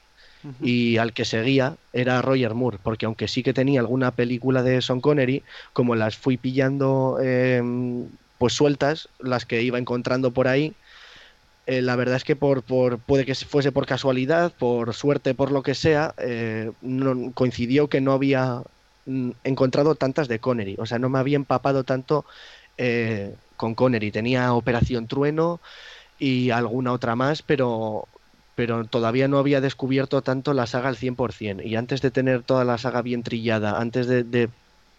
Y 0.62 0.98
al 0.98 1.12
que 1.12 1.24
seguía 1.24 1.76
era 1.92 2.22
Roger 2.22 2.54
Moore, 2.54 2.78
porque 2.80 3.06
aunque 3.06 3.26
sí 3.26 3.42
que 3.42 3.52
tenía 3.52 3.80
alguna 3.80 4.12
película 4.12 4.62
de 4.62 4.80
Sean 4.80 5.00
Connery, 5.00 5.42
como 5.72 5.96
las 5.96 6.16
fui 6.16 6.36
pillando 6.36 7.18
em, 7.20 8.06
pues 8.38 8.52
sueltas, 8.52 9.08
las 9.18 9.44
que 9.44 9.62
iba 9.62 9.78
encontrando 9.78 10.30
por 10.30 10.46
ahí, 10.46 10.74
eh, 11.66 11.82
la 11.82 11.96
verdad 11.96 12.16
es 12.16 12.24
que 12.24 12.36
por, 12.36 12.62
por, 12.62 12.98
puede 12.98 13.26
que 13.26 13.34
fuese 13.34 13.72
por 13.72 13.84
casualidad, 13.84 14.52
por 14.58 14.94
suerte, 14.94 15.34
por 15.34 15.50
lo 15.50 15.62
que 15.62 15.74
sea, 15.74 16.14
eh, 16.18 16.70
no, 16.82 17.32
coincidió 17.32 17.88
que 17.88 18.00
no 18.00 18.12
había 18.12 18.62
mm, 18.62 18.77
encontrado 19.44 19.94
tantas 19.94 20.28
de 20.28 20.38
Connery, 20.38 20.76
o 20.78 20.86
sea, 20.86 20.98
no 20.98 21.08
me 21.08 21.18
había 21.18 21.36
empapado 21.36 21.84
tanto 21.84 22.24
con 23.56 23.74
Connery. 23.74 24.12
Tenía 24.12 24.52
Operación 24.52 25.08
Trueno, 25.08 25.60
y 26.18 26.50
alguna 26.50 26.92
otra 26.92 27.16
más, 27.16 27.42
pero, 27.42 28.08
pero 28.54 28.84
todavía 28.84 29.28
no 29.28 29.38
había 29.38 29.60
descubierto 29.60 30.22
tanto 30.22 30.52
la 30.52 30.66
saga 30.66 30.88
al 30.88 30.96
100%. 30.96 31.64
Y 31.64 31.76
antes 31.76 32.02
de 32.02 32.10
tener 32.10 32.42
toda 32.42 32.64
la 32.64 32.78
saga 32.78 33.02
bien 33.02 33.22
trillada, 33.22 33.78
antes 33.78 34.06
de, 34.06 34.48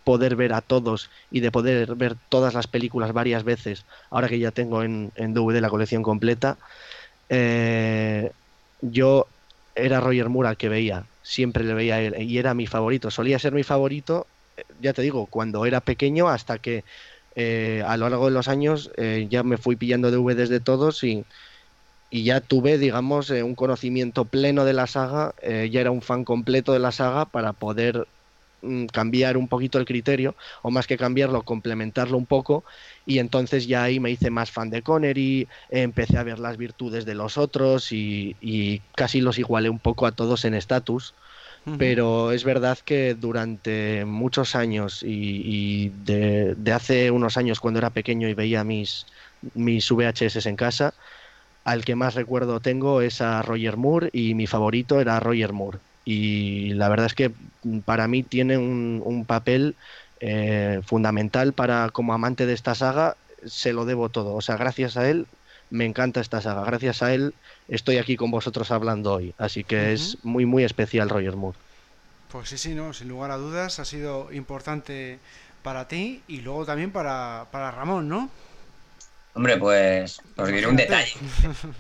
poder 0.06 0.36
ver 0.36 0.54
a 0.54 0.62
todos 0.62 1.10
y 1.30 1.42
de 1.42 1.52
poder 1.52 1.94
ver 1.94 2.16
todas 2.30 2.56
las 2.56 2.66
películas 2.68 3.14
varias 3.14 3.44
veces, 3.44 3.86
ahora 4.10 4.28
que 4.28 4.40
ya 4.40 4.50
tengo 4.50 4.82
en, 4.82 5.12
en 5.16 5.34
DVD 5.36 5.62
la 5.62 5.70
colección 5.70 6.02
completa, 6.02 6.58
eh, 7.28 8.32
yo 8.82 9.28
era 9.86 10.00
Roger 10.00 10.30
Moore 10.30 10.56
que 10.56 10.70
veía, 10.70 11.06
siempre 11.24 11.64
le 11.64 11.74
veía 11.74 12.02
él 12.02 12.16
y 12.22 12.38
era 12.38 12.54
mi 12.54 12.68
favorito. 12.68 13.12
Solía 13.12 13.40
ser 13.40 13.54
mi 13.54 13.64
favorito, 13.64 14.28
eh, 14.58 14.64
ya 14.82 14.94
te 14.94 15.02
digo, 15.02 15.26
cuando 15.26 15.66
era 15.66 15.82
pequeño 15.82 16.30
hasta 16.30 16.58
que 16.60 16.84
eh, 17.36 17.84
a 17.86 17.98
lo 17.98 18.10
largo 18.10 18.26
de 18.26 18.32
los 18.32 18.48
años 18.48 18.92
eh, 18.98 19.28
ya 19.30 19.44
me 19.44 19.58
fui 19.58 19.76
pillando 19.76 20.12
DVDs 20.12 20.50
de 20.50 20.60
todos 20.60 21.04
y, 21.04 21.26
y 22.10 22.24
ya 22.24 22.42
tuve, 22.42 22.78
digamos, 22.78 23.30
un 23.30 23.56
conocimiento 23.56 24.26
pleno 24.26 24.66
de 24.66 24.74
la 24.74 24.88
saga, 24.88 25.34
ya 25.42 25.82
era 25.82 25.92
un 25.92 26.02
fan 26.02 26.26
completo 26.26 26.74
de 26.74 26.80
la 26.80 26.92
saga 26.92 27.26
para 27.26 27.54
poder 27.54 28.08
cambiar 28.92 29.38
un 29.38 29.48
poquito 29.48 29.80
el 29.80 29.86
criterio, 29.86 30.36
o 30.62 30.72
más 30.72 30.88
que 30.88 30.98
cambiarlo, 30.98 31.44
complementarlo 31.44 32.18
un 32.18 32.26
poco, 32.26 32.64
y 33.06 33.20
entonces 33.20 33.68
ya 33.68 33.84
ahí 33.84 34.00
me 34.00 34.12
hice 34.12 34.30
más 34.30 34.52
fan 34.52 34.70
de 34.70 34.82
Connery, 34.82 35.48
empecé 35.70 36.18
a 36.18 36.24
ver 36.24 36.40
las 36.40 36.58
virtudes 36.58 37.06
de 37.06 37.16
los 37.16 37.38
otros 37.38 37.92
y, 37.92 38.36
y 38.42 38.80
casi 38.96 39.22
los 39.22 39.40
igualé 39.40 39.70
un 39.70 39.80
poco 39.80 40.06
a 40.06 40.12
todos 40.12 40.46
en 40.46 40.54
estatus 40.54 41.14
pero 41.78 42.32
es 42.32 42.44
verdad 42.44 42.78
que 42.84 43.16
durante 43.16 44.06
muchos 44.06 44.56
años 44.56 45.04
y, 45.04 45.90
de, 45.90 46.56
hace 46.74 47.12
unos 47.12 47.38
años 47.38 47.60
cuando 47.60 47.80
era 47.80 47.90
pequeño 47.92 48.28
y 48.28 48.34
veía 48.34 48.64
mis, 48.64 49.06
mis 49.54 49.92
VHS 49.92 50.46
en 50.48 50.56
casa, 50.56 50.94
al 51.64 51.86
que 51.86 51.96
más 51.96 52.16
recuerdo 52.16 52.60
tengo 52.60 53.02
es 53.02 53.22
a 53.22 53.42
Roger 53.42 53.78
Moore 53.78 54.10
y 54.14 54.34
mi 54.34 54.48
favorito 54.48 55.00
era 55.00 55.20
Roger 55.20 55.54
Moore. 55.54 55.80
Y 56.12 56.74
la 56.74 56.90
verdad 56.90 57.06
es 57.06 57.14
que 57.14 57.32
para 57.86 58.08
mí 58.08 58.24
tiene 58.24 58.58
un, 58.58 59.26
papel 59.28 59.76
eh, 60.20 60.82
fundamental 60.84 61.54
para 61.54 61.92
como 61.92 62.16
amante 62.16 62.48
de 62.48 62.54
esta 62.54 62.74
saga, 62.74 63.16
se 63.46 63.74
lo 63.74 63.86
debo 63.86 64.10
todo. 64.10 64.34
O 64.34 64.42
sea, 64.42 64.58
gracias 64.58 64.98
a 64.98 65.08
él 65.08 65.28
me 65.70 65.86
encanta 65.86 66.20
esta 66.20 66.42
saga. 66.42 66.64
Gracias 66.64 67.04
a 67.04 67.14
él 67.14 67.36
estoy 67.68 68.00
aquí 68.00 68.16
con 68.16 68.32
vosotros 68.32 68.72
hablando 68.72 69.14
hoy. 69.14 69.36
Así 69.38 69.64
que 69.64 69.94
es 69.94 70.18
muy, 70.24 70.48
muy 70.48 70.64
especial 70.64 71.10
Roger 71.10 71.36
Moore. 71.36 71.60
Pues 72.32 72.50
sí, 72.50 72.58
sí, 72.58 72.74
no, 72.74 72.92
sin 72.92 73.08
lugar 73.08 73.30
a 73.30 73.38
dudas 73.38 73.78
ha 73.78 73.86
sido 73.86 74.34
importante 74.34 75.20
para 75.62 75.88
ti 75.88 76.24
y 76.28 76.42
luego 76.42 76.66
también 76.66 76.92
para, 76.92 77.46
para 77.52 77.70
Ramón, 77.70 78.10
¿no? 78.10 78.32
Hombre, 79.36 79.58
pues 79.58 80.20
os 80.38 80.48
diré 80.48 80.66
un 80.66 80.76
detalle. 80.76 81.14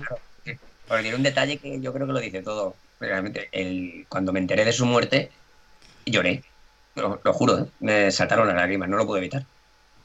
os 0.87 1.03
diré 1.03 1.15
un 1.15 1.23
detalle 1.23 1.57
que 1.57 1.81
yo 1.81 1.91
creo 1.91 2.05
que 2.05 2.13
lo 2.13 2.19
dice 2.19 2.43
todo. 2.43 2.75
Realmente, 2.99 3.49
el, 3.51 4.05
cuando 4.09 4.33
me 4.33 4.39
enteré 4.39 4.65
de 4.65 4.73
su 4.73 4.85
muerte, 4.85 5.31
lloré. 6.05 6.43
Lo, 6.95 7.19
juro, 7.33 7.59
¿eh? 7.59 7.65
me 7.79 8.11
saltaron 8.11 8.47
las 8.47 8.57
lágrimas, 8.57 8.89
no 8.89 8.97
lo 8.97 9.05
pude 9.05 9.19
evitar. 9.19 9.45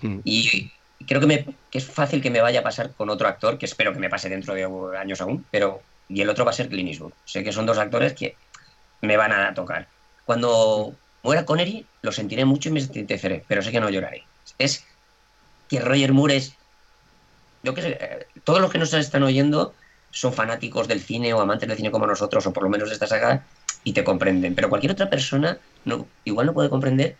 Mm. 0.00 0.20
Y 0.24 0.70
creo 1.06 1.20
que, 1.20 1.26
me, 1.26 1.44
que 1.70 1.78
es 1.78 1.86
fácil 1.86 2.22
que 2.22 2.30
me 2.30 2.40
vaya 2.40 2.60
a 2.60 2.62
pasar 2.62 2.92
con 2.92 3.10
otro 3.10 3.26
actor, 3.26 3.58
que 3.58 3.66
espero 3.66 3.92
que 3.92 3.98
me 3.98 4.10
pase 4.10 4.28
dentro 4.28 4.54
de 4.54 4.64
años 4.96 5.20
aún, 5.20 5.44
pero 5.50 5.82
y 6.08 6.20
el 6.20 6.28
otro 6.28 6.44
va 6.44 6.50
a 6.50 6.54
ser 6.54 6.68
Clint 6.68 6.90
Eastwood. 6.90 7.12
Sé 7.24 7.42
que 7.42 7.52
son 7.52 7.66
dos 7.66 7.78
actores 7.78 8.12
que 8.12 8.36
me 9.00 9.16
van 9.16 9.32
a 9.32 9.54
tocar. 9.54 9.88
Cuando 10.24 10.94
muera 11.22 11.44
Connery, 11.44 11.86
lo 12.02 12.12
sentiré 12.12 12.44
mucho 12.44 12.68
y 12.68 12.72
me 12.72 12.80
entristeceré, 12.80 13.44
pero 13.48 13.62
sé 13.62 13.70
que 13.70 13.80
no 13.80 13.90
lloraré. 13.90 14.24
Es 14.58 14.84
que 15.68 15.80
Roger 15.80 16.12
Moore 16.12 16.36
es. 16.36 16.54
Yo 17.62 17.74
que 17.74 17.82
sé, 17.82 17.98
eh, 18.00 18.26
todos 18.44 18.60
los 18.60 18.70
que 18.70 18.78
nos 18.78 18.92
están 18.92 19.22
oyendo 19.22 19.74
son 20.14 20.32
fanáticos 20.32 20.86
del 20.86 21.00
cine 21.00 21.34
o 21.34 21.40
amantes 21.40 21.68
del 21.68 21.76
cine 21.76 21.90
como 21.90 22.06
nosotros, 22.06 22.46
o 22.46 22.52
por 22.52 22.62
lo 22.62 22.70
menos 22.70 22.88
de 22.88 22.94
esta 22.94 23.08
saga, 23.08 23.44
y 23.82 23.92
te 23.92 24.04
comprenden. 24.04 24.54
Pero 24.54 24.68
cualquier 24.68 24.92
otra 24.92 25.10
persona 25.10 25.58
igual 26.24 26.46
no 26.46 26.54
puede 26.54 26.70
comprender 26.70 27.16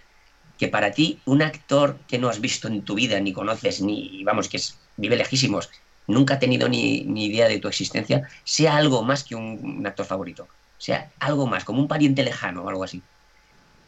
que 0.58 0.68
para 0.68 0.92
ti 0.92 1.18
un 1.24 1.42
actor 1.42 1.98
que 2.06 2.18
no 2.18 2.28
has 2.28 2.40
visto 2.40 2.68
en 2.68 2.82
tu 2.82 2.94
vida, 2.94 3.18
ni 3.18 3.32
conoces, 3.32 3.82
ni, 3.82 4.22
vamos, 4.22 4.48
que 4.48 4.58
es, 4.58 4.78
vive 4.96 5.16
lejísimos, 5.16 5.70
nunca 6.06 6.34
ha 6.34 6.38
tenido 6.38 6.68
ni, 6.68 6.98
idea 7.02 7.48
de 7.48 7.58
tu 7.58 7.66
existencia, 7.66 8.28
sea 8.44 8.76
algo 8.76 9.02
más 9.02 9.24
que 9.24 9.34
un, 9.34 9.84
actor 9.84 10.06
favorito. 10.06 10.46
Sea 10.78 11.10
algo 11.18 11.48
más, 11.48 11.64
como 11.64 11.80
un 11.80 11.88
pariente 11.88 12.22
lejano 12.22 12.62
o 12.62 12.68
algo 12.68 12.84
así. 12.84 13.02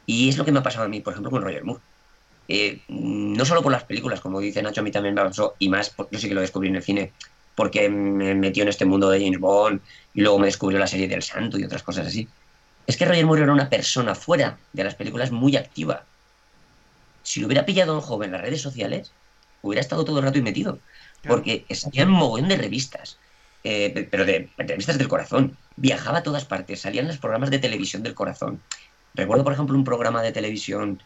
Y 0.04 0.28
es 0.28 0.36
lo 0.36 0.44
que 0.44 0.50
me 0.50 0.58
ha 0.58 0.62
pasado 0.64 0.84
a 0.84 0.88
mí, 0.88 1.00
por 1.00 1.12
ejemplo, 1.12 1.30
con 1.30 1.42
Roger 1.42 1.64
Moore. 1.64 1.82
Eh, 2.48 2.80
no 2.88 3.44
solo 3.44 3.62
por 3.62 3.72
las 3.72 3.84
películas, 3.84 4.20
como 4.20 4.40
dice 4.40 4.62
Nacho, 4.62 4.80
a 4.80 4.84
mí 4.84 4.90
también 4.90 5.14
me 5.14 5.22
pasó, 5.22 5.54
y 5.60 5.68
más, 5.68 5.94
yo 6.10 6.18
sí 6.18 6.28
que 6.28 6.34
lo 6.34 6.40
descubrí 6.40 6.68
en 6.68 6.76
el 6.76 6.82
cine, 6.82 7.12
porque 7.56 7.88
me 7.88 8.34
metió 8.36 8.62
en 8.62 8.68
este 8.68 8.84
mundo 8.84 9.10
de 9.10 9.18
James 9.18 9.40
Bond 9.40 9.80
y 10.14 10.20
luego 10.20 10.38
me 10.38 10.46
descubrió 10.46 10.78
la 10.78 10.86
serie 10.86 11.08
del 11.08 11.22
Santo 11.22 11.58
y 11.58 11.64
otras 11.64 11.82
cosas 11.82 12.06
así. 12.06 12.28
Es 12.86 12.96
que 12.96 13.04
Roger 13.04 13.26
Moore 13.26 13.42
era 13.42 13.52
una 13.52 13.68
persona 13.68 14.14
fuera 14.14 14.56
de 14.72 14.84
las 14.84 14.94
películas 14.94 15.32
muy 15.32 15.56
activa 15.56 16.04
si 17.26 17.40
lo 17.40 17.48
hubiera 17.48 17.66
pillado 17.66 17.92
un 17.92 18.00
joven 18.00 18.28
en 18.28 18.32
las 18.34 18.42
redes 18.42 18.62
sociales, 18.62 19.10
hubiera 19.60 19.80
estado 19.80 20.04
todo 20.04 20.20
el 20.20 20.24
rato 20.24 20.38
y 20.38 20.42
metido. 20.42 20.78
Porque 21.26 21.66
salían 21.70 22.08
mogollón 22.08 22.48
de 22.48 22.56
revistas, 22.56 23.18
eh, 23.64 24.06
pero 24.08 24.24
de, 24.24 24.48
revistas 24.56 24.96
del 24.96 25.08
corazón. 25.08 25.56
Viajaba 25.74 26.18
a 26.18 26.22
todas 26.22 26.44
partes, 26.44 26.82
salían 26.82 27.08
los 27.08 27.18
programas 27.18 27.50
de 27.50 27.58
televisión 27.58 28.04
del 28.04 28.14
corazón. 28.14 28.62
Recuerdo, 29.14 29.42
por 29.42 29.52
ejemplo, 29.52 29.76
un 29.76 29.82
programa 29.82 30.22
de 30.22 30.30
televisión 30.30 31.02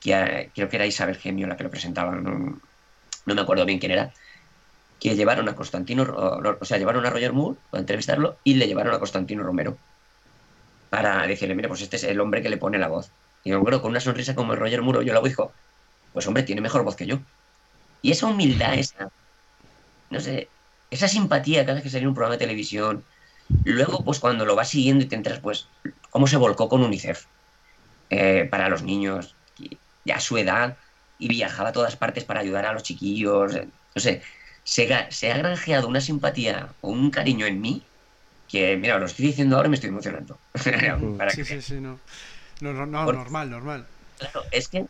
que 0.00 0.14
ah, 0.14 0.46
creo 0.54 0.68
que 0.68 0.76
era 0.76 0.84
Isabel 0.84 1.16
Gemio 1.16 1.46
la 1.46 1.56
que 1.56 1.64
lo 1.64 1.70
presentaba, 1.70 2.14
no, 2.14 2.60
me 3.24 3.40
acuerdo 3.40 3.64
bien 3.64 3.78
quién 3.78 3.92
era, 3.92 4.12
que 5.00 5.14
llevaron 5.14 5.48
a 5.48 5.54
Constantino, 5.54 6.02
o 6.02 6.64
sea, 6.64 6.78
llevaron 6.78 7.06
a 7.06 7.10
Roger 7.10 7.32
Moore 7.32 7.58
para 7.70 7.80
entrevistarlo 7.80 8.38
y 8.44 8.54
le 8.54 8.66
llevaron 8.66 8.94
a 8.94 8.98
Constantino 8.98 9.42
Romero 9.42 9.76
para 10.90 11.26
decirle, 11.26 11.54
mira, 11.54 11.68
pues 11.68 11.82
este 11.82 11.96
es 11.96 12.04
el 12.04 12.20
hombre 12.20 12.42
que 12.42 12.48
le 12.48 12.56
pone 12.56 12.78
la 12.78 12.88
voz. 12.88 13.10
Y 13.44 13.50
me 13.50 13.56
acuerdo 13.56 13.80
con 13.82 13.90
una 13.90 14.00
sonrisa 14.00 14.34
como 14.34 14.52
el 14.52 14.58
Roger 14.58 14.82
Muro, 14.82 15.02
yo 15.02 15.12
lo 15.12 15.22
dijo, 15.22 15.52
pues 16.12 16.26
hombre, 16.26 16.42
tiene 16.42 16.60
mejor 16.60 16.82
voz 16.82 16.96
que 16.96 17.06
yo. 17.06 17.18
Y 18.02 18.10
esa 18.10 18.26
humildad, 18.26 18.74
esa, 18.74 19.10
no 20.10 20.20
sé, 20.20 20.48
esa 20.90 21.08
simpatía 21.08 21.64
cada 21.64 21.74
vez 21.74 21.82
que 21.82 21.90
salía 21.90 22.08
un 22.08 22.14
programa 22.14 22.34
de 22.34 22.44
televisión. 22.44 23.04
Luego, 23.64 24.04
pues 24.04 24.18
cuando 24.18 24.44
lo 24.44 24.56
vas 24.56 24.68
siguiendo 24.68 25.04
y 25.04 25.08
te 25.08 25.16
entras, 25.16 25.40
pues, 25.40 25.68
cómo 26.10 26.26
se 26.26 26.36
volcó 26.36 26.68
con 26.68 26.82
UNICEF 26.82 27.26
eh, 28.10 28.46
para 28.50 28.68
los 28.68 28.82
niños, 28.82 29.34
ya 30.04 30.16
a 30.16 30.20
su 30.20 30.36
edad, 30.38 30.76
y 31.18 31.28
viajaba 31.28 31.70
a 31.70 31.72
todas 31.72 31.96
partes 31.96 32.24
para 32.24 32.40
ayudar 32.40 32.66
a 32.66 32.72
los 32.72 32.82
chiquillos. 32.82 33.54
Eh, 33.54 33.68
no 33.94 34.00
sé, 34.00 34.22
se, 34.68 34.86
se 35.08 35.32
ha 35.32 35.38
granjeado 35.38 35.88
una 35.88 36.02
simpatía 36.02 36.68
o 36.82 36.90
un 36.90 37.10
cariño 37.10 37.46
en 37.46 37.58
mí 37.58 37.82
que, 38.50 38.76
mira, 38.76 38.98
lo 38.98 39.06
estoy 39.06 39.26
diciendo 39.26 39.56
ahora 39.56 39.68
y 39.68 39.70
me 39.70 39.76
estoy 39.76 39.88
emocionando. 39.88 40.38
sí, 41.34 41.44
sí, 41.44 41.62
sí, 41.62 41.74
no. 41.80 41.98
No, 42.60 42.74
no, 42.74 42.86
normal, 42.86 43.50
normal. 43.50 43.86
Claro, 44.18 44.42
es 44.50 44.68
que 44.68 44.84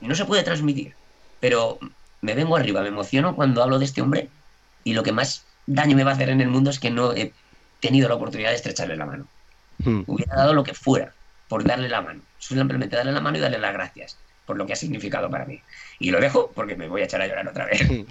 no 0.00 0.14
se 0.14 0.24
puede 0.26 0.44
transmitir, 0.44 0.94
pero 1.40 1.80
me 2.22 2.34
vengo 2.34 2.56
arriba, 2.56 2.82
me 2.82 2.88
emociono 2.88 3.34
cuando 3.34 3.64
hablo 3.64 3.80
de 3.80 3.86
este 3.86 4.00
hombre 4.00 4.28
y 4.84 4.94
lo 4.94 5.02
que 5.02 5.10
más 5.10 5.44
daño 5.66 5.96
me 5.96 6.04
va 6.04 6.12
a 6.12 6.14
hacer 6.14 6.28
en 6.28 6.40
el 6.40 6.48
mundo 6.48 6.70
es 6.70 6.78
que 6.78 6.90
no 6.90 7.12
he 7.12 7.32
tenido 7.80 8.08
la 8.08 8.14
oportunidad 8.14 8.50
de 8.50 8.56
estrecharle 8.56 8.96
la 8.96 9.06
mano. 9.06 9.26
Hmm. 9.78 10.02
Hubiera 10.06 10.36
dado 10.36 10.54
lo 10.54 10.62
que 10.62 10.74
fuera 10.74 11.12
por 11.48 11.64
darle 11.64 11.88
la 11.88 12.00
mano. 12.00 12.22
Simplemente 12.38 12.94
darle 12.94 13.10
la 13.10 13.20
mano 13.20 13.38
y 13.38 13.40
darle 13.40 13.58
las 13.58 13.72
gracias 13.72 14.18
por 14.50 14.56
lo 14.56 14.66
que 14.66 14.72
ha 14.72 14.76
significado 14.76 15.30
para 15.30 15.44
mí. 15.44 15.60
Y 16.00 16.10
lo 16.10 16.20
dejo 16.20 16.50
porque 16.52 16.74
me 16.74 16.88
voy 16.88 17.02
a 17.02 17.04
echar 17.04 17.22
a 17.22 17.26
llorar 17.28 17.46
otra 17.46 17.66
vez. 17.66 17.80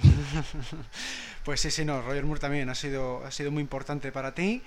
Pues 1.44 1.62
sí, 1.62 1.72
sí, 1.72 1.84
no, 1.84 2.02
Roger 2.02 2.26
Moore 2.26 2.40
también 2.40 2.70
ha 2.70 2.76
sido, 2.76 3.26
ha 3.26 3.32
sido 3.32 3.50
muy 3.50 3.62
importante 3.62 4.12
para 4.12 4.36
ti. 4.36 4.62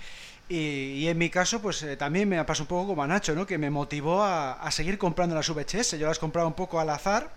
Y, 0.49 1.07
en 1.07 1.17
mi 1.17 1.31
caso, 1.31 1.63
pues 1.63 1.83
eh, 1.83 1.97
también 1.97 2.29
me 2.29 2.43
pasado 2.45 2.65
un 2.65 2.69
poco 2.69 2.89
como 2.89 3.03
a 3.05 3.07
Nacho, 3.07 3.35
¿no? 3.35 3.47
Que 3.47 3.57
me 3.57 3.71
motivó 3.71 4.23
a, 4.23 4.55
a 4.55 4.71
seguir 4.71 4.99
comprando 4.99 5.35
las 5.35 5.49
VHS. 5.49 5.99
Yo 5.99 6.09
las 6.09 6.19
compraba 6.19 6.49
un 6.49 6.55
poco 6.55 6.81
al 6.81 6.91
azar, 6.91 7.31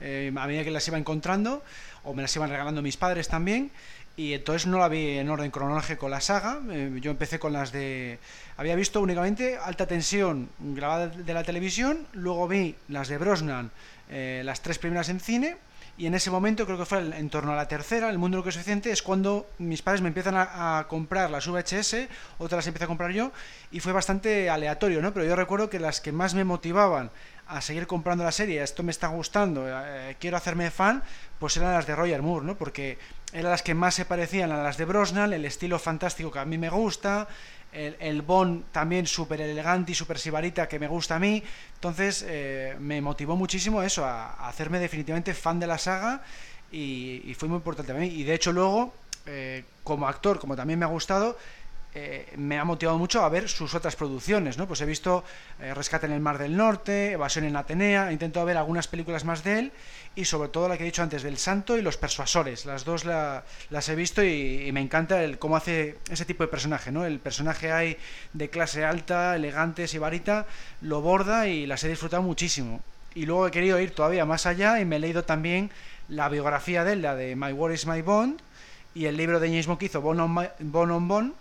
eh, 0.00 0.32
a 0.34 0.46
medida 0.46 0.64
que 0.64 0.70
las 0.70 0.86
iba 0.88 0.96
encontrando, 0.96 1.62
o 2.04 2.14
me 2.14 2.22
las 2.22 2.34
iban 2.36 2.48
regalando 2.48 2.80
mis 2.80 2.96
padres 2.96 3.28
también. 3.28 3.70
Y 4.16 4.32
entonces 4.32 4.66
no 4.66 4.78
la 4.78 4.88
vi 4.88 5.18
en 5.18 5.28
orden 5.28 5.50
cronológico 5.50 6.08
la 6.08 6.22
saga. 6.22 6.60
Eh, 6.70 6.98
yo 7.02 7.10
empecé 7.10 7.38
con 7.38 7.52
las 7.52 7.70
de. 7.70 8.18
Había 8.56 8.74
visto 8.74 9.00
únicamente 9.02 9.58
alta 9.58 9.86
tensión 9.86 10.48
grabada 10.58 11.08
de 11.08 11.34
la 11.34 11.44
televisión. 11.44 12.06
Luego 12.12 12.48
vi 12.48 12.74
las 12.88 13.08
de 13.08 13.18
Brosnan, 13.18 13.70
eh, 14.08 14.40
las 14.44 14.62
tres 14.62 14.78
primeras 14.78 15.10
en 15.10 15.20
cine. 15.20 15.58
Y 15.98 16.06
en 16.06 16.14
ese 16.14 16.30
momento, 16.30 16.66
creo 16.66 16.76
que 16.76 16.84
fue 16.84 16.98
en 16.98 17.30
torno 17.30 17.52
a 17.52 17.56
la 17.56 17.68
tercera, 17.68 18.10
El 18.10 18.18
mundo 18.18 18.36
lo 18.36 18.42
que 18.42 18.50
es 18.50 18.54
suficiente, 18.54 18.90
es 18.90 19.02
cuando 19.02 19.48
mis 19.58 19.80
padres 19.80 20.02
me 20.02 20.08
empiezan 20.08 20.34
a, 20.36 20.84
comprar 20.88 21.30
las 21.30 21.46
VHS, 21.46 22.08
otras 22.38 22.58
las 22.58 22.66
empecé 22.66 22.84
a 22.84 22.86
comprar 22.86 23.12
yo, 23.12 23.32
y 23.72 23.80
fue 23.80 23.92
bastante 23.92 24.50
aleatorio, 24.50 25.00
¿no? 25.00 25.14
Pero 25.14 25.24
yo 25.24 25.34
recuerdo 25.34 25.70
que 25.70 25.80
las 25.80 26.02
que 26.02 26.12
más 26.12 26.34
me 26.34 26.44
motivaban 26.44 27.10
a 27.46 27.62
seguir 27.62 27.86
comprando 27.86 28.24
la 28.24 28.32
serie, 28.32 28.62
esto 28.62 28.82
me 28.82 28.90
está 28.90 29.08
gustando, 29.08 29.64
eh, 29.66 30.16
quiero 30.20 30.36
hacerme 30.36 30.70
fan, 30.70 31.02
pues 31.38 31.56
eran 31.56 31.72
las 31.72 31.86
de 31.86 31.96
Roger 31.96 32.20
Moore, 32.20 32.44
¿no? 32.44 32.56
Porque 32.56 32.98
eran 33.32 33.50
las 33.50 33.62
que 33.62 33.74
más 33.74 33.94
se 33.94 34.04
parecían 34.04 34.52
a 34.52 34.62
las 34.62 34.76
de 34.76 34.84
Brosnan, 34.84 35.32
el 35.32 35.44
estilo 35.44 35.78
fantástico 35.78 36.30
que 36.30 36.38
a 36.38 36.44
mí 36.44 36.58
me 36.58 36.70
gusta, 36.70 37.28
el, 37.72 37.96
el 38.00 38.22
Bond 38.22 38.64
también 38.72 39.06
súper 39.06 39.40
elegante 39.40 39.92
y 39.92 39.94
súper 39.94 40.18
sibarita 40.18 40.68
que 40.68 40.78
me 40.78 40.88
gusta 40.88 41.16
a 41.16 41.18
mí. 41.18 41.42
Entonces 41.74 42.24
eh, 42.26 42.76
me 42.80 43.00
motivó 43.00 43.36
muchísimo 43.36 43.82
eso, 43.82 44.04
a, 44.04 44.48
hacerme 44.48 44.78
definitivamente 44.78 45.34
fan 45.34 45.60
de 45.60 45.66
la 45.66 45.78
saga 45.78 46.22
y, 46.70 47.34
fue 47.38 47.48
muy 47.48 47.56
importante 47.56 47.92
para 47.92 48.04
mí. 48.04 48.12
Y 48.12 48.24
de 48.24 48.34
hecho 48.34 48.52
luego, 48.52 48.94
eh, 49.26 49.64
como 49.84 50.08
actor, 50.08 50.38
como 50.38 50.56
también 50.56 50.78
me 50.78 50.84
ha 50.84 50.88
gustado, 50.88 51.36
eh, 51.94 52.32
me 52.36 52.58
ha 52.58 52.64
motivado 52.64 52.98
mucho 52.98 53.22
a 53.22 53.28
ver 53.28 53.48
sus 53.48 53.74
otras 53.74 53.96
producciones, 53.96 54.58
¿no? 54.58 54.66
Pues 54.66 54.80
he 54.82 54.86
visto 54.86 55.24
Rescate 55.58 56.06
en 56.06 56.12
el 56.12 56.20
Mar 56.20 56.36
del 56.38 56.56
Norte, 56.56 57.12
Evasión 57.12 57.46
en 57.46 57.56
Atenea, 57.56 58.10
he 58.10 58.12
intentado 58.12 58.44
ver 58.44 58.58
algunas 58.58 58.86
películas 58.86 59.24
más 59.24 59.42
de 59.44 59.58
él 59.58 59.72
y 60.16 60.24
sobre 60.24 60.48
todo 60.48 60.68
la 60.68 60.76
que 60.76 60.82
he 60.82 60.86
dicho 60.86 61.02
antes 61.02 61.22
del 61.22 61.36
Santo 61.36 61.76
y 61.76 61.82
Los 61.82 61.98
Persuasores. 61.98 62.64
Las 62.64 62.86
dos 62.86 63.04
la, 63.04 63.44
las 63.68 63.88
he 63.90 63.94
visto 63.94 64.24
y, 64.24 64.70
me 64.72 64.80
encanta 64.80 65.22
el 65.22 65.38
cómo 65.38 65.56
hace 65.56 65.98
ese 66.10 66.24
tipo 66.24 66.42
de 66.42 66.48
personaje, 66.48 66.90
¿no? 66.90 67.04
El 67.04 67.20
personaje 67.20 67.70
hay 67.70 67.98
de 68.32 68.48
clase 68.48 68.84
alta, 68.84 69.36
elegante, 69.36 69.86
sibarita, 69.86 70.46
lo 70.80 71.02
borda 71.02 71.48
y 71.48 71.66
las 71.66 71.84
he 71.84 71.88
disfrutado 71.88 72.22
muchísimo. 72.22 72.80
Y 73.14 73.26
luego 73.26 73.46
he 73.46 73.50
querido 73.50 73.78
ir 73.78 73.94
todavía 73.94 74.24
más 74.24 74.46
allá 74.46 74.80
y 74.80 74.86
me 74.86 74.96
he 74.96 75.00
leído 75.00 75.24
también 75.24 75.70
la 76.08 76.30
biografía 76.30 76.82
de 76.82 76.94
él, 76.94 77.02
la 77.02 77.14
de 77.14 77.36
My 77.36 77.52
War 77.52 77.72
is 77.72 77.86
My 77.86 78.00
Bond 78.00 78.40
y 78.94 79.04
el 79.04 79.18
libro 79.18 79.38
de 79.38 79.48
James 79.48 79.66
Bond 79.66 79.78
que 79.78 79.86
hizo 79.86 80.00
Bon 80.00 80.18
on, 80.18 80.34
My, 80.34 80.48
bon 80.60 80.90
on 80.90 81.08
Bond 81.08 81.34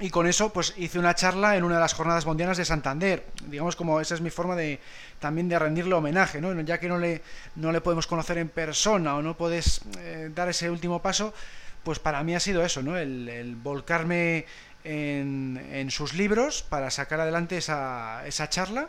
y 0.00 0.10
con 0.10 0.26
eso 0.26 0.52
pues 0.52 0.74
hice 0.76 0.98
una 0.98 1.14
charla 1.14 1.56
en 1.56 1.64
una 1.64 1.76
de 1.76 1.80
las 1.80 1.94
jornadas 1.94 2.24
mundiales 2.24 2.56
de 2.56 2.64
Santander. 2.64 3.26
Digamos 3.46 3.74
como 3.74 4.00
esa 4.00 4.14
es 4.14 4.20
mi 4.20 4.30
forma 4.30 4.54
de 4.54 4.78
también 5.18 5.48
de 5.48 5.58
rendirle 5.58 5.94
homenaje 5.94 6.40
¿no? 6.40 6.58
ya 6.60 6.78
que 6.78 6.88
no 6.88 6.98
le 6.98 7.22
no 7.56 7.72
le 7.72 7.80
podemos 7.80 8.06
conocer 8.06 8.38
en 8.38 8.48
persona 8.48 9.16
o 9.16 9.22
no 9.22 9.36
puedes 9.36 9.80
eh, 9.98 10.30
dar 10.32 10.48
ese 10.48 10.70
último 10.70 11.02
paso 11.02 11.34
pues 11.82 11.98
para 11.98 12.22
mí 12.22 12.34
ha 12.34 12.40
sido 12.40 12.64
eso 12.64 12.82
no 12.82 12.96
el, 12.96 13.56
volcarme 13.60 14.46
en, 14.84 15.60
en, 15.72 15.90
sus 15.90 16.14
libros 16.14 16.62
para 16.62 16.90
sacar 16.90 17.20
adelante 17.20 17.56
esa, 17.56 18.26
esa 18.26 18.48
charla. 18.48 18.88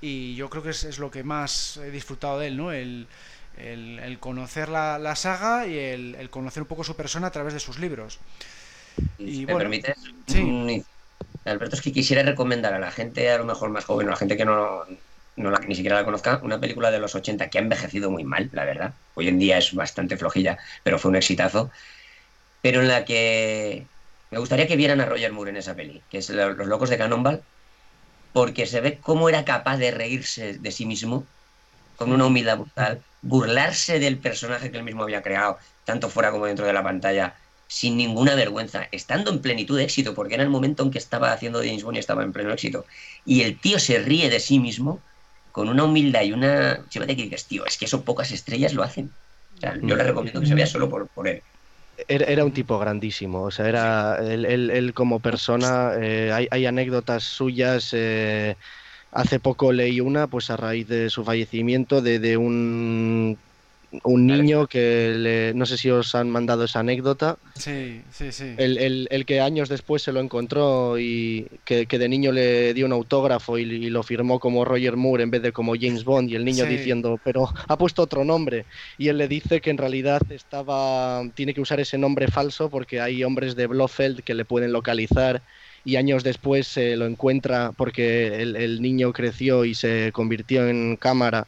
Y 0.00 0.34
yo 0.34 0.50
creo 0.50 0.62
que 0.62 0.70
es, 0.70 0.84
es, 0.84 0.98
lo 0.98 1.10
que 1.10 1.24
más 1.24 1.78
he 1.78 1.90
disfrutado 1.90 2.38
de 2.38 2.48
él 2.48 2.56
no 2.58 2.72
el, 2.72 3.08
el, 3.56 4.18
conocer 4.20 4.68
la, 4.68 4.98
la, 4.98 5.16
saga 5.16 5.66
y 5.66 5.78
el 5.78 6.28
conocer 6.28 6.62
un 6.62 6.68
poco 6.68 6.84
su 6.84 6.94
persona 6.94 7.28
a 7.28 7.30
través 7.30 7.54
de 7.54 7.60
sus 7.60 7.78
libros 7.78 8.18
y, 9.18 9.34
si 9.34 9.44
bueno, 9.44 9.58
me 9.58 9.64
permites, 9.64 9.96
sí. 10.26 10.84
Alberto, 11.44 11.76
es 11.76 11.82
que 11.82 11.92
quisiera 11.92 12.22
recomendar 12.22 12.72
a 12.72 12.78
la 12.78 12.90
gente, 12.90 13.30
a 13.30 13.38
lo 13.38 13.44
mejor 13.44 13.70
más 13.70 13.84
joven, 13.84 14.06
o 14.06 14.10
a 14.10 14.12
la 14.12 14.16
gente 14.16 14.36
que 14.36 14.44
no, 14.44 14.84
no 15.36 15.50
la, 15.50 15.58
ni 15.58 15.74
siquiera 15.74 15.96
la 15.96 16.04
conozca, 16.04 16.40
una 16.42 16.60
película 16.60 16.90
de 16.90 16.98
los 16.98 17.14
80 17.14 17.50
que 17.50 17.58
ha 17.58 17.60
envejecido 17.60 18.10
muy 18.10 18.24
mal, 18.24 18.48
la 18.52 18.64
verdad. 18.64 18.94
Hoy 19.14 19.28
en 19.28 19.38
día 19.38 19.58
es 19.58 19.74
bastante 19.74 20.16
flojilla, 20.16 20.58
pero 20.82 20.98
fue 20.98 21.10
un 21.10 21.16
exitazo. 21.16 21.70
Pero 22.62 22.80
en 22.80 22.88
la 22.88 23.04
que 23.04 23.86
me 24.30 24.38
gustaría 24.38 24.66
que 24.66 24.76
vieran 24.76 25.00
a 25.00 25.06
Roger 25.06 25.32
Moore 25.32 25.50
en 25.50 25.58
esa 25.58 25.74
peli, 25.74 26.02
que 26.10 26.18
es 26.18 26.30
Los 26.30 26.66
Locos 26.66 26.88
de 26.88 26.98
Cannonball, 26.98 27.42
porque 28.32 28.66
se 28.66 28.80
ve 28.80 28.98
cómo 28.98 29.28
era 29.28 29.44
capaz 29.44 29.76
de 29.76 29.90
reírse 29.90 30.54
de 30.54 30.72
sí 30.72 30.86
mismo, 30.86 31.26
con 31.96 32.12
una 32.12 32.26
humildad 32.26 32.58
brutal, 32.58 33.02
burlarse 33.22 33.98
del 33.98 34.18
personaje 34.18 34.70
que 34.70 34.78
él 34.78 34.82
mismo 34.82 35.02
había 35.02 35.22
creado, 35.22 35.58
tanto 35.84 36.08
fuera 36.08 36.30
como 36.30 36.46
dentro 36.46 36.66
de 36.66 36.72
la 36.72 36.82
pantalla, 36.82 37.34
sin 37.74 37.96
ninguna 37.96 38.36
vergüenza, 38.36 38.86
estando 38.92 39.32
en 39.32 39.40
plenitud 39.40 39.76
de 39.76 39.82
éxito, 39.82 40.14
porque 40.14 40.34
era 40.34 40.44
el 40.44 40.48
momento 40.48 40.84
en 40.84 40.92
que 40.92 40.98
estaba 40.98 41.32
haciendo 41.32 41.58
James 41.58 41.82
Bond 41.82 41.96
y 41.96 41.98
estaba 41.98 42.22
en 42.22 42.32
pleno 42.32 42.52
éxito. 42.52 42.86
Y 43.26 43.40
el 43.40 43.58
tío 43.58 43.80
se 43.80 43.98
ríe 43.98 44.30
de 44.30 44.38
sí 44.38 44.60
mismo 44.60 45.00
con 45.50 45.68
una 45.68 45.82
humildad 45.82 46.22
y 46.22 46.30
una... 46.30 46.86
Llévate 46.88 47.16
que 47.16 47.24
dices, 47.24 47.46
tío, 47.46 47.66
es 47.66 47.76
que 47.76 47.86
eso 47.86 48.02
pocas 48.02 48.30
estrellas 48.30 48.74
lo 48.74 48.84
hacen. 48.84 49.10
O 49.56 49.60
sea, 49.60 49.76
yo 49.82 49.96
le 49.96 50.04
recomiendo 50.04 50.40
que 50.40 50.46
se 50.46 50.54
vea 50.54 50.68
solo 50.68 50.88
por, 50.88 51.08
por 51.08 51.26
él. 51.26 51.42
Era, 52.06 52.26
era, 52.26 52.44
un 52.44 52.52
tipo 52.52 52.78
grandísimo, 52.78 53.42
o 53.42 53.50
sea, 53.50 53.68
era 53.68 54.18
él, 54.18 54.44
él, 54.44 54.70
él 54.70 54.94
como 54.94 55.18
persona, 55.18 55.94
eh, 56.00 56.30
hay, 56.32 56.46
hay, 56.52 56.66
anécdotas 56.66 57.24
suyas, 57.24 57.90
eh, 57.92 58.56
hace 59.10 59.40
poco 59.40 59.72
leí 59.72 60.00
una, 60.00 60.28
pues 60.28 60.50
a 60.50 60.56
raíz 60.56 60.86
de 60.86 61.10
su 61.10 61.24
fallecimiento, 61.24 62.02
de, 62.02 62.20
de 62.20 62.36
un 62.36 63.36
un 64.02 64.26
niño 64.26 64.66
que 64.66 65.14
le, 65.16 65.54
no 65.54 65.66
sé 65.66 65.76
si 65.76 65.90
os 65.90 66.14
han 66.14 66.30
mandado 66.30 66.64
esa 66.64 66.80
anécdota. 66.80 67.38
Sí, 67.54 68.02
sí, 68.10 68.32
sí. 68.32 68.54
El, 68.56 68.78
el, 68.78 69.08
el 69.10 69.26
que 69.26 69.40
años 69.40 69.68
después 69.68 70.02
se 70.02 70.12
lo 70.12 70.20
encontró 70.20 70.98
y 70.98 71.46
que, 71.64 71.86
que 71.86 71.98
de 71.98 72.08
niño 72.08 72.32
le 72.32 72.74
dio 72.74 72.86
un 72.86 72.92
autógrafo 72.92 73.58
y, 73.58 73.62
y, 73.62 73.90
lo 73.90 74.02
firmó 74.02 74.40
como 74.40 74.64
Roger 74.64 74.96
Moore 74.96 75.24
en 75.24 75.30
vez 75.30 75.42
de 75.42 75.52
como 75.52 75.74
James 75.74 76.04
Bond 76.04 76.30
y 76.30 76.34
el 76.36 76.44
niño 76.44 76.64
sí. 76.64 76.70
diciendo, 76.70 77.20
pero 77.22 77.48
ha 77.68 77.78
puesto 77.78 78.02
otro 78.02 78.24
nombre. 78.24 78.64
Y 78.98 79.08
él 79.08 79.18
le 79.18 79.28
dice 79.28 79.60
que 79.60 79.70
en 79.70 79.78
realidad 79.78 80.22
estaba, 80.30 81.22
tiene 81.34 81.54
que 81.54 81.60
usar 81.60 81.80
ese 81.80 81.98
nombre 81.98 82.28
falso 82.28 82.70
porque 82.70 83.00
hay 83.00 83.24
hombres 83.24 83.56
de 83.56 83.66
Blofeld 83.66 84.22
que 84.22 84.34
le 84.34 84.44
pueden 84.44 84.72
localizar 84.72 85.42
y 85.84 85.96
años 85.96 86.24
después 86.24 86.66
se 86.66 86.96
lo 86.96 87.06
encuentra 87.06 87.72
porque 87.76 88.40
el, 88.40 88.56
el 88.56 88.80
niño 88.80 89.12
creció 89.12 89.64
y 89.64 89.74
se 89.74 90.10
convirtió 90.12 90.66
en 90.66 90.96
cámara 90.96 91.46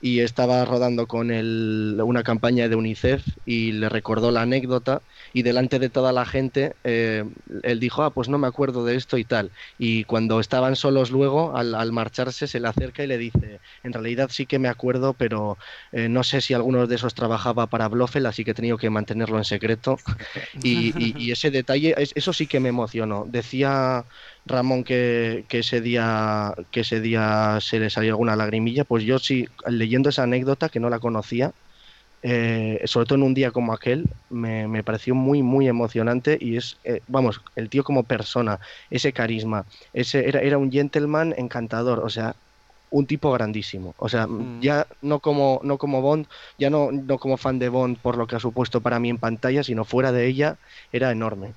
y 0.00 0.20
estaba 0.20 0.64
rodando 0.64 1.06
con 1.06 1.30
él 1.30 2.00
una 2.04 2.22
campaña 2.22 2.68
de 2.68 2.76
UNICEF 2.76 3.24
y 3.46 3.72
le 3.72 3.88
recordó 3.88 4.30
la 4.30 4.42
anécdota 4.42 5.02
y 5.32 5.42
delante 5.42 5.78
de 5.78 5.88
toda 5.88 6.12
la 6.12 6.24
gente 6.24 6.74
eh, 6.84 7.24
él 7.62 7.80
dijo, 7.80 8.02
ah, 8.02 8.10
pues 8.10 8.28
no 8.28 8.38
me 8.38 8.46
acuerdo 8.46 8.84
de 8.84 8.96
esto 8.96 9.18
y 9.18 9.24
tal. 9.24 9.50
Y 9.78 10.04
cuando 10.04 10.40
estaban 10.40 10.76
solos 10.76 11.10
luego, 11.10 11.56
al, 11.56 11.92
marcharse, 11.92 12.46
se 12.46 12.60
le 12.60 12.68
acerca 12.68 13.02
y 13.02 13.06
le 13.06 13.18
dice, 13.18 13.60
en 13.82 13.92
realidad 13.92 14.30
sí 14.30 14.46
que 14.46 14.58
me 14.58 14.68
acuerdo, 14.68 15.14
pero 15.14 15.58
eh, 15.92 16.08
no 16.08 16.22
sé 16.22 16.40
si 16.40 16.54
alguno 16.54 16.86
de 16.86 16.94
esos 16.94 17.14
trabajaba 17.14 17.66
para 17.66 17.88
Blofeld, 17.88 18.26
así 18.26 18.44
que 18.44 18.52
he 18.52 18.54
tenido 18.54 18.78
que 18.78 18.90
mantenerlo 18.90 19.38
en 19.38 19.44
secreto. 19.44 19.98
Y 20.62 21.30
ese 21.30 21.50
detalle, 21.50 21.94
eso 21.96 22.32
sí 22.32 22.46
que 22.46 22.60
me 22.60 22.68
emocionó. 22.68 23.24
Decía 23.28 24.04
Ramón 24.48 24.84
que, 24.84 25.44
que, 25.48 25.60
ese 25.60 25.80
día 25.80 26.54
que 26.70 26.80
ese 26.80 27.00
día 27.00 27.58
se 27.60 27.78
le 27.78 27.90
salió 27.90 28.12
alguna 28.12 28.36
lagrimilla, 28.36 28.84
pues 28.84 29.04
yo 29.04 29.18
sí, 29.18 29.48
leyendo 29.66 30.08
esa 30.08 30.24
anécdota 30.24 30.68
que 30.68 30.80
no 30.80 30.90
la 30.90 30.98
conocía, 30.98 31.52
eh, 32.22 32.80
sobre 32.86 33.06
todo 33.06 33.16
en 33.16 33.22
un 33.22 33.34
día 33.34 33.52
como 33.52 33.72
aquel, 33.72 34.08
me, 34.28 34.66
me 34.66 34.82
pareció 34.82 35.14
muy, 35.14 35.42
muy 35.42 35.68
emocionante 35.68 36.36
y 36.40 36.56
es, 36.56 36.76
eh, 36.84 37.00
vamos, 37.06 37.40
el 37.54 37.68
tío 37.68 37.84
como 37.84 38.02
persona, 38.02 38.58
ese 38.90 39.12
carisma, 39.12 39.66
ese 39.92 40.28
era, 40.28 40.40
era 40.40 40.58
un 40.58 40.72
gentleman 40.72 41.34
encantador, 41.38 42.00
o 42.00 42.10
sea, 42.10 42.34
un 42.90 43.06
tipo 43.06 43.30
grandísimo. 43.32 43.94
O 43.98 44.08
sea, 44.08 44.26
mm. 44.26 44.60
ya 44.60 44.86
no 45.02 45.20
como, 45.20 45.60
no 45.62 45.78
como 45.78 46.02
Bond, 46.02 46.26
ya 46.58 46.70
no, 46.70 46.90
no 46.90 47.18
como 47.18 47.36
fan 47.36 47.58
de 47.58 47.68
Bond 47.68 47.98
por 47.98 48.16
lo 48.16 48.26
que 48.26 48.36
ha 48.36 48.40
supuesto 48.40 48.80
para 48.80 48.98
mí 48.98 49.10
en 49.10 49.18
pantalla, 49.18 49.62
sino 49.62 49.84
fuera 49.84 50.12
de 50.12 50.26
ella, 50.26 50.56
era 50.92 51.10
enorme. 51.12 51.52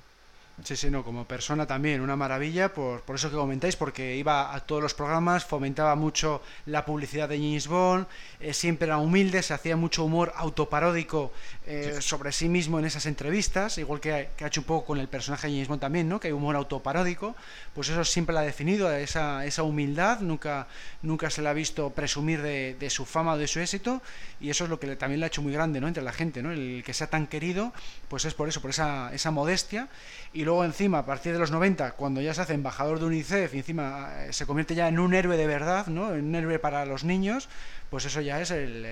Sí, 0.64 0.76
sí, 0.76 0.90
no, 0.90 1.02
como 1.02 1.24
persona 1.24 1.66
también, 1.66 2.00
una 2.00 2.14
maravilla, 2.14 2.72
por, 2.72 3.00
por 3.02 3.16
eso 3.16 3.28
que 3.28 3.36
comentáis, 3.36 3.74
porque 3.74 4.14
iba 4.14 4.54
a 4.54 4.60
todos 4.60 4.80
los 4.80 4.94
programas, 4.94 5.44
fomentaba 5.44 5.96
mucho 5.96 6.40
la 6.66 6.84
publicidad 6.84 7.28
de 7.28 7.38
James 7.38 7.66
Bond, 7.66 8.06
eh, 8.38 8.54
siempre 8.54 8.86
era 8.86 8.98
humilde, 8.98 9.42
se 9.42 9.54
hacía 9.54 9.76
mucho 9.76 10.04
humor 10.04 10.32
autoparódico 10.36 11.32
eh, 11.66 11.96
sobre 12.00 12.30
sí 12.30 12.48
mismo 12.48 12.78
en 12.78 12.84
esas 12.84 13.06
entrevistas, 13.06 13.76
igual 13.78 13.98
que, 13.98 14.28
que, 14.36 14.44
ha 14.44 14.46
hecho 14.46 14.60
un 14.60 14.66
poco 14.66 14.86
con 14.86 14.98
el 15.00 15.08
personaje 15.08 15.48
de 15.48 15.54
James 15.54 15.68
Bond 15.68 15.80
también, 15.80 16.08
¿no? 16.08 16.20
que 16.20 16.28
hay 16.28 16.32
humor 16.32 16.54
autoparódico, 16.54 17.34
pues 17.74 17.88
eso 17.88 18.04
siempre 18.04 18.32
la 18.32 18.42
ha 18.42 18.44
definido, 18.44 18.92
esa, 18.92 19.44
esa 19.44 19.64
humildad, 19.64 20.20
nunca, 20.20 20.68
nunca 21.02 21.28
se 21.28 21.42
le 21.42 21.48
ha 21.48 21.54
visto 21.54 21.90
presumir 21.90 22.40
de, 22.40 22.76
de 22.78 22.88
su 22.88 23.04
fama 23.04 23.32
o 23.32 23.38
de 23.38 23.48
su 23.48 23.58
éxito, 23.58 24.00
y 24.40 24.50
eso 24.50 24.64
es 24.64 24.70
lo 24.70 24.78
que 24.78 24.94
también 24.94 25.18
le 25.18 25.26
ha 25.26 25.28
hecho 25.28 25.42
muy 25.42 25.52
grande 25.52 25.80
¿no? 25.80 25.88
entre 25.88 26.04
la 26.04 26.12
gente, 26.12 26.40
¿no? 26.40 26.52
el 26.52 26.84
que 26.86 26.94
sea 26.94 27.08
tan 27.08 27.26
querido, 27.26 27.72
pues 28.12 28.26
es 28.26 28.34
por 28.34 28.46
eso, 28.46 28.60
por 28.60 28.68
esa, 28.68 29.10
esa 29.14 29.30
modestia, 29.30 29.88
y 30.34 30.44
luego 30.44 30.66
encima, 30.66 30.98
a 30.98 31.06
partir 31.06 31.32
de 31.32 31.38
los 31.38 31.50
90, 31.50 31.92
cuando 31.92 32.20
ya 32.20 32.34
se 32.34 32.42
hace 32.42 32.52
embajador 32.52 32.98
de 32.98 33.06
UNICEF 33.06 33.54
y 33.54 33.56
encima 33.56 34.26
eh, 34.26 34.34
se 34.34 34.44
convierte 34.44 34.74
ya 34.74 34.86
en 34.88 34.98
un 34.98 35.14
héroe 35.14 35.34
de 35.38 35.46
verdad, 35.46 35.86
¿no? 35.86 36.14
En 36.14 36.26
un 36.26 36.34
héroe 36.34 36.58
para 36.58 36.84
los 36.84 37.04
niños, 37.04 37.48
pues 37.88 38.04
eso 38.04 38.20
ya 38.20 38.38
es 38.42 38.50
el, 38.50 38.84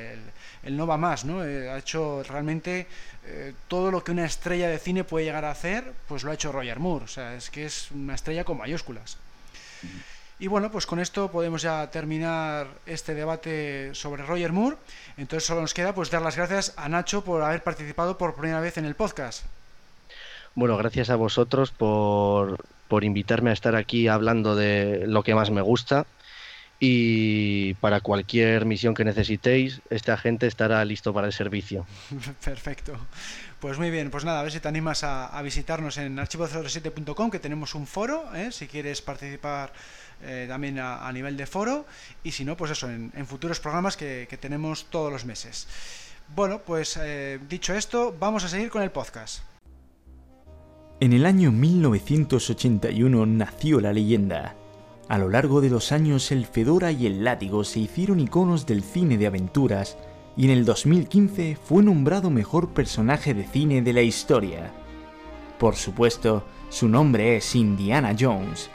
el, 0.62 0.74
no 0.74 0.86
va 0.86 0.96
más, 0.96 1.26
¿no? 1.26 1.44
Eh, 1.44 1.68
ha 1.68 1.76
hecho 1.76 2.22
realmente 2.22 2.86
eh, 3.26 3.52
todo 3.68 3.90
lo 3.90 4.02
que 4.02 4.12
una 4.12 4.24
estrella 4.24 4.70
de 4.70 4.78
cine 4.78 5.04
puede 5.04 5.26
llegar 5.26 5.44
a 5.44 5.50
hacer, 5.50 5.92
pues 6.08 6.24
lo 6.24 6.30
ha 6.30 6.34
hecho 6.34 6.50
Roger 6.50 6.78
Moore, 6.78 7.04
o 7.04 7.08
sea, 7.08 7.34
es 7.34 7.50
que 7.50 7.66
es 7.66 7.90
una 7.90 8.14
estrella 8.14 8.44
con 8.44 8.56
mayúsculas. 8.56 9.18
Y 10.40 10.48
bueno, 10.48 10.70
pues 10.70 10.86
con 10.86 11.00
esto 11.00 11.30
podemos 11.30 11.60
ya 11.60 11.90
terminar 11.90 12.66
este 12.86 13.14
debate 13.14 13.94
sobre 13.94 14.24
Roger 14.24 14.52
Moore. 14.52 14.78
Entonces 15.18 15.46
solo 15.46 15.60
nos 15.60 15.74
queda 15.74 15.94
pues 15.94 16.10
dar 16.10 16.22
las 16.22 16.34
gracias 16.34 16.72
a 16.78 16.88
Nacho 16.88 17.22
por 17.22 17.42
haber 17.42 17.62
participado 17.62 18.16
por 18.16 18.34
primera 18.34 18.58
vez 18.58 18.78
en 18.78 18.86
el 18.86 18.94
podcast. 18.94 19.44
Bueno, 20.54 20.78
gracias 20.78 21.10
a 21.10 21.16
vosotros 21.16 21.72
por, 21.72 22.64
por 22.88 23.04
invitarme 23.04 23.50
a 23.50 23.52
estar 23.52 23.76
aquí 23.76 24.08
hablando 24.08 24.56
de 24.56 25.04
lo 25.06 25.22
que 25.22 25.34
más 25.34 25.50
me 25.50 25.60
gusta. 25.60 26.06
Y 26.82 27.74
para 27.74 28.00
cualquier 28.00 28.64
misión 28.64 28.94
que 28.94 29.04
necesitéis, 29.04 29.82
este 29.90 30.12
agente 30.12 30.46
estará 30.46 30.82
listo 30.86 31.12
para 31.12 31.26
el 31.26 31.34
servicio. 31.34 31.86
Perfecto. 32.42 32.94
Pues 33.60 33.76
muy 33.76 33.90
bien, 33.90 34.10
pues 34.10 34.24
nada, 34.24 34.40
a 34.40 34.42
ver 34.42 34.52
si 34.52 34.60
te 34.60 34.68
animas 34.68 35.04
a, 35.04 35.26
a 35.26 35.42
visitarnos 35.42 35.98
en 35.98 36.16
archivo07.com, 36.16 37.30
que 37.30 37.38
tenemos 37.38 37.74
un 37.74 37.86
foro, 37.86 38.34
¿eh? 38.34 38.50
si 38.50 38.66
quieres 38.66 39.02
participar 39.02 39.74
eh, 40.22 40.46
también 40.48 40.78
a, 40.78 41.10
nivel 41.12 41.36
de 41.36 41.46
foro, 41.46 41.86
y 42.22 42.32
si 42.32 42.44
no, 42.44 42.56
pues 42.56 42.70
eso, 42.72 42.90
en, 42.90 43.12
en 43.14 43.26
futuros 43.26 43.60
programas 43.60 43.96
que, 43.96 44.26
que, 44.28 44.36
tenemos 44.36 44.86
todos 44.86 45.12
los 45.12 45.24
meses. 45.24 45.66
Bueno, 46.34 46.60
pues 46.64 46.98
eh, 47.00 47.38
dicho 47.48 47.74
esto, 47.74 48.14
vamos 48.18 48.44
a 48.44 48.48
seguir 48.48 48.70
con 48.70 48.82
el 48.82 48.90
podcast. 48.90 49.42
En 51.00 51.12
el 51.12 51.26
año 51.26 51.50
1981 51.50 53.26
nació 53.26 53.80
la 53.80 53.92
leyenda. 53.92 54.54
A 55.08 55.18
lo 55.18 55.28
largo 55.28 55.60
de 55.60 55.70
los 55.70 55.90
años 55.92 56.30
el 56.30 56.46
Fedora 56.46 56.92
y 56.92 57.06
el 57.06 57.24
Látigo 57.24 57.64
se 57.64 57.80
hicieron 57.80 58.20
iconos 58.20 58.66
del 58.66 58.84
cine 58.84 59.18
de 59.18 59.26
aventuras 59.26 59.96
y 60.36 60.44
en 60.44 60.50
el 60.50 60.64
2015 60.64 61.56
fue 61.56 61.82
nombrado 61.82 62.30
mejor 62.30 62.68
personaje 62.74 63.34
de 63.34 63.44
cine 63.44 63.82
de 63.82 63.92
la 63.92 64.02
historia. 64.02 64.70
Por 65.58 65.74
supuesto, 65.74 66.44
su 66.68 66.88
nombre 66.88 67.36
es 67.36 67.56
Indiana 67.56 68.14
Jones 68.18 68.70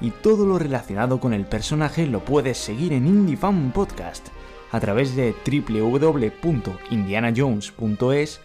y 0.00 0.10
todo 0.10 0.46
lo 0.46 0.58
relacionado 0.58 1.20
con 1.20 1.32
el 1.32 1.46
personaje 1.46 2.06
lo 2.06 2.24
puedes 2.24 2.58
seguir 2.58 2.92
en 2.92 3.06
IndieFan 3.06 3.70
Podcast 3.72 4.26
a 4.72 4.80
través 4.80 5.14
de 5.16 5.34
www.indianajones.es 5.46 8.40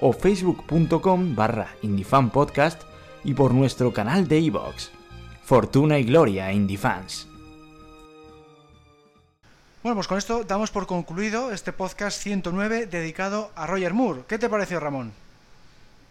o 0.00 0.12
facebook.com 0.12 1.34
barra 1.34 1.74
indiefanpodcast 1.82 2.82
y 3.24 3.34
por 3.34 3.52
nuestro 3.54 3.92
canal 3.92 4.28
de 4.28 4.38
iVoox. 4.40 4.90
Fortuna 5.42 5.98
y 5.98 6.04
gloria 6.04 6.52
Indiefans. 6.52 7.26
Bueno, 9.82 9.96
pues 9.96 10.06
con 10.08 10.16
esto 10.16 10.44
damos 10.44 10.70
por 10.70 10.86
concluido 10.86 11.52
este 11.52 11.72
podcast 11.72 12.22
109 12.22 12.86
dedicado 12.86 13.50
a 13.54 13.66
Roger 13.66 13.92
Moore. 13.92 14.22
¿Qué 14.26 14.38
te 14.38 14.48
pareció, 14.48 14.80
Ramón? 14.80 15.12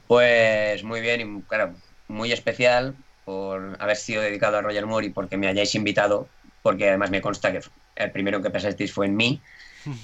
Pues 0.08 0.84
muy 0.84 1.02
bien 1.02 1.22
y 1.22 1.42
claro, 1.44 1.74
muy 2.08 2.32
especial 2.32 2.96
por 3.26 3.78
haber 3.80 3.98
sido 3.98 4.22
dedicado 4.22 4.58
a 4.58 4.62
Roger 4.62 4.86
Moore 4.86 5.08
y 5.08 5.10
porque 5.10 5.38
me 5.38 5.48
hayáis 5.48 5.76
invitado, 5.76 6.28
porque 6.62 6.90
además 6.90 7.12
me 7.12 7.22
consta 7.22 7.52
que 7.52 7.62
el 7.96 8.12
primero 8.12 8.42
que 8.42 8.50
pensasteis 8.50 8.92
fue 8.92 9.06
en 9.06 9.16
mí 9.16 9.42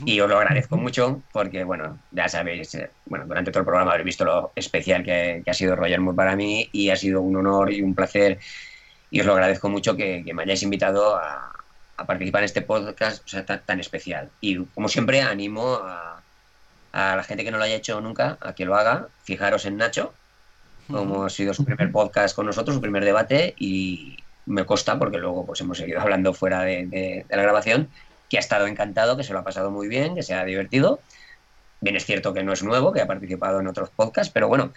y 0.05 0.19
os 0.19 0.29
lo 0.29 0.37
agradezco 0.37 0.77
mucho 0.77 1.21
porque, 1.31 1.63
bueno, 1.63 1.99
ya 2.11 2.27
sabéis, 2.27 2.75
eh, 2.75 2.89
bueno, 3.05 3.25
durante 3.25 3.51
todo 3.51 3.61
el 3.61 3.65
programa 3.65 3.91
habréis 3.91 4.05
visto 4.05 4.25
lo 4.25 4.51
especial 4.55 5.03
que, 5.03 5.41
que, 5.43 5.51
ha 5.51 5.53
sido 5.53 5.75
Roger 5.75 6.01
Moore 6.01 6.15
para 6.15 6.35
mí 6.35 6.69
y 6.71 6.89
ha 6.89 6.95
sido 6.95 7.21
un 7.21 7.35
honor 7.37 7.71
y 7.71 7.81
un 7.81 7.95
placer 7.95 8.39
y 9.11 9.19
os 9.21 9.25
lo 9.25 9.33
agradezco 9.33 9.69
mucho 9.69 9.95
que, 9.95 10.23
que 10.25 10.33
me 10.33 10.43
hayáis 10.43 10.63
invitado 10.63 11.15
a, 11.15 11.51
a, 11.97 12.05
participar 12.05 12.41
en 12.41 12.45
este 12.45 12.61
podcast 12.61 13.23
o 13.25 13.27
sea, 13.27 13.45
tan, 13.45 13.61
tan, 13.65 13.79
especial. 13.79 14.29
Y 14.41 14.63
como 14.65 14.87
siempre, 14.87 15.21
animo 15.21 15.75
a, 15.75 16.21
a, 16.91 17.15
la 17.15 17.23
gente 17.23 17.43
que 17.43 17.51
no 17.51 17.57
lo 17.57 17.63
haya 17.63 17.75
hecho 17.75 17.99
nunca 18.01 18.37
a 18.41 18.53
que 18.53 18.65
lo 18.65 18.75
haga. 18.75 19.07
Fijaros 19.23 19.65
en 19.65 19.77
Nacho, 19.77 20.13
como 20.91 21.25
ha 21.25 21.29
sido 21.29 21.53
su 21.53 21.65
primer 21.65 21.91
podcast 21.91 22.35
con 22.35 22.45
nosotros, 22.45 22.75
su 22.75 22.81
primer 22.81 23.05
debate 23.05 23.53
y 23.57 24.17
me 24.45 24.65
consta 24.65 24.97
porque 24.97 25.17
luego 25.17 25.45
pues 25.45 25.61
hemos 25.61 25.77
seguido 25.77 26.01
hablando 26.01 26.33
fuera 26.33 26.61
de, 26.61 26.87
de, 26.87 27.25
de 27.27 27.35
la 27.37 27.43
grabación 27.43 27.89
que 28.29 28.37
ha 28.37 28.39
estado 28.39 28.67
encantado, 28.67 29.17
que 29.17 29.23
se 29.23 29.33
lo 29.33 29.39
ha 29.39 29.43
pasado 29.43 29.71
muy 29.71 29.87
bien, 29.87 30.15
que 30.15 30.23
se 30.23 30.33
ha 30.33 30.43
divertido. 30.45 30.99
Bien 31.81 31.95
es 31.95 32.05
cierto 32.05 32.33
que 32.33 32.43
no 32.43 32.53
es 32.53 32.63
nuevo, 32.63 32.91
que 32.91 33.01
ha 33.01 33.07
participado 33.07 33.59
en 33.59 33.67
otros 33.67 33.89
podcasts, 33.89 34.31
pero 34.33 34.47
bueno, 34.47 34.73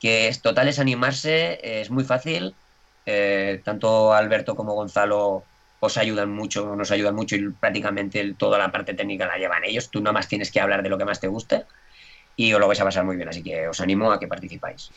que 0.00 0.28
es 0.28 0.40
total 0.40 0.68
es 0.68 0.78
animarse, 0.78 1.80
es 1.80 1.90
muy 1.90 2.04
fácil. 2.04 2.54
Eh, 3.04 3.60
tanto 3.64 4.12
Alberto 4.12 4.56
como 4.56 4.74
Gonzalo 4.74 5.44
os 5.80 5.96
ayudan 5.96 6.30
mucho, 6.30 6.74
nos 6.74 6.90
ayudan 6.90 7.14
mucho 7.14 7.36
y 7.36 7.50
prácticamente 7.50 8.34
toda 8.34 8.58
la 8.58 8.72
parte 8.72 8.94
técnica 8.94 9.26
la 9.26 9.38
llevan 9.38 9.64
ellos. 9.64 9.90
Tú 9.90 10.00
nada 10.00 10.12
más 10.12 10.28
tienes 10.28 10.50
que 10.50 10.60
hablar 10.60 10.82
de 10.82 10.88
lo 10.88 10.98
que 10.98 11.04
más 11.04 11.20
te 11.20 11.28
guste 11.28 11.64
y 12.38 12.52
os 12.52 12.60
lo 12.60 12.68
vais 12.68 12.78
a 12.80 12.84
pasar 12.84 13.02
muy 13.04 13.16
bien, 13.16 13.30
así 13.30 13.42
que 13.42 13.66
os 13.66 13.80
animo 13.80 14.12
a 14.12 14.20
que 14.20 14.28
participáis. 14.28 14.90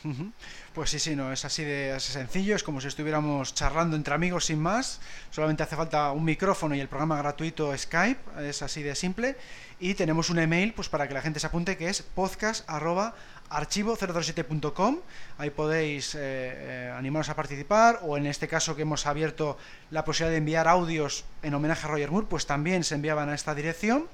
Pues 0.73 0.89
sí, 0.89 0.99
sí, 0.99 1.15
no, 1.15 1.31
es 1.31 1.45
así 1.45 1.63
de 1.63 1.97
sencillo, 1.99 2.53
es 2.53 2.63
como 2.63 2.81
si 2.81 2.89
estuviéramos 2.89 3.55
charlando 3.55 3.95
entre 3.95 4.13
amigos 4.13 4.43
sin 4.45 4.59
más, 4.59 4.99
solamente 5.31 5.63
hace 5.63 5.77
falta 5.77 6.11
un 6.11 6.25
micrófono 6.25 6.75
y 6.75 6.81
el 6.81 6.89
programa 6.89 7.17
gratuito 7.17 7.73
Skype, 7.77 8.49
es 8.49 8.61
así 8.61 8.83
de 8.83 8.93
simple, 8.93 9.37
y 9.79 9.93
tenemos 9.93 10.29
un 10.29 10.39
email 10.39 10.73
pues 10.73 10.89
para 10.89 11.07
que 11.07 11.13
la 11.13 11.21
gente 11.21 11.39
se 11.39 11.47
apunte 11.47 11.77
que 11.77 11.87
es 11.87 12.01
podcast@archivo007.com, 12.01 14.97
ahí 15.37 15.49
podéis 15.49 16.15
eh, 16.15 16.19
eh, 16.21 16.93
animaros 16.93 17.29
a 17.29 17.37
participar, 17.37 18.01
o 18.03 18.17
en 18.17 18.25
este 18.25 18.49
caso 18.49 18.75
que 18.75 18.81
hemos 18.81 19.05
abierto 19.05 19.57
la 19.91 20.03
posibilidad 20.03 20.31
de 20.31 20.39
enviar 20.39 20.67
audios 20.67 21.23
en 21.41 21.53
homenaje 21.53 21.87
a 21.87 21.89
Roger 21.89 22.11
Moore, 22.11 22.27
pues 22.29 22.45
también 22.45 22.83
se 22.83 22.95
enviaban 22.95 23.29
a 23.29 23.35
esta 23.35 23.55
dirección. 23.55 24.09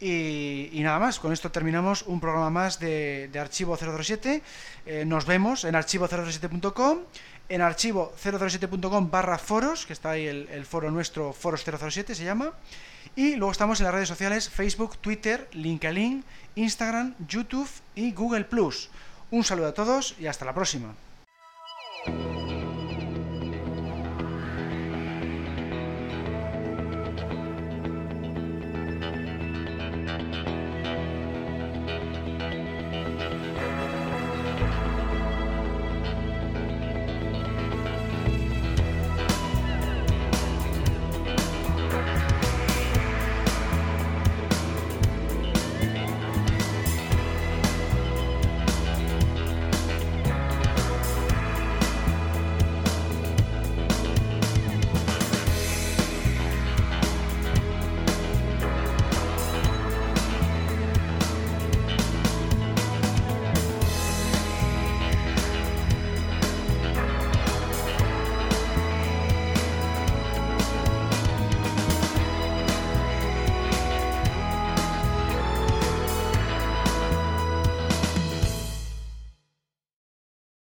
Y, 0.00 0.80
nada 0.82 0.98
más, 0.98 1.18
con 1.18 1.32
esto 1.32 1.50
terminamos 1.50 2.02
un 2.02 2.20
programa 2.20 2.50
más 2.50 2.78
de, 2.78 3.30
Archivo 3.38 3.76
007. 3.76 4.42
Eh, 4.86 5.04
nos 5.04 5.26
vemos 5.26 5.64
en 5.64 5.74
archivo007.com, 5.74 6.98
en 7.48 7.60
archivo007.com 7.60 9.10
barra 9.10 9.38
foros, 9.38 9.86
que 9.86 9.92
está 9.92 10.10
ahí 10.10 10.26
el, 10.26 10.64
foro 10.66 10.90
nuestro, 10.90 11.32
Foros 11.32 11.64
007 11.64 12.14
se 12.14 12.24
llama. 12.24 12.52
Y 13.16 13.34
luego 13.34 13.50
estamos 13.50 13.80
en 13.80 13.86
las 13.86 13.94
redes 13.94 14.08
sociales 14.08 14.48
Facebook, 14.48 14.98
Twitter, 14.98 15.48
LinkedIn, 15.52 16.24
Instagram, 16.54 17.14
YouTube 17.26 17.68
y 17.96 18.12
Google. 18.12 18.46
Un 19.30 19.44
saludo 19.44 19.68
a 19.68 19.74
todos 19.74 20.14
y 20.20 20.26
hasta 20.26 20.44
la 20.44 20.54
próxima. 20.54 20.94